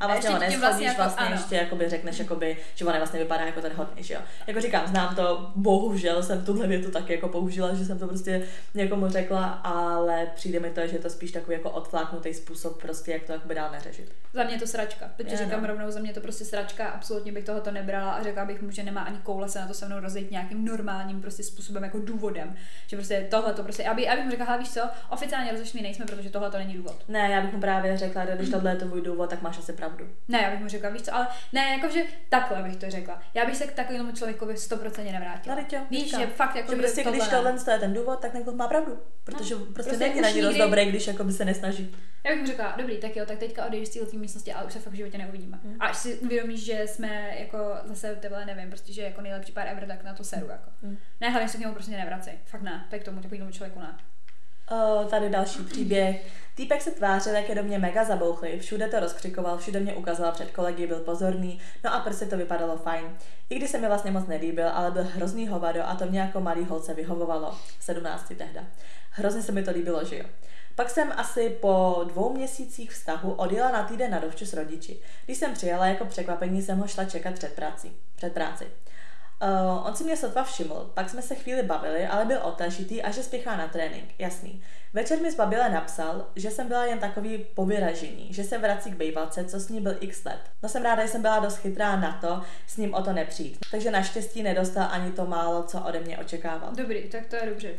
A 0.00 0.06
vlastně 0.06 0.30
ho 0.30 0.38
neschodíš, 0.38 0.60
vlastně, 0.60 0.86
jako, 0.86 1.02
vlastně 1.02 1.26
ano. 1.26 1.36
ještě 1.36 1.54
jakoby 1.54 1.88
řekneš, 1.88 2.18
jakoby, 2.18 2.56
že 2.74 2.84
on 2.84 2.96
vlastně 2.96 3.20
vypadá 3.20 3.44
jako 3.44 3.60
ten 3.60 3.72
hodný, 3.72 4.02
že 4.02 4.14
jo. 4.14 4.20
Jako 4.46 4.60
říkám, 4.60 4.86
znám 4.86 5.14
to, 5.14 5.52
bohužel 5.56 6.22
jsem 6.22 6.44
tuhle 6.44 6.66
větu 6.66 6.90
taky 6.90 7.12
jako 7.12 7.28
použila, 7.28 7.74
že 7.74 7.84
jsem 7.84 7.98
to 7.98 8.06
prostě 8.06 8.46
někomu 8.74 9.08
řekla, 9.08 9.44
ale 9.46 10.26
přijde 10.34 10.60
mi 10.60 10.70
to, 10.70 10.86
že 10.86 10.96
je 10.96 10.98
to 10.98 11.10
spíš 11.10 11.32
takový 11.32 11.56
jako 11.56 11.70
odfláknutý 11.70 12.34
způsob 12.34 12.82
prostě, 12.82 13.12
jak 13.12 13.22
to 13.22 13.32
jakoby 13.32 13.54
dál 13.54 13.70
neřešit. 13.72 14.12
Za 14.32 14.44
mě 14.44 14.54
je 14.54 14.58
to 14.58 14.66
sračka. 14.66 15.10
Teď 15.16 15.38
říkám 15.38 15.60
no. 15.60 15.66
rovnou, 15.66 15.90
za 15.90 16.00
mě 16.00 16.12
to 16.12 16.20
prostě 16.20 16.44
sračka, 16.44 16.88
absolutně 16.88 17.32
bych 17.32 17.44
tohoto 17.44 17.70
nebrala 17.70 18.12
a 18.12 18.22
řekla 18.22 18.44
bych 18.44 18.62
mu, 18.62 18.70
že 18.70 18.82
nemá 18.82 19.00
ani 19.00 19.18
koule 19.22 19.48
se 19.48 19.60
na 19.60 19.66
to 19.66 19.74
se 19.74 19.86
mnou 19.86 20.00
rozejít 20.00 20.30
nějakým 20.30 20.64
normálním 20.64 21.20
prostě 21.20 21.42
způsobem 21.42 21.82
jako 21.82 21.98
důvodem. 21.98 22.56
Že 22.86 22.96
prostě 22.96 23.26
tohle 23.30 23.54
to 23.54 23.62
prostě, 23.62 23.84
aby, 23.84 24.08
abych 24.08 24.24
mu 24.24 24.30
řekla, 24.30 24.56
víš 24.56 24.70
co, 24.70 24.80
oficiálně 25.10 25.50
rozlišný 25.50 25.82
nejsme, 25.82 26.06
protože 26.06 26.30
tohle 26.30 26.50
to 26.50 26.58
není 26.58 26.74
důvod. 26.74 27.04
Ne, 27.08 27.30
já 27.30 27.40
bych 27.40 27.52
mu 27.52 27.60
právě 27.60 27.96
řekla, 27.96 28.24
že 28.24 28.32
když 28.36 28.50
tohle 28.50 28.70
je 28.70 28.76
tvůj 28.76 29.02
důvod, 29.02 29.30
tak 29.30 29.42
máš 29.42 29.58
asi 29.58 29.72
pravdu. 29.72 29.87
Ne, 30.28 30.42
já 30.42 30.50
bych 30.50 30.60
mu 30.60 30.68
řekla, 30.68 30.90
víš 30.90 31.02
co, 31.02 31.14
ale 31.14 31.26
ne, 31.52 31.60
jakože 31.60 32.02
takhle 32.28 32.62
bych 32.62 32.76
to 32.76 32.90
řekla. 32.90 33.20
Já 33.34 33.46
bych 33.46 33.56
se 33.56 33.66
k 33.66 33.72
takovému 33.72 34.12
člověkovi 34.12 34.54
100% 34.54 35.12
nevrátila. 35.12 35.56
Tady 35.56 35.66
tě, 35.66 35.80
víš, 35.90 36.10
že 36.10 36.26
fakt 36.26 36.56
jako 36.56 36.70
že 36.70 36.76
prostě, 36.76 37.04
když 37.04 37.28
tohle 37.28 37.54
je 37.72 37.78
ten 37.78 37.94
důvod, 37.94 38.20
tak 38.20 38.34
někdo 38.34 38.52
má 38.52 38.68
pravdu. 38.68 38.98
Protože 39.24 39.54
no, 39.54 39.60
prostě, 39.60 39.96
prostě 39.96 40.20
není 40.20 40.40
na 40.40 40.48
dost 40.48 40.56
dobré, 40.56 40.84
když 40.84 41.06
jako 41.06 41.24
by 41.24 41.32
se 41.32 41.44
nesnaží. 41.44 41.96
Já 42.24 42.30
bych 42.30 42.40
mu 42.40 42.46
řekla, 42.46 42.74
dobrý, 42.76 42.98
tak 42.98 43.16
jo, 43.16 43.26
tak 43.26 43.38
teďka 43.38 43.66
odejdeš 43.66 43.88
z 43.88 44.10
té 44.10 44.16
místnosti, 44.16 44.52
ale 44.52 44.66
už 44.66 44.72
se 44.72 44.78
fakt 44.78 44.92
v 44.92 44.96
životě 44.96 45.18
neuvidíme. 45.18 45.58
Hmm. 45.64 45.76
A 45.80 45.86
až 45.86 45.96
si 45.96 46.18
uvědomíš, 46.18 46.64
že 46.64 46.82
jsme 46.86 47.34
jako 47.38 47.58
zase 47.84 48.16
tebe 48.16 48.46
nevím, 48.46 48.68
prostě, 48.68 48.92
že 48.92 49.02
jako 49.02 49.20
nejlepší 49.20 49.52
pár 49.52 49.68
ever, 49.68 49.86
tak 49.86 50.04
na 50.04 50.14
to 50.14 50.24
seru. 50.24 50.48
Jako. 50.48 50.70
Hmm. 50.82 50.98
Ne, 51.20 51.30
hlavně 51.30 51.48
se 51.48 51.56
k 51.56 51.60
němu 51.60 51.74
prostě 51.74 51.92
nevracej. 51.92 52.34
Fakt 52.44 52.62
ne, 52.62 52.86
tak 52.90 53.02
tomu 53.02 53.20
takovému 53.20 53.50
člověku 53.50 53.80
ne. 53.80 53.96
Uh, 54.70 55.08
tady 55.08 55.30
další 55.30 55.62
příběh. 55.62 56.26
Týpek 56.54 56.82
se 56.82 56.90
tvářil, 56.90 57.34
jak 57.34 57.48
je 57.48 57.54
do 57.54 57.62
mě 57.62 57.78
mega 57.78 58.04
zabouchlý, 58.04 58.58
všude 58.58 58.88
to 58.88 59.00
rozkřikoval, 59.00 59.58
všude 59.58 59.80
mě 59.80 59.94
ukazoval 59.94 60.32
před 60.32 60.50
kolegy, 60.50 60.86
byl 60.86 61.00
pozorný, 61.00 61.60
no 61.84 61.94
a 61.94 62.00
prostě 62.00 62.26
to 62.26 62.36
vypadalo 62.36 62.76
fajn. 62.76 63.04
I 63.50 63.56
když 63.56 63.70
se 63.70 63.78
mi 63.78 63.86
vlastně 63.86 64.10
moc 64.10 64.26
nelíbil, 64.26 64.68
ale 64.68 64.90
byl 64.90 65.04
hrozný 65.04 65.48
hovado 65.48 65.88
a 65.88 65.94
to 65.94 66.06
mě 66.06 66.20
jako 66.20 66.40
malý 66.40 66.64
holce 66.64 66.94
vyhovovalo, 66.94 67.58
17 67.80 68.32
tehda. 68.38 68.64
Hrozně 69.10 69.42
se 69.42 69.52
mi 69.52 69.62
to 69.62 69.70
líbilo, 69.70 70.04
že 70.04 70.18
jo. 70.18 70.24
Pak 70.74 70.90
jsem 70.90 71.12
asi 71.16 71.50
po 71.50 72.04
dvou 72.08 72.32
měsících 72.32 72.90
vztahu 72.90 73.32
odjela 73.32 73.70
na 73.70 73.82
týden 73.82 74.10
na 74.10 74.18
dovču 74.18 74.46
s 74.46 74.52
rodiči. 74.52 75.00
Když 75.24 75.38
jsem 75.38 75.54
přijela 75.54 75.86
jako 75.86 76.04
překvapení, 76.04 76.62
jsem 76.62 76.78
ho 76.78 76.88
šla 76.88 77.04
čekat 77.04 77.34
před 77.34 77.52
prací. 77.52 77.92
Před 78.16 78.32
práci. 78.32 78.66
Uh, 79.42 79.86
on 79.86 79.96
si 79.96 80.04
mě 80.04 80.16
sotva 80.16 80.44
všiml, 80.44 80.90
pak 80.94 81.10
jsme 81.10 81.22
se 81.22 81.34
chvíli 81.34 81.62
bavili, 81.62 82.06
ale 82.06 82.24
byl 82.24 82.40
otažitý 82.42 83.02
a 83.02 83.10
že 83.10 83.22
spěchá 83.22 83.56
na 83.56 83.68
trénink, 83.68 84.04
jasný. 84.18 84.62
Večer 84.92 85.20
mi 85.20 85.32
z 85.32 85.36
babile 85.36 85.70
napsal, 85.70 86.26
že 86.36 86.50
jsem 86.50 86.68
byla 86.68 86.84
jen 86.84 86.98
takový 86.98 87.46
povyražení, 87.54 88.32
že 88.32 88.44
se 88.44 88.58
vrací 88.58 88.90
k 88.90 88.96
bejvalce, 88.96 89.44
co 89.44 89.60
s 89.60 89.68
ní 89.68 89.80
byl 89.80 89.96
x 90.00 90.24
let. 90.24 90.40
No 90.62 90.68
jsem 90.68 90.82
ráda, 90.82 91.02
že 91.02 91.08
jsem 91.08 91.22
byla 91.22 91.38
dost 91.38 91.56
chytrá 91.56 91.96
na 91.96 92.18
to 92.20 92.42
s 92.66 92.76
ním 92.76 92.94
o 92.94 93.02
to 93.02 93.12
nepřijít. 93.12 93.58
Takže 93.70 93.90
naštěstí 93.90 94.42
nedostal 94.42 94.88
ani 94.90 95.12
to 95.12 95.26
málo, 95.26 95.62
co 95.62 95.80
ode 95.80 96.00
mě 96.00 96.18
očekával. 96.18 96.70
Dobrý, 96.74 97.08
tak 97.08 97.26
to 97.26 97.36
je 97.36 97.42
dobře. 97.46 97.70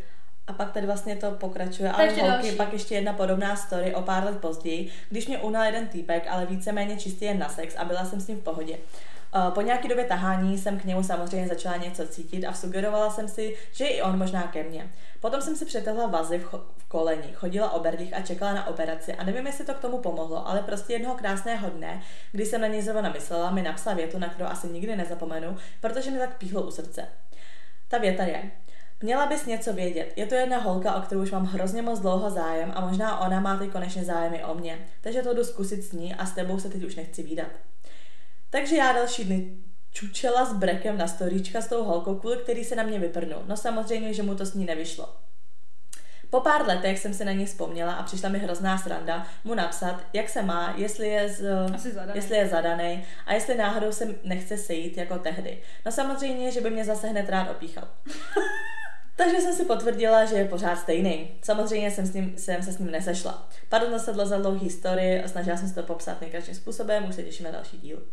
A 0.48 0.54
pak 0.54 0.72
tady 0.72 0.86
vlastně 0.86 1.16
to 1.16 1.32
pokračuje, 1.32 1.92
ale 1.92 2.06
holky, 2.06 2.22
další. 2.22 2.52
pak 2.52 2.74
ještě 2.74 2.96
jedna 2.96 3.14
podobná 3.14 3.56
story 3.56 3.96
o 3.96 4.02
pár 4.02 4.24
let 4.24 4.38
později, 4.38 4.92
když 5.10 5.28
mě 5.28 5.38
unal 5.38 5.64
jeden 5.64 5.88
týpek, 5.88 6.28
ale 6.30 6.46
víceméně 6.46 6.98
čistě 6.98 7.26
jen 7.26 7.40
na 7.40 7.50
sex 7.50 7.76
a 7.78 7.86
byla 7.86 8.06
jsem 8.06 8.20
s 8.20 8.28
ním 8.28 8.38
v 8.38 8.44
pohodě. 8.44 8.78
Eh, 9.36 9.52
po 9.52 9.62
nějaké 9.62 9.88
době 9.88 10.06
tahání 10.06 10.58
jsem 10.58 10.80
k 10.80 10.86
němu 10.86 11.04
samozřejmě 11.04 11.48
začala 11.48 11.78
něco 11.78 12.08
cítit 12.08 12.46
a 12.46 12.54
sugerovala 12.54 13.10
jsem 13.10 13.28
si, 13.28 13.58
že 13.72 13.86
i 13.86 14.02
on 14.02 14.18
možná 14.18 14.44
ke 14.44 14.64
mně. 14.64 14.90
Potom 15.20 15.42
jsem 15.42 15.56
si 15.56 15.66
přetahla 15.66 16.08
vazy 16.08 16.40
v, 16.40 16.54
cho- 16.54 16.62
v 16.78 16.86
koleni, 16.88 17.34
chodila 17.34 17.72
o 17.72 17.80
berlích 17.80 18.14
a 18.14 18.22
čekala 18.22 18.54
na 18.54 18.68
operaci 18.68 19.14
a 19.14 19.24
nevím, 19.24 19.48
jestli 19.48 19.66
to 19.66 19.74
k 19.74 19.80
tomu 19.80 19.98
pomohlo, 19.98 20.48
ale 20.48 20.62
prostě 20.62 20.94
jednoho 20.94 21.16
krásného 21.16 21.70
dne, 21.70 22.02
kdy 22.32 22.46
jsem 22.46 22.62
na 22.62 22.68
něj 22.68 22.82
zrovna 22.82 23.10
myslela, 23.10 23.52
mi 23.52 23.62
napsala 23.62 23.96
větu, 23.96 24.20
na 24.20 24.30
kterou 24.30 24.50
asi 24.50 24.68
nikdy 24.68 24.96
nezapomenu, 24.96 25.58
protože 25.82 26.12
mi 26.12 26.20
tak 26.20 26.38
píchlo 26.38 26.62
u 26.62 26.72
srdce. 26.72 27.08
Ta 27.88 27.98
věta 27.98 28.24
je, 28.24 28.52
Měla 29.02 29.26
bys 29.26 29.46
něco 29.46 29.74
vědět. 29.74 30.14
Je 30.16 30.26
to 30.26 30.36
jedna 30.36 30.58
holka, 30.58 30.96
o 30.96 31.02
kterou 31.02 31.22
už 31.22 31.32
mám 31.32 31.46
hrozně 31.46 31.82
moc 31.82 32.00
dlouho 32.00 32.30
zájem 32.30 32.72
a 32.76 32.88
možná 32.88 33.20
ona 33.20 33.40
má 33.40 33.58
teď 33.58 33.72
konečně 33.72 34.04
zájem 34.04 34.34
i 34.34 34.44
o 34.44 34.56
mě. 34.56 34.88
Takže 35.02 35.22
to 35.22 35.34
jdu 35.34 35.44
zkusit 35.44 35.84
s 35.84 35.92
ní 35.92 36.16
a 36.16 36.26
s 36.26 36.32
tebou 36.32 36.60
se 36.60 36.70
teď 36.70 36.84
už 36.84 36.96
nechci 36.96 37.24
výdat. 37.24 37.48
Takže 38.50 38.76
já 38.76 38.92
další 38.92 39.24
dny 39.24 39.58
čučela 39.92 40.46
s 40.46 40.54
brekem 40.54 40.98
na 40.98 41.08
storíčka 41.08 41.62
s 41.62 41.68
tou 41.68 41.84
holkou, 41.84 42.16
kvůli 42.16 42.38
který 42.38 42.64
se 42.64 42.76
na 42.76 42.84
mě 42.84 43.00
vyprnul. 43.00 43.44
No 43.48 43.58
samozřejmě, 43.58 44.14
že 44.14 44.24
mu 44.24 44.36
to 44.36 44.46
s 44.46 44.54
ní 44.54 44.66
nevyšlo. 44.66 45.16
Po 46.30 46.42
pár 46.42 46.68
letech 46.68 47.00
jsem 47.00 47.14
se 47.14 47.26
na 47.26 47.32
ní 47.32 47.46
vzpomněla 47.46 47.94
a 47.94 48.04
přišla 48.04 48.30
mi 48.30 48.40
hrozná 48.40 48.78
sranda 48.78 49.28
mu 49.44 49.56
napsat, 49.56 50.04
jak 50.14 50.30
se 50.30 50.42
má, 50.42 50.74
jestli 50.78 51.08
je, 51.08 51.30
z, 51.30 51.46
jestli 52.14 52.38
je 52.38 52.48
zadaný 52.48 53.06
a 53.26 53.34
jestli 53.34 53.58
náhodou 53.58 53.92
se 53.92 54.16
nechce 54.24 54.58
sejít 54.58 54.98
jako 54.98 55.18
tehdy. 55.18 55.62
No 55.86 55.92
samozřejmě, 55.92 56.52
že 56.52 56.62
by 56.62 56.70
mě 56.70 56.86
zase 56.86 57.08
hned 57.08 57.30
rád 57.30 57.52
opíchal. 57.52 57.88
Takže 59.20 59.42
jsem 59.42 59.54
si 59.54 59.66
potvrdila, 59.66 60.26
že 60.26 60.36
je 60.36 60.46
pořád 60.46 60.76
stejný. 60.76 61.28
Samozřejmě 61.42 61.92
jsem, 61.92 62.06
s 62.06 62.14
ním, 62.14 62.38
jsem 62.38 62.64
se 62.64 62.72
s 62.72 62.80
ním 62.80 62.92
nesešla. 62.92 63.50
Pardon, 63.70 63.92
zasedla 63.92 64.26
za 64.26 64.38
dlouhý 64.38 64.70
story, 64.70 65.24
snažila 65.26 65.58
jsem 65.58 65.70
se 65.70 65.76
to 65.76 65.84
popsat 65.84 66.22
nejkratším 66.22 66.56
způsobem, 66.56 67.10
už 67.10 67.16
se 67.16 67.24
těším 67.24 67.46
na 67.46 67.52
další 67.52 67.78
díl. 67.78 68.04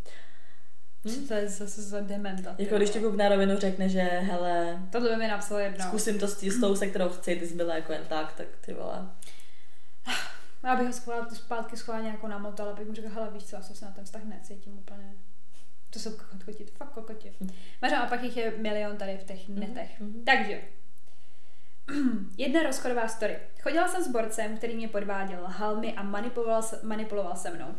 Hm? 1.05 1.29
To 1.29 1.35
je 1.35 1.49
zase 1.49 1.83
za 1.83 2.01
dementa. 2.01 2.55
Jako 2.59 2.77
když 2.77 2.91
ti 2.91 2.99
kluk 2.99 3.15
na 3.15 3.29
rovinu 3.29 3.59
řekne, 3.59 3.89
že 3.89 4.01
hele... 4.01 4.83
Tohle 4.93 5.11
by 5.11 5.17
mi 5.17 5.29
napsal 5.29 5.59
jedno. 5.59 5.85
Zkusím 5.85 6.19
to 6.19 6.29
s, 6.29 6.43
s 6.43 6.61
tou, 6.61 6.77
se 6.77 6.87
kterou 6.87 7.09
chci, 7.09 7.37
ty 7.37 7.47
jsi 7.47 7.55
byla 7.55 7.75
jako 7.75 7.93
jen 7.93 8.05
tak, 8.09 8.33
tak 8.33 8.47
ty 8.61 8.75
vole. 8.75 9.09
Já 10.65 10.77
bych 10.77 10.87
ho 10.87 10.93
schovala, 10.93 11.29
zpátky 11.31 11.77
schválně 11.77 12.09
jako 12.09 12.29
namotala, 12.29 12.73
abych 12.73 12.89
mu 12.89 12.95
řekla, 12.95 13.11
hele 13.11 13.31
víš 13.33 13.45
co, 13.45 13.57
já 13.57 13.63
se 13.63 13.85
na 13.85 13.91
ten 13.91 14.05
vztah 14.05 14.25
necítím 14.25 14.79
úplně. 14.79 15.15
To 15.91 15.99
jsou 15.99 16.11
kokoti, 16.11 16.67
fakt 16.79 16.91
kokoti. 16.91 17.33
Hm. 17.41 17.49
Mařám, 17.83 18.03
a 18.03 18.07
pak 18.07 18.23
jich 18.23 18.37
je 18.37 18.53
milion 18.57 18.97
tady 18.97 19.19
v 19.19 19.25
těch 19.25 19.49
mhm, 19.49 19.61
netech. 19.61 20.01
Mm-hmm. 20.01 20.25
Takže, 20.25 20.61
Jedna 22.39 22.63
rozchodová 22.63 23.09
story. 23.09 23.39
Chodila 23.63 23.89
jsem 23.89 24.05
s 24.05 24.09
borcem, 24.09 24.57
který 24.57 24.77
mě 24.77 24.89
podváděl, 24.89 25.39
lhal 25.43 25.77
mi 25.77 25.95
a 25.95 26.03
manipuloval, 26.03 26.63
manipuloval 26.83 27.37
se 27.37 27.51
mnou. 27.51 27.75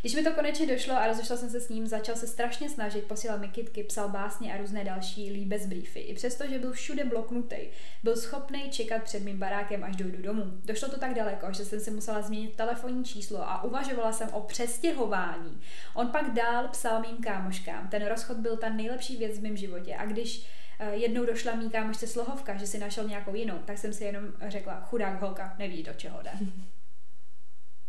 Když 0.00 0.14
mi 0.14 0.22
to 0.22 0.32
konečně 0.32 0.66
došlo 0.66 0.94
a 0.94 1.06
rozešla 1.06 1.36
jsem 1.36 1.50
se 1.50 1.60
s 1.60 1.68
ním, 1.68 1.86
začal 1.86 2.16
se 2.16 2.26
strašně 2.26 2.68
snažit, 2.68 3.04
posílal 3.04 3.38
mi 3.38 3.48
kitky, 3.48 3.84
psal 3.84 4.08
básně 4.08 4.54
a 4.54 4.56
různé 4.56 4.84
další 4.84 5.32
líbez 5.32 5.66
briefy. 5.66 6.00
I 6.00 6.14
přesto, 6.14 6.46
že 6.46 6.58
byl 6.58 6.72
všude 6.72 7.04
bloknutý, 7.04 7.56
byl 8.02 8.16
schopný 8.16 8.70
čekat 8.70 9.02
před 9.02 9.22
mým 9.22 9.38
barákem, 9.38 9.84
až 9.84 9.96
dojdu 9.96 10.22
domů. 10.22 10.44
Došlo 10.64 10.88
to 10.88 10.98
tak 10.98 11.14
daleko, 11.14 11.52
že 11.52 11.64
jsem 11.64 11.80
si 11.80 11.90
musela 11.90 12.22
změnit 12.22 12.56
telefonní 12.56 13.04
číslo 13.04 13.48
a 13.48 13.64
uvažovala 13.64 14.12
jsem 14.12 14.28
o 14.28 14.40
přestěhování. 14.40 15.60
On 15.94 16.08
pak 16.08 16.32
dál 16.32 16.68
psal 16.68 17.00
mým 17.00 17.16
kámoškám. 17.16 17.88
Ten 17.88 18.06
rozchod 18.06 18.36
byl 18.36 18.56
ta 18.56 18.68
nejlepší 18.68 19.16
věc 19.16 19.38
v 19.38 19.42
mém 19.42 19.56
životě 19.56 19.96
a 19.96 20.06
když 20.06 20.46
jednou 20.90 21.26
došla 21.26 21.54
mý 21.54 21.70
kámošce 21.70 22.06
slohovka, 22.06 22.56
že 22.56 22.66
si 22.66 22.78
našel 22.78 23.08
nějakou 23.08 23.34
jinou, 23.34 23.58
tak 23.64 23.78
jsem 23.78 23.92
si 23.92 24.04
jenom 24.04 24.24
řekla, 24.48 24.80
chudák 24.80 25.20
holka, 25.20 25.54
neví, 25.58 25.82
do 25.82 25.92
čeho 25.92 26.22
jde. 26.22 26.30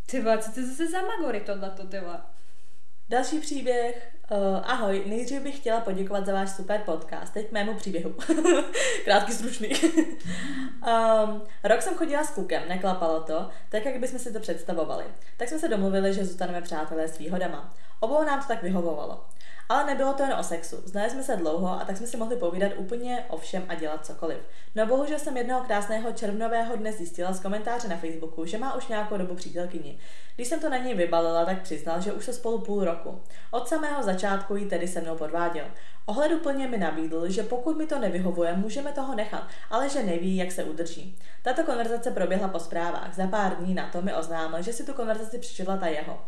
Ty 0.05 0.21
vole, 0.21 0.37
co 0.37 0.51
to 0.51 0.61
zase 0.67 0.87
za 0.87 1.01
magory 1.01 1.39
tohleto, 1.39 1.87
ty 1.87 1.99
vole? 1.99 2.21
Další 3.09 3.39
příběh. 3.39 4.13
Uh, 4.31 4.37
ahoj, 4.63 5.03
nejdřív 5.05 5.41
bych 5.41 5.57
chtěla 5.57 5.81
poděkovat 5.81 6.25
za 6.25 6.33
váš 6.33 6.51
super 6.51 6.81
podcast. 6.85 7.33
Teď 7.33 7.49
k 7.49 7.51
mému 7.51 7.73
příběhu. 7.73 8.15
Krátký, 9.03 9.31
stručný. 9.31 9.69
um, 9.69 11.41
rok 11.63 11.81
jsem 11.81 11.95
chodila 11.95 12.23
s 12.23 12.29
klukem, 12.29 12.63
neklapalo 12.69 13.21
to, 13.21 13.49
tak 13.69 13.85
jak 13.85 13.99
bychom 13.99 14.19
si 14.19 14.33
to 14.33 14.39
představovali. 14.39 15.03
Tak 15.37 15.49
jsme 15.49 15.59
se 15.59 15.67
domluvili, 15.67 16.13
že 16.13 16.25
zůstaneme 16.25 16.61
přátelé 16.61 17.07
s 17.07 17.17
výhodama. 17.17 17.73
Obou 17.99 18.23
nám 18.23 18.41
to 18.41 18.47
tak 18.47 18.63
vyhovovalo. 18.63 19.25
Ale 19.70 19.86
nebylo 19.86 20.14
to 20.14 20.24
jen 20.24 20.34
o 20.34 20.43
sexu. 20.43 20.82
Znali 20.86 21.09
jsme 21.09 21.24
se 21.24 21.36
dlouho 21.36 21.82
a 21.82 21.86
tak 21.86 21.97
jsme 21.97 22.07
si 22.07 22.18
mohli 22.18 22.36
povídat 22.36 22.72
úplně 22.76 23.26
o 23.30 23.38
všem 23.38 23.66
a 23.68 23.76
dělat 23.76 24.05
cokoliv. 24.05 24.38
No 24.76 24.86
bohužel 24.86 25.20
jsem 25.20 25.38
jednoho 25.38 25.61
krásného 25.61 26.11
červnového 26.11 26.76
dne 26.76 26.91
zjistila 26.91 27.34
z 27.34 27.39
komentáře 27.39 27.88
na 27.88 27.97
Facebooku, 27.97 28.45
že 28.45 28.57
má 28.57 28.76
už 28.76 28.88
nějakou 28.88 29.18
dobu 29.18 29.36
přítelkyni. 29.36 29.99
Když 30.36 30.47
jsem 30.47 30.59
to 30.59 30.70
na 30.70 30.78
něj 30.78 30.95
vybalila, 30.95 31.45
tak 31.45 31.61
přiznal, 31.61 32.01
že 32.01 32.14
už 32.14 32.26
se 32.26 32.34
spolu 32.34 32.59
půl 32.59 32.84
roku. 32.84 33.22
Od 33.51 33.68
samého 33.68 34.03
začátku 34.03 34.55
ji 34.55 34.66
tedy 34.66 34.88
se 34.88 35.01
mnou 35.01 35.16
podváděl. 35.16 35.66
Ohleduplně 36.05 36.68
mi 36.68 36.78
nabídl, 36.78 37.30
že 37.30 37.43
pokud 37.43 37.78
mi 37.78 37.86
to 37.86 37.99
nevyhovuje, 37.99 38.53
můžeme 38.53 38.91
toho 38.91 39.16
nechat, 39.16 39.47
ale 39.70 39.89
že 39.89 40.03
neví, 40.03 40.38
jak 40.38 40.51
se 40.51 40.64
udrží. 40.64 41.18
Tato 41.43 41.64
konverzace 41.64 42.11
proběhla 42.11 42.47
po 42.47 42.59
zprávách. 42.59 43.16
Za 43.16 43.28
pár 43.28 43.55
dní 43.55 43.74
na 43.74 43.89
to 43.89 44.01
mi 44.01 44.14
oznámil, 44.14 44.61
že 44.61 44.74
si 44.74 44.86
tu 44.86 44.93
konverzaci 44.93 45.39
přečetla 45.39 45.78
ta 45.78 45.88
jeho. 45.88 46.22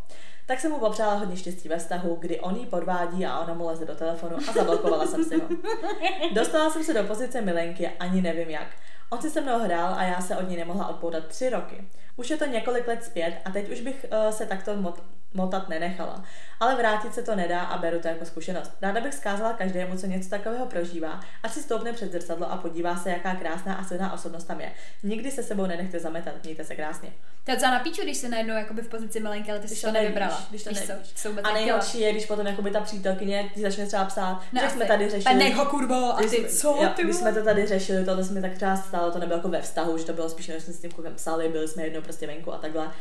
Tak 0.47 0.59
jsem 0.59 0.71
mu 0.71 0.79
popřála 0.79 1.13
hodně 1.13 1.37
štěstí 1.37 1.69
ve 1.69 1.77
vztahu, 1.77 2.15
kdy 2.19 2.39
on 2.39 2.55
jí 2.55 2.65
podvádí 2.65 3.25
a 3.25 3.39
ona 3.39 3.53
mu 3.53 3.67
leze 3.67 3.85
do 3.85 3.95
telefonu 3.95 4.37
a 4.49 4.53
zablokovala 4.53 5.07
jsem 5.07 5.23
si 5.23 5.35
ho. 5.39 5.47
Dostala 6.33 6.69
jsem 6.69 6.83
se 6.83 6.93
do 6.93 7.03
pozice 7.03 7.41
milenky, 7.41 7.87
ani 7.87 8.21
nevím 8.21 8.49
jak. 8.49 8.67
On 9.09 9.21
si 9.21 9.29
se 9.29 9.41
mnou 9.41 9.59
hrál 9.59 9.93
a 9.93 10.03
já 10.03 10.21
se 10.21 10.37
od 10.37 10.49
ní 10.49 10.55
nemohla 10.57 10.87
odpoutat 10.87 11.25
tři 11.27 11.49
roky. 11.49 11.87
Už 12.15 12.29
je 12.29 12.37
to 12.37 12.45
několik 12.45 12.87
let 12.87 13.03
zpět 13.03 13.37
a 13.45 13.51
teď 13.51 13.69
už 13.71 13.81
bych 13.81 14.05
uh, 14.25 14.31
se 14.31 14.45
takto 14.45 14.75
mot- 14.75 15.03
motat 15.35 15.69
nenechala. 15.69 16.23
Ale 16.59 16.75
vrátit 16.75 17.13
se 17.13 17.23
to 17.23 17.35
nedá 17.35 17.61
a 17.61 17.77
beru 17.77 17.99
to 17.99 18.07
jako 18.07 18.25
zkušenost. 18.25 18.71
Ráda 18.81 19.01
bych 19.01 19.13
zkázala 19.13 19.53
každému, 19.53 19.97
co 19.97 20.05
něco 20.05 20.29
takového 20.29 20.65
prožívá, 20.65 21.19
ať 21.43 21.51
si 21.51 21.63
stoupne 21.63 21.93
před 21.93 22.11
zrcadlo 22.11 22.51
a 22.51 22.57
podívá 22.57 22.95
se, 22.97 23.09
jaká 23.09 23.35
krásná 23.35 23.75
a 23.75 23.83
silná 23.83 24.13
osobnost 24.13 24.43
tam 24.43 24.61
je. 24.61 24.71
Nikdy 25.03 25.31
se 25.31 25.43
sebou 25.43 25.65
nenechte 25.65 25.99
zametat, 25.99 26.33
mějte 26.43 26.63
se 26.63 26.75
krásně. 26.75 27.13
To 27.43 27.51
je 27.51 27.57
na 27.57 27.79
píču, 27.79 28.01
když 28.01 28.17
se 28.17 28.29
najednou 28.29 28.53
jakoby 28.53 28.81
v 28.81 28.87
pozici 28.87 29.19
milenky, 29.19 29.51
ale 29.51 29.59
ty 29.59 29.67
jsi 29.67 29.81
to 29.81 29.91
nevybrala. 29.91 30.41
Když 30.49 30.63
to 30.63 30.69
nevíš. 30.71 31.13
Co, 31.15 31.29
a 31.43 31.53
nejhorší 31.53 31.99
je, 31.99 32.11
když 32.11 32.25
potom 32.25 32.47
jakoby 32.47 32.71
ta 32.71 32.81
přítelkyně 32.81 33.49
ti 33.53 33.61
začne 33.61 33.85
třeba 33.85 34.05
psát, 34.05 34.41
ne, 34.53 34.61
že 34.61 34.69
jsme 34.69 34.85
tady 34.85 35.09
řešili. 35.09 35.35
Ne, 35.35 35.55
ho 35.55 35.65
kurbo, 35.65 35.95
a 35.95 36.17
ty 36.17 36.29
jsme, 36.29 36.49
co? 36.49 36.77
Jo, 36.81 36.89
ty 36.95 37.03
když 37.03 37.15
jsme 37.15 37.33
to 37.33 37.43
tady 37.43 37.67
řešili, 37.67 38.05
to 38.05 38.23
jsme 38.23 38.41
tak 38.41 38.53
třeba 38.53 38.75
stalo, 38.75 39.11
to 39.11 39.19
nebylo 39.19 39.37
jako 39.37 39.49
ve 39.49 39.61
vztahu, 39.61 39.97
že 39.97 40.05
to 40.05 40.13
bylo 40.13 40.29
spíš, 40.29 40.47
než 40.47 40.63
jsme 40.63 40.73
s 40.73 40.79
tím 40.79 40.91
klukem 40.91 41.15
psali, 41.15 41.49
byli 41.49 41.67
jsme 41.67 41.83
jednou 41.83 42.01
prostě 42.01 42.27
venku 42.27 42.53
a 42.53 42.57
takhle. 42.57 42.91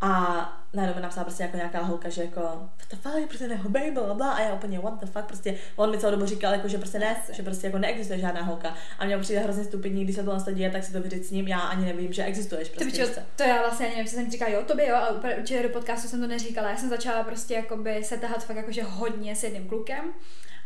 A 0.00 0.62
najednou 0.72 0.96
mi 0.96 1.02
napsala 1.02 1.24
prostě 1.24 1.42
jako 1.42 1.56
nějaká 1.56 1.82
holka, 1.82 2.08
že 2.08 2.22
jako 2.22 2.40
what 2.40 2.88
the 2.90 2.96
fuck, 2.96 3.28
prostě 3.28 3.48
nehobej, 3.48 3.90
bla, 3.90 4.14
bla, 4.14 4.32
a 4.32 4.40
já 4.40 4.54
úplně 4.54 4.78
what 4.78 5.00
the 5.00 5.06
fuck, 5.06 5.24
prostě 5.24 5.58
on 5.76 5.90
mi 5.90 5.98
celou 5.98 6.10
dobu 6.10 6.26
říkal, 6.26 6.52
jako, 6.52 6.68
že 6.68 6.78
prostě 6.78 6.98
ne, 6.98 7.16
že 7.32 7.42
prostě 7.42 7.66
jako 7.66 7.78
neexistuje 7.78 8.18
žádná 8.18 8.42
holka. 8.42 8.74
A 8.98 9.04
mě 9.04 9.18
přijde 9.18 9.40
hrozně 9.40 9.64
stupidní, 9.64 10.04
když 10.04 10.16
se 10.16 10.22
to 10.22 10.52
děje, 10.52 10.70
tak 10.70 10.84
si 10.84 10.92
to 10.92 11.00
vyříct 11.00 11.26
s 11.26 11.30
ním, 11.30 11.48
já 11.48 11.58
ani 11.58 11.86
nevím, 11.86 12.12
že 12.12 12.24
existuješ. 12.24 12.68
Prostě, 12.68 13.06
to, 13.06 13.20
to 13.36 13.42
já 13.42 13.60
vlastně 13.62 13.86
ani 13.86 13.94
nevím, 13.94 14.08
co 14.10 14.14
jsem 14.14 14.30
říkala, 14.30 14.50
jo, 14.50 14.62
tobě 14.66 14.88
jo, 14.88 14.96
ale 14.96 15.10
úplně 15.10 15.34
určitě 15.34 15.62
do 15.62 15.68
podcastu 15.68 16.08
jsem 16.08 16.20
to 16.20 16.26
neříkala. 16.26 16.70
Já 16.70 16.76
jsem 16.76 16.88
začala 16.88 17.24
prostě 17.24 17.54
jakoby 17.54 18.04
se 18.04 18.18
tahat 18.18 18.44
fakt 18.44 18.56
jakože 18.56 18.82
hodně 18.82 19.36
s 19.36 19.44
jedným 19.44 19.68
klukem 19.68 20.04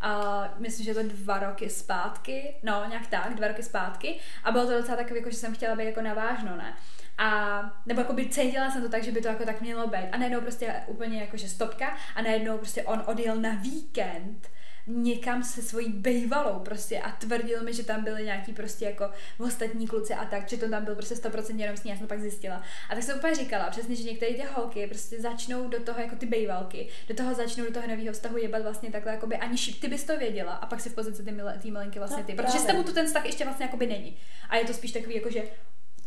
a 0.00 0.44
myslím, 0.58 0.84
že 0.84 0.94
to 0.94 1.02
dva 1.02 1.38
roky 1.38 1.70
zpátky, 1.70 2.54
no 2.62 2.84
nějak 2.88 3.06
tak, 3.06 3.34
dva 3.34 3.48
roky 3.48 3.62
zpátky 3.62 4.18
a 4.44 4.52
bylo 4.52 4.66
to 4.66 4.72
docela 4.72 4.96
takový, 4.96 5.18
jako, 5.18 5.30
že 5.30 5.36
jsem 5.36 5.54
chtěla 5.54 5.76
být 5.76 5.84
jako 5.84 6.02
navážno, 6.02 6.56
ne? 6.56 6.74
A 7.18 7.60
nebo 7.86 8.00
jako 8.00 8.12
by 8.12 8.28
cítila 8.28 8.70
jsem 8.70 8.82
to 8.82 8.88
tak, 8.88 9.04
že 9.04 9.12
by 9.12 9.20
to 9.20 9.28
jako 9.28 9.44
tak 9.44 9.60
mělo 9.60 9.86
být. 9.86 10.08
A 10.12 10.16
najednou 10.16 10.40
prostě 10.40 10.74
úplně 10.86 11.20
jakože 11.20 11.48
stopka 11.48 11.96
a 12.14 12.22
najednou 12.22 12.58
prostě 12.58 12.82
on 12.82 13.02
odjel 13.06 13.36
na 13.36 13.50
víkend 13.50 14.48
někam 14.86 15.42
se 15.42 15.62
svojí 15.62 15.92
bejvalou 15.92 16.58
prostě 16.58 17.00
a 17.00 17.10
tvrdil 17.10 17.62
mi, 17.62 17.74
že 17.74 17.84
tam 17.84 18.04
byly 18.04 18.24
nějaký 18.24 18.52
prostě 18.52 18.84
jako 18.84 19.10
ostatní 19.38 19.86
kluci 19.88 20.14
a 20.14 20.24
tak, 20.24 20.46
přitom 20.46 20.70
tam 20.70 20.84
byl 20.84 20.94
prostě 20.94 21.14
100% 21.14 21.58
jenom 21.58 21.76
s 21.76 21.84
ní, 21.84 21.90
já 21.90 21.96
jsem 21.96 22.06
to 22.06 22.14
pak 22.14 22.20
zjistila. 22.20 22.62
A 22.88 22.94
tak 22.94 23.02
jsem 23.02 23.18
úplně 23.18 23.34
říkala, 23.34 23.70
přesně, 23.70 23.96
že 23.96 24.02
některé 24.02 24.34
ty 24.34 24.44
holky 24.54 24.86
prostě 24.86 25.20
začnou 25.20 25.68
do 25.68 25.80
toho 25.80 26.00
jako 26.00 26.16
ty 26.16 26.26
bejvalky, 26.26 26.88
do 27.08 27.14
toho 27.14 27.34
začnou 27.34 27.64
do 27.64 27.72
toho 27.72 27.86
nového 27.86 28.12
vztahu 28.12 28.36
jebat 28.36 28.62
vlastně 28.62 28.90
takhle, 28.90 29.12
jakoby 29.12 29.36
ani 29.36 29.58
šip, 29.58 29.80
ty 29.80 29.88
bys 29.88 30.04
to 30.04 30.16
věděla 30.18 30.52
a 30.52 30.66
pak 30.66 30.80
si 30.80 30.90
v 30.90 30.94
pozici 30.94 31.22
ty, 31.22 31.32
mile, 31.32 31.58
ty 31.62 31.70
milenky 31.70 31.98
vlastně 31.98 32.22
no, 32.22 32.26
ty, 32.26 32.34
protože 32.34 32.58
s 32.58 32.64
tebou 32.64 32.82
tu 32.82 32.92
ten 32.92 33.06
vztah 33.06 33.26
ještě 33.26 33.44
vlastně 33.44 33.66
jakoby 33.66 33.86
není. 33.86 34.16
A 34.48 34.56
je 34.56 34.64
to 34.64 34.74
spíš 34.74 34.92
takový 34.92 35.14
jako, 35.14 35.30
že 35.30 35.42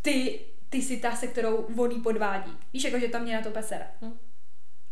ty 0.01 0.39
ty 0.69 0.77
jsi 0.77 0.97
ta, 0.97 1.15
se 1.15 1.27
kterou 1.27 1.65
voní 1.69 2.01
podvádí. 2.01 2.57
Víš, 2.73 2.83
jako, 2.83 2.99
že 2.99 3.07
to 3.07 3.19
mě 3.19 3.35
na 3.35 3.41
to 3.41 3.51
pesera. 3.51 3.85
Hm. 4.01 4.17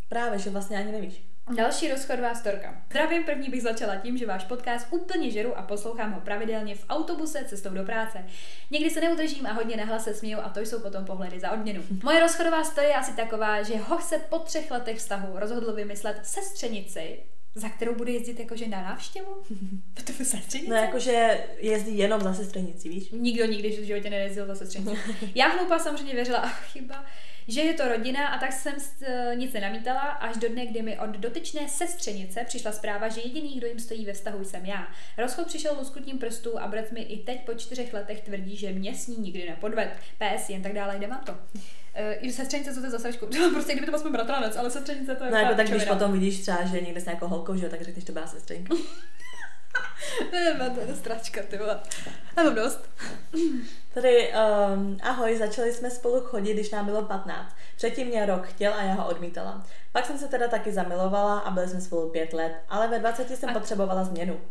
Právě, 0.10 0.40
že 0.40 0.50
vlastně 0.50 0.78
ani 0.78 0.92
nevíš. 0.92 1.24
Další 1.56 1.92
rozchodová 1.92 2.36
storka. 2.36 2.82
Zdravím, 2.90 3.24
první 3.24 3.50
bych 3.50 3.62
začala 3.62 3.96
tím, 3.96 4.18
že 4.18 4.26
váš 4.26 4.44
podcast 4.44 4.88
úplně 4.90 5.32
žeru 5.32 5.58
a 5.58 5.62
poslouchám 5.62 6.14
ho 6.14 6.22
pravidelně 6.22 6.76
v 6.76 6.86
autobuse 6.90 7.46
cestou 7.46 7.70
do 7.70 7.84
práce. 7.84 8.26
Někdy 8.72 8.90
se 8.90 9.02
neudržím 9.02 9.48
a 9.48 9.52
hodně 9.52 9.78
nahlas 9.78 10.04
se 10.04 10.14
směju 10.14 10.40
a 10.40 10.50
to 10.50 10.60
jsou 10.60 10.80
potom 10.80 11.06
pohledy 11.06 11.40
za 11.40 11.52
odměnu. 11.52 11.84
Moje 12.04 12.20
rozchodová 12.20 12.64
story 12.64 12.88
je 12.88 12.96
asi 12.96 13.16
taková, 13.16 13.64
že 13.64 13.78
hoch 13.78 14.04
se 14.04 14.20
po 14.20 14.40
třech 14.40 14.72
letech 14.72 14.98
vztahu 14.98 15.40
rozhodl 15.40 15.74
vymyslet 15.74 16.20
sestřenici, 16.24 17.24
za 17.56 17.70
kterou 17.70 17.96
bude 17.96 18.12
jezdit 18.12 18.40
jakože 18.40 18.68
na 18.68 18.82
návštěvu? 18.82 19.44
To 20.06 20.12
je 20.20 20.26
sestřenice? 20.26 20.70
No 20.70 20.76
jakože 20.76 21.48
jezdí 21.58 21.98
jenom 21.98 22.22
za 22.22 22.34
sestřenici, 22.34 22.90
víš? 22.90 23.10
Nikdo 23.12 23.46
nikdy 23.46 23.70
v 23.70 23.86
životě 23.86 24.10
nejezdil 24.10 24.48
za 24.48 24.56
sestřenici. 24.56 24.98
Já 25.36 25.48
hloupá 25.48 25.80
samozřejmě 25.80 26.14
věřila, 26.14 26.38
ach 26.38 26.72
chyba, 26.72 27.06
že 27.48 27.62
je 27.62 27.74
to 27.74 27.88
rodina 27.88 28.28
a 28.28 28.40
tak 28.40 28.54
jsem 28.54 28.74
nic 29.36 29.54
nenamítala, 29.54 30.02
až 30.02 30.38
do 30.38 30.50
dne, 30.50 30.66
kdy 30.66 30.82
mi 30.82 31.00
od 31.00 31.10
dotyčné 31.10 31.70
sestřenice 31.70 32.44
přišla 32.44 32.72
zpráva, 32.72 33.08
že 33.08 33.22
jediný, 33.22 33.58
kdo 33.58 33.68
jim 33.68 33.80
stojí 33.80 34.06
ve 34.06 34.14
vztahu, 34.14 34.44
jsem 34.44 34.66
já. 34.66 34.88
Rozchod 35.18 35.48
přišel 35.48 35.76
luskutím 35.80 36.20
prstů 36.20 36.60
a 36.60 36.68
brat 36.68 36.92
mi 36.92 37.02
i 37.02 37.18
teď 37.18 37.46
po 37.46 37.54
čtyřech 37.54 37.94
letech 37.94 38.22
tvrdí, 38.22 38.58
že 38.58 38.72
mě 38.72 38.96
s 38.96 39.08
ní 39.08 39.18
nikdy 39.18 39.50
nepodved. 39.50 39.90
PS, 40.18 40.50
jen 40.50 40.64
tak 40.64 40.74
dále, 40.74 41.00
jde 41.00 41.08
vám 41.08 41.24
to. 41.26 41.32
Uh, 41.32 42.26
I 42.26 42.32
sestřenice, 42.32 42.74
co 42.74 42.80
to 42.80 42.86
je 42.86 42.92
za 42.92 43.00
sračku? 43.00 43.26
prostě 43.54 43.72
kdyby 43.72 43.86
to 43.86 43.92
byl 43.92 43.96
aspoň 43.96 44.12
bratranec, 44.12 44.58
ale 44.58 44.72
sestřenice 44.72 45.16
to 45.16 45.24
je 45.24 45.32
No 45.32 45.38
jako 45.38 45.56
tak, 45.56 45.70
když 45.70 45.86
potom 45.86 46.12
vidíš 46.12 46.42
třeba, 46.42 46.66
že 46.66 46.82
někde 46.82 47.02
s 47.02 47.06
nějakou 47.06 47.28
holkou, 47.28 47.56
že 47.56 47.64
jo, 47.64 47.70
tak 47.70 47.82
řekneš, 47.82 48.06
to 48.06 48.12
byla 48.12 48.28
sestřenka. 48.28 48.76
ne, 50.32 50.70
to 50.76 50.80
je 50.80 50.96
stračka, 50.96 51.42
ty 51.44 51.58
vole. 51.58 51.80
Já 52.38 52.44
mám 52.44 52.56
dost. 52.56 52.90
Tady, 53.94 54.34
um, 54.74 54.98
ahoj, 55.04 55.38
začali 55.38 55.74
jsme 55.74 55.90
spolu 55.90 56.22
chodit, 56.22 56.54
když 56.54 56.72
nám 56.72 56.86
bylo 56.86 57.02
15. 57.02 57.56
Předtím 57.76 58.08
mě 58.08 58.26
rok 58.26 58.46
chtěl 58.48 58.74
a 58.74 58.84
já 58.84 58.94
ho 58.94 59.10
odmítala. 59.10 59.64
Pak 59.92 60.06
jsem 60.06 60.18
se 60.18 60.28
teda 60.28 60.48
taky 60.48 60.72
zamilovala 60.72 61.40
a 61.40 61.52
byli 61.52 61.68
jsme 61.68 61.82
spolu 61.82 62.10
pět 62.10 62.34
let, 62.34 62.54
ale 62.70 62.88
ve 62.88 63.00
20 63.00 63.30
jsem 63.30 63.50
a... 63.50 63.54
potřebovala 63.54 64.04
změnu. 64.04 64.42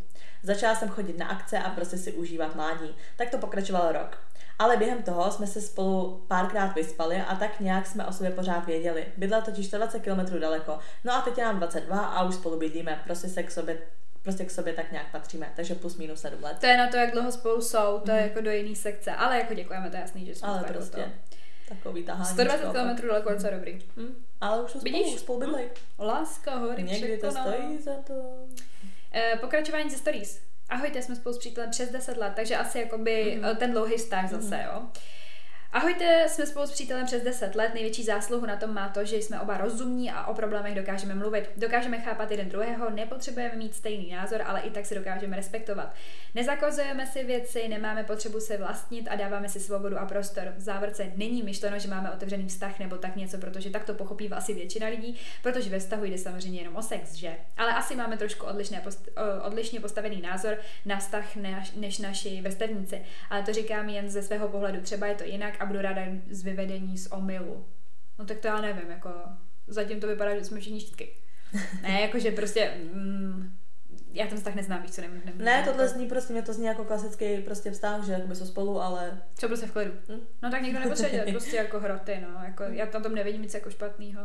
Začala 0.43 0.75
jsem 0.75 0.89
chodit 0.89 1.19
na 1.19 1.27
akce 1.27 1.59
a 1.59 1.71
prostě 1.71 1.99
si 1.99 2.13
užívat 2.13 2.55
mládí. 2.55 2.97
Tak 3.17 3.31
to 3.31 3.39
pokračovalo 3.39 3.93
rok. 3.93 4.19
Ale 4.59 4.77
během 4.77 5.03
toho 5.03 5.31
jsme 5.31 5.47
se 5.47 5.61
spolu 5.61 6.25
párkrát 6.29 6.75
vyspali 6.75 7.17
a 7.29 7.35
tak 7.35 7.61
nějak 7.61 7.87
jsme 7.87 8.07
o 8.07 8.13
sobě 8.13 8.31
pořád 8.31 8.67
věděli. 8.67 9.07
Bydla 9.17 9.41
totiž 9.41 9.71
20 9.71 10.01
km 10.01 10.41
daleko. 10.41 10.79
No 11.05 11.13
a 11.13 11.21
teď 11.21 11.39
je 11.39 11.45
nám 11.45 11.57
22 11.59 12.01
a 12.01 12.25
už 12.25 12.35
spolu 12.35 12.59
bydlíme. 12.59 13.01
Prostě 13.05 13.29
se 13.29 13.43
k 13.43 13.51
sobě 13.51 13.79
prostě 14.23 14.45
k 14.45 14.51
sobě 14.51 14.73
tak 14.73 14.93
nějak 14.93 15.11
patříme, 15.13 15.53
takže 15.57 15.75
plus 15.75 15.97
minus 15.97 16.21
sedm 16.21 16.43
let. 16.43 16.57
To 16.61 16.67
je 16.67 16.77
na 16.77 16.89
to, 16.89 16.97
jak 16.97 17.13
dlouho 17.13 17.33
spolu 17.33 17.63
jsou, 17.63 17.99
to 17.99 18.03
mm. 18.05 18.11
je 18.11 18.21
mhm. 18.21 18.29
jako 18.29 18.41
do 18.41 18.51
jiný 18.51 18.77
sekce, 18.77 19.13
ale 19.13 19.39
jako 19.39 19.55
děkujeme, 19.55 19.91
to 19.91 19.97
je 19.97 20.01
jasný, 20.01 20.27
že 20.27 20.35
jsme 20.35 20.49
Ale 20.49 20.65
prostě 20.65 21.13
takový 21.69 22.03
tahání. 22.03 22.27
120 22.27 22.67
km 22.67 23.07
daleko 23.07 23.29
je 23.31 23.35
docela 23.35 23.57
dobrý. 23.57 23.79
Mm. 23.97 24.25
Ale 24.41 24.63
už 24.63 24.71
jsou 24.71 24.81
spolu, 24.81 25.19
spolu 25.19 25.41
bydlej. 25.41 25.69
Láska, 25.99 26.57
hory, 26.57 26.83
Někdy 26.83 27.19
to 27.19 27.31
stojí 27.31 27.83
za 27.83 27.95
to. 28.07 28.15
E, 29.15 29.37
pokračování 29.37 29.91
ze 29.91 29.97
stories. 29.97 30.41
Ahojte, 30.69 31.03
jsme 31.03 31.17
spolu 31.17 31.35
s 31.35 31.39
přítelem 31.39 31.71
přes 31.71 31.91
10 31.91 32.17
let, 32.17 32.33
takže 32.37 32.57
asi 32.57 32.79
jakoby 32.79 33.41
mm-hmm. 33.41 33.57
ten 33.57 33.73
dlouhý 33.73 33.97
vztah 33.97 34.31
zase, 34.31 34.47
mm-hmm. 34.47 34.65
jo. 34.65 34.83
Ahojte, 35.75 36.27
jsme 36.29 36.47
spolu 36.47 36.67
s 36.67 36.71
přítelem 36.71 37.07
přes 37.07 37.23
10 37.23 37.55
let. 37.55 37.75
Největší 37.75 38.05
zásluhu 38.05 38.47
na 38.47 38.57
tom 38.57 38.75
má 38.75 38.89
to, 38.89 39.05
že 39.05 39.17
jsme 39.17 39.41
oba 39.41 39.57
rozumní 39.57 40.11
a 40.11 40.27
o 40.27 40.35
problémech 40.35 40.75
dokážeme 40.75 41.15
mluvit. 41.15 41.51
Dokážeme 41.57 42.01
chápat 42.01 42.31
jeden 42.31 42.49
druhého, 42.49 42.91
nepotřebujeme 42.91 43.57
mít 43.57 43.75
stejný 43.75 44.11
názor, 44.11 44.43
ale 44.47 44.61
i 44.61 44.71
tak 44.71 44.87
si 44.87 44.95
dokážeme 44.95 45.37
respektovat. 45.37 45.95
Nezakazujeme 46.35 47.07
si 47.07 47.25
věci, 47.25 47.69
nemáme 47.69 48.05
potřebu 48.05 48.41
se 48.41 48.57
vlastnit 48.57 49.09
a 49.11 49.17
dáváme 49.17 49.49
si 49.49 49.61
svobodu 49.61 49.99
a 49.99 50.07
prostor. 50.07 50.53
V 50.57 50.61
závorce 50.61 51.13
není 51.17 51.43
myšleno, 51.43 51.79
že 51.79 51.89
máme 51.89 52.11
otevřený 52.11 52.49
vztah 52.49 52.79
nebo 52.79 52.97
tak 52.97 53.17
něco, 53.17 53.39
protože 53.39 53.71
tak 53.71 53.85
to 53.85 53.95
pochopí 53.95 54.31
asi 54.31 54.55
většina 54.55 54.87
lidí, 54.87 55.21
protože 55.43 55.71
ve 55.71 55.79
vztahu 55.79 56.05
jde 56.05 56.19
samozřejmě 56.19 56.61
jenom 56.61 56.77
o 56.77 56.83
sex, 56.83 57.15
že? 57.15 57.37
Ale 57.57 57.73
asi 57.73 57.97
máme 57.97 58.17
trošku 58.17 58.47
odlišné 58.47 58.81
post- 58.81 59.09
odlišně 59.43 59.81
postavený 59.81 60.21
názor 60.21 60.57
na 60.85 60.99
vztah 60.99 61.37
než 61.77 61.99
naši 61.99 62.41
vrstevníci. 62.41 63.03
Ale 63.31 63.43
to 63.43 63.53
říkám 63.53 63.89
jen 63.89 64.11
ze 64.11 64.23
svého 64.23 64.49
pohledu. 64.49 64.81
Třeba 64.81 65.07
je 65.07 65.15
to 65.15 65.25
jinak 65.25 65.62
a 65.63 65.67
budu 65.67 65.81
ráda 65.81 66.03
z 66.31 66.43
vyvedení 66.43 66.99
z 66.99 67.07
omylu. 67.07 67.67
No 68.19 68.25
tak 68.25 68.39
to 68.39 68.47
já 68.47 68.61
nevím, 68.61 68.91
jako 68.91 69.11
zatím 69.67 70.01
to 70.01 70.07
vypadá, 70.07 70.35
že 70.35 70.45
jsme 70.45 70.61
všichni 70.61 70.81
štítky. 70.81 71.09
ne, 71.83 72.01
jakože 72.01 72.31
prostě 72.31 72.75
mm, 72.93 73.57
já 74.13 74.27
ten 74.27 74.39
vztah 74.39 74.55
neznám, 74.55 74.83
víš 74.83 74.91
co, 74.91 75.01
nemůžu. 75.01 75.23
nemůžu 75.25 75.45
ne, 75.45 75.63
tohle 75.65 75.89
zní 75.89 76.09
prostě, 76.09 76.33
mě 76.33 76.43
to 76.43 76.53
zní 76.53 76.67
jako 76.67 76.85
klasický 76.85 77.39
prostě 77.39 77.71
vztah, 77.71 78.05
že 78.05 78.13
jako 78.13 78.35
jsou 78.35 78.47
spolu, 78.47 78.81
ale... 78.81 79.23
Co 79.35 79.49
prostě 79.49 79.67
v 79.67 79.73
klidu. 79.73 79.93
Hm? 80.09 80.21
No 80.43 80.51
tak 80.51 80.63
někdo 80.63 80.81
nepotřebuje 80.81 81.25
prostě 81.31 81.57
jako 81.57 81.81
hroty, 81.81 82.19
no, 82.29 82.45
jako, 82.45 82.63
já 82.63 82.87
tam 82.87 83.03
tom 83.03 83.15
nevidím 83.15 83.43
nic 83.43 83.55
jako 83.55 83.71
špatného. 83.71 84.23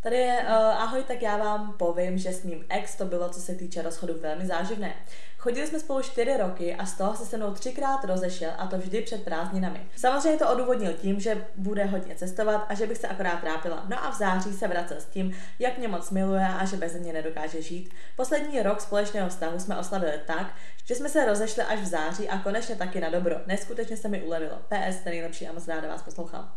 Tady 0.00 0.16
je, 0.16 0.38
uh, 0.42 0.52
ahoj, 0.54 1.04
tak 1.08 1.22
já 1.22 1.36
vám 1.36 1.72
povím, 1.72 2.18
že 2.18 2.32
s 2.32 2.42
mým 2.42 2.64
ex 2.68 2.96
to 2.96 3.04
bylo, 3.04 3.28
co 3.28 3.40
se 3.40 3.54
týče 3.54 3.82
rozchodu, 3.82 4.14
velmi 4.20 4.46
záživné. 4.46 4.94
Chodili 5.38 5.66
jsme 5.66 5.80
spolu 5.80 6.02
čtyři 6.02 6.36
roky 6.36 6.74
a 6.74 6.86
z 6.86 6.94
toho 6.94 7.16
se 7.16 7.26
se 7.26 7.36
mnou 7.36 7.54
třikrát 7.54 8.04
rozešel 8.04 8.50
a 8.58 8.66
to 8.66 8.78
vždy 8.78 9.00
před 9.00 9.24
prázdninami. 9.24 9.86
Samozřejmě 9.96 10.38
to 10.38 10.52
odůvodnil 10.52 10.92
tím, 10.92 11.20
že 11.20 11.46
bude 11.56 11.84
hodně 11.84 12.14
cestovat 12.14 12.66
a 12.68 12.74
že 12.74 12.86
bych 12.86 12.98
se 12.98 13.08
akorát 13.08 13.40
trápila. 13.40 13.86
No 13.88 14.04
a 14.04 14.10
v 14.10 14.18
září 14.18 14.52
se 14.52 14.68
vracel 14.68 14.96
s 15.00 15.04
tím, 15.04 15.36
jak 15.58 15.78
mě 15.78 15.88
moc 15.88 16.10
miluje 16.10 16.48
a 16.48 16.64
že 16.64 16.76
bez 16.76 16.94
mě 16.94 17.12
nedokáže 17.12 17.62
žít. 17.62 17.90
Poslední 18.16 18.62
rok 18.62 18.80
společného 18.80 19.28
vztahu 19.28 19.60
jsme 19.60 19.78
oslavili 19.78 20.20
tak, 20.26 20.54
že 20.84 20.94
jsme 20.94 21.08
se 21.08 21.24
rozešli 21.24 21.62
až 21.62 21.78
v 21.78 21.86
září 21.86 22.28
a 22.28 22.38
konečně 22.38 22.76
taky 22.76 23.00
na 23.00 23.10
dobro. 23.10 23.36
Neskutečně 23.46 23.96
se 23.96 24.08
mi 24.08 24.22
ulevilo. 24.22 24.56
PS, 24.56 24.96
ten 24.96 25.12
nejlepší 25.12 25.48
a 25.48 25.52
moc 25.52 25.68
ráda 25.68 25.88
vás 25.88 26.02
poslouchám. 26.02 26.52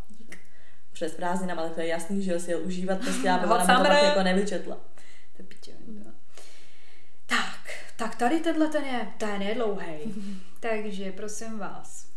Přes 0.91 1.13
prázdninám, 1.13 1.59
ale 1.59 1.69
to 1.69 1.81
je 1.81 1.87
jasný, 1.87 2.23
že 2.23 2.39
si 2.39 2.51
jel 2.51 2.59
užívat, 2.63 2.99
prostě 2.99 3.27
já 3.27 3.37
bych 3.37 3.49
to 3.49 4.05
jako 4.05 4.23
nevyčetla. 4.23 4.77
To 5.37 5.43
piče, 5.43 5.71
tak, 7.25 7.69
tak 7.97 8.15
tady 8.15 8.39
tenhle 8.39 8.67
ten 8.67 8.83
je, 8.83 9.07
ten 9.17 9.41
je 9.41 9.55
dlouhý. 9.55 9.97
Takže 10.59 11.11
prosím 11.11 11.59
vás, 11.59 12.07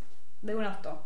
jdu 0.43 0.61
na 0.61 0.75
to. 0.83 0.99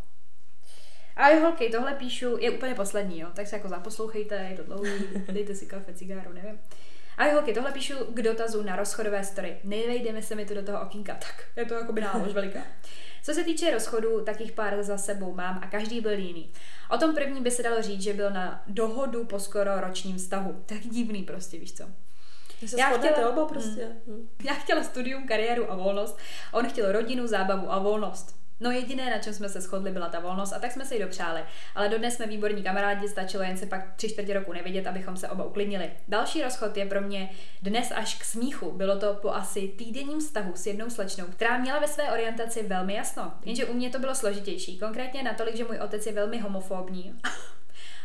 A 1.17 1.29
jo, 1.29 1.41
holky, 1.41 1.69
tohle 1.69 1.95
píšu, 1.95 2.37
je 2.41 2.51
úplně 2.51 2.75
poslední, 2.75 3.21
jo, 3.21 3.29
tak 3.35 3.47
se 3.47 3.57
jako 3.57 3.69
zaposlouchejte, 3.69 4.35
je 4.35 4.57
to 4.57 4.63
dlouhý, 4.63 4.93
dejte 5.33 5.55
si 5.55 5.67
kafe, 5.67 5.95
cigáru, 5.95 6.33
nevím. 6.33 6.61
A 7.17 7.27
jo, 7.27 7.33
holky, 7.33 7.53
tohle 7.53 7.73
píšu 7.73 7.95
k 8.15 8.23
dotazu 8.23 8.63
na 8.63 8.77
rozchodové 8.77 9.25
story. 9.25 9.57
Nevejdeme 9.65 10.23
se 10.23 10.35
mi 10.35 10.47
to 10.47 10.55
do 10.55 10.63
toho 10.63 10.81
okýnka, 10.81 11.15
tak 11.15 11.45
je 11.57 11.65
to 11.65 11.75
jako 11.75 11.93
by 11.93 12.01
nálož 12.01 12.33
veliká. 12.33 12.61
Co 13.29 13.35
se 13.35 13.45
týče 13.45 13.71
rozchodu, 13.71 14.21
tak 14.25 14.41
jich 14.41 14.53
pár 14.53 14.83
za 14.83 14.99
sebou 14.99 15.35
mám 15.35 15.61
a 15.63 15.67
každý 15.67 16.01
byl 16.01 16.19
jiný. 16.19 16.53
O 16.91 16.99
tom 16.99 17.15
první 17.15 17.41
by 17.41 17.51
se 17.51 17.63
dalo 17.63 17.83
říct, 17.83 18.03
že 18.03 18.15
byl 18.15 18.31
na 18.31 18.63
dohodu 18.67 19.25
po 19.25 19.39
skoro 19.39 19.81
ročním 19.81 20.17
vztahu. 20.17 20.63
Tak 20.67 20.79
divný 20.79 21.23
prostě, 21.23 21.59
víš 21.59 21.75
co. 21.75 21.85
Já 22.79 22.99
chtěla, 22.99 23.31
oba 23.31 23.47
prostě. 23.47 23.89
Mm. 24.07 24.29
Já 24.45 24.55
chtěla 24.55 24.85
studium, 24.85 25.27
kariéru 25.27 25.73
a 25.73 25.77
volnost. 25.77 26.19
On 26.53 26.69
chtěl 26.69 26.93
rodinu, 26.93 27.27
zábavu 27.27 27.73
a 27.73 27.79
volnost. 27.79 28.38
No 28.61 28.71
jediné, 28.71 29.11
na 29.11 29.19
čem 29.19 29.35
jsme 29.35 29.49
se 29.49 29.61
shodli, 29.61 29.91
byla 29.91 30.09
ta 30.09 30.21
volnost 30.21 30.53
a 30.53 30.59
tak 30.59 30.73
jsme 30.73 30.85
se 30.85 30.95
ji 30.95 31.03
dopřáli. 31.03 31.41
Ale 31.75 31.89
dodnes 31.89 32.15
jsme 32.15 32.27
výborní 32.27 32.63
kamarádi, 32.63 33.09
stačilo 33.09 33.43
jen 33.43 33.57
se 33.57 33.67
pak 33.67 33.97
tři 33.97 34.09
čtvrtě 34.09 34.35
roku 34.35 34.53
nevidět, 34.53 34.87
abychom 34.87 35.17
se 35.17 35.29
oba 35.29 35.45
uklidnili. 35.45 35.91
Další 36.09 36.43
rozchod 36.43 36.77
je 36.77 36.87
pro 36.87 37.01
mě 37.01 37.31
dnes 37.63 37.93
až 37.95 38.19
k 38.19 38.25
smíchu. 38.25 38.73
Bylo 38.73 38.99
to 38.99 39.15
po 39.15 39.31
asi 39.31 39.69
týdenním 39.69 40.21
vztahu 40.21 40.53
s 40.55 40.67
jednou 40.67 40.91
slečnou, 40.91 41.25
která 41.25 41.59
měla 41.59 41.79
ve 41.79 41.89
své 41.89 42.13
orientaci 42.13 42.63
velmi 42.63 42.95
jasno. 42.95 43.33
Jenže 43.45 43.65
u 43.65 43.75
mě 43.75 43.91
to 43.91 43.99
bylo 43.99 44.15
složitější. 44.15 44.79
Konkrétně 44.79 45.23
natolik, 45.23 45.57
že 45.57 45.65
můj 45.65 45.79
otec 45.79 46.07
je 46.07 46.13
velmi 46.13 46.39
homofobní. 46.39 47.21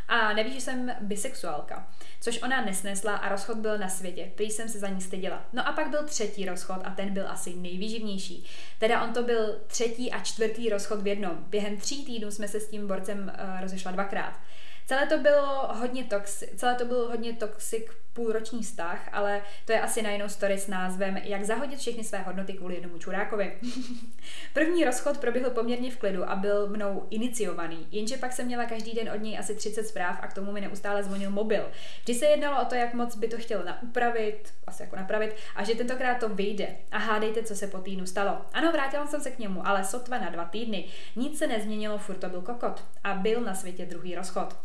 A 0.08 0.34
neví, 0.34 0.54
že 0.54 0.62
jsem 0.62 0.92
bisexuálka, 1.02 1.88
což 2.22 2.42
ona 2.42 2.66
nesnesla 2.66 3.16
a 3.16 3.30
rozchod 3.30 3.58
byl 3.58 3.78
na 3.78 3.90
světě. 3.90 4.32
Prý 4.36 4.52
jsem 4.52 4.70
se 4.70 4.80
za 4.80 4.88
ní 4.88 5.02
styděla. 5.02 5.46
No 5.54 5.68
a 5.68 5.72
pak 5.72 5.90
byl 5.90 6.04
třetí 6.04 6.46
rozchod 6.46 6.82
a 6.84 6.90
ten 6.90 7.14
byl 7.14 7.30
asi 7.30 7.56
nejvýživnější. 7.56 8.46
Teda 8.80 9.04
on 9.04 9.14
to 9.14 9.24
byl 9.24 9.60
třetí 9.68 10.12
a 10.12 10.20
čtvrtý 10.20 10.70
rozchod 10.70 11.02
v 11.02 11.08
jednom. 11.08 11.46
Během 11.48 11.78
tří 11.78 12.06
týdnů 12.06 12.32
jsme 12.32 12.48
se 12.48 12.60
s 12.60 12.70
tím 12.70 12.88
borcem 12.88 13.20
uh, 13.20 13.62
rozešla 13.62 13.92
dvakrát. 13.92 14.40
Celé 14.86 15.08
to 15.08 15.18
bylo 15.18 15.70
hodně 15.74 16.04
toxic, 16.04 16.50
celé 16.56 16.76
to 16.76 16.86
byl 16.86 17.08
hodně 17.08 17.34
toxic 17.34 17.86
půlroční 18.14 18.64
vztah, 18.64 19.10
ale 19.12 19.42
to 19.66 19.72
je 19.72 19.82
asi 19.82 20.02
na 20.02 20.12
jinou 20.12 20.30
story 20.30 20.58
s 20.58 20.68
názvem 20.68 21.18
Jak 21.18 21.44
zahodit 21.44 21.80
všechny 21.80 22.04
své 22.04 22.20
hodnoty 22.20 22.54
kvůli 22.54 22.76
jednomu 22.76 22.98
čurákovi. 22.98 23.58
První 24.54 24.86
rozchod 24.86 25.18
proběhl 25.18 25.50
poměrně 25.50 25.92
v 25.92 25.98
klidu 25.98 26.30
a 26.30 26.36
byl 26.36 26.68
mnou 26.68 27.08
iniciovaný, 27.10 27.88
jenže 27.92 28.18
pak 28.18 28.34
jsem 28.34 28.46
měla 28.46 28.66
každý 28.66 28.94
den 28.94 29.10
od 29.16 29.22
něj 29.22 29.40
asi 29.40 29.56
30 29.56 29.88
zpráv 29.88 30.20
a 30.22 30.28
k 30.28 30.34
tomu 30.34 30.52
mi 30.52 30.62
neustále 30.62 31.04
zvonil 31.04 31.32
mobil. 31.32 31.72
Vždy 32.02 32.14
se 32.14 32.26
jednalo 32.26 32.62
o 32.62 32.66
to, 32.66 32.76
jak 32.76 32.94
moc 32.94 33.16
by 33.16 33.28
to 33.28 33.38
chtěl 33.38 33.64
naupravit, 33.64 34.54
asi 34.68 34.84
jako 34.84 34.96
napravit, 34.96 35.36
a 35.56 35.64
že 35.64 35.76
tentokrát 35.76 36.20
to 36.20 36.30
vyjde. 36.30 36.68
A 36.92 36.98
hádejte, 36.98 37.44
co 37.44 37.56
se 37.56 37.68
po 37.68 37.78
týdnu 37.78 38.06
stalo. 38.06 38.42
Ano, 38.54 38.72
vrátila 38.72 39.08
jsem 39.08 39.22
se 39.22 39.32
k 39.32 39.40
němu, 39.40 39.68
ale 39.68 39.84
sotva 39.84 40.18
na 40.18 40.30
dva 40.30 40.46
týdny. 40.46 40.86
Nic 41.16 41.40
se 41.40 41.48
nezměnilo, 41.48 41.98
furt 41.98 42.16
to 42.16 42.30
byl 42.30 42.42
kokot. 42.42 42.84
A 43.04 43.14
byl 43.14 43.42
na 43.42 43.56
světě 43.56 43.86
druhý 43.86 44.16
rozchod. 44.16 44.56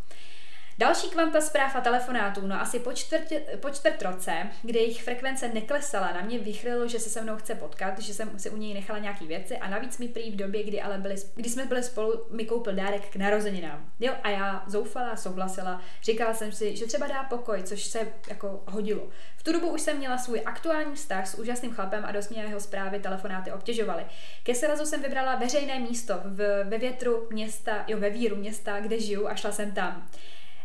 Další 0.79 1.11
kvanta 1.11 1.41
zpráv 1.41 1.77
a 1.77 1.81
telefonátů, 1.81 2.47
no 2.47 2.61
asi 2.61 2.81
po, 2.81 2.93
čtvrtě, 2.93 3.41
po 3.61 3.71
čtvrt 3.71 4.03
roce, 4.03 4.33
kdy 4.63 4.79
jejich 4.79 5.03
frekvence 5.03 5.49
neklesala, 5.49 6.13
na 6.13 6.21
mě 6.21 6.39
vychrylo, 6.39 6.89
že 6.89 6.99
se 6.99 7.11
se 7.11 7.21
mnou 7.21 7.37
chce 7.37 7.55
potkat, 7.55 7.99
že 7.99 8.15
jsem 8.15 8.39
si 8.39 8.51
u 8.51 8.57
něj 8.57 8.75
nechala 8.75 8.99
nějaký 8.99 9.27
věci 9.27 9.57
a 9.57 9.69
navíc 9.69 9.99
mi 9.99 10.09
prý 10.09 10.31
v 10.31 10.37
době, 10.37 10.63
kdy, 10.63 10.83
ale 10.83 10.99
byli, 10.99 11.15
kdy 11.35 11.49
jsme 11.49 11.67
byli 11.67 11.83
spolu, 11.83 12.27
mi 12.31 12.45
koupil 12.45 12.75
dárek 12.75 13.09
k 13.09 13.17
narozeninám. 13.17 13.93
Jo, 14.01 14.13
a 14.23 14.31
já 14.31 14.65
zoufala, 14.67 15.17
souhlasila, 15.17 15.81
říkala 16.03 16.35
jsem 16.35 16.53
si, 16.53 16.77
že 16.77 16.87
třeba 16.87 17.07
dá 17.07 17.23
pokoj, 17.23 17.63
což 17.63 17.85
se 17.85 18.09
jako 18.29 18.63
hodilo. 18.67 19.09
V 19.37 19.43
tu 19.43 19.53
dobu 19.53 19.69
už 19.69 19.81
jsem 19.81 19.97
měla 19.97 20.19
svůj 20.19 20.43
aktuální 20.47 20.95
vztah 20.95 21.27
s 21.27 21.39
úžasným 21.39 21.73
chlapem 21.73 22.05
a 22.05 22.13
dost 22.13 22.29
mě 22.29 22.43
jeho 22.43 22.61
zprávy, 22.61 23.01
telefonáty 23.01 23.53
obtěžovaly. 23.53 24.07
Ke 24.43 24.55
srazu 24.55 24.87
jsem 24.87 25.03
vybrala 25.03 25.37
veřejné 25.37 25.79
místo 25.79 26.21
v, 26.25 26.65
ve 26.65 26.79
větru 26.79 27.29
města, 27.31 27.85
jo, 27.87 27.99
ve 27.99 28.11
víru 28.11 28.37
města, 28.37 28.81
kde 28.81 29.01
žiju 29.01 29.29
a 29.29 29.35
šla 29.35 29.53
jsem 29.53 29.73
tam. 29.73 30.09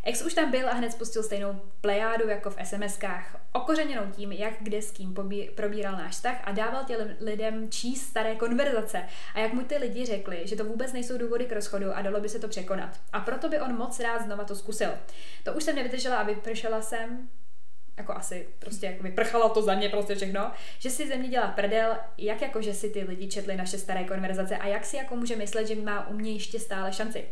Ex 0.05 0.21
už 0.21 0.33
tam 0.33 0.51
byl 0.51 0.69
a 0.69 0.73
hned 0.73 0.91
spustil 0.91 1.23
stejnou 1.23 1.61
plejádu 1.81 2.29
jako 2.29 2.49
v 2.49 2.57
SMS-kách, 2.57 3.23
okořeněnou 3.51 4.11
tím, 4.11 4.31
jak 4.31 4.53
kde 4.59 4.81
s 4.81 4.91
kým 4.91 5.15
probíral 5.55 5.93
náš 5.93 6.11
vztah 6.11 6.41
a 6.43 6.51
dával 6.51 6.83
těm 6.83 7.15
lidem 7.19 7.71
číst 7.71 8.01
staré 8.01 8.35
konverzace 8.35 9.03
a 9.35 9.39
jak 9.39 9.53
mu 9.53 9.61
ty 9.61 9.77
lidi 9.77 10.05
řekli, 10.05 10.41
že 10.45 10.55
to 10.55 10.65
vůbec 10.65 10.93
nejsou 10.93 11.17
důvody 11.17 11.45
k 11.45 11.51
rozchodu 11.51 11.95
a 11.95 12.01
dalo 12.01 12.19
by 12.19 12.29
se 12.29 12.39
to 12.39 12.47
překonat. 12.47 12.99
A 13.13 13.19
proto 13.19 13.49
by 13.49 13.59
on 13.59 13.77
moc 13.77 13.99
rád 13.99 14.21
znova 14.21 14.43
to 14.43 14.55
zkusil. 14.55 14.89
To 15.43 15.53
už 15.53 15.63
jsem 15.63 15.75
nevydržela 15.75 16.17
a 16.17 16.23
vypršela 16.23 16.81
jsem, 16.81 17.29
jako 17.97 18.13
asi 18.13 18.47
prostě 18.59 18.85
jako 18.85 19.03
vyprchalo 19.03 19.49
to 19.49 19.61
za 19.61 19.75
mě 19.75 19.89
prostě 19.89 20.15
všechno, 20.15 20.51
že 20.79 20.89
si 20.89 21.07
ze 21.07 21.15
mě 21.15 21.29
dělá 21.29 21.47
prdel, 21.47 21.97
jak 22.17 22.41
jako, 22.41 22.61
že 22.61 22.73
si 22.73 22.89
ty 22.89 23.03
lidi 23.03 23.27
četli 23.27 23.55
naše 23.55 23.77
staré 23.77 24.03
konverzace 24.03 24.57
a 24.57 24.67
jak 24.67 24.85
si 24.85 24.97
jako 24.97 25.15
může 25.15 25.35
myslet, 25.35 25.67
že 25.67 25.75
má 25.75 26.07
u 26.07 26.13
mě 26.13 26.31
ještě 26.31 26.59
stále 26.59 26.93
šanci 26.93 27.25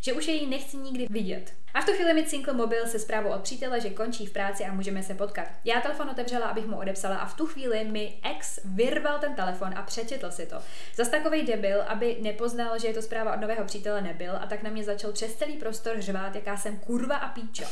že 0.00 0.12
už 0.12 0.28
jej 0.28 0.46
nechci 0.46 0.76
nikdy 0.76 1.06
vidět. 1.10 1.52
A 1.74 1.80
v 1.80 1.84
tu 1.84 1.92
chvíli 1.92 2.14
mi 2.14 2.26
cinkl 2.26 2.52
mobil 2.52 2.86
se 2.86 2.98
zprávou 2.98 3.30
od 3.30 3.40
přítele, 3.40 3.80
že 3.80 3.90
končí 3.90 4.26
v 4.26 4.32
práci 4.32 4.64
a 4.64 4.72
můžeme 4.72 5.02
se 5.02 5.14
potkat. 5.14 5.48
Já 5.64 5.80
telefon 5.80 6.10
otevřela, 6.10 6.46
abych 6.46 6.66
mu 6.66 6.78
odepsala 6.78 7.16
a 7.16 7.26
v 7.26 7.34
tu 7.34 7.46
chvíli 7.46 7.84
mi 7.84 8.14
ex 8.22 8.60
vyrval 8.64 9.18
ten 9.18 9.34
telefon 9.34 9.72
a 9.76 9.82
přečetl 9.82 10.30
si 10.30 10.46
to. 10.46 10.56
Zas 10.94 11.08
takovej 11.08 11.46
debil, 11.46 11.82
aby 11.82 12.16
nepoznal, 12.20 12.78
že 12.78 12.86
je 12.86 12.94
to 12.94 13.02
zpráva 13.02 13.34
od 13.34 13.40
nového 13.40 13.64
přítele 13.64 14.02
nebyl 14.02 14.32
a 14.40 14.46
tak 14.46 14.62
na 14.62 14.70
mě 14.70 14.84
začal 14.84 15.12
přes 15.12 15.34
celý 15.34 15.56
prostor 15.56 16.00
řvát, 16.00 16.34
jaká 16.34 16.56
jsem 16.56 16.76
kurva 16.76 17.16
a 17.16 17.28
píča 17.28 17.66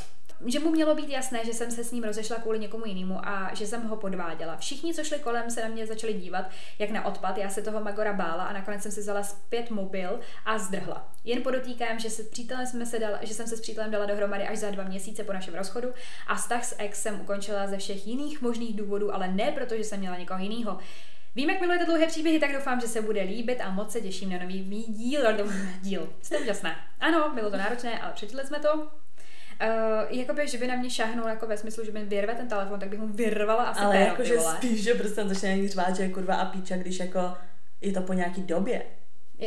že 0.46 0.58
mu 0.58 0.70
mělo 0.70 0.94
být 0.94 1.08
jasné, 1.08 1.44
že 1.44 1.52
jsem 1.52 1.70
se 1.70 1.84
s 1.84 1.92
ním 1.92 2.04
rozešla 2.04 2.36
kvůli 2.36 2.58
někomu 2.58 2.86
jinému 2.86 3.28
a 3.28 3.54
že 3.54 3.66
jsem 3.66 3.82
ho 3.88 3.96
podváděla. 3.96 4.56
Všichni, 4.56 4.94
co 4.94 5.04
šli 5.04 5.18
kolem, 5.18 5.50
se 5.50 5.62
na 5.62 5.68
mě 5.68 5.86
začali 5.86 6.14
dívat, 6.14 6.50
jak 6.78 6.90
na 6.90 7.04
odpad. 7.04 7.38
Já 7.38 7.48
se 7.50 7.62
toho 7.62 7.80
Magora 7.80 8.12
bála 8.12 8.44
a 8.44 8.52
nakonec 8.52 8.82
jsem 8.82 8.92
si 8.92 9.00
vzala 9.00 9.22
zpět 9.22 9.70
mobil 9.70 10.20
a 10.44 10.58
zdrhla. 10.58 11.12
Jen 11.24 11.42
podotýkám, 11.42 11.98
že, 11.98 12.10
se 12.10 12.22
přítelem 12.22 12.66
jsme 12.66 12.86
se 12.86 12.98
dala, 12.98 13.18
že 13.22 13.34
jsem 13.34 13.46
se 13.46 13.56
s 13.56 13.60
přítelem 13.60 13.90
dala 13.90 14.06
dohromady 14.06 14.48
až 14.48 14.58
za 14.58 14.70
dva 14.70 14.84
měsíce 14.84 15.24
po 15.24 15.32
našem 15.32 15.54
rozchodu 15.54 15.88
a 16.26 16.34
vztah 16.34 16.64
s 16.64 16.74
ex 16.78 17.02
jsem 17.02 17.20
ukončila 17.20 17.66
ze 17.66 17.76
všech 17.76 18.06
jiných 18.06 18.42
možných 18.42 18.76
důvodů, 18.76 19.14
ale 19.14 19.28
ne 19.28 19.52
proto, 19.52 19.76
že 19.76 19.84
jsem 19.84 20.00
měla 20.00 20.18
někoho 20.18 20.40
jiného. 20.40 20.78
Vím, 21.36 21.50
jak 21.50 21.60
milujete 21.60 21.84
dlouhé 21.84 22.06
příběhy, 22.06 22.38
tak 22.38 22.52
doufám, 22.52 22.80
že 22.80 22.88
se 22.88 23.02
bude 23.02 23.22
líbit 23.22 23.60
a 23.60 23.70
moc 23.70 23.92
se 23.92 24.00
těším 24.00 24.30
na 24.30 24.38
nový 24.38 24.84
díl. 24.88 25.22
díl. 25.80 26.12
Jste 26.22 26.38
úžasné. 26.38 26.76
Ano, 27.00 27.32
bylo 27.34 27.50
to 27.50 27.56
náročné, 27.56 28.00
ale 28.00 28.12
přečetli 28.12 28.46
jsme 28.46 28.58
to. 28.58 28.88
Uh, 29.62 30.18
jakoby, 30.18 30.48
že 30.48 30.59
by 30.59 30.66
na 30.66 30.76
mě 30.76 30.90
šáhnul 30.90 31.28
jako 31.28 31.47
ve 31.47 31.56
smyslu, 31.56 31.85
že 31.85 31.90
by 31.90 32.05
vyrve 32.05 32.35
ten 32.35 32.48
telefon, 32.48 32.81
tak 32.81 32.89
bych 32.89 32.98
mu 32.98 33.06
vyrvala 33.09 33.64
asi 33.64 33.81
Ale 33.81 33.97
jakože 33.97 34.40
spíš, 34.40 34.82
že 34.82 34.94
prostě 34.94 35.24
začne 35.24 35.68
řvát, 35.68 35.97
že 35.97 36.02
je 36.02 36.09
kurva 36.09 36.35
a 36.35 36.44
píča, 36.44 36.76
když 36.76 36.98
jako 36.98 37.32
je 37.81 37.93
to 37.93 38.01
po 38.01 38.12
nějaký 38.12 38.43
době. 38.43 38.82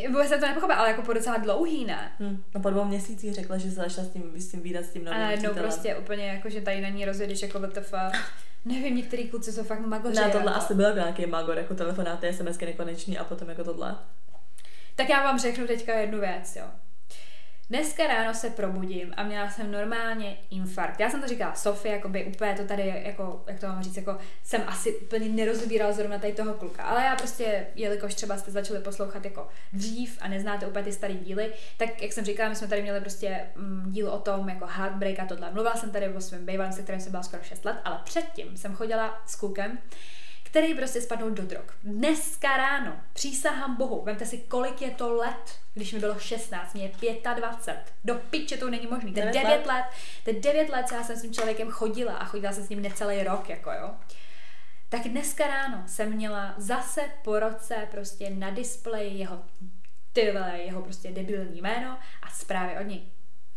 Vůbec 0.07 0.29
jsem 0.29 0.39
to 0.39 0.47
nepochopila, 0.47 0.79
ale 0.79 0.89
jako 0.89 1.01
po 1.01 1.13
docela 1.13 1.37
dlouhý, 1.37 1.85
ne? 1.85 2.11
Hmm. 2.19 2.43
No 2.55 2.61
po 2.61 2.69
dvou 2.69 2.85
měsících 2.85 3.33
řekla, 3.33 3.57
že 3.57 3.69
se 3.69 3.75
začala 3.75 4.07
s 4.07 4.11
tím, 4.11 4.31
s 4.35 4.51
tím 4.51 4.61
výdat 4.61 4.85
s 4.85 4.89
tím 4.89 5.05
novým 5.05 5.19
A 5.19 5.23
najednou 5.23 5.53
prostě 5.53 5.95
úplně 5.95 6.27
jako, 6.27 6.49
že 6.49 6.61
tady 6.61 6.81
na 6.81 6.89
ní 6.89 7.05
rozjedeš 7.05 7.41
jako 7.41 7.59
WTF. 7.59 7.93
Nevím, 8.65 8.95
některý 8.95 9.29
kluci 9.29 9.51
jsou 9.51 9.63
fakt 9.63 9.79
magoři. 9.79 10.15
Ne, 10.15 10.29
tohle 10.29 10.51
jako. 10.51 10.59
asi 10.59 10.75
byl 10.75 10.95
nějaký 10.95 11.25
magor, 11.25 11.57
jako 11.57 11.75
telefonáty, 11.75 12.33
SMSky 12.33 12.65
nekonečný 12.65 13.17
a 13.17 13.23
potom 13.23 13.49
jako 13.49 13.63
tohle. 13.63 13.95
Tak 14.95 15.09
já 15.09 15.23
vám 15.23 15.39
řeknu 15.39 15.67
teďka 15.67 15.93
jednu 15.93 16.19
věc, 16.19 16.55
jo. 16.55 16.65
Dneska 17.69 18.07
ráno 18.07 18.33
se 18.33 18.49
probudím 18.49 19.13
a 19.17 19.23
měla 19.23 19.49
jsem 19.49 19.71
normálně 19.71 20.37
infarkt. 20.49 20.99
Já 20.99 21.09
jsem 21.09 21.21
to 21.21 21.27
říkala 21.27 21.55
Sofie, 21.55 21.95
jako 21.95 22.09
by 22.09 22.25
úplně 22.25 22.53
to 22.53 22.63
tady, 22.63 23.03
jako, 23.05 23.43
jak 23.47 23.59
to 23.59 23.67
mám 23.67 23.83
říct, 23.83 23.97
jako 23.97 24.17
jsem 24.43 24.61
asi 24.67 24.95
úplně 24.95 25.29
nerozbírala 25.29 25.93
zrovna 25.93 26.19
tady 26.19 26.33
toho 26.33 26.53
kluka. 26.53 26.83
Ale 26.83 27.03
já 27.03 27.15
prostě, 27.15 27.67
jelikož 27.75 28.15
třeba 28.15 28.37
jste 28.37 28.51
začali 28.51 28.79
poslouchat 28.79 29.25
jako 29.25 29.47
dřív 29.73 30.17
a 30.21 30.27
neznáte 30.27 30.67
úplně 30.67 30.83
ty 30.83 30.91
staré 30.91 31.13
díly, 31.13 31.53
tak 31.77 32.01
jak 32.01 32.13
jsem 32.13 32.25
říkala, 32.25 32.49
my 32.49 32.55
jsme 32.55 32.67
tady 32.67 32.81
měli 32.81 33.01
prostě 33.01 33.41
mm, 33.55 33.91
díl 33.91 34.09
o 34.09 34.19
tom, 34.19 34.49
jako 34.49 34.65
heartbreak 34.65 35.19
a 35.19 35.25
tohle. 35.25 35.51
Mluvila 35.51 35.75
jsem 35.75 35.91
tady 35.91 36.09
o 36.09 36.21
svém 36.21 36.45
bývalém, 36.45 36.73
se 36.73 36.83
kterým 36.83 37.01
jsem 37.01 37.11
byla 37.11 37.23
skoro 37.23 37.43
6 37.43 37.65
let, 37.65 37.77
ale 37.83 38.01
předtím 38.03 38.57
jsem 38.57 38.75
chodila 38.75 39.21
s 39.25 39.35
klukem, 39.35 39.77
který 40.47 40.73
prostě 40.73 41.01
spadnou 41.01 41.29
do 41.29 41.43
drog. 41.43 41.65
Dneska 41.83 42.57
ráno, 42.57 42.97
přísahám 43.13 43.75
bohu, 43.75 44.01
vemte 44.05 44.25
si, 44.25 44.37
kolik 44.37 44.81
je 44.81 44.91
to 44.91 45.13
let, 45.13 45.59
když 45.73 45.93
mi 45.93 45.99
bylo 45.99 46.19
16, 46.19 46.73
mě 46.73 46.91
je 47.01 47.15
25. 47.35 47.93
Do 48.03 48.15
piče 48.15 48.57
to 48.57 48.69
není 48.69 48.87
možný. 48.87 49.13
To 49.13 49.19
je 49.19 49.25
9 49.25 49.43
let. 49.43 49.65
let. 49.65 49.85
To 50.23 50.29
je 50.29 50.39
9 50.39 50.69
let, 50.69 50.87
co 50.87 50.95
já 50.95 51.03
jsem 51.03 51.15
s 51.15 51.21
tím 51.21 51.33
člověkem 51.33 51.69
chodila 51.69 52.13
a 52.13 52.25
chodila 52.25 52.51
jsem 52.51 52.63
s 52.63 52.69
ním 52.69 52.81
necelý 52.81 53.23
rok, 53.23 53.49
jako 53.49 53.71
jo. 53.71 53.91
Tak 54.89 55.01
dneska 55.01 55.47
ráno 55.47 55.83
jsem 55.87 56.13
měla 56.13 56.53
zase 56.57 57.01
po 57.23 57.39
roce 57.39 57.87
prostě 57.91 58.29
na 58.29 58.49
displeji 58.49 59.17
jeho 59.17 59.41
tyhle, 60.13 60.57
jeho 60.57 60.81
prostě 60.81 61.11
debilní 61.11 61.61
jméno 61.61 61.97
a 62.21 62.29
zprávy 62.29 62.77
od 62.79 62.87
něj. 62.87 63.01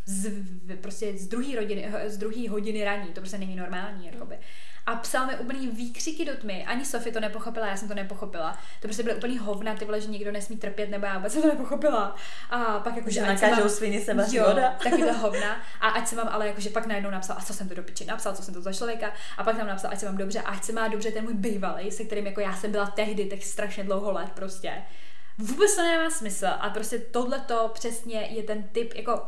Z, 0.06 0.32
prostě 0.80 1.18
z 1.18 1.28
druhé 1.28 1.56
rodiny, 1.56 1.92
z 2.06 2.16
druhé 2.16 2.48
hodiny 2.48 2.84
raní, 2.84 3.12
to 3.12 3.20
prostě 3.20 3.38
není 3.38 3.56
normální, 3.56 4.06
jakoby 4.06 4.38
a 4.86 4.96
psal 4.96 5.26
mi 5.26 5.36
úplný 5.36 5.68
výkřiky 5.68 6.24
do 6.24 6.36
tmy. 6.36 6.64
Ani 6.64 6.84
Sofie 6.84 7.12
to 7.12 7.20
nepochopila, 7.20 7.66
já 7.66 7.76
jsem 7.76 7.88
to 7.88 7.94
nepochopila. 7.94 8.52
To 8.52 8.88
prostě 8.88 9.02
byly 9.02 9.14
úplný 9.14 9.38
hovna, 9.38 9.74
ty 9.74 9.84
vole, 9.84 10.00
že 10.00 10.08
nikdo 10.08 10.32
nesmí 10.32 10.56
trpět, 10.56 10.90
nebo 10.90 11.06
já 11.06 11.16
vůbec 11.16 11.32
jsem 11.32 11.42
to 11.42 11.48
nepochopila. 11.48 12.16
A 12.50 12.78
pak 12.78 12.96
jako, 12.96 13.10
že 13.10 13.22
nakážou 13.22 13.68
svině 13.68 14.00
se 14.00 14.16
jo, 14.30 14.44
voda. 14.48 14.76
taky 14.82 15.02
to 15.02 15.14
hovna. 15.18 15.56
A 15.80 15.88
ať 15.88 16.08
se 16.08 16.16
mám 16.16 16.28
ale 16.30 16.46
jakože 16.46 16.70
pak 16.70 16.86
najednou 16.86 17.10
napsal, 17.10 17.36
a 17.38 17.44
co 17.44 17.54
jsem 17.54 17.68
to 17.68 17.74
do 17.74 17.82
piči 17.82 18.04
napsal, 18.04 18.34
co 18.34 18.42
jsem 18.42 18.54
to 18.54 18.60
za 18.60 18.72
člověka. 18.72 19.12
A 19.38 19.44
pak 19.44 19.56
tam 19.56 19.66
napsal, 19.66 19.90
ať 19.90 19.98
se 19.98 20.06
mám 20.06 20.16
dobře, 20.16 20.40
a 20.40 20.50
ať 20.50 20.64
se 20.64 20.72
má 20.72 20.88
dobře 20.88 21.10
ten 21.10 21.24
můj 21.24 21.34
bývalý, 21.34 21.90
se 21.90 22.04
kterým 22.04 22.26
jako 22.26 22.40
já 22.40 22.56
jsem 22.56 22.72
byla 22.72 22.86
tehdy 22.86 23.24
tak 23.24 23.42
strašně 23.42 23.84
dlouho 23.84 24.12
let 24.12 24.30
prostě. 24.34 24.72
Vůbec 25.38 25.76
to 25.76 25.82
nemá 25.82 26.10
smysl. 26.10 26.46
A 26.60 26.70
prostě 26.70 26.98
tohle 26.98 27.40
to 27.40 27.70
přesně 27.74 28.20
je 28.20 28.42
ten 28.42 28.62
typ, 28.62 28.94
jako 28.94 29.22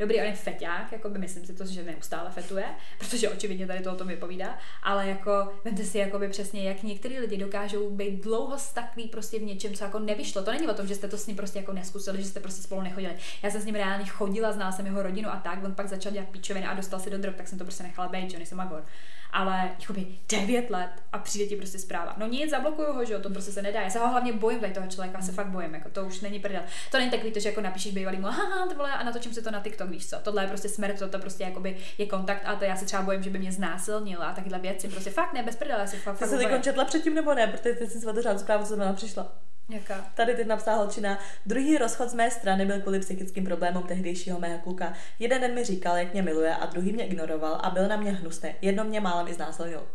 Dobrý, 0.00 0.20
on 0.20 0.26
je 0.26 0.32
feťák, 0.32 0.92
jako 0.92 1.08
by 1.08 1.18
myslím 1.18 1.46
si 1.46 1.54
to, 1.54 1.66
že 1.66 1.82
neustále 1.82 2.30
fetuje, 2.30 2.64
protože 2.98 3.28
očividně 3.28 3.66
tady 3.66 3.80
to 3.80 3.92
o 3.92 3.96
tom 3.96 4.08
vypovídá, 4.08 4.58
ale 4.82 5.08
jako 5.08 5.52
vemte 5.64 5.84
si 5.84 5.98
jako 5.98 6.18
by 6.18 6.28
přesně, 6.28 6.68
jak 6.68 6.82
některý 6.82 7.18
lidi 7.18 7.36
dokážou 7.36 7.90
být 7.90 8.24
dlouho 8.24 8.58
staklí 8.58 9.08
prostě 9.08 9.38
v 9.38 9.42
něčem, 9.42 9.74
co 9.74 9.84
jako 9.84 9.98
nevyšlo. 9.98 10.42
To 10.42 10.52
není 10.52 10.68
o 10.68 10.74
tom, 10.74 10.86
že 10.86 10.94
jste 10.94 11.08
to 11.08 11.18
s 11.18 11.26
ním 11.26 11.36
prostě 11.36 11.58
jako 11.58 11.72
neskusili, 11.72 12.22
že 12.22 12.28
jste 12.28 12.40
prostě 12.40 12.62
spolu 12.62 12.80
nechodili. 12.80 13.14
Já 13.42 13.50
jsem 13.50 13.60
s 13.60 13.64
ním 13.64 13.74
reálně 13.74 14.06
chodila, 14.06 14.52
znala 14.52 14.72
jsem 14.72 14.86
jeho 14.86 15.02
rodinu 15.02 15.28
a 15.30 15.36
tak, 15.36 15.64
on 15.64 15.74
pak 15.74 15.88
začal 15.88 16.12
dělat 16.12 16.28
píčoviny 16.28 16.66
a 16.66 16.74
dostal 16.74 17.00
se 17.00 17.10
do 17.10 17.18
drog, 17.18 17.34
tak 17.36 17.48
jsem 17.48 17.58
to 17.58 17.64
prostě 17.64 17.82
nechala 17.82 18.08
být, 18.08 18.30
že 18.30 18.36
nejsem 18.36 18.58
magor 18.58 18.84
ale 19.32 19.70
jakoby 19.80 20.06
9 20.28 20.70
let 20.70 20.90
a 21.12 21.18
přijde 21.18 21.46
ti 21.46 21.56
prostě 21.56 21.78
zpráva. 21.78 22.14
No 22.16 22.26
nic, 22.26 22.50
zablokuju 22.50 22.92
ho, 22.92 23.04
že 23.04 23.12
jo, 23.12 23.20
to 23.20 23.30
prostě 23.30 23.52
se 23.52 23.62
nedá. 23.62 23.80
Já 23.80 23.90
se 23.90 23.98
ho 23.98 24.08
hlavně 24.08 24.32
bojím 24.32 24.60
toho 24.60 24.86
člověka, 24.86 25.22
se 25.22 25.32
fakt 25.32 25.46
bojím, 25.46 25.74
jako 25.74 25.88
to 25.90 26.04
už 26.04 26.20
není 26.20 26.40
prdel. 26.40 26.62
To 26.90 26.98
není 26.98 27.10
takový 27.10 27.32
to, 27.32 27.40
že 27.40 27.48
jako 27.48 27.60
napíšeš 27.60 27.92
bývalýmu, 27.92 28.26
haha, 28.26 28.66
to 28.66 28.74
vole, 28.74 28.92
a 28.92 29.04
natočím 29.04 29.34
si 29.34 29.42
to 29.42 29.50
na 29.50 29.60
TikTok, 29.60 29.89
víš 29.90 30.08
co. 30.08 30.16
Tohle 30.22 30.44
je 30.44 30.48
prostě 30.48 30.68
smrt, 30.68 30.98
to, 30.98 31.08
to 31.08 31.18
prostě 31.18 31.44
jakoby 31.44 31.76
je 31.98 32.06
kontakt 32.06 32.42
a 32.44 32.56
to 32.56 32.64
já 32.64 32.76
se 32.76 32.84
třeba 32.84 33.02
bojím, 33.02 33.22
že 33.22 33.30
by 33.30 33.38
mě 33.38 33.52
znásilnil 33.52 34.22
a 34.22 34.32
takhle 34.32 34.58
věci. 34.58 34.88
Prostě 34.88 35.10
fakt 35.10 35.32
ne, 35.32 35.42
bez 35.42 35.56
prdele, 35.56 35.86
si 35.86 35.96
fakt. 35.96 36.18
Ty 36.18 36.24
jsi 36.24 36.38
teď 36.38 36.62
četla 36.62 36.84
předtím 36.84 37.14
nebo 37.14 37.34
ne, 37.34 37.46
protože 37.46 37.74
ty 37.74 37.86
jsi 37.86 38.00
svatou 38.00 38.38
zprávu, 38.38 38.64
co 38.64 38.76
jsem 38.76 38.94
přišla. 38.94 39.32
Jaká? 39.70 40.06
Tady 40.14 40.34
teď 40.34 40.46
napsala 40.46 40.76
holčina. 40.76 41.18
Druhý 41.46 41.78
rozchod 41.78 42.08
z 42.08 42.14
mé 42.14 42.30
strany 42.30 42.66
byl 42.66 42.80
kvůli 42.80 43.00
psychickým 43.00 43.44
problémům 43.44 43.82
tehdejšího 43.82 44.38
mého 44.38 44.58
kluka. 44.58 44.92
Jeden 45.18 45.40
den 45.40 45.54
mi 45.54 45.64
říkal, 45.64 45.96
jak 45.96 46.12
mě 46.12 46.22
miluje 46.22 46.54
a 46.54 46.66
druhý 46.66 46.92
mě 46.92 47.06
ignoroval 47.06 47.60
a 47.62 47.70
byl 47.70 47.88
na 47.88 47.96
mě 47.96 48.10
hnusný. 48.10 48.50
Jedno 48.62 48.84
mě 48.84 49.00
málem 49.00 49.28
i 49.28 49.34
znásilnil. 49.34 49.86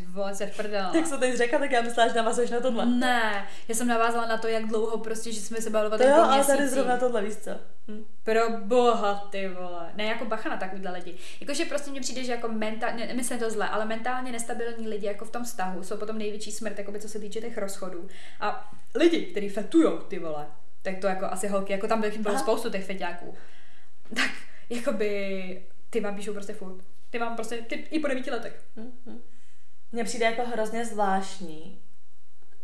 Ty 0.00 0.06
vole, 0.06 0.34
se 0.34 0.46
prdela. 0.46 0.96
Jak 0.96 1.06
jsem 1.06 1.20
teď 1.20 1.36
řekla, 1.36 1.58
tak 1.58 1.70
já 1.70 1.82
myslela, 1.82 2.08
že 2.08 2.14
navazuješ 2.14 2.50
na 2.50 2.60
tohle. 2.60 2.86
Ne, 2.86 3.46
já 3.68 3.74
jsem 3.74 3.86
navázala 3.86 4.26
na 4.26 4.38
to, 4.38 4.48
jak 4.48 4.66
dlouho 4.66 4.98
prostě, 4.98 5.32
že 5.32 5.40
jsme 5.40 5.60
se 5.60 5.70
bavili 5.70 5.98
To 5.98 6.04
jo, 6.04 6.14
ale 6.14 6.44
tady 6.44 6.68
zrovna 6.68 6.96
tohle, 6.96 7.22
víš 7.22 7.36
co? 7.36 7.50
Hm. 7.88 8.04
Pro 8.22 8.40
boha, 8.50 9.28
ty 9.30 9.48
vole. 9.48 9.92
Ne 9.94 10.04
jako 10.04 10.24
bacha 10.24 10.48
na 10.48 10.56
takovýhle 10.56 10.92
lidi. 10.92 11.14
Jakože 11.40 11.64
prostě 11.64 11.90
mně 11.90 12.00
přijde, 12.00 12.24
že 12.24 12.32
jako 12.32 12.48
mentálně, 12.48 13.12
myslím 13.16 13.38
to 13.38 13.50
zle, 13.50 13.68
ale 13.68 13.84
mentálně 13.84 14.32
nestabilní 14.32 14.88
lidi 14.88 15.06
jako 15.06 15.24
v 15.24 15.30
tom 15.30 15.44
vztahu 15.44 15.82
jsou 15.82 15.96
potom 15.96 16.18
největší 16.18 16.52
smrt, 16.52 16.78
jako 16.78 16.92
by 16.92 17.00
co 17.00 17.08
se 17.08 17.18
týče 17.18 17.40
těch 17.40 17.58
rozchodů. 17.58 18.08
A 18.40 18.72
lidi, 18.94 19.22
kteří 19.22 19.48
fetujou, 19.48 19.98
ty 19.98 20.18
vole, 20.18 20.46
tak 20.82 20.98
to 20.98 21.06
jako 21.06 21.26
asi 21.26 21.48
holky, 21.48 21.72
jako 21.72 21.88
tam 21.88 22.02
bylo 22.18 22.38
spoustu 22.38 22.70
těch 22.70 22.84
feťáků. 22.84 23.34
Tak, 24.16 24.30
jakoby, 24.70 25.62
ty 25.90 26.00
vám 26.00 26.16
píšou 26.16 26.32
prostě 26.32 26.52
furt. 26.52 26.84
Ty 27.10 27.18
vám 27.18 27.36
prostě, 27.36 27.56
ty 27.56 27.74
i 27.74 28.00
po 28.00 28.08
devíti 28.08 28.30
letech. 28.30 28.62
Mm-hmm. 28.76 29.18
Mně 29.92 30.04
přijde 30.04 30.26
jako 30.26 30.42
hrozně 30.44 30.84
zvláštní. 30.84 31.82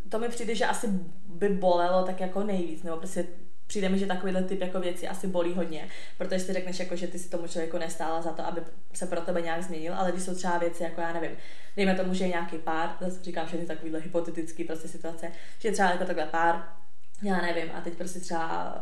To 0.09 0.19
mi 0.19 0.28
přijde, 0.28 0.55
že 0.55 0.66
asi 0.66 0.86
by 1.27 1.48
bolelo 1.48 2.07
tak 2.07 2.20
jako 2.20 2.43
nejvíc, 2.43 2.82
nebo 2.82 2.97
prostě 2.97 3.27
přijde 3.66 3.89
mi, 3.89 3.98
že 3.98 4.07
takovýhle 4.07 4.43
typ 4.43 4.61
jako 4.61 4.81
věci 4.81 5.09
asi 5.09 5.27
bolí 5.27 5.55
hodně, 5.55 5.89
protože 6.19 6.40
si 6.40 6.53
řekneš, 6.53 6.78
jako, 6.78 6.97
že 6.97 7.07
ty 7.07 7.19
si 7.19 7.28
tomu 7.28 7.48
člověku 7.48 7.78
nestála 7.78 8.23
za 8.23 8.32
to, 8.32 8.47
aby 8.47 8.61
se 8.93 9.07
pro 9.07 9.20
tebe 9.20 9.43
nějak 9.43 9.62
změnil, 9.62 9.94
ale 9.94 10.12
když 10.12 10.24
jsou 10.24 10.35
třeba 10.35 10.59
věci, 10.59 10.82
jako 10.82 11.01
já 11.01 11.12
nevím, 11.12 11.36
dejme 11.77 11.94
tomu, 11.94 12.15
že 12.15 12.24
je 12.24 12.28
nějaký 12.28 12.59
pár, 12.59 12.97
zase 13.01 13.23
říkám 13.23 13.47
všechny 13.47 13.66
takovýhle 13.66 14.01
hypotetický 14.01 14.65
prostě 14.65 14.89
situace, 14.89 15.32
že 15.59 15.73
třeba 15.73 15.90
jako 15.90 16.05
takhle 16.05 16.27
pár, 16.27 16.69
já 17.22 17.36
nevím, 17.43 17.70
a 17.74 17.80
teď 17.80 17.94
prostě 17.94 18.20
třeba 18.20 18.74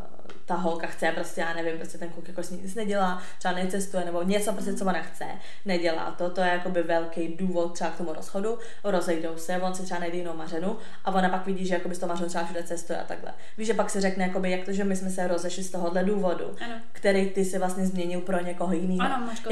ta 0.47 0.55
holka 0.55 0.87
chce, 0.87 1.13
prostě 1.15 1.41
já 1.41 1.55
nevím, 1.55 1.77
prostě 1.77 1.99
ten 1.99 2.09
kluk 2.09 2.29
jako 2.29 2.43
s 2.43 2.51
ní 2.51 2.63
nic 2.63 2.75
nedělá, 2.75 3.23
třeba 3.39 3.55
necestuje, 3.55 4.05
nebo 4.05 4.23
něco 4.23 4.53
prostě, 4.53 4.75
co 4.75 4.85
ona 4.85 5.03
chce, 5.03 5.25
nedělá 5.65 6.11
to, 6.11 6.31
to 6.31 6.41
je 6.41 6.49
jakoby 6.49 6.83
velký 6.83 7.29
důvod 7.29 7.73
třeba 7.75 7.91
k 7.91 7.97
tomu 7.97 8.13
rozchodu, 8.13 8.59
rozejdou 8.85 9.37
se, 9.37 9.57
on 9.59 9.75
si 9.75 9.83
třeba 9.83 10.01
najde 10.01 10.17
jinou 10.17 10.37
mařenu 10.37 10.77
a 11.05 11.11
ona 11.15 11.29
pak 11.29 11.47
vidí, 11.47 11.67
že 11.67 11.75
jakoby 11.75 11.95
s 11.95 11.99
tou 11.99 12.07
mařenou 12.07 12.29
třeba 12.29 12.45
všude 12.45 12.63
cestuje 12.63 12.99
a 13.01 13.05
takhle. 13.05 13.33
Víš, 13.59 13.67
že 13.67 13.75
pak 13.75 13.91
se 13.91 14.01
řekne, 14.01 14.25
jakoby, 14.25 14.51
jak 14.51 14.65
to, 14.65 14.73
že 14.73 14.85
my 14.85 14.97
jsme 14.97 15.11
se 15.11 15.27
rozešli 15.27 15.63
z 15.63 15.71
tohohle 15.71 16.05
důvodu, 16.05 16.57
Ano. 16.65 16.75
který 16.93 17.31
ty 17.31 17.45
si 17.45 17.59
vlastně 17.59 17.87
změnil 17.87 18.21
pro 18.21 18.41
někoho 18.45 18.73
jiného. 18.73 18.99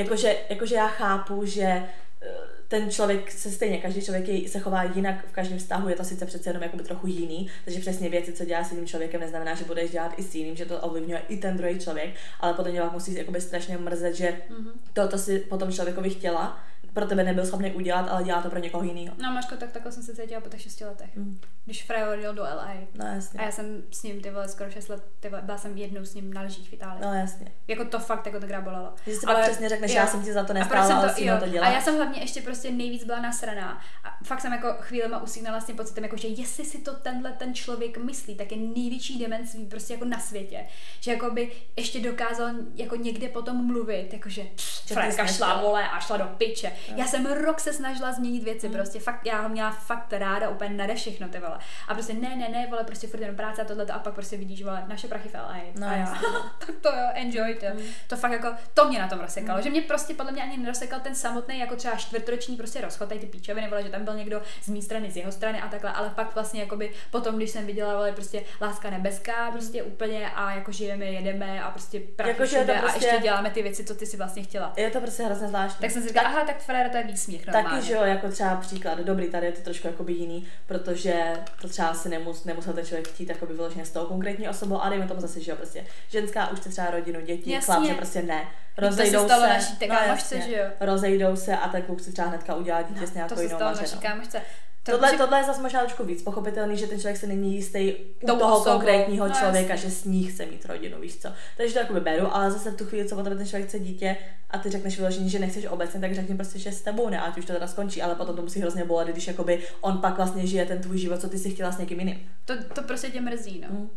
Jakože, 0.02 0.36
jakože 0.48 0.74
já 0.74 0.88
chápu, 0.88 1.44
že 1.46 1.62
eh, 1.62 2.26
ten 2.72 2.90
člověk 2.90 3.32
se 3.32 3.50
stejně, 3.50 3.78
každý 3.78 4.02
člověk 4.02 4.28
je, 4.28 4.48
se 4.48 4.58
chová 4.58 4.82
jinak 4.82 5.26
v 5.28 5.32
každém 5.32 5.58
vztahu, 5.58 5.88
je 5.88 5.96
to 5.96 6.04
sice 6.04 6.26
přece 6.26 6.50
jenom 6.50 6.62
jakoby 6.62 6.82
trochu 6.82 7.06
jiný, 7.06 7.48
takže 7.64 7.80
přesně 7.80 8.08
věci, 8.08 8.32
co 8.32 8.44
dělá 8.44 8.64
s 8.64 8.70
jiným 8.72 8.86
člověkem, 8.86 9.20
neznamená, 9.20 9.54
že 9.54 9.64
budeš 9.64 9.90
dělat 9.90 10.12
i 10.16 10.22
s 10.22 10.34
jiným, 10.34 10.56
že 10.56 10.64
to 10.64 10.80
ovlivňuje 10.80 11.22
i 11.28 11.36
ten 11.36 11.56
druhý 11.56 11.78
člověk, 11.78 12.10
ale 12.40 12.54
podle 12.54 12.70
mě 12.70 12.80
pak 12.80 12.92
musí 12.92 13.14
jakoby 13.14 13.40
strašně 13.40 13.78
mrzet, 13.78 14.14
že 14.16 14.36
Mhm. 14.48 14.70
toto 14.92 15.18
si 15.18 15.38
potom 15.38 15.72
člověkovi 15.72 16.10
chtěla, 16.10 16.60
pro 16.94 17.06
tebe 17.06 17.24
nebyl 17.24 17.46
schopný 17.46 17.72
udělat, 17.72 18.08
ale 18.10 18.24
dělá 18.24 18.42
to 18.42 18.50
pro 18.50 18.58
někoho 18.58 18.84
jiného. 18.84 19.16
No 19.22 19.32
Maško, 19.32 19.56
tak 19.56 19.72
takhle 19.72 19.92
jsem 19.92 20.02
se 20.02 20.16
cítila 20.16 20.40
po 20.40 20.48
těch 20.48 20.60
6 20.60 20.80
letech. 20.80 21.16
Mm. 21.16 21.40
Když 21.64 21.84
Frejo 21.84 22.12
odjel 22.12 22.34
do 22.34 22.42
LA. 22.42 22.74
No 22.94 23.06
jasně. 23.06 23.40
A 23.40 23.44
já 23.44 23.50
jsem 23.50 23.82
s 23.90 24.02
ním 24.02 24.20
ty 24.20 24.30
vole 24.30 24.48
skoro 24.48 24.70
6 24.70 24.88
let, 24.88 25.04
ty 25.20 25.28
vole, 25.28 25.42
byla 25.42 25.58
jsem 25.58 25.78
jednou 25.78 26.04
s 26.04 26.14
ním 26.14 26.32
na 26.34 26.40
lyžích 26.40 26.70
v 26.70 26.72
Itálii. 26.72 27.02
No 27.02 27.14
jasně. 27.14 27.52
Jako 27.68 27.84
to 27.84 27.98
fakt 27.98 28.26
jako 28.26 28.40
to 28.40 28.46
bolelo. 28.60 28.94
Že 29.06 29.14
si 29.14 29.26
pak 29.26 29.42
přesně 29.42 29.68
řekneš, 29.68 29.90
jo. 29.90 29.96
já 29.96 30.06
jsem 30.06 30.22
ti 30.22 30.32
za 30.32 30.44
to 30.44 30.50
A 30.50 30.54
nestála, 30.54 30.94
ale 30.96 31.08
to, 31.08 31.14
si 31.14 31.24
jo. 31.24 31.36
to 31.38 31.44
A 31.44 31.48
dělat. 31.48 31.70
já 31.70 31.80
jsem 31.80 31.96
hlavně 31.96 32.20
ještě 32.20 32.42
prostě 32.42 32.70
nejvíc 32.70 33.04
byla 33.04 33.20
nasraná. 33.20 33.80
A 34.04 34.24
fakt 34.24 34.40
jsem 34.40 34.52
jako 34.52 34.74
chvílema 34.80 35.22
usínala 35.22 35.60
s 35.60 35.64
tím 35.64 35.76
pocitem, 35.76 36.04
jako, 36.04 36.16
že 36.16 36.28
jestli 36.28 36.64
si 36.64 36.78
to 36.78 36.94
tenhle 36.94 37.32
ten 37.32 37.54
člověk 37.54 37.98
myslí, 37.98 38.34
tak 38.34 38.52
je 38.52 38.58
největší 38.58 39.18
demens 39.18 39.56
prostě 39.70 39.92
jako 39.92 40.04
na 40.04 40.18
světě. 40.18 40.66
Že 41.00 41.10
jako 41.10 41.30
by 41.30 41.52
ještě 41.76 42.00
dokázal 42.00 42.50
jako 42.74 42.96
někde 42.96 43.28
potom 43.28 43.66
mluvit, 43.66 44.12
jakože 44.12 44.42
Franka 44.86 45.26
šla 45.26 45.60
vole 45.60 45.88
a 45.88 46.00
šla 46.00 46.16
do 46.16 46.24
piče. 46.24 46.72
Já 46.96 47.06
jsem 47.06 47.26
rok 47.26 47.60
se 47.60 47.72
snažila 47.72 48.12
změnit 48.12 48.44
věci, 48.44 48.68
prostě 48.68 49.00
fakt, 49.00 49.26
já 49.26 49.40
ho 49.40 49.48
měla 49.48 49.70
fakt 49.70 50.12
ráda 50.12 50.48
úplně 50.48 50.70
nade 50.70 50.94
všechno 50.94 51.28
ty 51.28 51.38
vole. 51.38 51.58
A 51.88 51.94
prostě 51.94 52.12
ne, 52.14 52.36
ne, 52.36 52.48
ne, 52.48 52.66
vole, 52.70 52.84
prostě 52.84 53.06
furt 53.06 53.20
jenom 53.20 53.36
práce 53.36 53.62
a 53.62 53.64
tohle 53.64 53.86
a 53.86 53.98
pak 53.98 54.14
prostě 54.14 54.36
vidíš, 54.36 54.62
vole, 54.62 54.84
naše 54.86 55.08
prachy 55.08 55.28
v 55.28 55.34
LA. 55.34 55.56
No, 55.74 55.86
a 55.86 55.92
já, 55.92 55.98
jasně. 55.98 56.18
tak 56.66 56.74
to 56.80 56.88
jo, 56.88 57.08
enjoy 57.14 57.54
to. 57.54 57.66
To 58.06 58.16
fakt 58.16 58.32
jako, 58.32 58.48
to 58.74 58.88
mě 58.88 58.98
na 58.98 59.08
tom 59.08 59.20
rozsekalo. 59.20 59.62
Že 59.62 59.70
mě 59.70 59.82
prostě 59.82 60.14
podle 60.14 60.32
mě 60.32 60.42
ani 60.42 60.56
nerozsekal 60.56 61.00
ten 61.00 61.14
samotný, 61.14 61.58
jako 61.58 61.76
třeba 61.76 61.96
čtvrtroční 61.96 62.56
prostě 62.56 62.80
rozchod, 62.80 63.08
tady 63.08 63.20
ty 63.20 63.26
píčoviny, 63.26 63.68
vole, 63.68 63.82
že 63.82 63.88
tam 63.88 64.04
byl 64.04 64.14
někdo 64.14 64.42
z 64.62 64.68
mé 64.68 64.82
strany, 64.82 65.10
z 65.10 65.16
jeho 65.16 65.32
strany 65.32 65.60
a 65.60 65.68
takhle, 65.68 65.92
ale 65.92 66.10
pak 66.10 66.34
vlastně 66.34 66.60
jakoby 66.60 66.92
potom, 67.10 67.36
když 67.36 67.50
jsem 67.50 67.66
viděla, 67.66 67.94
vole, 67.94 68.12
prostě 68.12 68.42
láska 68.60 68.90
nebeská, 68.90 69.50
prostě 69.50 69.82
úplně 69.82 70.30
a 70.30 70.52
jako 70.54 70.72
žijeme, 70.72 71.04
jedeme 71.04 71.62
a 71.62 71.70
prostě 71.70 72.00
prachy 72.00 72.34
to 72.34 72.46
všude 72.46 72.74
a 72.74 72.80
prostě- 72.80 73.06
ještě 73.06 73.22
děláme 73.22 73.50
ty 73.50 73.62
věci, 73.62 73.84
co 73.84 73.94
ty 73.94 74.06
si 74.06 74.16
vlastně 74.16 74.42
chtěla. 74.42 74.72
Je 74.76 74.90
to 74.90 75.00
prostě 75.00 75.22
hrozně 75.22 75.48
zvláštní. 75.48 75.80
Tak 75.80 75.90
jsem 75.90 76.02
si 76.02 76.08
říkala, 76.08 76.28
aha, 76.28 76.44
tak 76.44 76.62
Frére, 76.72 76.88
to 76.88 76.96
je 76.96 77.04
výsměch 77.04 77.46
normálně. 77.46 77.68
Taky, 77.68 77.86
že 77.86 77.92
jo, 77.92 78.02
jako 78.02 78.28
třeba 78.28 78.56
příklad, 78.56 78.98
dobrý, 78.98 79.30
tady 79.30 79.46
je 79.46 79.52
to 79.52 79.60
trošku 79.60 79.86
jakoby 79.86 80.12
jiný, 80.12 80.46
protože 80.66 81.32
to 81.62 81.68
třeba 81.68 81.94
si 81.94 82.08
nemus, 82.08 82.44
nemusel 82.44 82.72
ten 82.72 82.86
člověk 82.86 83.08
chtít 83.08 83.28
jakoby 83.28 83.54
vyloženě 83.54 83.84
s 83.84 83.90
tou 83.90 84.06
konkrétní 84.06 84.48
osobou, 84.48 84.80
a 84.80 84.88
dejme 84.88 85.08
tomu 85.08 85.20
zase, 85.20 85.40
že 85.40 85.50
jo, 85.50 85.56
prostě 85.56 85.86
ženská 86.08 86.50
už 86.50 86.58
chce 86.58 86.68
třeba 86.68 86.90
rodinu, 86.90 87.20
děti, 87.20 87.52
Jasně. 87.52 87.74
chlap, 87.74 87.84
že 87.84 87.94
prostě 87.94 88.22
ne. 88.22 88.42
To 88.76 88.80
se 88.80 88.88
Rozejdou 88.88 89.24
stalo 89.24 89.42
se, 89.42 89.48
naší 89.48 89.76
kámošce, 89.76 90.34
jasně. 90.36 90.52
že 90.52 90.58
jo? 90.58 90.64
rozejdou 90.80 91.36
se 91.36 91.56
a 91.56 91.68
ten 91.68 91.82
kluk 91.82 92.00
si 92.00 92.12
třeba 92.12 92.28
hnedka 92.28 92.54
udělá 92.54 92.82
dítě 92.82 93.06
s 93.06 93.14
nějakou 93.14 93.34
to 93.34 93.36
se 93.36 93.42
jinou 93.42 93.56
stalo 93.56 93.76
naší 93.76 93.98
kámošce. 93.98 94.42
To 94.84 94.90
Tohle, 94.92 95.10
že- 95.10 95.16
tohle 95.18 95.38
je 95.38 95.44
zase 95.44 95.62
možná 95.62 95.80
trošku 95.80 96.04
víc 96.04 96.22
pochopitelný, 96.22 96.76
že 96.76 96.86
ten 96.86 97.00
člověk 97.00 97.16
se 97.16 97.26
není 97.26 97.54
jistý 97.54 97.94
u 98.22 98.26
Tou 98.26 98.38
toho 98.38 98.56
osobou. 98.56 98.70
konkrétního 98.76 99.28
No, 99.28 99.34
člověka, 99.34 99.72
jasně. 99.74 99.90
že 99.90 99.94
s 99.96 100.04
ní 100.04 100.24
chce 100.24 100.46
mít 100.46 100.64
rodinu, 100.66 101.00
víš 101.00 101.16
co. 101.18 101.28
Takže 101.56 101.72
to 101.74 101.78
jakoby 101.80 102.00
beru, 102.00 102.34
ale 102.36 102.50
zase 102.50 102.70
v 102.70 102.76
tu 102.76 102.84
chvíli, 102.84 103.08
co 103.08 103.16
po 103.16 103.22
tebe 103.22 103.36
ten 103.36 103.46
člověk 103.46 103.68
chce 103.68 103.78
dítě 103.78 104.16
a 104.50 104.58
ty 104.58 104.70
řekneš 104.70 104.96
vyloženě, 104.98 105.28
že 105.28 105.38
nechceš 105.38 105.66
obecně, 105.66 106.00
tak 106.00 106.14
řekni 106.14 106.34
prostě, 106.34 106.58
že 106.58 106.72
s 106.72 106.82
tebou 106.82 107.08
ne, 107.08 107.20
ať 107.20 107.38
už 107.38 107.44
to 107.44 107.52
teda 107.52 107.66
skončí, 107.66 108.02
ale 108.02 108.14
potom 108.14 108.36
to 108.36 108.42
musí 108.42 108.60
hrozně 108.60 108.84
bolet, 108.84 109.08
když 109.08 109.26
jakoby 109.26 109.62
on 109.80 109.98
pak 109.98 110.16
vlastně 110.16 110.46
žije 110.46 110.66
ten 110.66 110.78
tvůj 110.80 110.98
život, 110.98 111.20
co 111.20 111.28
ty 111.28 111.38
si 111.38 111.50
chtěla 111.50 111.72
s 111.72 111.78
někým 111.78 111.98
jiným. 111.98 112.30
To, 112.44 112.54
to 112.74 112.82
prostě 112.82 113.10
tě 113.10 113.20
mrzí, 113.20 113.64
no. 113.68 113.74
Mm. 113.78 113.90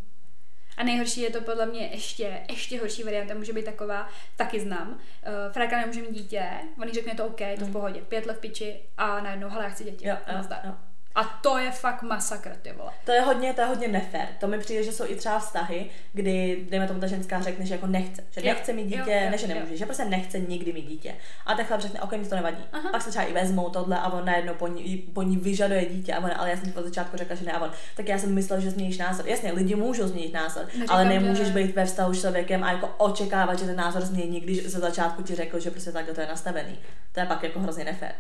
A 0.78 0.84
nejhorší 0.84 1.22
je 1.22 1.30
to 1.30 1.42
podle 1.42 1.66
mě 1.66 1.88
ještě, 1.88 2.42
ještě 2.50 2.80
horší 2.80 3.04
varianta, 3.04 3.34
může 3.34 3.54
být 3.54 3.66
taková, 3.66 4.10
taky 4.36 4.60
znám. 4.60 4.90
Uh, 4.90 5.54
Frajka 5.54 5.78
nemůže 5.78 6.02
mít 6.02 6.14
dítě, 6.14 6.46
on 6.82 6.92
řekne 6.94 7.16
to 7.16 7.26
OK, 7.26 7.42
to 7.60 7.66
v 7.66 7.72
pohodě, 7.72 8.02
pět 8.02 8.26
let 8.26 8.38
v 8.38 8.40
piči 8.40 8.80
a 8.98 9.22
najednou, 9.22 9.50
hele, 9.50 9.64
já 9.64 9.70
chci 9.70 9.84
děti. 9.84 10.06
Mm. 10.06 10.12
Jo, 10.12 10.18
a 10.26 10.34
jo, 10.34 10.44
jo. 10.64 10.95
A 11.16 11.24
to 11.24 11.58
je 11.58 11.72
fakt 11.72 12.02
masakr, 12.02 12.56
ty 12.62 12.72
vole. 12.72 12.92
To 13.06 13.12
je 13.12 13.22
hodně, 13.22 13.54
to 13.54 13.62
je 13.62 13.68
hodně 13.68 13.88
nefér. 13.88 14.28
To 14.40 14.48
mi 14.48 14.60
přijde, 14.60 14.84
že 14.84 14.92
jsou 14.92 15.06
i 15.08 15.16
třeba 15.16 15.40
vztahy, 15.40 15.90
kdy, 16.14 16.66
dejme 16.70 16.88
tomu, 16.88 17.00
ta 17.00 17.08
ženská 17.08 17.42
řekne, 17.42 17.66
že 17.66 17.74
jako 17.74 17.88
nechce, 17.88 18.24
že 18.32 18.42
Jo, 18.48 18.54
nechce 18.54 18.74
mít 18.74 18.82
jo, 18.92 18.98
dítě, 18.98 19.22
jo, 19.24 19.30
ne, 19.32 19.38
že 19.38 19.48
jo. 19.48 19.54
nemůže, 19.54 19.78
že 19.78 19.86
prostě 19.86 20.06
nechce 20.06 20.40
nikdy 20.40 20.74
mít 20.74 20.88
dítě. 20.88 21.16
A 21.46 21.56
ten 21.56 21.66
chlap 21.66 21.82
řekne, 21.82 22.02
OK, 22.02 22.12
mi 22.12 22.26
to 22.26 22.36
nevadí. 22.36 22.64
Aha. 22.72 22.90
Pak 22.92 23.02
se 23.02 23.10
třeba 23.10 23.26
i 23.26 23.34
vezmou 23.34 23.70
tohle 23.70 24.00
a 24.00 24.14
on 24.14 24.26
najednou 24.26 24.54
po 24.54 24.68
ní, 24.68 24.98
po 25.14 25.22
ní 25.22 25.38
vyžaduje 25.38 25.86
dítě 25.86 26.14
a 26.14 26.20
on, 26.20 26.32
ale 26.36 26.50
já 26.50 26.58
jsem 26.58 26.74
od 26.76 26.86
začátku 26.86 27.18
řekla, 27.18 27.36
že 27.36 27.46
ne, 27.46 27.52
a 27.52 27.60
on, 27.62 27.72
tak 27.96 28.08
já 28.08 28.18
jsem 28.18 28.34
myslel, 28.34 28.60
že 28.62 28.72
změníš 28.72 28.98
názor. 28.98 29.28
Jasně, 29.28 29.52
lidi 29.52 29.76
můžou 29.76 30.08
změnit 30.08 30.34
názor, 30.34 30.66
Neříkám, 30.66 30.88
ale 30.90 31.04
že 31.04 31.10
nemůžeš 31.10 31.48
ne. 31.48 31.54
být 31.54 31.76
ve 31.76 31.86
vztahu 31.86 32.14
s 32.14 32.22
člověkem 32.22 32.64
a 32.64 32.72
jako 32.72 32.88
očekávat, 32.98 33.60
že 33.60 33.66
ten 33.66 33.76
názor 33.76 34.02
změní, 34.02 34.40
když 34.40 34.64
ze 34.68 34.80
začátku 34.80 35.24
ti 35.24 35.36
řekl, 35.36 35.60
že 35.60 35.72
prostě 35.72 35.92
takhle 35.92 36.14
to 36.16 36.22
je 36.22 36.28
nastavený. 36.28 36.80
To 37.12 37.20
je 37.20 37.26
pak 37.26 37.44
jako 37.44 37.60
hrozně 37.60 37.86
nefér. 37.86 38.12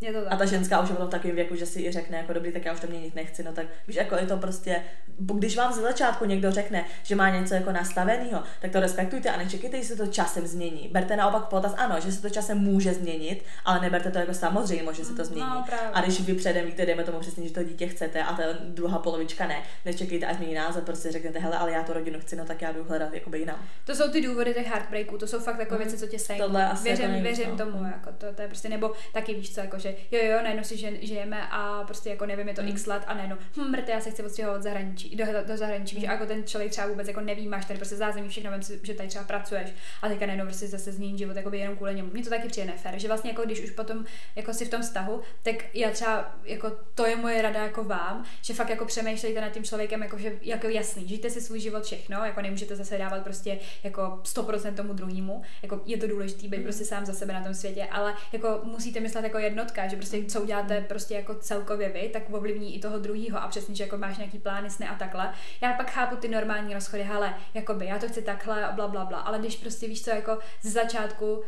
Je 0.00 0.12
to 0.12 0.20
tak. 0.24 0.32
A 0.32 0.36
ta 0.36 0.44
ženská 0.44 0.80
už 0.80 0.88
je 0.88 0.94
potom 0.94 1.08
v 1.08 1.10
takovém 1.10 1.36
věku, 1.36 1.56
že 1.56 1.66
si 1.66 1.80
i 1.82 1.92
řekne, 1.92 2.16
jako 2.16 2.32
dobrý, 2.32 2.52
tak 2.52 2.64
já 2.64 2.72
už 2.72 2.80
to 2.80 2.86
měnit 2.86 3.14
nechci, 3.14 3.42
no 3.42 3.52
tak 3.52 3.66
víš, 3.86 3.96
jako 3.96 4.14
je 4.16 4.26
to 4.26 4.36
prostě, 4.36 4.82
když 5.18 5.56
vám 5.56 5.72
ze 5.72 5.80
začátku 5.82 6.24
někdo 6.24 6.50
řekne, 6.50 6.84
že 7.02 7.14
má 7.16 7.30
něco 7.30 7.54
jako 7.54 7.72
nastaveného, 7.72 8.42
tak 8.60 8.70
to 8.70 8.80
respektujte 8.80 9.30
a 9.30 9.36
nečekejte, 9.38 9.76
že 9.78 9.84
se 9.84 9.96
to 9.96 10.06
časem 10.06 10.46
změní. 10.46 10.88
Berte 10.92 11.16
naopak 11.16 11.44
potaz, 11.48 11.74
ano, 11.76 11.96
že 12.00 12.12
se 12.12 12.22
to 12.22 12.30
časem 12.30 12.58
může 12.58 12.94
změnit, 12.94 13.44
ale 13.64 13.80
neberte 13.80 14.10
to 14.10 14.18
jako 14.18 14.34
samozřejmě, 14.34 14.94
že 14.94 15.04
se 15.04 15.14
to 15.14 15.24
změní. 15.24 15.46
No, 15.50 15.64
právě. 15.66 15.88
a 15.92 16.00
když 16.00 16.20
vy 16.20 16.34
předem 16.34 16.66
víte, 16.66 16.86
dejme 16.86 17.04
tomu 17.04 17.20
přesně, 17.20 17.48
že 17.48 17.54
to 17.54 17.62
dítě 17.62 17.86
chcete 17.88 18.22
a 18.22 18.32
ta 18.36 18.42
druhá 18.64 18.98
polovička 18.98 19.46
ne, 19.46 19.62
nečekejte, 19.84 20.26
až 20.26 20.36
změní 20.36 20.54
názor, 20.54 20.82
prostě 20.82 21.12
řeknete, 21.12 21.38
hele, 21.38 21.58
ale 21.58 21.72
já 21.72 21.82
tu 21.82 21.92
rodinu 21.92 22.20
chci, 22.20 22.36
no 22.36 22.44
tak 22.44 22.62
já 22.62 22.72
jdu 22.72 22.84
hledat 22.84 23.14
jakoby 23.14 23.38
jinam. 23.38 23.56
To 23.84 23.94
jsou 23.94 24.10
ty 24.10 24.20
důvody 24.20 24.54
těch 24.54 24.66
heartbreaků, 24.66 25.18
to 25.18 25.26
jsou 25.26 25.38
fakt 25.40 25.56
takové 25.56 25.78
Mhm. 25.80 25.88
věci, 25.88 25.98
co 26.04 26.06
tě 26.10 26.18
sejmou. 26.18 26.56
Asi 26.56 26.84
věřím, 26.84 27.02
jako 27.04 27.12
nejvíc, 27.22 27.38
věřím 27.38 27.56
no. 27.58 27.64
tomu, 27.64 27.84
jako 27.84 28.10
to, 28.18 28.32
to, 28.34 28.42
je 28.42 28.48
prostě, 28.48 28.68
nebo 28.68 28.92
taky 29.12 29.34
víš 29.34 29.54
co, 29.54 29.60
jako 29.60 29.78
že 29.78 29.89
jo, 30.10 30.20
jo, 30.22 30.38
najednou 30.42 30.64
si 30.64 30.76
žen, 30.76 30.96
žijeme 31.00 31.48
a 31.50 31.84
prostě 31.84 32.10
jako 32.10 32.26
nevím, 32.26 32.48
je 32.48 32.54
to 32.54 32.62
Mhm. 32.62 32.70
x 32.70 32.86
let 32.86 33.02
a 33.06 33.14
najednou, 33.14 33.36
hm, 33.56 33.70
mrte, 33.70 33.92
já 33.92 34.00
se 34.00 34.10
chci 34.10 34.22
odstěhovat 34.22 34.62
zahraničí, 34.62 35.16
do, 35.16 35.24
do 35.46 35.56
zahraničí, 35.56 35.96
víš, 35.96 36.04
a 36.08 36.12
jako 36.12 36.26
ten 36.26 36.44
člověk 36.44 36.70
třeba 36.70 36.86
vůbec 36.86 37.08
jako 37.08 37.20
neví, 37.20 37.48
máš 37.48 37.64
tady 37.64 37.78
prostě 37.78 37.96
zázemí, 37.96 38.28
všechno, 38.28 38.50
vím 38.52 38.62
že 38.82 38.94
tady 38.94 39.08
třeba 39.08 39.24
pracuješ 39.24 39.70
a 40.02 40.08
teďka 40.08 40.26
najednou 40.26 40.46
prostě 40.46 40.66
zase 40.66 40.92
změní 40.92 41.18
život 41.18 41.36
jako 41.36 41.54
jenom 41.54 41.76
kvůli 41.76 41.94
němu. 41.94 42.10
Mně 42.12 42.22
to 42.22 42.30
taky 42.30 42.48
přijde 42.48 42.66
nefér, 42.66 42.98
že 42.98 43.08
vlastně 43.08 43.30
jako 43.30 43.42
když 43.42 43.60
už 43.60 43.70
potom 43.70 44.04
jako 44.36 44.52
si 44.54 44.64
v 44.64 44.68
tom 44.70 44.82
vztahu, 44.82 45.20
tak 45.42 45.54
já 45.74 45.90
třeba 45.90 46.34
jako 46.44 46.72
to 46.94 47.06
je 47.06 47.16
moje 47.16 47.42
rada 47.42 47.62
jako 47.62 47.84
vám, 47.84 48.24
že 48.42 48.54
fakt 48.54 48.68
jako 48.70 48.84
přemýšlejte 48.84 49.40
nad 49.40 49.48
tím 49.48 49.64
člověkem, 49.64 50.02
jako, 50.02 50.18
že, 50.18 50.32
jako 50.42 50.68
jasný, 50.68 51.08
žijte 51.08 51.30
si 51.30 51.40
svůj 51.40 51.60
život 51.60 51.84
všechno, 51.84 52.24
jako 52.24 52.40
nemůžete 52.42 52.76
zase 52.76 52.98
dávat 52.98 53.24
prostě 53.24 53.58
jako 53.82 54.20
100% 54.24 54.74
tomu 54.74 54.92
druhému, 54.92 55.42
jako 55.62 55.80
je 55.86 55.96
to 55.96 56.06
důležité 56.06 56.48
být 56.48 56.62
prostě 56.62 56.84
sám 56.84 57.06
za 57.06 57.12
sebe 57.12 57.32
na 57.32 57.42
tom 57.44 57.54
světě, 57.54 57.84
ale 57.90 58.14
jako 58.32 58.60
musíte 58.64 59.00
myslet 59.00 59.24
jako 59.24 59.38
jednotka, 59.38 59.79
že 59.88 59.96
prostě 59.96 60.24
co 60.24 60.40
uděláte 60.40 60.80
prostě 60.80 61.14
jako 61.14 61.34
celkově 61.34 61.88
vy, 61.88 62.10
tak 62.12 62.22
ovlivní 62.30 62.76
i 62.76 62.80
toho 62.80 62.98
druhého 62.98 63.42
a 63.42 63.48
přesně, 63.48 63.74
že 63.74 63.84
jako 63.84 63.98
máš 63.98 64.18
nějaký 64.18 64.38
plány, 64.38 64.70
sny 64.70 64.88
a 64.88 64.94
takhle. 64.94 65.32
Já 65.60 65.72
pak 65.72 65.90
chápu 65.90 66.16
ty 66.16 66.28
normální 66.28 66.74
rozchody, 66.74 67.02
hele, 67.02 67.34
jakoby 67.54 67.86
já 67.86 67.98
to 67.98 68.08
chci 68.08 68.22
takhle 68.22 68.72
bla, 68.74 68.88
bla, 68.88 69.04
bla, 69.04 69.18
ale 69.18 69.38
když 69.38 69.56
prostě 69.56 69.88
víš 69.88 70.04
co, 70.04 70.10
jako 70.10 70.38
z 70.62 70.72
začátku 70.72 71.42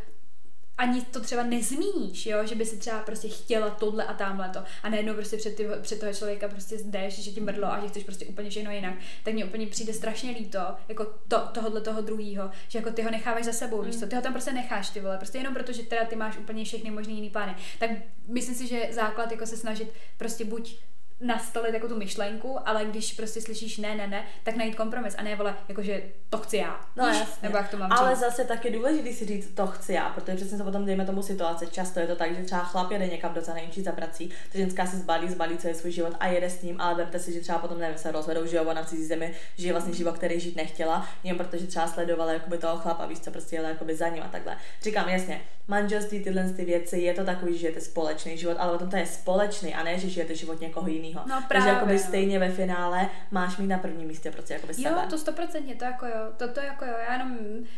ani 0.77 1.01
to 1.01 1.19
třeba 1.19 1.43
nezmíníš, 1.43 2.25
jo, 2.25 2.45
že 2.45 2.55
by 2.55 2.65
si 2.65 2.77
třeba 2.77 2.99
prostě 2.99 3.27
chtěla 3.27 3.69
tohle 3.69 4.05
a 4.05 4.13
tamhle 4.13 4.49
to. 4.49 4.59
A 4.83 4.89
najednou 4.89 5.13
prostě 5.13 5.37
před, 5.37 5.55
ty, 5.55 5.67
před 5.81 5.99
toho 5.99 6.13
člověka 6.13 6.47
prostě 6.47 6.77
jdeš, 6.77 7.23
že 7.23 7.31
ti 7.31 7.41
mrdlo 7.41 7.67
a 7.67 7.81
že 7.81 7.87
chceš 7.87 8.03
prostě 8.03 8.25
úplně 8.25 8.49
všechno 8.49 8.71
jinak, 8.71 8.93
tak 9.23 9.33
mně 9.33 9.45
úplně 9.45 9.67
přijde 9.67 9.93
strašně 9.93 10.31
líto, 10.31 10.59
jako 10.87 11.05
to, 11.27 11.39
tohohle 11.39 11.81
toho 11.81 12.01
druhýho, 12.01 12.51
že 12.67 12.79
jako 12.79 12.91
ty 12.91 13.01
ho 13.01 13.11
necháváš 13.11 13.43
za 13.45 13.53
sebou, 13.53 13.81
víš 13.81 13.99
co, 13.99 14.07
ty 14.07 14.15
ho 14.15 14.21
tam 14.21 14.33
prostě 14.33 14.53
necháš 14.53 14.89
ty 14.89 14.99
vole, 14.99 15.17
prostě 15.17 15.37
jenom 15.37 15.53
proto, 15.53 15.73
že 15.73 15.83
teda 15.83 16.05
ty 16.05 16.15
máš 16.15 16.37
úplně 16.37 16.65
všechny 16.65 16.91
možný 16.91 17.15
jiný 17.15 17.29
plány, 17.29 17.55
tak 17.79 17.89
myslím 18.27 18.55
si, 18.55 18.67
že 18.67 18.87
základ 18.91 19.31
jako 19.31 19.45
se 19.45 19.57
snažit 19.57 19.93
prostě 20.17 20.45
buď 20.45 20.77
nastolit 21.23 21.73
jako 21.73 21.87
tu 21.87 21.97
myšlenku, 21.97 22.59
ale 22.65 22.85
když 22.85 23.13
prostě 23.13 23.41
slyšíš 23.41 23.77
ne, 23.77 23.95
ne, 23.95 24.07
ne, 24.07 24.25
tak 24.43 24.55
najít 24.55 24.75
kompromis 24.75 25.15
a 25.17 25.23
ne 25.23 25.35
vole, 25.35 25.55
jakože 25.67 26.03
to 26.29 26.37
chci 26.37 26.57
já. 26.57 26.79
No 26.95 27.07
jasně. 27.07 27.25
Nebo 27.41 27.57
jak 27.57 27.69
to 27.69 27.77
mám 27.77 27.91
Ale 27.91 28.09
říct. 28.09 28.19
zase 28.19 28.43
tak 28.43 28.65
je 28.65 28.71
důležité 28.71 29.13
si 29.13 29.25
říct 29.25 29.53
to 29.55 29.67
chci 29.67 29.93
já, 29.93 30.09
protože 30.09 30.35
přesně 30.35 30.57
se 30.57 30.63
potom 30.63 30.85
dejme 30.85 31.05
tomu 31.05 31.21
situaci. 31.21 31.67
Často 31.67 31.99
je 31.99 32.07
to 32.07 32.15
tak, 32.15 32.35
že 32.35 32.43
třeba 32.43 32.63
chlap 32.63 32.91
jede 32.91 33.07
někam 33.07 33.33
do 33.33 33.41
zahraničí 33.41 33.81
za 33.81 33.91
prací, 33.91 34.29
ta 34.51 34.57
ženská 34.57 34.85
si 34.85 34.97
zbalí, 34.97 35.29
zbalí 35.29 35.57
celý 35.57 35.73
svůj 35.73 35.91
život 35.91 36.13
a 36.19 36.27
jede 36.27 36.49
s 36.49 36.61
ním, 36.61 36.81
ale 36.81 36.95
vemte 36.95 37.19
si, 37.19 37.33
že 37.33 37.39
třeba 37.39 37.57
potom 37.59 37.79
nevím, 37.79 37.97
se 37.97 38.11
rozvedou, 38.11 38.45
že 38.45 38.57
jo, 38.57 38.63
ona 38.63 38.83
v 38.83 38.89
cizí 38.89 39.05
zemi 39.05 39.33
žije 39.57 39.73
vlastně 39.73 39.93
život, 39.93 40.17
který 40.17 40.39
žít 40.39 40.55
nechtěla, 40.55 41.07
jen 41.23 41.37
protože 41.37 41.67
třeba 41.67 41.87
sledovala 41.87 42.33
jakoby 42.33 42.57
toho 42.57 42.77
chlapa, 42.77 43.05
víš 43.05 43.19
co, 43.19 43.31
prostě 43.31 43.55
jela 43.55 43.69
jakoby 43.69 43.95
za 43.95 44.07
ním 44.07 44.23
a 44.23 44.27
takhle. 44.27 44.57
Říkám 44.81 45.09
jasně, 45.09 45.41
manželství, 45.67 46.23
tyhle 46.23 46.49
ty 46.49 46.65
věci, 46.65 46.99
je 46.99 47.13
to 47.13 47.25
takový, 47.25 47.53
že 47.53 47.59
žijete 47.59 47.81
společný 47.81 48.37
život, 48.37 48.57
ale 48.59 48.71
potom 48.71 48.89
to 48.89 48.95
je 48.95 49.05
společný 49.05 49.75
a 49.75 49.83
ne, 49.83 49.99
že 49.99 50.09
žijete 50.09 50.35
život 50.35 50.61
někoho 50.61 50.87
jiného. 50.87 51.12
No, 51.13 51.23
právě, 51.25 51.47
Takže 51.47 51.69
jakoby 51.69 51.93
no. 51.93 51.99
stejně 51.99 52.39
ve 52.39 52.49
finále 52.49 53.09
máš 53.31 53.57
mít 53.57 53.67
na 53.67 53.77
prvním 53.77 54.07
místě 54.07 54.31
prostě 54.31 54.53
jakoby 54.53 54.73
sebe. 54.73 54.89
Jo, 54.89 55.01
to 55.09 55.17
stoprocentně, 55.17 55.75
to 55.75 55.85
jako 55.85 56.05
jo, 56.05 56.31
to, 56.37 56.47
to 56.47 56.59
jako 56.59 56.85
jo, 56.85 56.93
já 57.07 57.13
jenom 57.13 57.37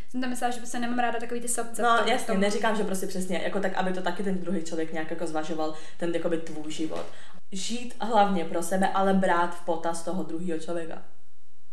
jsem 0.09 0.21
tam 0.21 0.29
myslela, 0.29 0.53
že 0.53 0.59
by 0.59 0.67
se 0.67 0.79
nemám 0.79 0.99
ráda 0.99 1.19
takový 1.19 1.41
ty 1.41 1.47
sobce. 1.47 1.81
No 1.81 1.97
tom, 1.97 2.07
jasně, 2.07 2.27
tom... 2.27 2.39
neříkám, 2.39 2.75
že 2.75 2.83
prostě 2.83 3.07
přesně, 3.07 3.41
jako 3.43 3.59
tak, 3.59 3.73
aby 3.73 3.93
to 3.93 4.01
taky 4.01 4.23
ten 4.23 4.39
druhý 4.39 4.63
člověk 4.63 4.93
nějak 4.93 5.11
jako 5.11 5.27
zvažoval, 5.27 5.73
ten 5.97 6.15
jakoby 6.15 6.37
tvůj 6.37 6.71
život. 6.71 7.05
Žít 7.51 7.95
hlavně 8.01 8.45
pro 8.45 8.63
sebe, 8.63 8.89
ale 8.93 9.13
brát 9.13 9.55
v 9.55 9.65
potaz 9.65 10.03
toho 10.03 10.23
druhého 10.23 10.59
člověka. 10.59 11.01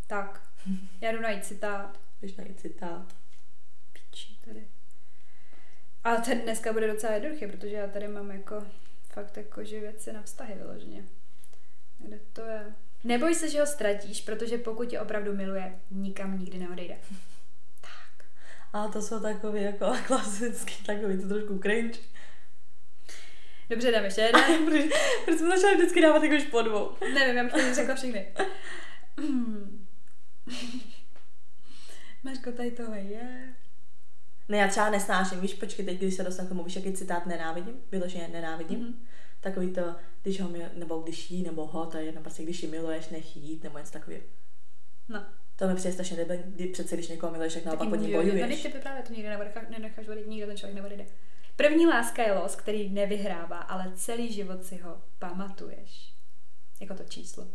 Tak, 0.06 0.40
já 1.00 1.12
jdu 1.12 1.20
najít 1.20 1.44
citát. 1.44 1.98
Jdeš 2.22 2.36
najít 2.36 2.60
citát. 2.60 3.06
Piči, 3.92 4.36
tady. 4.44 4.68
Ale 6.04 6.18
ten 6.18 6.40
dneska 6.40 6.72
bude 6.72 6.92
docela 6.92 7.12
jednoduchý, 7.12 7.46
protože 7.46 7.76
já 7.76 7.86
tady 7.86 8.08
mám 8.08 8.30
jako 8.30 8.64
fakt 9.12 9.36
jako, 9.36 9.64
že 9.64 9.80
věci 9.80 10.12
na 10.12 10.22
vztahy 10.22 10.54
vyloženě. 10.54 11.04
Kde 12.02 12.20
to 12.32 12.40
je? 12.40 12.74
Neboj 13.04 13.34
se, 13.34 13.48
že 13.48 13.60
ho 13.60 13.66
ztratíš, 13.66 14.20
protože 14.20 14.58
pokud 14.58 14.88
tě 14.88 15.00
opravdu 15.00 15.36
miluje, 15.36 15.80
nikam 15.90 16.38
nikdy 16.38 16.58
neodejde. 16.58 16.96
Tak. 17.80 18.26
A 18.72 18.88
to 18.88 19.02
jsou 19.02 19.20
takový 19.20 19.62
jako 19.62 19.92
klasický, 20.06 20.84
takový 20.84 21.22
to 21.22 21.28
trošku 21.28 21.58
cringe. 21.58 21.98
Dobře, 23.70 23.90
dáme 23.90 24.06
ještě 24.06 24.20
jeden. 24.20 24.64
proč, 24.66 24.84
proč 25.24 25.38
jsme 25.38 25.56
začali 25.56 25.76
vždycky 25.76 26.02
dávat 26.02 26.22
jako 26.22 26.36
už 26.36 26.44
po 26.44 26.62
dvou? 26.62 26.96
Nevím, 27.14 27.36
já 27.36 27.44
bych 27.44 27.52
to 27.52 27.74
řekla 27.74 27.94
všechny. 27.94 28.26
Mařko, 32.22 32.52
tady 32.52 32.70
tohle 32.70 33.00
je. 33.00 33.54
Ne, 34.48 34.56
já 34.58 34.68
třeba 34.68 34.90
nesnáším, 34.90 35.40
víš, 35.40 35.54
počkej, 35.54 35.84
teď, 35.84 35.98
když 35.98 36.14
se 36.14 36.22
dostanu 36.22 36.46
k 36.46 36.48
tomu, 36.48 36.64
víš, 36.64 36.76
jaký 36.76 36.92
citát 36.92 37.26
nenávidím, 37.26 37.74
vyloženě 37.90 38.28
nenávidím. 38.28 38.80
Mm-hmm. 38.80 38.94
Takový 39.42 39.72
to, 39.72 39.94
když 40.22 40.40
ho 40.40 40.48
mil, 40.48 40.62
nebo 40.74 40.98
když 40.98 41.30
jí, 41.30 41.42
nebo 41.42 41.66
ho, 41.66 41.86
to 41.86 41.98
je 41.98 42.04
jedno, 42.04 42.20
prostě 42.20 42.42
když 42.42 42.62
ji 42.62 42.68
miluješ, 42.68 43.08
nech 43.08 43.36
jít, 43.36 43.62
nebo 43.62 43.78
něco 43.78 43.92
takového. 43.92 44.22
No. 45.08 45.24
To 45.56 45.68
mi 45.68 45.74
přijde 45.74 45.92
strašně 45.92 46.16
debil, 46.16 46.36
kdy 46.44 46.66
přece, 46.66 46.96
když 46.96 47.08
někoho 47.08 47.32
miluješ, 47.32 47.54
tak 47.54 47.64
naopak 47.64 47.88
pod 47.88 47.96
ní 47.96 48.12
bojuješ. 48.12 48.64
No, 48.64 48.70
ty 48.70 48.78
právě 48.78 49.02
to 49.02 49.12
nikdy 49.12 49.28
nenecháš, 49.28 49.64
nenecháš 49.70 50.08
vodit, 50.08 50.26
nikdo 50.26 50.46
ten 50.46 50.56
člověk 50.56 50.76
nevodit. 50.76 51.14
První 51.56 51.86
láska 51.86 52.22
je 52.22 52.32
los, 52.32 52.56
který 52.56 52.88
nevyhrává, 52.88 53.58
ale 53.58 53.92
celý 53.96 54.32
život 54.32 54.64
si 54.64 54.76
ho 54.76 55.02
pamatuješ. 55.18 56.12
Jako 56.80 56.94
to 56.94 57.02
číslo. 57.04 57.46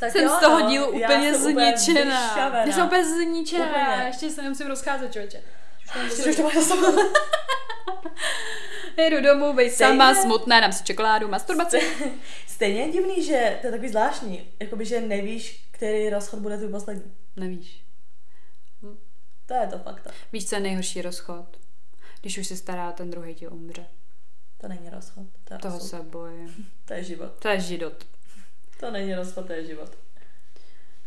Tak 0.00 0.12
jsem 0.12 0.24
jo, 0.24 0.30
z 0.36 0.40
toho 0.40 0.60
no, 0.60 0.70
dílu 0.70 0.86
úplně 0.86 1.34
zničená. 1.34 2.38
Já 2.66 2.72
jsem 2.72 2.86
úplně 2.86 3.04
zničená. 3.04 4.06
Ještě 4.06 4.30
se 4.30 4.42
nemusím 4.42 4.66
rozcházet, 4.66 5.12
člověče. 5.12 5.42
Ještě 6.04 6.30
už 6.30 6.36
to 6.36 6.42
máš 6.42 6.54
Jdu 8.96 9.20
domů, 9.20 9.52
bej 9.52 9.70
sama, 9.70 10.14
smutná, 10.14 10.60
dám 10.60 10.72
si 10.72 10.84
čokoládu, 10.84 11.28
masturbace. 11.28 11.78
Stejně 12.46 12.80
je 12.80 12.92
divný, 12.92 13.24
že 13.24 13.58
to 13.60 13.66
je 13.66 13.70
takový 13.70 13.88
zvláštní. 13.88 14.48
Jakoby, 14.60 14.84
že 14.84 15.00
nevíš, 15.00 15.68
který 15.70 16.10
rozchod 16.10 16.38
bude 16.40 16.56
tvůj 16.56 16.68
poslední. 16.68 17.12
Nevíš. 17.36 17.84
Hm. 18.82 18.96
To 19.46 19.54
je 19.54 19.66
to 19.66 19.78
fakt. 19.78 20.08
Víš, 20.32 20.48
co 20.48 20.54
je 20.54 20.60
nejhorší 20.60 21.02
rozchod? 21.02 21.56
Když 22.20 22.38
už 22.38 22.46
se 22.46 22.56
stará, 22.56 22.92
ten 22.92 23.10
druhý 23.10 23.34
ti 23.34 23.48
umře. 23.48 23.86
To 24.60 24.68
není 24.68 24.90
rozchod. 24.90 25.26
To 25.44 25.54
je 25.54 25.58
Toho 25.58 25.76
osud. 25.76 25.88
se 25.88 26.02
bojím. 26.02 26.66
To 26.84 26.94
je 26.94 27.04
život. 27.04 27.32
To 27.38 27.48
je 27.48 27.60
život. 27.60 28.06
To 28.80 28.90
není 28.90 29.14
rozchod, 29.14 29.46
to 29.46 29.52
je 29.52 29.66
život. 29.66 29.98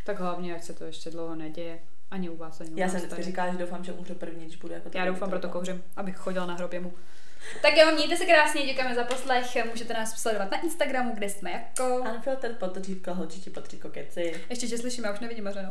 Tak 0.05 0.19
hlavně, 0.19 0.55
ať 0.55 0.63
se 0.63 0.73
to 0.73 0.83
ještě 0.83 1.09
dlouho 1.09 1.35
neděje. 1.35 1.79
Ani 2.11 2.29
u 2.29 2.37
vás, 2.37 2.61
ani 2.61 2.69
u 2.69 2.77
Já 2.79 2.89
jsem 2.89 2.99
vždycky 2.99 3.23
říkala, 3.23 3.51
že 3.51 3.57
doufám, 3.57 3.83
že 3.83 3.93
umře 3.93 4.15
první, 4.15 4.45
když 4.45 4.55
bude 4.55 4.73
jako 4.75 4.89
Já 4.93 5.05
doufám, 5.05 5.29
proto 5.29 5.49
kouřím, 5.49 5.83
abych 5.95 6.15
chodila 6.15 6.45
na 6.45 6.55
hrobě 6.55 6.79
mu. 6.79 6.93
Tak 7.61 7.77
jo, 7.77 7.91
mějte 7.91 8.17
se 8.17 8.25
krásně, 8.25 8.65
děkujeme 8.65 8.95
za 8.95 9.03
poslech. 9.03 9.65
Můžete 9.71 9.93
nás 9.93 10.21
sledovat 10.21 10.51
na 10.51 10.61
Instagramu, 10.61 11.13
kde 11.13 11.29
jsme 11.29 11.51
jako... 11.51 12.03
Unfiltered 12.15 12.57
potržítko, 12.57 13.13
holčiči 13.13 13.49
potříko 13.49 13.89
keci. 13.89 14.41
Ještě 14.49 14.67
tě 14.67 14.77
slyším, 14.77 15.03
já 15.03 15.13
už 15.13 15.19
nevidím 15.19 15.43
Mařeno. 15.43 15.69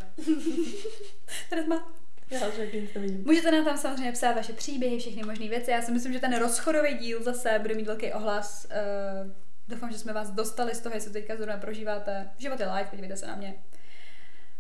Tady 1.51 1.67
má. 1.67 1.93
Já 2.31 2.49
už 2.49 2.57
nevidím. 2.57 3.25
Můžete 3.27 3.51
nám 3.51 3.65
tam 3.65 3.79
samozřejmě 3.79 4.13
psát 4.13 4.33
vaše 4.33 4.53
příběhy, 4.53 4.99
všechny 4.99 5.23
možné 5.23 5.49
věci. 5.49 5.71
Já 5.71 5.83
si 5.83 5.93
myslím, 5.93 6.13
že 6.13 6.21
ten 6.21 6.39
rozchodový 6.39 6.95
díl 6.95 7.23
zase 7.23 7.59
bude 7.63 7.75
mít 7.75 7.87
velký 7.87 8.13
ohlas. 8.13 8.67
Uh, 9.25 9.31
doufám, 9.69 9.93
že 9.93 9.99
jsme 9.99 10.13
vás 10.13 10.31
dostali 10.31 10.75
z 10.75 10.81
toho, 10.81 10.95
jestli 10.95 11.13
teďka 11.13 11.37
zrovna 11.37 11.57
prožíváte. 11.57 12.31
Život 12.39 12.61
je 12.61 12.67
live, 12.67 12.89
podívejte 12.91 13.17
se 13.17 13.27
na 13.27 13.37
mě 13.37 13.55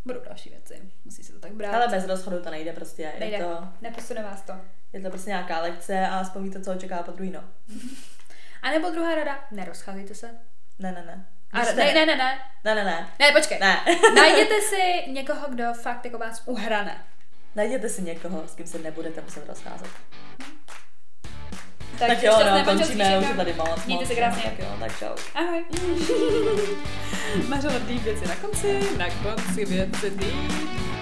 budou 0.05 0.21
další 0.21 0.51
věci. 0.51 0.93
Musí 1.05 1.25
se 1.25 1.33
to 1.33 1.39
tak 1.39 1.53
brát. 1.53 1.75
Ale 1.75 1.89
bez 1.89 2.07
rozchodu 2.07 2.43
to 2.43 2.51
nejde 2.51 2.73
prostě. 2.73 3.13
Nejde. 3.19 3.39
To, 3.39 3.69
Neposune 3.81 4.23
vás 4.23 4.43
to. 4.43 4.53
Je 4.95 5.01
to 5.01 5.11
prostě 5.11 5.31
nějaká 5.31 5.61
lekce 5.61 6.07
a 6.07 6.19
aspoň 6.19 6.45
víte, 6.45 6.61
co 6.61 6.73
očeká 6.73 7.03
po 7.03 7.11
druhý, 7.11 7.31
no. 7.31 7.41
a 8.63 8.71
nebo 8.71 8.91
druhá 8.91 9.15
rada, 9.15 9.39
nerozcházejte 9.51 10.15
se. 10.15 10.31
Ne, 10.79 10.93
ne, 10.93 11.05
ne. 11.07 11.27
A, 11.53 11.63
ne, 11.63 11.75
ne, 11.75 11.93
ne, 11.95 12.07
ne, 12.07 12.17
ne. 12.17 12.39
Ne, 12.65 12.75
ne, 12.75 12.85
ne. 12.85 13.09
Ne, 13.19 13.33
počkej. 13.33 13.59
Ne. 13.61 13.81
Najděte 14.15 14.55
si 14.69 15.13
někoho, 15.13 15.49
kdo 15.49 15.65
fakt 15.83 16.05
jako 16.05 16.19
vás 16.19 16.43
uhrane. 16.47 17.05
Najděte 17.55 17.89
si 17.89 18.03
někoho, 18.03 18.49
s 18.49 18.55
kým 18.55 18.67
se 18.67 18.79
nebudete 18.79 19.21
muset 19.21 19.47
rozcházet. 19.49 19.91
Tak, 21.99 22.09
tak 22.09 22.23
jo, 22.23 22.39
no, 22.51 22.65
končíme, 22.65 23.19
už 23.19 23.29
je 23.29 23.35
tady 23.35 23.53
moc. 23.53 23.87
Mějte 23.87 24.07
se 24.07 24.15
krásně. 24.15 24.43
Tak 24.43 24.59
jo, 24.59 24.77
tak 24.81 24.99
čau. 24.99 25.15
Ahoj. 25.35 25.65
Máš 27.49 27.65
ale 27.65 27.79
věci 27.79 28.29
na 28.29 28.37
konci, 28.37 28.99
na 28.99 29.07
konci 29.11 29.65
věci 29.65 30.11
deep. 30.11 30.94